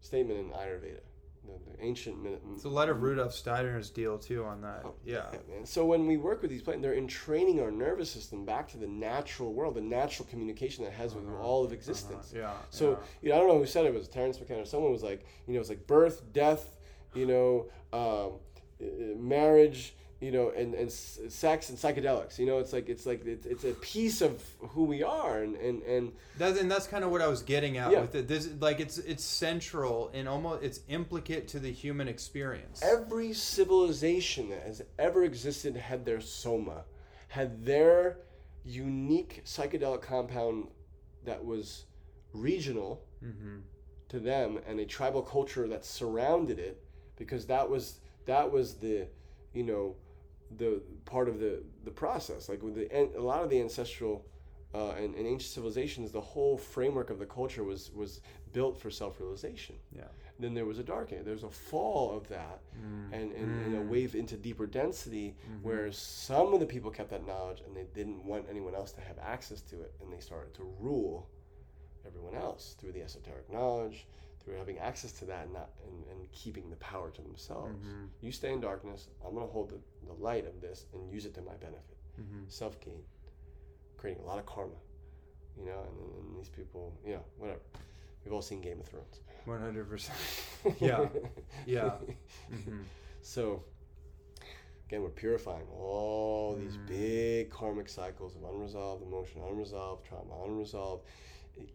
statement 0.01 0.41
in 0.41 0.51
Ayurveda 0.51 1.01
the, 1.49 1.85
ancient. 1.85 2.17
It's 2.55 2.65
a 2.65 2.69
lot 2.69 2.89
of 2.89 3.03
Rudolf 3.03 3.33
Steiner's 3.33 3.91
deal 3.91 4.19
too 4.19 4.45
on 4.45 4.61
that. 4.63 4.83
Oh, 4.85 4.95
yeah. 5.05 5.27
yeah. 5.33 5.65
So 5.65 5.85
when 5.85 6.07
we 6.07 6.17
work 6.17 6.43
with 6.43 6.51
these 6.51 6.63
plants, 6.63 6.83
they're 6.83 6.95
entraining 6.97 7.61
our 7.61 7.71
nervous 7.71 8.11
system 8.11 8.45
back 8.45 8.69
to 8.69 8.79
the 8.79 8.87
natural 8.87 9.53
world, 9.53 9.75
the 9.75 9.81
natural 9.81 10.27
communication 10.29 10.85
that 10.85 10.93
has 10.93 11.13
uh-huh. 11.13 11.21
with 11.21 11.41
all 11.41 11.65
of 11.65 11.73
existence. 11.73 12.33
Uh-huh. 12.33 12.43
Yeah. 12.43 12.53
So 12.71 12.91
yeah. 12.91 12.97
You 13.23 13.29
know, 13.31 13.35
I 13.35 13.39
don't 13.39 13.49
know 13.49 13.59
who 13.59 13.67
said 13.67 13.85
it, 13.85 13.89
it 13.89 13.95
was 13.95 14.09
Terence 14.09 14.41
McKenna. 14.41 14.67
Someone 14.67 14.93
was 14.93 15.03
like, 15.03 15.25
you 15.47 15.55
know, 15.55 15.61
it's 15.61 15.69
like 15.69 15.87
birth, 15.87 16.33
death, 16.33 16.77
you 17.15 17.27
know, 17.27 17.71
um, 17.93 18.33
marriage, 19.17 19.95
you 20.21 20.33
know, 20.33 20.51
and, 20.51 20.75
and 20.75 20.91
sex 20.91 21.69
and 21.69 21.79
psychedelics. 21.79 22.39
You 22.39 22.47
know, 22.47 22.59
it's 22.59 22.73
like 22.73 22.89
it's 22.89 23.07
like 23.07 23.25
it's, 23.25 23.47
it's 23.47 23.65
a 23.65 23.73
piece 23.75 24.21
of 24.21 24.43
who 24.59 24.85
we 24.85 25.03
are, 25.03 25.43
and 25.43 25.55
and 25.57 25.83
and 25.83 26.13
that's 26.37 26.59
and 26.59 26.71
that's 26.71 26.89
kind 26.89 27.05
of 27.05 27.11
what 27.11 27.23
I 27.23 27.29
was 27.29 27.43
getting 27.43 27.79
at 27.79 27.93
yeah. 27.93 28.01
with 28.01 28.15
it. 28.17 28.27
This 28.27 28.49
like 28.59 28.81
it's 28.81 28.99
it's 28.99 29.23
central 29.23 30.11
and 30.13 30.29
almost 30.29 30.63
it's 30.65 30.81
implicate 30.89 31.47
to 31.49 31.61
the 31.61 31.71
human 31.71 32.09
experience. 32.09 32.83
Every 32.83 33.33
civilization 33.33 34.49
that 34.51 34.63
has 34.63 34.83
ever 34.99 35.23
existed 35.23 35.77
had 35.77 36.05
their 36.05 36.21
soma, 36.21 36.85
had 37.29 37.65
their 37.65 38.19
unique 38.65 39.43
psychedelic 39.45 40.03
compound 40.03 40.67
that 41.25 41.45
was 41.45 41.85
regional 42.33 43.05
mm-hmm. 43.25 43.59
to 44.09 44.19
them, 44.19 44.59
and 44.67 44.81
a 44.81 44.85
tribal 44.85 45.23
culture 45.23 45.69
that 45.69 45.85
surrounded 45.85 46.59
it, 46.59 46.83
because 47.17 47.47
that 47.47 47.71
was 47.71 48.01
that 48.27 48.51
was 48.51 48.75
the 48.75 49.07
you 49.55 49.63
know 49.63 49.95
the 50.57 50.81
part 51.05 51.29
of 51.29 51.39
the 51.39 51.63
the 51.85 51.91
process. 51.91 52.49
Like 52.49 52.63
with 52.63 52.75
the 52.75 53.17
a 53.17 53.21
lot 53.21 53.43
of 53.43 53.51
the 53.51 53.61
ancestral 53.61 54.25
uh, 54.75 54.91
and, 54.91 55.15
and, 55.15 55.27
ancient 55.27 55.51
civilizations, 55.51 56.13
the 56.13 56.21
whole 56.21 56.59
framework 56.59 57.09
of 57.09 57.19
the 57.19 57.27
culture 57.27 57.65
was 57.65 57.91
was 57.95 58.21
built 58.53 58.79
for 58.79 58.91
self 58.91 59.21
realization. 59.21 59.77
Yeah. 59.95 60.05
Then 60.41 60.55
there 60.55 60.67
was 60.67 60.79
a 60.79 60.85
dark 60.85 61.13
age. 61.13 61.25
There's 61.25 61.43
a 61.43 61.51
fall 61.51 62.17
of 62.17 62.29
that, 62.29 62.61
mm. 62.77 63.13
and, 63.13 63.33
and, 63.33 63.49
mm. 63.49 63.67
and, 63.67 63.75
a 63.75 63.81
mm. 63.81 63.89
wave 63.89 64.15
into 64.15 64.37
deeper 64.37 64.67
density, 64.67 65.35
mm-hmm. 65.35 65.67
where 65.67 65.91
some 65.91 66.55
of 66.55 66.61
the 66.61 66.67
people 66.67 66.93
kept 66.93 67.11
that 67.11 67.27
knowledge 67.27 67.63
and 67.67 67.77
they 67.77 67.87
didn't 67.93 68.25
want 68.25 68.47
anyone 68.49 68.75
else 68.75 68.93
to 68.93 69.01
have 69.01 69.19
access 69.19 69.63
to 69.63 69.81
it, 69.81 69.95
and 70.01 70.13
they 70.13 70.21
started 70.21 70.55
to 70.55 70.63
rule 70.79 71.29
everyone 72.07 72.35
else 72.37 72.77
through 72.79 72.93
the 72.93 73.03
esoteric 73.03 73.51
knowledge, 73.51 74.07
through 74.49 74.57
having 74.57 74.79
access 74.79 75.13
to 75.13 75.27
that 75.27 75.45
and 75.45 75.53
not 75.53 75.71
and, 75.87 76.05
and 76.11 76.33
keeping 76.33 76.71
the 76.71 76.77
power 76.77 77.11
to 77.11 77.23
themselves. 77.23 77.77
Mm-hmm. 77.79 78.07
You 78.23 78.33
stay 78.33 78.53
in 78.53 78.61
darkness. 78.61 79.09
I'm 79.25 79.35
going 79.35 79.47
to 79.47 79.53
hold 79.53 79.69
the, 79.71 79.79
the 80.07 80.15
light 80.15 80.47
of 80.47 80.61
this 80.61 80.87
and 80.95 81.11
use 81.13 81.27
it 81.27 81.35
to 81.35 81.43
my 81.43 81.55
benefit. 81.55 81.97
Mm-hmm. 82.19 82.45
Self 82.49 82.81
gain, 82.81 83.03
creating 83.99 84.23
a 84.23 84.27
lot 84.27 84.39
of 84.39 84.47
karma. 84.47 84.73
You 85.59 85.67
know, 85.67 85.83
and, 85.83 86.27
and 86.27 86.39
these 86.39 86.49
people, 86.49 86.97
you 87.05 87.15
know, 87.15 87.25
whatever. 87.37 87.61
We've 88.25 88.33
all 88.33 88.43
seen 88.43 88.61
Game 88.61 88.81
of 88.81 88.87
Thrones. 88.87 89.21
One 89.45 89.61
hundred 89.61 89.89
percent. 89.89 90.19
Yeah, 90.81 91.07
yeah. 91.67 91.93
Mm-hmm. 92.53 92.81
So, 93.23 93.63
again, 94.87 95.03
we're 95.03 95.11
purifying 95.11 95.67
all 95.73 96.57
these 96.61 96.77
mm. 96.77 96.87
big 96.87 97.51
karmic 97.51 97.89
cycles 97.89 98.35
of 98.35 98.43
unresolved 98.43 99.03
emotion, 99.03 99.41
unresolved 99.49 100.05
trauma, 100.07 100.45
unresolved 100.45 101.05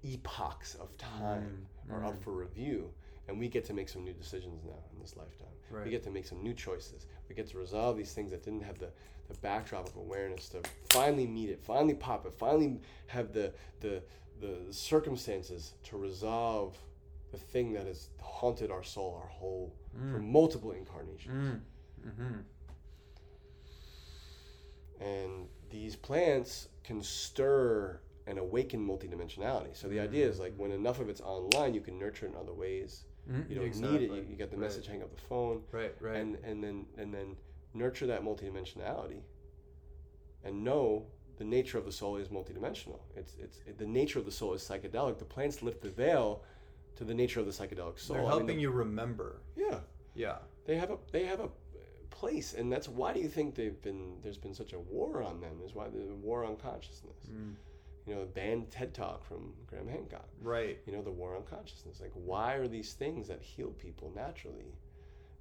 epochs 0.03 0.76
of 0.76 0.95
time 0.97 1.65
are 1.92 2.06
up 2.06 2.14
mm. 2.14 2.24
for 2.24 2.32
review 2.32 2.90
and 3.28 3.40
we 3.40 3.48
get 3.48 3.64
to 3.66 3.74
make 3.74 3.90
some 3.90 4.04
new 4.04 4.14
decisions 4.14 4.64
now 4.66 4.84
in 4.94 5.00
this 5.00 5.16
lifetime 5.16 5.48
right. 5.72 5.86
we 5.86 5.92
get 5.92 6.04
to 6.04 6.12
make 6.12 6.26
some 6.26 6.42
new 6.44 6.54
choices 6.54 7.06
we 7.30 7.36
get 7.36 7.48
to 7.48 7.58
resolve 7.58 7.98
these 7.98 8.14
things 8.14 8.32
that 8.32 8.44
didn't 8.44 8.64
have 8.64 8.78
the, 8.80 8.90
the 9.28 9.34
backdrop 9.36 9.88
of 9.88 9.96
awareness 9.96 10.50
to 10.50 10.62
finally 10.90 11.28
meet 11.28 11.50
it 11.50 11.62
finally 11.64 11.94
pop 11.94 12.26
it 12.26 12.34
finally 12.34 12.80
have 13.08 13.34
the 13.34 13.52
the 13.80 14.02
the 14.40 14.58
circumstances 14.72 15.74
to 15.84 15.98
resolve 15.98 16.78
the 17.32 17.38
thing 17.38 17.74
that 17.74 17.86
has 17.88 18.10
haunted 18.22 18.72
our 18.72 18.84
soul 18.84 19.20
our 19.22 19.30
whole 19.30 19.74
mm. 19.98 20.12
for 20.12 20.20
multiple 20.20 20.72
incarnations 20.72 21.62
mm. 22.06 22.08
mm-hmm. 22.08 22.40
and 25.04 25.48
these 25.70 25.96
plants 25.96 26.68
can 26.84 27.02
stir 27.02 28.00
and 28.28 28.38
awaken 28.38 28.86
multidimensionality. 28.86 29.76
So 29.76 29.88
the 29.88 29.95
mm-hmm. 29.95 30.05
idea 30.05 30.28
is 30.28 30.39
like 30.39 30.53
when 30.57 30.71
enough 30.71 30.99
of 30.99 31.09
it's 31.09 31.21
online, 31.21 31.74
you 31.74 31.82
can 31.82 31.99
nurture 31.99 32.26
it 32.26 32.30
in 32.30 32.36
other 32.36 32.53
ways. 32.53 33.05
Mm-hmm. 33.30 33.49
You 33.49 33.55
don't 33.55 33.65
exactly. 33.65 33.99
need 33.99 34.05
it. 34.05 34.15
You, 34.15 34.26
you 34.30 34.36
get 34.36 34.49
the 34.49 34.57
right. 34.57 34.63
message, 34.63 34.88
hang 34.88 35.01
up 35.01 35.13
the 35.15 35.21
phone, 35.21 35.61
right, 35.71 35.93
right, 35.99 36.17
and 36.17 36.38
and 36.43 36.63
then 36.63 36.86
and 36.97 37.13
then 37.13 37.36
nurture 37.74 38.05
that 38.07 38.24
multidimensionality, 38.24 39.21
and 40.43 40.63
know 40.63 41.05
the 41.38 41.45
nature 41.45 41.78
of 41.78 41.86
the 41.86 41.91
soul 41.91 42.17
is 42.17 42.30
multidimensional. 42.30 42.99
It's 43.15 43.36
it's 43.39 43.59
it, 43.65 43.78
the 43.78 43.86
nature 43.86 44.19
of 44.19 44.26
the 44.26 44.32
soul 44.32 44.53
is 44.53 44.61
psychedelic. 44.61 45.19
The 45.19 45.26
plants 45.26 45.61
lift 45.61 45.82
the 45.82 45.89
veil 45.89 46.43
to 46.95 47.05
the 47.05 47.13
nature 47.13 47.39
of 47.39 47.45
the 47.45 47.51
psychedelic 47.51 47.97
soul. 47.97 48.17
They're 48.17 48.26
helping 48.26 48.45
I 48.45 48.47
mean, 48.47 48.57
the, 48.57 48.61
you 48.61 48.71
remember. 48.71 49.41
Yeah, 49.55 49.80
yeah. 50.15 50.38
They 50.65 50.76
have 50.76 50.91
a 50.91 50.97
they 51.13 51.26
have 51.26 51.39
a 51.39 51.49
place, 52.09 52.53
and 52.53 52.71
that's 52.71 52.89
why 52.89 53.13
do 53.13 53.21
you 53.21 53.30
think 53.30 53.55
they've 53.55 53.82
been 53.82 54.17
there's 54.21 54.38
been 54.38 54.53
such 54.53 54.74
a 54.74 54.80
war 54.80 55.24
on 55.24 55.39
them? 55.39 55.61
Is 55.65 55.74
why 55.74 55.88
the 55.88 56.13
war 56.21 56.43
on 56.43 56.57
consciousness. 56.57 57.17
Mm 57.32 57.55
you 58.06 58.14
know, 58.14 58.22
the 58.22 58.28
banned 58.28 58.70
TED 58.70 58.93
Talk 58.93 59.26
from 59.26 59.54
Graham 59.68 59.88
Hancock. 59.88 60.28
Right. 60.41 60.80
You 60.86 60.93
know, 60.93 61.01
the 61.01 61.12
war 61.12 61.36
on 61.36 61.43
consciousness. 61.43 62.01
Like, 62.01 62.12
why 62.14 62.56
are 62.56 62.68
these 62.68 62.93
things 62.93 63.28
that 63.28 63.41
heal 63.41 63.70
people 63.70 64.12
naturally? 64.16 64.76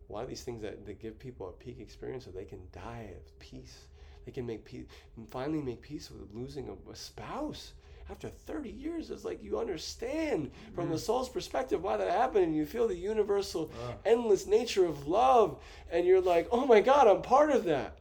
Why 0.09 0.23
are 0.23 0.27
these 0.27 0.43
things 0.43 0.63
that, 0.63 0.87
that 0.87 1.01
give 1.01 1.19
people 1.19 1.49
a 1.49 1.53
peak 1.53 1.81
experience 1.81 2.25
so 2.25 2.31
they 2.31 2.45
can 2.45 2.61
die 2.73 3.11
of 3.17 3.39
peace? 3.39 3.87
They 4.25 4.33
can 4.33 4.47
make 4.47 4.65
peace, 4.65 4.85
finally 5.31 5.61
make 5.61 5.83
peace 5.83 6.11
with 6.11 6.33
losing 6.33 6.69
a, 6.69 6.91
a 6.91 6.95
spouse 6.95 7.73
after 8.11 8.29
30 8.29 8.71
years. 8.71 9.11
It's 9.11 9.25
like 9.25 9.43
you 9.43 9.59
understand 9.59 10.51
from 10.75 10.89
mm. 10.89 10.93
the 10.93 10.99
soul's 10.99 11.29
perspective 11.29 11.83
why 11.83 11.97
that 11.97 12.11
happened, 12.11 12.45
and 12.45 12.57
you 12.57 12.67
feel 12.67 12.87
the 12.87 12.95
universal, 12.95 13.73
uh. 13.85 13.95
endless 14.05 14.47
nature 14.47 14.87
of 14.87 15.09
love, 15.09 15.61
and 15.91 16.07
you're 16.07 16.21
like, 16.21 16.47
oh 16.53 16.67
my 16.67 16.81
God, 16.81 17.09
I'm 17.09 17.23
part 17.23 17.51
of 17.51 17.65
that. 17.65 17.99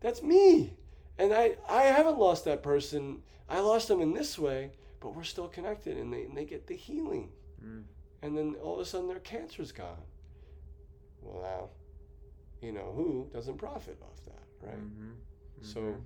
That's 0.00 0.22
me. 0.22 0.72
And 1.18 1.32
I, 1.32 1.56
I 1.68 1.82
haven't 1.82 2.18
lost 2.18 2.46
that 2.46 2.62
person 2.62 3.22
I 3.50 3.58
lost 3.58 3.88
them 3.88 4.00
in 4.00 4.14
this 4.14 4.38
way, 4.38 4.70
but 5.00 5.14
we're 5.14 5.24
still 5.24 5.48
connected 5.48 5.96
and 5.96 6.12
they, 6.12 6.22
and 6.22 6.36
they 6.36 6.44
get 6.44 6.66
the 6.66 6.76
healing. 6.76 7.30
Mm. 7.64 7.82
And 8.22 8.38
then 8.38 8.54
all 8.62 8.74
of 8.74 8.80
a 8.80 8.84
sudden 8.84 9.08
their 9.08 9.18
cancer's 9.18 9.72
gone. 9.72 10.02
Well, 11.20 11.42
now, 11.42 12.66
you 12.66 12.72
know, 12.72 12.92
who 12.94 13.28
doesn't 13.32 13.58
profit 13.58 13.98
off 14.02 14.24
that, 14.24 14.66
right? 14.66 14.78
Mm-hmm. 14.78 15.10
Mm-hmm. 15.10 15.66
So 15.66 15.96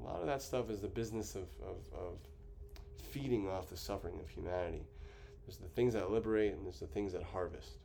a 0.00 0.04
lot 0.04 0.20
of 0.20 0.26
that 0.26 0.42
stuff 0.42 0.68
is 0.68 0.80
the 0.80 0.88
business 0.88 1.34
of, 1.34 1.48
of, 1.62 1.76
of 1.98 2.18
feeding 3.10 3.48
off 3.48 3.70
the 3.70 3.76
suffering 3.76 4.20
of 4.20 4.28
humanity. 4.28 4.86
There's 5.46 5.56
the 5.56 5.68
things 5.68 5.94
that 5.94 6.10
liberate 6.10 6.52
and 6.52 6.64
there's 6.64 6.80
the 6.80 6.86
things 6.86 7.12
that 7.14 7.22
harvest. 7.22 7.78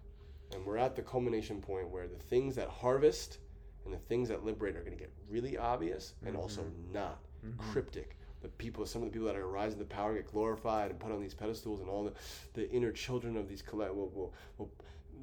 And 0.54 0.66
we're 0.66 0.78
at 0.78 0.96
the 0.96 1.02
culmination 1.02 1.62
point 1.62 1.90
where 1.90 2.08
the 2.08 2.16
things 2.16 2.56
that 2.56 2.70
harvest 2.70 3.40
and 3.86 3.94
the 3.94 3.98
things 3.98 4.30
that 4.30 4.44
liberate 4.44 4.76
are 4.76 4.82
going 4.82 4.96
to 4.96 5.00
get 5.00 5.12
really 5.30 5.58
obvious 5.58 6.16
and 6.26 6.34
mm-hmm. 6.34 6.42
also 6.42 6.66
not 6.92 7.20
mm-hmm. 7.46 7.72
cryptic 7.72 8.18
the 8.46 8.52
people, 8.64 8.86
some 8.86 9.02
of 9.02 9.08
the 9.08 9.12
people 9.12 9.28
that 9.28 9.36
are 9.36 9.48
rising 9.48 9.80
to 9.80 9.86
power 9.86 10.14
get 10.14 10.32
glorified 10.32 10.92
and 10.92 11.00
put 11.00 11.12
on 11.12 11.20
these 11.20 11.34
pedestals, 11.34 11.82
and 11.82 11.90
all 11.90 12.04
the, 12.04 12.14
the 12.54 12.70
inner 12.70 12.92
children 12.92 13.36
of 13.38 13.50
these 13.50 13.64
collect 13.64 13.94
will, 13.96 14.10
will, 14.10 14.34
will 14.60 14.72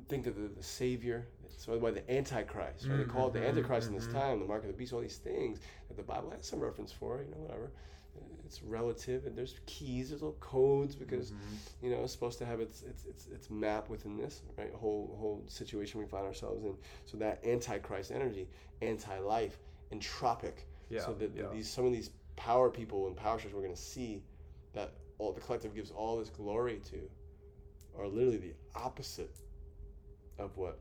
think 0.08 0.26
of 0.26 0.34
the, 0.34 0.48
the 0.48 0.62
Savior. 0.62 1.28
So 1.56 1.78
why 1.78 1.92
the 1.92 2.10
Antichrist, 2.10 2.86
right? 2.86 2.94
Mm-hmm. 2.94 2.98
They 2.98 3.04
call 3.04 3.28
it 3.28 3.34
the 3.34 3.38
mm-hmm. 3.38 3.48
Antichrist 3.50 3.86
mm-hmm. 3.86 3.94
in 3.94 4.00
this 4.00 4.08
mm-hmm. 4.08 4.18
time, 4.18 4.40
the 4.40 4.46
mark 4.46 4.62
of 4.62 4.68
the 4.68 4.74
beast, 4.74 4.92
all 4.92 5.00
these 5.00 5.18
things 5.18 5.60
that 5.86 5.96
the 5.96 6.02
Bible 6.02 6.30
has 6.30 6.44
some 6.44 6.58
reference 6.58 6.90
for, 6.90 7.22
you 7.22 7.30
know, 7.30 7.36
whatever. 7.36 7.70
It's 8.44 8.62
relative, 8.62 9.24
and 9.24 9.38
there's 9.38 9.54
keys, 9.64 10.10
there's 10.10 10.20
little 10.20 10.36
codes 10.40 10.94
because 10.94 11.30
mm-hmm. 11.30 11.86
you 11.86 11.90
know 11.90 12.02
it's 12.02 12.12
supposed 12.12 12.38
to 12.40 12.44
have 12.44 12.60
its 12.60 12.82
its 12.82 13.06
its, 13.06 13.26
its 13.28 13.48
map 13.48 13.88
within 13.88 14.18
this 14.18 14.42
right 14.58 14.70
whole 14.74 15.16
whole 15.18 15.42
situation 15.46 15.98
we 15.98 16.06
find 16.06 16.26
ourselves 16.26 16.62
in. 16.62 16.74
So 17.06 17.16
that 17.16 17.42
Antichrist 17.46 18.10
energy, 18.10 18.48
anti-life, 18.82 19.56
entropic. 19.90 20.66
Yeah, 20.90 21.00
so 21.00 21.14
that 21.14 21.30
yeah. 21.34 21.44
these 21.54 21.70
some 21.70 21.86
of 21.86 21.92
these 21.92 22.10
power 22.36 22.70
people 22.70 23.06
and 23.06 23.16
power 23.16 23.38
structures 23.38 23.54
we're 23.54 23.62
going 23.62 23.74
to 23.74 23.80
see 23.80 24.22
that 24.72 24.94
all 25.18 25.32
the 25.32 25.40
collective 25.40 25.74
gives 25.74 25.90
all 25.90 26.18
this 26.18 26.30
glory 26.30 26.80
to 26.90 26.98
are 27.98 28.06
literally 28.06 28.38
the 28.38 28.54
opposite 28.74 29.36
of 30.38 30.56
what 30.56 30.78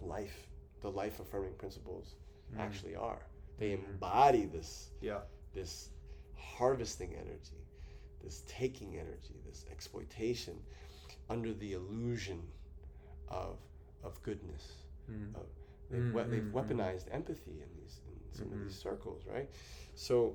life, 0.00 0.46
the 0.80 0.88
life 0.88 1.20
affirming 1.20 1.54
principles 1.54 2.14
mm. 2.54 2.60
actually 2.60 2.94
are. 2.94 3.26
They 3.58 3.70
mm. 3.70 3.88
embody 3.90 4.46
this, 4.46 4.90
yeah. 5.00 5.18
this 5.52 5.90
harvesting 6.36 7.14
energy, 7.14 7.66
this 8.22 8.42
taking 8.46 8.96
energy, 8.96 9.40
this 9.46 9.64
exploitation 9.70 10.54
under 11.28 11.52
the 11.52 11.72
illusion 11.72 12.40
of 13.28 13.58
of 14.04 14.20
goodness. 14.22 14.72
Mm. 15.10 15.34
Of, 15.34 15.42
they've, 15.90 16.00
mm, 16.00 16.12
we, 16.12 16.22
they've 16.24 16.42
mm, 16.42 16.52
mm. 16.52 16.68
weaponized 16.68 17.06
empathy 17.12 17.62
in 17.62 17.68
these 17.80 18.00
in 18.06 18.38
some 18.38 18.52
of 18.52 18.58
these 18.64 18.72
mm-hmm. 18.72 18.88
circles, 18.88 19.22
right? 19.32 19.48
So 19.94 20.34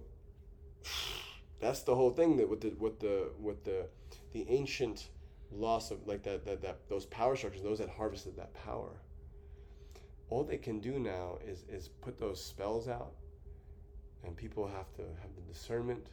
that's 1.60 1.82
the 1.82 1.96
whole 1.96 2.12
thing 2.12 2.38
that 2.38 2.50
with 2.50 2.62
the 2.62 2.74
with 2.80 3.00
the 3.00 3.30
with 3.40 3.64
the 3.64 3.88
the 4.34 4.46
ancient 4.50 5.10
loss 5.52 5.92
of 5.92 6.06
like 6.08 6.24
that 6.24 6.46
that, 6.46 6.62
that 6.62 6.78
those 6.90 7.06
power 7.06 7.36
structures 7.36 7.64
those 7.64 7.80
that 7.80 7.90
harvested 7.90 8.36
that 8.36 8.54
power 8.54 9.02
all 10.30 10.44
they 10.44 10.58
can 10.58 10.80
do 10.80 11.00
now 11.00 11.38
is 11.46 11.64
is 11.70 11.88
put 11.88 12.18
those 12.18 12.44
spells 12.44 12.88
out 12.88 13.14
and 14.26 14.36
people 14.36 14.68
have 14.68 14.92
to 14.94 15.04
have 15.22 15.34
the 15.36 15.54
discernment 15.54 16.08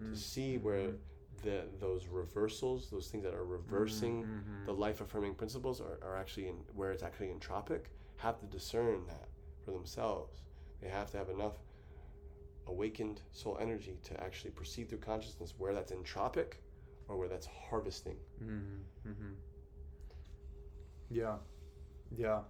mm. 0.00 0.12
to 0.12 0.18
see 0.18 0.56
where 0.58 0.88
mm-hmm. 0.88 1.48
the 1.48 1.64
those 1.78 2.06
reversals 2.08 2.88
those 2.90 3.08
things 3.08 3.22
that 3.22 3.34
are 3.34 3.44
reversing 3.44 4.24
mm-hmm. 4.24 4.66
the 4.66 4.72
life 4.72 5.00
affirming 5.00 5.34
principles 5.34 5.80
are, 5.80 5.98
are 6.02 6.16
actually 6.16 6.48
in 6.48 6.56
where 6.74 6.92
it's 6.92 7.02
actually 7.02 7.28
entropic 7.28 7.82
have 8.16 8.38
to 8.40 8.46
discern 8.46 9.02
that 9.06 9.28
for 9.64 9.72
themselves 9.72 10.42
they 10.80 10.88
have 10.88 11.10
to 11.10 11.18
have 11.18 11.28
enough 11.28 11.58
awakened 12.66 13.20
soul 13.32 13.58
energy 13.60 13.98
to 14.04 14.20
actually 14.22 14.50
perceive 14.50 14.88
through 14.88 14.98
consciousness 14.98 15.54
where 15.58 15.74
that's 15.74 15.92
entropic 15.92 16.54
or 17.08 17.16
where 17.16 17.28
that's 17.28 17.46
harvesting. 17.46 18.16
Mm-hmm. 18.42 19.10
mm-hmm. 19.10 19.32
yeah. 21.10 21.36
Yeah. 22.16 22.40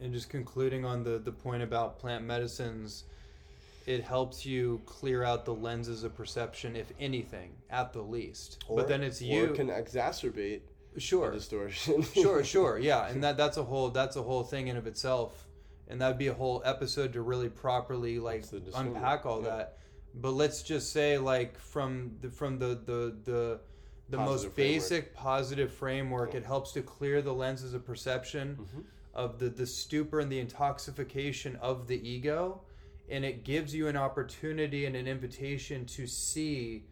And 0.00 0.12
just 0.12 0.30
concluding 0.30 0.84
on 0.84 1.04
the 1.04 1.18
the 1.18 1.32
point 1.32 1.62
about 1.62 1.98
plant 1.98 2.24
medicines 2.24 3.04
it 3.86 4.04
helps 4.04 4.46
you 4.46 4.80
clear 4.86 5.24
out 5.24 5.44
the 5.44 5.54
lenses 5.54 6.04
of 6.04 6.14
perception 6.14 6.76
if 6.76 6.92
anything 7.00 7.50
at 7.70 7.92
the 7.92 8.00
least. 8.00 8.64
Or, 8.68 8.76
but 8.76 8.88
then 8.88 9.02
it's 9.02 9.20
you 9.20 9.48
can 9.48 9.68
exacerbate 9.68 10.60
sure. 10.98 11.32
distortion. 11.32 12.02
Sure 12.02 12.44
sure. 12.44 12.78
Yeah 12.82 13.08
and 13.08 13.22
that 13.22 13.36
that's 13.36 13.56
a 13.56 13.64
whole 13.64 13.90
that's 13.90 14.16
a 14.16 14.22
whole 14.22 14.44
thing 14.44 14.68
in 14.68 14.76
of 14.76 14.86
itself 14.86 15.46
and 15.88 16.00
that'd 16.00 16.18
be 16.18 16.28
a 16.28 16.34
whole 16.34 16.62
episode 16.64 17.12
to 17.12 17.22
really 17.22 17.48
properly 17.48 18.18
like 18.18 18.44
unpack 18.74 19.26
all 19.26 19.42
yeah. 19.42 19.48
that. 19.48 19.78
But 20.14 20.32
let's 20.32 20.62
just 20.62 20.92
say 20.92 21.18
like 21.18 21.58
from 21.58 22.12
the 22.20 22.30
from 22.30 22.58
the 22.58 22.80
the 22.84 23.16
the 23.24 23.60
the 24.08 24.18
positive 24.18 24.50
most 24.50 24.56
basic 24.56 25.04
framework. 25.04 25.14
positive 25.14 25.72
framework 25.72 26.34
it 26.34 26.44
helps 26.44 26.72
to 26.72 26.82
clear 26.82 27.22
the 27.22 27.32
lenses 27.32 27.72
of 27.72 27.84
perception 27.86 28.58
mm-hmm. 28.60 28.80
of 29.14 29.38
the 29.38 29.48
the 29.48 29.66
stupor 29.66 30.20
and 30.20 30.30
the 30.30 30.38
intoxication 30.38 31.56
of 31.56 31.86
the 31.86 32.08
ego 32.08 32.60
and 33.08 33.24
it 33.24 33.44
gives 33.44 33.74
you 33.74 33.88
an 33.88 33.96
opportunity 33.96 34.86
and 34.86 34.96
an 34.96 35.06
invitation 35.06 35.84
to 35.84 36.06
see 36.06 36.84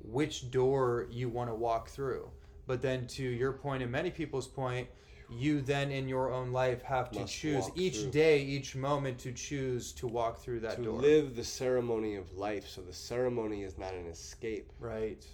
which 0.00 0.50
door 0.50 1.06
you 1.10 1.28
want 1.28 1.50
to 1.50 1.54
walk 1.54 1.88
through. 1.88 2.30
But 2.66 2.82
then 2.82 3.06
to 3.08 3.22
your 3.22 3.52
point 3.52 3.82
and 3.82 3.92
many 3.92 4.10
people's 4.10 4.48
point 4.48 4.88
you 5.30 5.60
then 5.60 5.90
in 5.90 6.08
your 6.08 6.30
own 6.30 6.52
life 6.52 6.82
have 6.82 7.10
to 7.10 7.20
Must 7.20 7.32
choose 7.32 7.70
each 7.74 8.00
through. 8.00 8.10
day 8.10 8.42
each 8.42 8.76
moment 8.76 9.18
to 9.20 9.32
choose 9.32 9.92
to 9.94 10.06
walk 10.06 10.38
through 10.38 10.60
that 10.60 10.76
door. 10.76 10.84
to 10.84 10.90
door 10.92 11.00
live 11.00 11.36
the 11.36 11.44
ceremony 11.44 12.14
of 12.14 12.32
life 12.36 12.68
so 12.68 12.80
the 12.80 12.92
ceremony 12.92 13.62
is 13.62 13.76
not 13.76 13.92
an 13.94 14.06
escape 14.06 14.70
right 14.78 15.26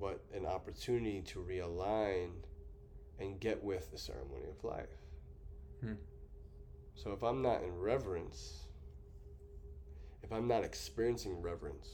but 0.00 0.20
an 0.34 0.46
opportunity 0.46 1.22
to 1.22 1.40
realign 1.40 2.28
and 3.18 3.40
get 3.40 3.62
with 3.64 3.90
the 3.90 3.98
ceremony 3.98 4.44
of 4.48 4.62
life 4.62 4.88
Hmm. 5.80 5.94
So 6.94 7.12
if 7.12 7.22
I'm 7.22 7.42
not 7.42 7.62
in 7.62 7.78
reverence, 7.78 8.64
if 10.22 10.32
I'm 10.32 10.48
not 10.48 10.64
experiencing 10.64 11.40
reverence 11.42 11.88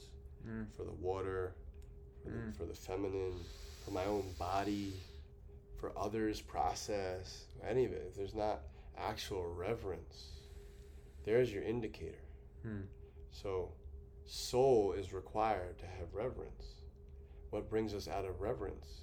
mm. 0.47 0.65
for 0.75 0.83
the 0.83 0.93
water, 0.93 1.55
for, 2.23 2.29
mm. 2.29 2.33
the, 2.33 2.39
hmm. 2.39 2.51
for 2.51 2.65
the 2.65 2.73
feminine, 2.73 3.33
for 3.83 3.91
my 3.91 4.05
own 4.05 4.23
body, 4.39 4.93
for 5.83 5.91
others' 5.97 6.39
process, 6.39 7.43
any 7.67 7.83
of 7.83 7.91
it, 7.91 8.05
if 8.07 8.15
there's 8.15 8.33
not 8.33 8.61
actual 8.97 9.53
reverence, 9.53 10.29
there's 11.25 11.51
your 11.51 11.61
indicator. 11.61 12.23
Mm. 12.65 12.83
So, 13.31 13.73
soul 14.25 14.93
is 14.93 15.11
required 15.11 15.77
to 15.79 15.85
have 15.85 16.13
reverence. 16.13 16.75
What 17.49 17.69
brings 17.69 17.93
us 17.93 18.07
out 18.07 18.23
of 18.23 18.39
reverence? 18.39 19.01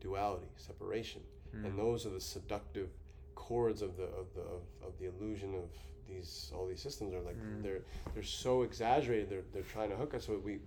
Duality, 0.00 0.46
separation. 0.54 1.20
And 1.52 1.72
hmm. 1.72 1.76
those 1.76 2.06
are 2.06 2.10
the 2.10 2.20
seductive 2.20 2.90
chords 3.34 3.82
of 3.82 3.96
the 3.96 4.04
of 4.04 4.32
the 4.36 4.42
of, 4.42 4.62
of 4.86 4.92
the 5.00 5.06
illusion 5.06 5.56
of 5.56 5.68
these 6.08 6.52
all 6.54 6.68
these 6.68 6.80
systems 6.80 7.12
are 7.12 7.22
like 7.22 7.36
mm. 7.36 7.60
they're 7.60 7.80
they're 8.14 8.22
so 8.22 8.62
exaggerated 8.62 9.28
they're 9.28 9.42
they're 9.52 9.62
trying 9.62 9.90
to 9.90 9.96
hook 9.96 10.14
us 10.14 10.26
so 10.26 10.40
we 10.44 10.60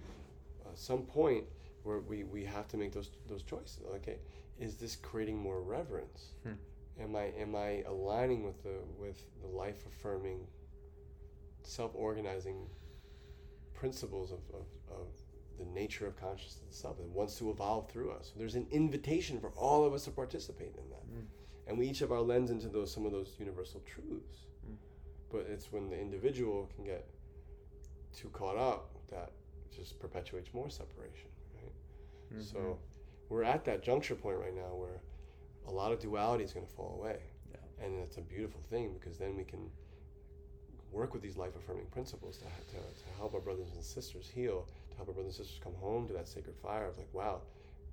at 0.66 0.78
some 0.78 1.04
point 1.04 1.46
where 1.84 2.00
we 2.00 2.26
we 2.26 2.44
have 2.44 2.68
to 2.68 2.76
make 2.76 2.92
those 2.92 3.12
those 3.30 3.44
choices 3.44 3.80
okay 3.96 4.18
is 4.60 4.76
this 4.76 4.96
creating 4.96 5.38
more 5.38 5.62
reverence 5.62 6.34
hmm. 6.44 6.54
am 7.02 7.16
i 7.16 7.32
am 7.40 7.56
i 7.56 7.84
aligning 7.88 8.44
with 8.44 8.62
the 8.64 8.76
with 8.98 9.24
the 9.42 9.48
life 9.48 9.86
affirming 9.88 10.46
self-organizing 11.64 12.68
principles 13.74 14.32
of, 14.32 14.40
of, 14.54 14.66
of 14.92 15.08
the 15.58 15.66
nature 15.66 16.06
of 16.06 16.20
consciousness 16.20 16.64
itself 16.68 17.00
and 17.00 17.14
wants 17.14 17.36
to 17.38 17.50
evolve 17.50 17.90
through 17.90 18.12
us 18.12 18.32
there's 18.36 18.56
an 18.56 18.68
invitation 18.72 19.40
for 19.40 19.50
all 19.52 19.86
of 19.86 19.94
us 19.94 20.04
to 20.06 20.12
participate 20.12 20.76
in 20.78 20.90
that 20.90 21.06
mm 21.08 21.26
and 21.68 21.78
we 21.78 21.88
each 21.88 22.00
have 22.00 22.12
our 22.12 22.22
lens 22.22 22.52
into 22.52 22.68
those 22.68 22.94
some 22.94 23.06
of 23.06 23.12
those 23.12 23.36
universal 23.40 23.82
truths. 23.82 24.48
Mm. 24.70 24.76
But 25.32 25.46
it's 25.50 25.72
when 25.72 25.90
the 25.90 26.00
individual 26.00 26.70
can 26.76 26.84
get 26.84 27.08
too 28.16 28.30
caught 28.30 28.58
up 28.58 28.90
that 29.10 29.32
just 29.76 30.00
perpetuates 30.00 30.54
more 30.54 30.70
separation, 30.70 31.30
right? 31.56 31.72
Mm-hmm. 32.34 32.42
So 32.42 32.78
we're 33.34 33.44
at 33.44 33.66
that 33.66 33.82
juncture 33.82 34.14
point 34.14 34.38
right 34.38 34.56
now 34.56 34.76
where 34.76 35.02
a 35.68 35.72
lot 35.72 35.92
of 35.92 36.00
duality 36.00 36.44
is 36.44 36.54
going 36.54 36.66
to 36.66 36.72
fall 36.72 37.00
away, 37.00 37.18
yeah. 37.50 37.86
and 37.86 38.00
that's 38.00 38.18
a 38.18 38.22
beautiful 38.22 38.62
thing 38.70 38.94
because 38.94 39.18
then 39.18 39.36
we 39.36 39.44
can 39.44 39.72
work 40.92 41.14
with 41.14 41.24
these 41.24 41.36
life 41.36 41.56
affirming 41.56 41.88
principles 41.88 42.38
to, 42.38 42.44
to, 42.44 42.78
to 42.78 43.18
help 43.18 43.34
our 43.34 43.40
brothers 43.40 43.70
and 43.74 43.84
sisters 43.84 44.30
heal, 44.34 44.68
to 44.92 44.96
help 44.98 45.08
our 45.08 45.16
brothers 45.16 45.40
and 45.40 45.46
sisters 45.46 45.60
come 45.64 45.74
home 45.82 46.06
to 46.06 46.14
that 46.14 46.28
sacred 46.28 46.56
fire 46.62 46.86
of 46.86 46.96
like, 47.00 47.12
wow, 47.12 47.42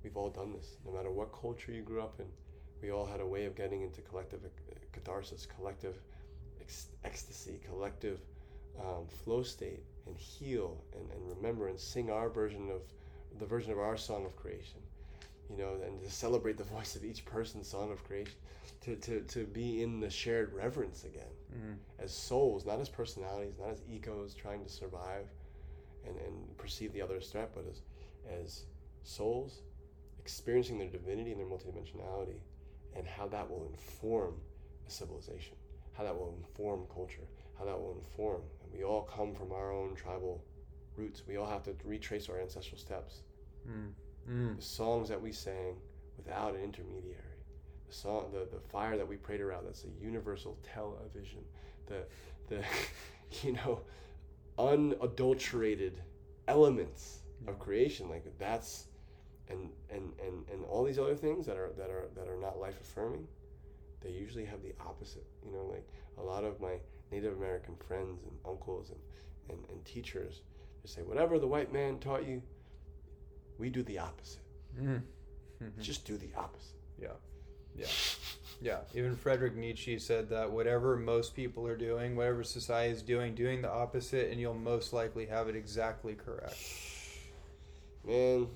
we've 0.04 0.16
all 0.18 0.28
done 0.28 0.52
this. 0.52 0.76
No 0.84 0.92
matter 0.92 1.10
what 1.10 1.32
culture 1.32 1.72
you 1.72 1.80
grew 1.80 2.02
up 2.02 2.20
in, 2.20 2.26
we 2.82 2.90
all 2.90 3.06
had 3.06 3.20
a 3.20 3.26
way 3.26 3.46
of 3.46 3.56
getting 3.56 3.80
into 3.80 4.02
collective 4.02 4.40
catharsis, 4.92 5.46
collective 5.46 5.94
ec- 6.60 6.92
ecstasy, 7.04 7.60
collective 7.66 8.20
um, 8.78 9.06
flow 9.24 9.42
state, 9.42 9.84
and 10.06 10.18
heal 10.18 10.84
and, 10.94 11.10
and 11.12 11.36
remember 11.36 11.68
and 11.68 11.80
sing 11.80 12.10
our 12.10 12.28
version 12.28 12.68
of 12.70 12.82
the 13.38 13.46
version 13.46 13.72
of 13.72 13.78
our 13.78 13.96
song 13.96 14.26
of 14.26 14.36
creation. 14.36 14.80
You 15.50 15.56
know, 15.56 15.76
and 15.84 16.00
to 16.02 16.10
celebrate 16.10 16.56
the 16.56 16.64
voice 16.64 16.94
of 16.94 17.04
each 17.04 17.24
person's 17.24 17.66
song 17.66 17.90
of 17.90 18.04
creation, 18.04 18.34
to, 18.82 18.96
to, 18.96 19.20
to 19.22 19.46
be 19.46 19.82
in 19.82 20.00
the 20.00 20.08
shared 20.08 20.54
reverence 20.54 21.04
again 21.04 21.32
mm-hmm. 21.52 21.72
as 21.98 22.12
souls, 22.12 22.64
not 22.64 22.80
as 22.80 22.88
personalities, 22.88 23.54
not 23.58 23.70
as 23.70 23.82
egos 23.90 24.34
trying 24.34 24.64
to 24.64 24.70
survive 24.70 25.26
and, 26.06 26.16
and 26.16 26.56
perceive 26.56 26.92
the 26.92 27.02
other 27.02 27.16
as 27.16 27.26
threat, 27.28 27.50
but 27.54 27.64
as, 27.68 27.82
as 28.40 28.64
souls 29.02 29.62
experiencing 30.18 30.78
their 30.78 30.88
divinity 30.88 31.32
and 31.32 31.40
their 31.40 31.46
multidimensionality 31.46 32.40
and 32.96 33.06
how 33.06 33.26
that 33.28 33.48
will 33.48 33.66
inform 33.70 34.34
a 34.86 34.90
civilization, 34.90 35.54
how 35.92 36.04
that 36.04 36.16
will 36.16 36.34
inform 36.38 36.84
culture, 36.92 37.26
how 37.58 37.64
that 37.64 37.78
will 37.78 37.96
inform. 37.98 38.42
And 38.62 38.72
we 38.72 38.84
all 38.84 39.02
come 39.02 39.34
from 39.34 39.52
our 39.52 39.72
own 39.72 39.94
tribal 39.94 40.44
roots. 40.96 41.22
We 41.26 41.36
all 41.36 41.48
have 41.48 41.62
to 41.64 41.74
retrace 41.84 42.28
our 42.28 42.40
ancestral 42.40 42.78
steps. 42.78 43.20
Mm. 43.68 43.92
Mm. 44.28 44.56
The 44.56 44.62
songs 44.62 45.08
that 45.08 45.20
we 45.20 45.32
sang 45.32 45.76
without 46.16 46.54
an 46.54 46.62
intermediary, 46.62 47.16
the 47.88 47.94
song, 47.94 48.30
the, 48.32 48.46
the 48.52 48.60
fire 48.60 48.96
that 48.96 49.06
we 49.06 49.16
prayed 49.16 49.40
around. 49.40 49.64
That's 49.66 49.84
a 49.84 50.04
universal 50.04 50.58
television. 50.62 51.40
The 51.86 52.04
the 52.48 52.62
you 53.42 53.52
know 53.52 53.80
unadulterated 54.58 56.00
elements 56.48 57.20
of 57.46 57.58
creation. 57.58 58.08
Like 58.08 58.24
that's 58.38 58.86
and 59.50 59.70
and 59.90 60.12
and 60.24 60.48
and 60.52 60.64
all 60.64 60.84
these 60.84 60.98
other 60.98 61.16
things 61.16 61.44
that 61.46 61.56
are 61.56 61.70
that 61.76 61.90
are 61.90 62.08
that 62.14 62.28
are 62.28 62.38
not 62.40 62.58
life 62.58 62.80
affirming 62.80 63.26
they 64.00 64.10
usually 64.10 64.44
have 64.44 64.62
the 64.62 64.72
opposite 64.80 65.26
you 65.44 65.52
know 65.52 65.66
like 65.70 65.86
a 66.18 66.22
lot 66.22 66.44
of 66.44 66.60
my 66.60 66.76
native 67.10 67.36
american 67.36 67.74
friends 67.76 68.22
and 68.22 68.32
uncles 68.46 68.90
and 68.90 68.98
and, 69.50 69.64
and 69.70 69.84
teachers 69.84 70.42
they 70.82 70.88
say 70.88 71.02
whatever 71.02 71.38
the 71.38 71.46
white 71.46 71.72
man 71.72 71.98
taught 71.98 72.26
you 72.26 72.40
we 73.60 73.70
do 73.70 73.82
the 73.82 73.98
opposite 73.98 74.42
mm-hmm. 74.78 74.98
just 75.80 76.06
do 76.06 76.16
the 76.16 76.30
opposite 76.36 76.80
yeah 77.00 77.08
yeah 77.76 77.86
yeah 78.60 78.78
even 78.94 79.14
frederick 79.14 79.54
nietzsche 79.54 79.98
said 79.98 80.28
that 80.28 80.50
whatever 80.50 80.96
most 80.96 81.36
people 81.36 81.66
are 81.66 81.76
doing 81.76 82.16
whatever 82.16 82.42
society 82.42 82.92
is 82.92 83.02
doing 83.02 83.34
doing 83.34 83.62
the 83.62 83.70
opposite 83.70 84.30
and 84.30 84.40
you'll 84.40 84.54
most 84.54 84.92
likely 84.92 85.26
have 85.26 85.48
it 85.48 85.54
exactly 85.54 86.14
correct 86.14 86.56
man 88.06 88.48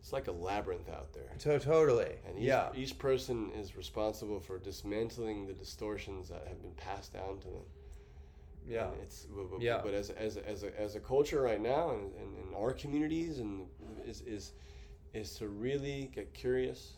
it's 0.00 0.12
like 0.12 0.28
a 0.28 0.32
labyrinth 0.32 0.88
out 0.88 1.12
there. 1.12 1.30
So 1.38 1.58
totally. 1.58 2.12
And 2.26 2.38
each, 2.38 2.44
yeah. 2.44 2.70
each 2.74 2.98
person 2.98 3.50
is 3.52 3.76
responsible 3.76 4.40
for 4.40 4.58
dismantling 4.58 5.46
the 5.46 5.52
distortions 5.52 6.30
that 6.30 6.46
have 6.48 6.60
been 6.62 6.72
passed 6.72 7.12
down 7.12 7.38
to 7.40 7.46
them. 7.48 7.62
Yeah. 8.66 8.88
And 8.88 9.02
it's 9.02 9.26
but, 9.26 9.60
yeah. 9.60 9.80
But 9.82 9.94
as 9.94 10.10
as 10.10 10.36
as 10.36 10.62
a, 10.62 10.80
as 10.80 10.96
a 10.96 11.00
culture 11.00 11.40
right 11.40 11.60
now, 11.60 11.90
and 11.90 12.12
in 12.14 12.54
our 12.56 12.72
communities, 12.72 13.38
and 13.38 13.66
is 14.06 14.20
is 14.22 14.52
is 15.12 15.34
to 15.36 15.48
really 15.48 16.10
get 16.14 16.32
curious 16.34 16.94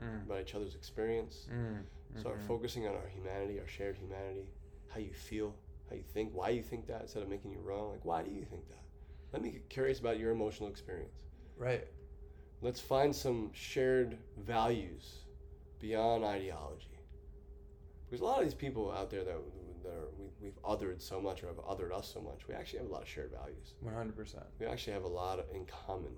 mm. 0.00 0.24
about 0.24 0.40
each 0.40 0.54
other's 0.54 0.74
experience. 0.74 1.46
Mm. 1.52 1.56
Mm-hmm. 1.56 2.20
Start 2.20 2.40
focusing 2.46 2.86
on 2.86 2.94
our 2.94 3.08
humanity, 3.08 3.58
our 3.58 3.66
shared 3.66 3.96
humanity, 3.96 4.48
how 4.88 5.00
you 5.00 5.12
feel, 5.12 5.54
how 5.90 5.96
you 5.96 6.04
think, 6.14 6.30
why 6.32 6.50
you 6.50 6.62
think 6.62 6.86
that, 6.86 7.02
instead 7.02 7.22
of 7.22 7.28
making 7.28 7.50
you 7.50 7.58
wrong. 7.58 7.90
Like, 7.90 8.04
why 8.04 8.22
do 8.22 8.30
you 8.30 8.44
think 8.44 8.68
that? 8.68 8.82
Let 9.32 9.42
me 9.42 9.50
get 9.50 9.68
curious 9.68 9.98
about 9.98 10.18
your 10.18 10.30
emotional 10.30 10.70
experience. 10.70 11.16
Right 11.58 11.86
let's 12.62 12.80
find 12.80 13.14
some 13.14 13.50
shared 13.52 14.16
values 14.38 15.24
beyond 15.80 16.24
ideology. 16.24 16.98
because 18.06 18.20
a 18.20 18.24
lot 18.24 18.38
of 18.38 18.44
these 18.44 18.54
people 18.54 18.90
out 18.90 19.10
there 19.10 19.24
that 19.24 19.36
that 19.86 19.94
are 19.94 20.08
we, 20.18 20.26
we've 20.42 20.60
othered 20.62 21.00
so 21.00 21.20
much 21.20 21.42
or 21.42 21.46
have 21.46 21.62
othered 21.72 21.92
us 21.92 22.10
so 22.12 22.20
much, 22.20 22.40
we 22.48 22.54
actually 22.54 22.80
have 22.80 22.90
a 22.90 22.92
lot 22.92 23.02
of 23.02 23.08
shared 23.08 23.32
values. 23.40 23.74
One 23.80 23.94
hundred 23.94 24.16
percent. 24.16 24.44
We 24.58 24.66
actually 24.66 24.94
have 24.94 25.04
a 25.04 25.14
lot 25.22 25.36
in 25.54 25.64
common 25.86 26.14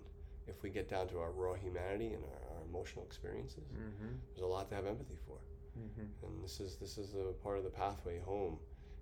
if 0.46 0.62
we 0.62 0.70
get 0.70 0.88
down 0.88 1.08
to 1.08 1.18
our 1.18 1.32
raw 1.32 1.54
humanity 1.54 2.14
and 2.14 2.24
our, 2.24 2.56
our 2.56 2.62
emotional 2.70 3.04
experiences. 3.04 3.68
Mm-hmm. 3.72 4.14
There's 4.34 4.42
a 4.42 4.46
lot 4.46 4.68
to 4.70 4.74
have 4.74 4.86
empathy 4.86 5.18
for, 5.26 5.38
mm-hmm. 5.78 6.26
and 6.26 6.42
this 6.42 6.60
is 6.60 6.76
this 6.76 6.96
is 6.98 7.14
a 7.14 7.32
part 7.44 7.58
of 7.58 7.64
the 7.64 7.70
pathway 7.70 8.18
home 8.20 8.58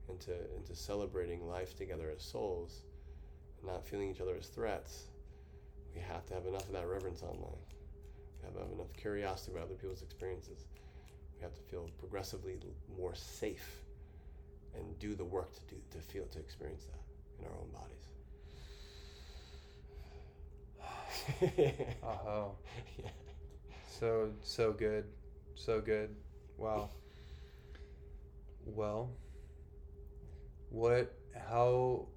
into 0.09 0.35
into 0.57 0.75
celebrating 0.75 1.47
life 1.47 1.77
together 1.77 2.11
as 2.15 2.23
souls, 2.23 2.83
and 3.59 3.71
not 3.73 3.87
feeling 3.87 4.11
each 4.11 4.21
other 4.21 4.37
as 4.37 4.49
threats. 4.49 5.11
We 5.95 6.01
have 6.03 6.27
to 6.27 6.35
have 6.35 6.47
enough 6.47 6.67
of 6.67 6.73
that 6.73 6.87
reverence 6.87 7.23
online. 7.23 7.65
We 8.41 8.45
have 8.45 8.55
to 8.55 8.61
have 8.61 8.73
enough 8.73 8.93
curiosity 8.97 9.53
about 9.53 9.65
other 9.65 9.75
people's 9.75 10.03
experiences. 10.03 10.67
We 11.37 11.43
have 11.43 11.55
to 11.55 11.63
feel 11.71 11.89
progressively 11.99 12.59
more 12.99 13.15
safe 13.15 13.83
and 14.79 14.99
do 14.99 15.15
the 15.15 15.25
work 15.25 15.53
to 15.55 15.61
do 15.75 15.77
to 15.91 15.99
feel 15.99 16.25
to 16.27 16.39
experience 16.39 16.85
that 16.85 17.01
in 17.39 17.47
our 17.47 17.53
own 17.59 17.71
bodies. 17.73 18.07
uh 22.03 22.07
oh. 22.29 22.53
yeah. 22.99 23.11
so 23.99 24.31
so 24.43 24.73
good, 24.73 25.05
so 25.55 25.81
good. 25.81 26.15
Wow. 26.57 26.91
Well, 28.65 29.11
what? 30.71 31.15
How? 31.49 32.09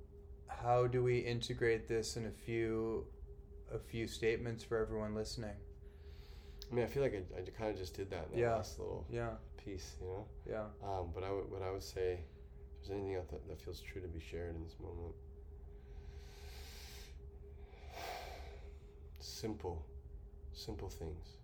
How 0.48 0.88
do 0.88 1.04
we 1.04 1.20
integrate 1.20 1.88
this 1.88 2.18
in 2.18 2.26
a 2.26 2.32
few, 2.32 3.06
a 3.74 3.80
few 3.80 4.08
statements 4.08 4.64
for 4.64 4.78
everyone 4.78 5.16
listening? 5.16 5.56
I 6.70 6.76
mean, 6.76 6.84
I 6.84 6.88
feel 6.88 7.02
like 7.02 7.14
I, 7.14 7.40
I 7.40 7.42
kind 7.58 7.72
of 7.72 7.78
just 7.78 7.96
did 7.96 8.10
that 8.12 8.28
in 8.30 8.36
the 8.36 8.42
yeah. 8.42 8.56
last 8.56 8.78
little 8.78 9.06
yeah. 9.10 9.30
piece, 9.64 9.96
you 10.02 10.08
know. 10.08 10.26
Yeah. 10.50 10.66
Um, 10.88 11.12
but 11.14 11.24
I 11.24 11.32
would, 11.32 11.50
what 11.50 11.62
I 11.62 11.72
would 11.72 11.84
say 11.84 12.20
there's 12.80 12.98
anything 12.98 13.18
out 13.18 13.30
that, 13.30 13.48
that 13.48 13.62
feels 13.62 13.82
true 13.82 14.02
to 14.02 14.08
be 14.08 14.20
shared 14.20 14.56
in 14.56 14.64
this 14.64 14.76
moment. 14.80 15.14
Simple, 19.20 19.86
simple 20.54 20.90
things. 20.90 21.38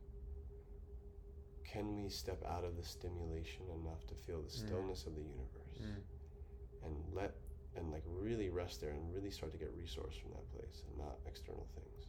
Can 1.64 1.96
we 1.96 2.10
step 2.10 2.42
out 2.48 2.64
of 2.64 2.78
the 2.78 2.84
stimulation 2.84 3.64
enough 3.82 4.06
to 4.08 4.16
feel 4.16 4.42
the 4.42 4.48
mm. 4.48 4.66
stillness 4.66 5.04
mm. 5.04 5.08
of 5.08 5.16
the 5.16 5.22
universe 5.22 5.80
mm. 5.82 6.86
and 6.86 6.96
let 7.14 7.36
and 7.76 7.92
like 7.92 8.04
really 8.08 8.50
rest 8.50 8.80
there 8.80 8.92
and 8.92 9.14
really 9.14 9.30
start 9.30 9.52
to 9.52 9.58
get 9.58 9.72
resource 9.78 10.16
from 10.16 10.32
that 10.32 10.50
place 10.54 10.84
and 10.88 10.98
not 10.98 11.18
external 11.28 11.68
things? 11.76 12.08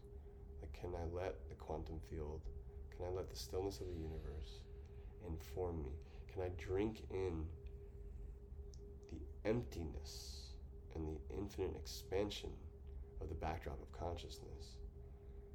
Like, 0.61 0.73
can 0.73 0.91
I 0.95 1.05
let 1.13 1.49
the 1.49 1.57
quantum 1.57 1.99
field, 2.09 2.43
can 2.97 3.07
I 3.07 3.11
let 3.11 3.29
the 3.29 3.37
stillness 3.37 3.81
of 3.81 3.87
the 3.89 3.95
universe 3.95 4.63
inform 5.27 5.83
me? 5.83 5.91
Can 6.33 6.43
I 6.43 6.51
drink 6.57 7.03
in 7.11 7.45
emptiness 9.47 10.53
and 10.95 11.07
the 11.07 11.35
infinite 11.39 11.77
expansion 11.77 12.51
of 13.21 13.29
the 13.29 13.35
backdrop 13.35 13.81
of 13.81 13.93
consciousness 13.93 14.77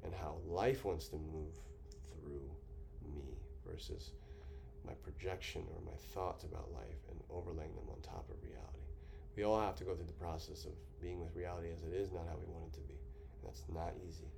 and 0.04 0.12
how 0.14 0.36
life 0.46 0.84
wants 0.84 1.08
to 1.08 1.16
move 1.16 1.54
through 2.08 2.50
me 3.04 3.38
versus 3.68 4.12
my 4.84 4.92
projection 5.04 5.62
or 5.74 5.80
my 5.84 5.96
thoughts 6.14 6.44
about 6.44 6.72
life 6.72 7.02
and 7.10 7.20
overlaying 7.30 7.74
them 7.76 7.86
on 7.90 8.00
top 8.02 8.26
of 8.30 8.42
reality. 8.42 8.86
We 9.36 9.44
all 9.44 9.60
have 9.60 9.76
to 9.76 9.84
go 9.84 9.94
through 9.94 10.10
the 10.10 10.20
process 10.24 10.64
of 10.64 10.72
being 11.00 11.20
with 11.20 11.34
reality 11.36 11.68
as 11.72 11.82
it 11.82 11.94
is, 11.94 12.12
not 12.12 12.26
how 12.28 12.36
we 12.36 12.50
want 12.52 12.66
it 12.66 12.74
to 12.74 12.84
be. 12.84 12.98
And 12.98 13.42
that's 13.46 13.62
not 13.72 13.94
easy, 14.06 14.28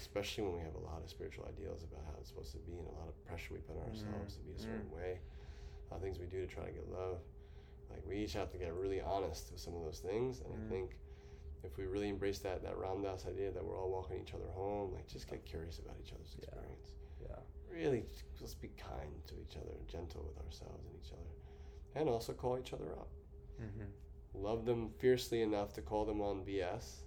especially 0.00 0.44
when 0.44 0.54
we 0.58 0.62
have 0.62 0.74
a 0.74 0.84
lot 0.84 1.00
of 1.02 1.08
spiritual 1.08 1.46
ideals 1.46 1.84
about 1.84 2.02
how 2.06 2.14
it's 2.18 2.28
supposed 2.28 2.52
to 2.52 2.62
be 2.66 2.76
and 2.76 2.86
a 2.88 2.96
lot 2.98 3.08
of 3.08 3.14
pressure 3.24 3.54
we 3.54 3.60
put 3.60 3.78
on 3.78 3.88
ourselves 3.88 4.36
mm-hmm. 4.36 4.50
to 4.50 4.50
be 4.50 4.52
a 4.58 4.60
certain 4.60 4.90
mm-hmm. 4.90 5.00
way, 5.00 5.18
a 5.18 5.94
lot 5.94 5.98
of 5.98 6.02
things 6.02 6.18
we 6.18 6.26
do 6.26 6.44
to 6.44 6.50
try 6.50 6.64
to 6.64 6.72
get 6.72 6.90
love. 6.90 7.22
Like 7.90 8.02
we 8.06 8.16
each 8.16 8.34
have 8.34 8.50
to 8.52 8.58
get 8.58 8.74
really 8.74 9.00
honest 9.00 9.50
with 9.50 9.60
some 9.60 9.74
of 9.74 9.82
those 9.82 10.00
things, 10.00 10.40
and 10.40 10.52
mm. 10.52 10.66
I 10.66 10.70
think 10.70 10.98
if 11.64 11.76
we 11.76 11.86
really 11.86 12.08
embrace 12.08 12.38
that 12.40 12.62
that 12.62 12.76
Ram 12.76 13.02
Dass 13.02 13.26
idea 13.26 13.50
that 13.50 13.64
we're 13.64 13.78
all 13.78 13.90
walking 13.90 14.20
each 14.20 14.34
other 14.34 14.50
home, 14.54 14.92
like 14.94 15.06
just 15.06 15.28
get 15.28 15.44
curious 15.44 15.78
about 15.78 15.96
each 16.04 16.12
other's 16.12 16.34
experience. 16.36 16.94
Yeah. 17.20 17.28
yeah. 17.30 17.76
Really, 17.76 18.04
just 18.38 18.60
be 18.60 18.68
kind 18.68 19.12
to 19.26 19.34
each 19.34 19.56
other, 19.56 19.74
gentle 19.86 20.24
with 20.26 20.44
ourselves 20.44 20.86
and 20.86 20.96
each 21.04 21.12
other, 21.12 22.00
and 22.00 22.08
also 22.08 22.32
call 22.32 22.58
each 22.58 22.72
other 22.72 22.92
out. 22.98 23.08
Mm-hmm. 23.60 24.42
Love 24.42 24.64
them 24.64 24.90
fiercely 24.98 25.42
enough 25.42 25.72
to 25.74 25.82
call 25.82 26.04
them 26.04 26.20
on 26.20 26.44
BS, 26.44 27.02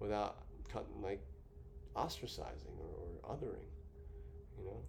without 0.00 0.44
cutting 0.68 1.00
like 1.02 1.22
ostracizing 1.96 2.76
or, 2.78 3.30
or 3.30 3.36
othering. 3.36 3.68
You 4.58 4.66
know, 4.66 4.80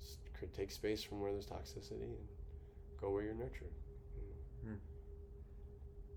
just 0.00 0.18
take 0.54 0.70
space 0.70 1.02
from 1.02 1.20
where 1.20 1.32
there's 1.32 1.46
toxicity 1.46 2.02
and 2.02 2.16
go 3.00 3.10
where 3.10 3.22
you're 3.22 3.34
nurtured. 3.34 3.72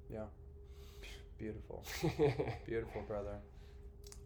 Yeah. 0.09 0.25
Beautiful. 1.37 1.83
Beautiful, 2.65 3.01
brother. 3.07 3.37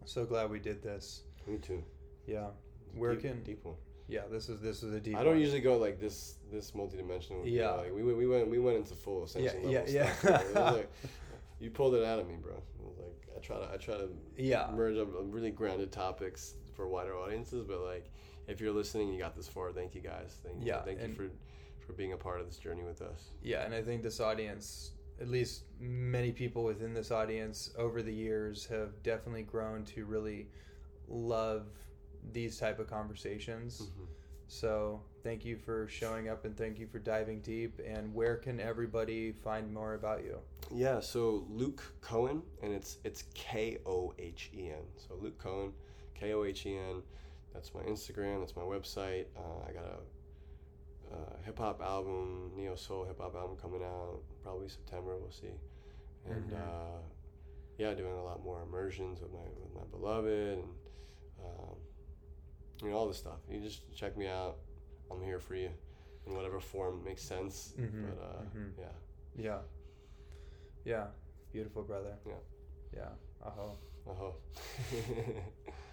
So 0.04 0.24
glad 0.24 0.50
we 0.50 0.58
did 0.58 0.82
this. 0.82 1.22
Me 1.46 1.58
too. 1.58 1.82
Yeah. 2.26 2.48
Where 2.94 3.14
deep, 3.14 3.22
can 3.22 3.42
deep 3.42 3.64
one. 3.64 3.74
Yeah, 4.08 4.22
this 4.30 4.48
is 4.48 4.60
this 4.60 4.82
is 4.82 4.94
a 4.94 5.00
deep. 5.00 5.16
I 5.16 5.22
don't 5.22 5.34
one. 5.34 5.40
usually 5.40 5.60
go 5.60 5.76
like 5.76 6.00
this 6.00 6.36
this 6.50 6.72
multidimensional. 6.72 7.42
Yeah. 7.44 7.72
Like 7.72 7.94
we, 7.94 8.02
we 8.02 8.26
went 8.26 8.48
we 8.48 8.58
went 8.58 8.78
into 8.78 8.94
full 8.94 9.24
ascension 9.24 9.68
yeah, 9.68 9.78
level 9.80 9.94
yeah, 9.94 10.12
stuff. 10.16 10.44
Yeah. 10.54 10.70
like, 10.70 10.92
you 11.60 11.70
pulled 11.70 11.94
it 11.94 12.04
out 12.04 12.18
of 12.18 12.28
me, 12.28 12.36
bro. 12.40 12.54
like 12.98 13.28
I 13.36 13.40
try 13.40 13.58
to 13.58 13.70
I 13.72 13.76
try 13.76 13.96
to 13.96 14.08
yeah 14.36 14.70
merge 14.74 14.96
up 14.96 15.08
uh, 15.14 15.22
really 15.22 15.50
grounded 15.50 15.92
topics 15.92 16.54
for 16.74 16.88
wider 16.88 17.16
audiences, 17.16 17.64
but 17.66 17.80
like 17.80 18.10
if 18.46 18.60
you're 18.60 18.72
listening, 18.72 19.12
you 19.12 19.18
got 19.18 19.36
this 19.36 19.48
far. 19.48 19.72
Thank 19.72 19.94
you 19.94 20.00
guys. 20.00 20.38
Thank 20.42 20.64
yeah, 20.64 20.78
you. 20.78 20.82
Thank 20.84 21.02
you 21.02 21.14
for 21.14 21.28
for 21.86 21.92
being 21.92 22.12
a 22.12 22.16
part 22.16 22.40
of 22.40 22.46
this 22.46 22.58
journey 22.58 22.82
with 22.84 23.02
us. 23.02 23.30
Yeah, 23.42 23.64
and 23.64 23.74
I 23.74 23.82
think 23.82 24.02
this 24.02 24.20
audience, 24.20 24.92
at 25.20 25.28
least 25.28 25.64
many 25.80 26.32
people 26.32 26.64
within 26.64 26.94
this 26.94 27.10
audience 27.10 27.70
over 27.76 28.02
the 28.02 28.12
years, 28.12 28.66
have 28.66 29.02
definitely 29.02 29.42
grown 29.42 29.84
to 29.84 30.04
really 30.04 30.48
love 31.08 31.66
these 32.32 32.58
type 32.58 32.78
of 32.78 32.88
conversations. 32.88 33.82
Mm-hmm. 33.82 34.04
So 34.46 35.02
thank 35.22 35.44
you 35.44 35.56
for 35.56 35.86
showing 35.88 36.28
up 36.28 36.44
and 36.44 36.56
thank 36.56 36.78
you 36.78 36.86
for 36.86 36.98
diving 36.98 37.40
deep. 37.40 37.80
And 37.86 38.14
where 38.14 38.36
can 38.36 38.60
everybody 38.60 39.32
find 39.32 39.72
more 39.72 39.94
about 39.94 40.24
you? 40.24 40.38
Yeah, 40.72 41.00
so 41.00 41.46
Luke 41.50 41.82
Kohen, 42.00 42.42
and 42.62 42.72
it's 42.72 42.98
it's 43.04 43.24
K 43.34 43.78
O 43.86 44.14
H 44.18 44.50
E 44.56 44.70
N. 44.70 44.84
So 44.96 45.16
Luke 45.20 45.38
Kohen, 45.38 45.72
K 46.14 46.32
O 46.32 46.44
H 46.44 46.64
E 46.66 46.76
N. 46.76 47.02
That's 47.52 47.74
my 47.74 47.82
Instagram. 47.82 48.40
That's 48.40 48.56
my 48.56 48.62
website. 48.62 49.26
Uh, 49.36 49.68
I 49.68 49.72
got 49.72 49.84
a 49.84 51.14
uh, 51.14 51.36
hip 51.44 51.58
hop 51.58 51.82
album, 51.82 52.50
neo 52.56 52.74
soul 52.74 53.04
hip 53.04 53.20
hop 53.20 53.34
album 53.34 53.56
coming 53.60 53.82
out 53.82 54.20
probably 54.48 54.68
September. 54.68 55.16
We'll 55.18 55.30
see, 55.30 55.54
and 56.26 56.50
mm-hmm. 56.50 56.56
uh, 56.56 57.00
yeah, 57.76 57.92
doing 57.92 58.14
a 58.14 58.24
lot 58.24 58.42
more 58.42 58.62
immersions 58.62 59.20
with 59.20 59.30
my 59.30 59.46
with 59.60 59.74
my 59.74 59.86
beloved 59.90 60.58
and 60.58 60.64
um, 61.44 61.76
you 62.82 62.90
know 62.90 62.96
all 62.96 63.06
this 63.06 63.18
stuff. 63.18 63.40
You 63.50 63.60
just 63.60 63.82
check 63.94 64.16
me 64.16 64.26
out. 64.26 64.56
I'm 65.10 65.22
here 65.22 65.38
for 65.38 65.54
you 65.54 65.70
in 66.26 66.34
whatever 66.34 66.60
form 66.60 67.04
makes 67.04 67.22
sense. 67.22 67.74
Mm-hmm. 67.78 68.04
But 68.06 68.22
uh, 68.22 68.42
mm-hmm. 68.42 68.80
yeah, 68.80 69.44
yeah, 69.44 69.58
yeah, 70.84 71.06
beautiful 71.52 71.82
brother. 71.82 72.14
Yeah, 72.26 72.32
yeah. 72.96 73.46
Aho. 73.46 73.76
Aho. 74.08 74.34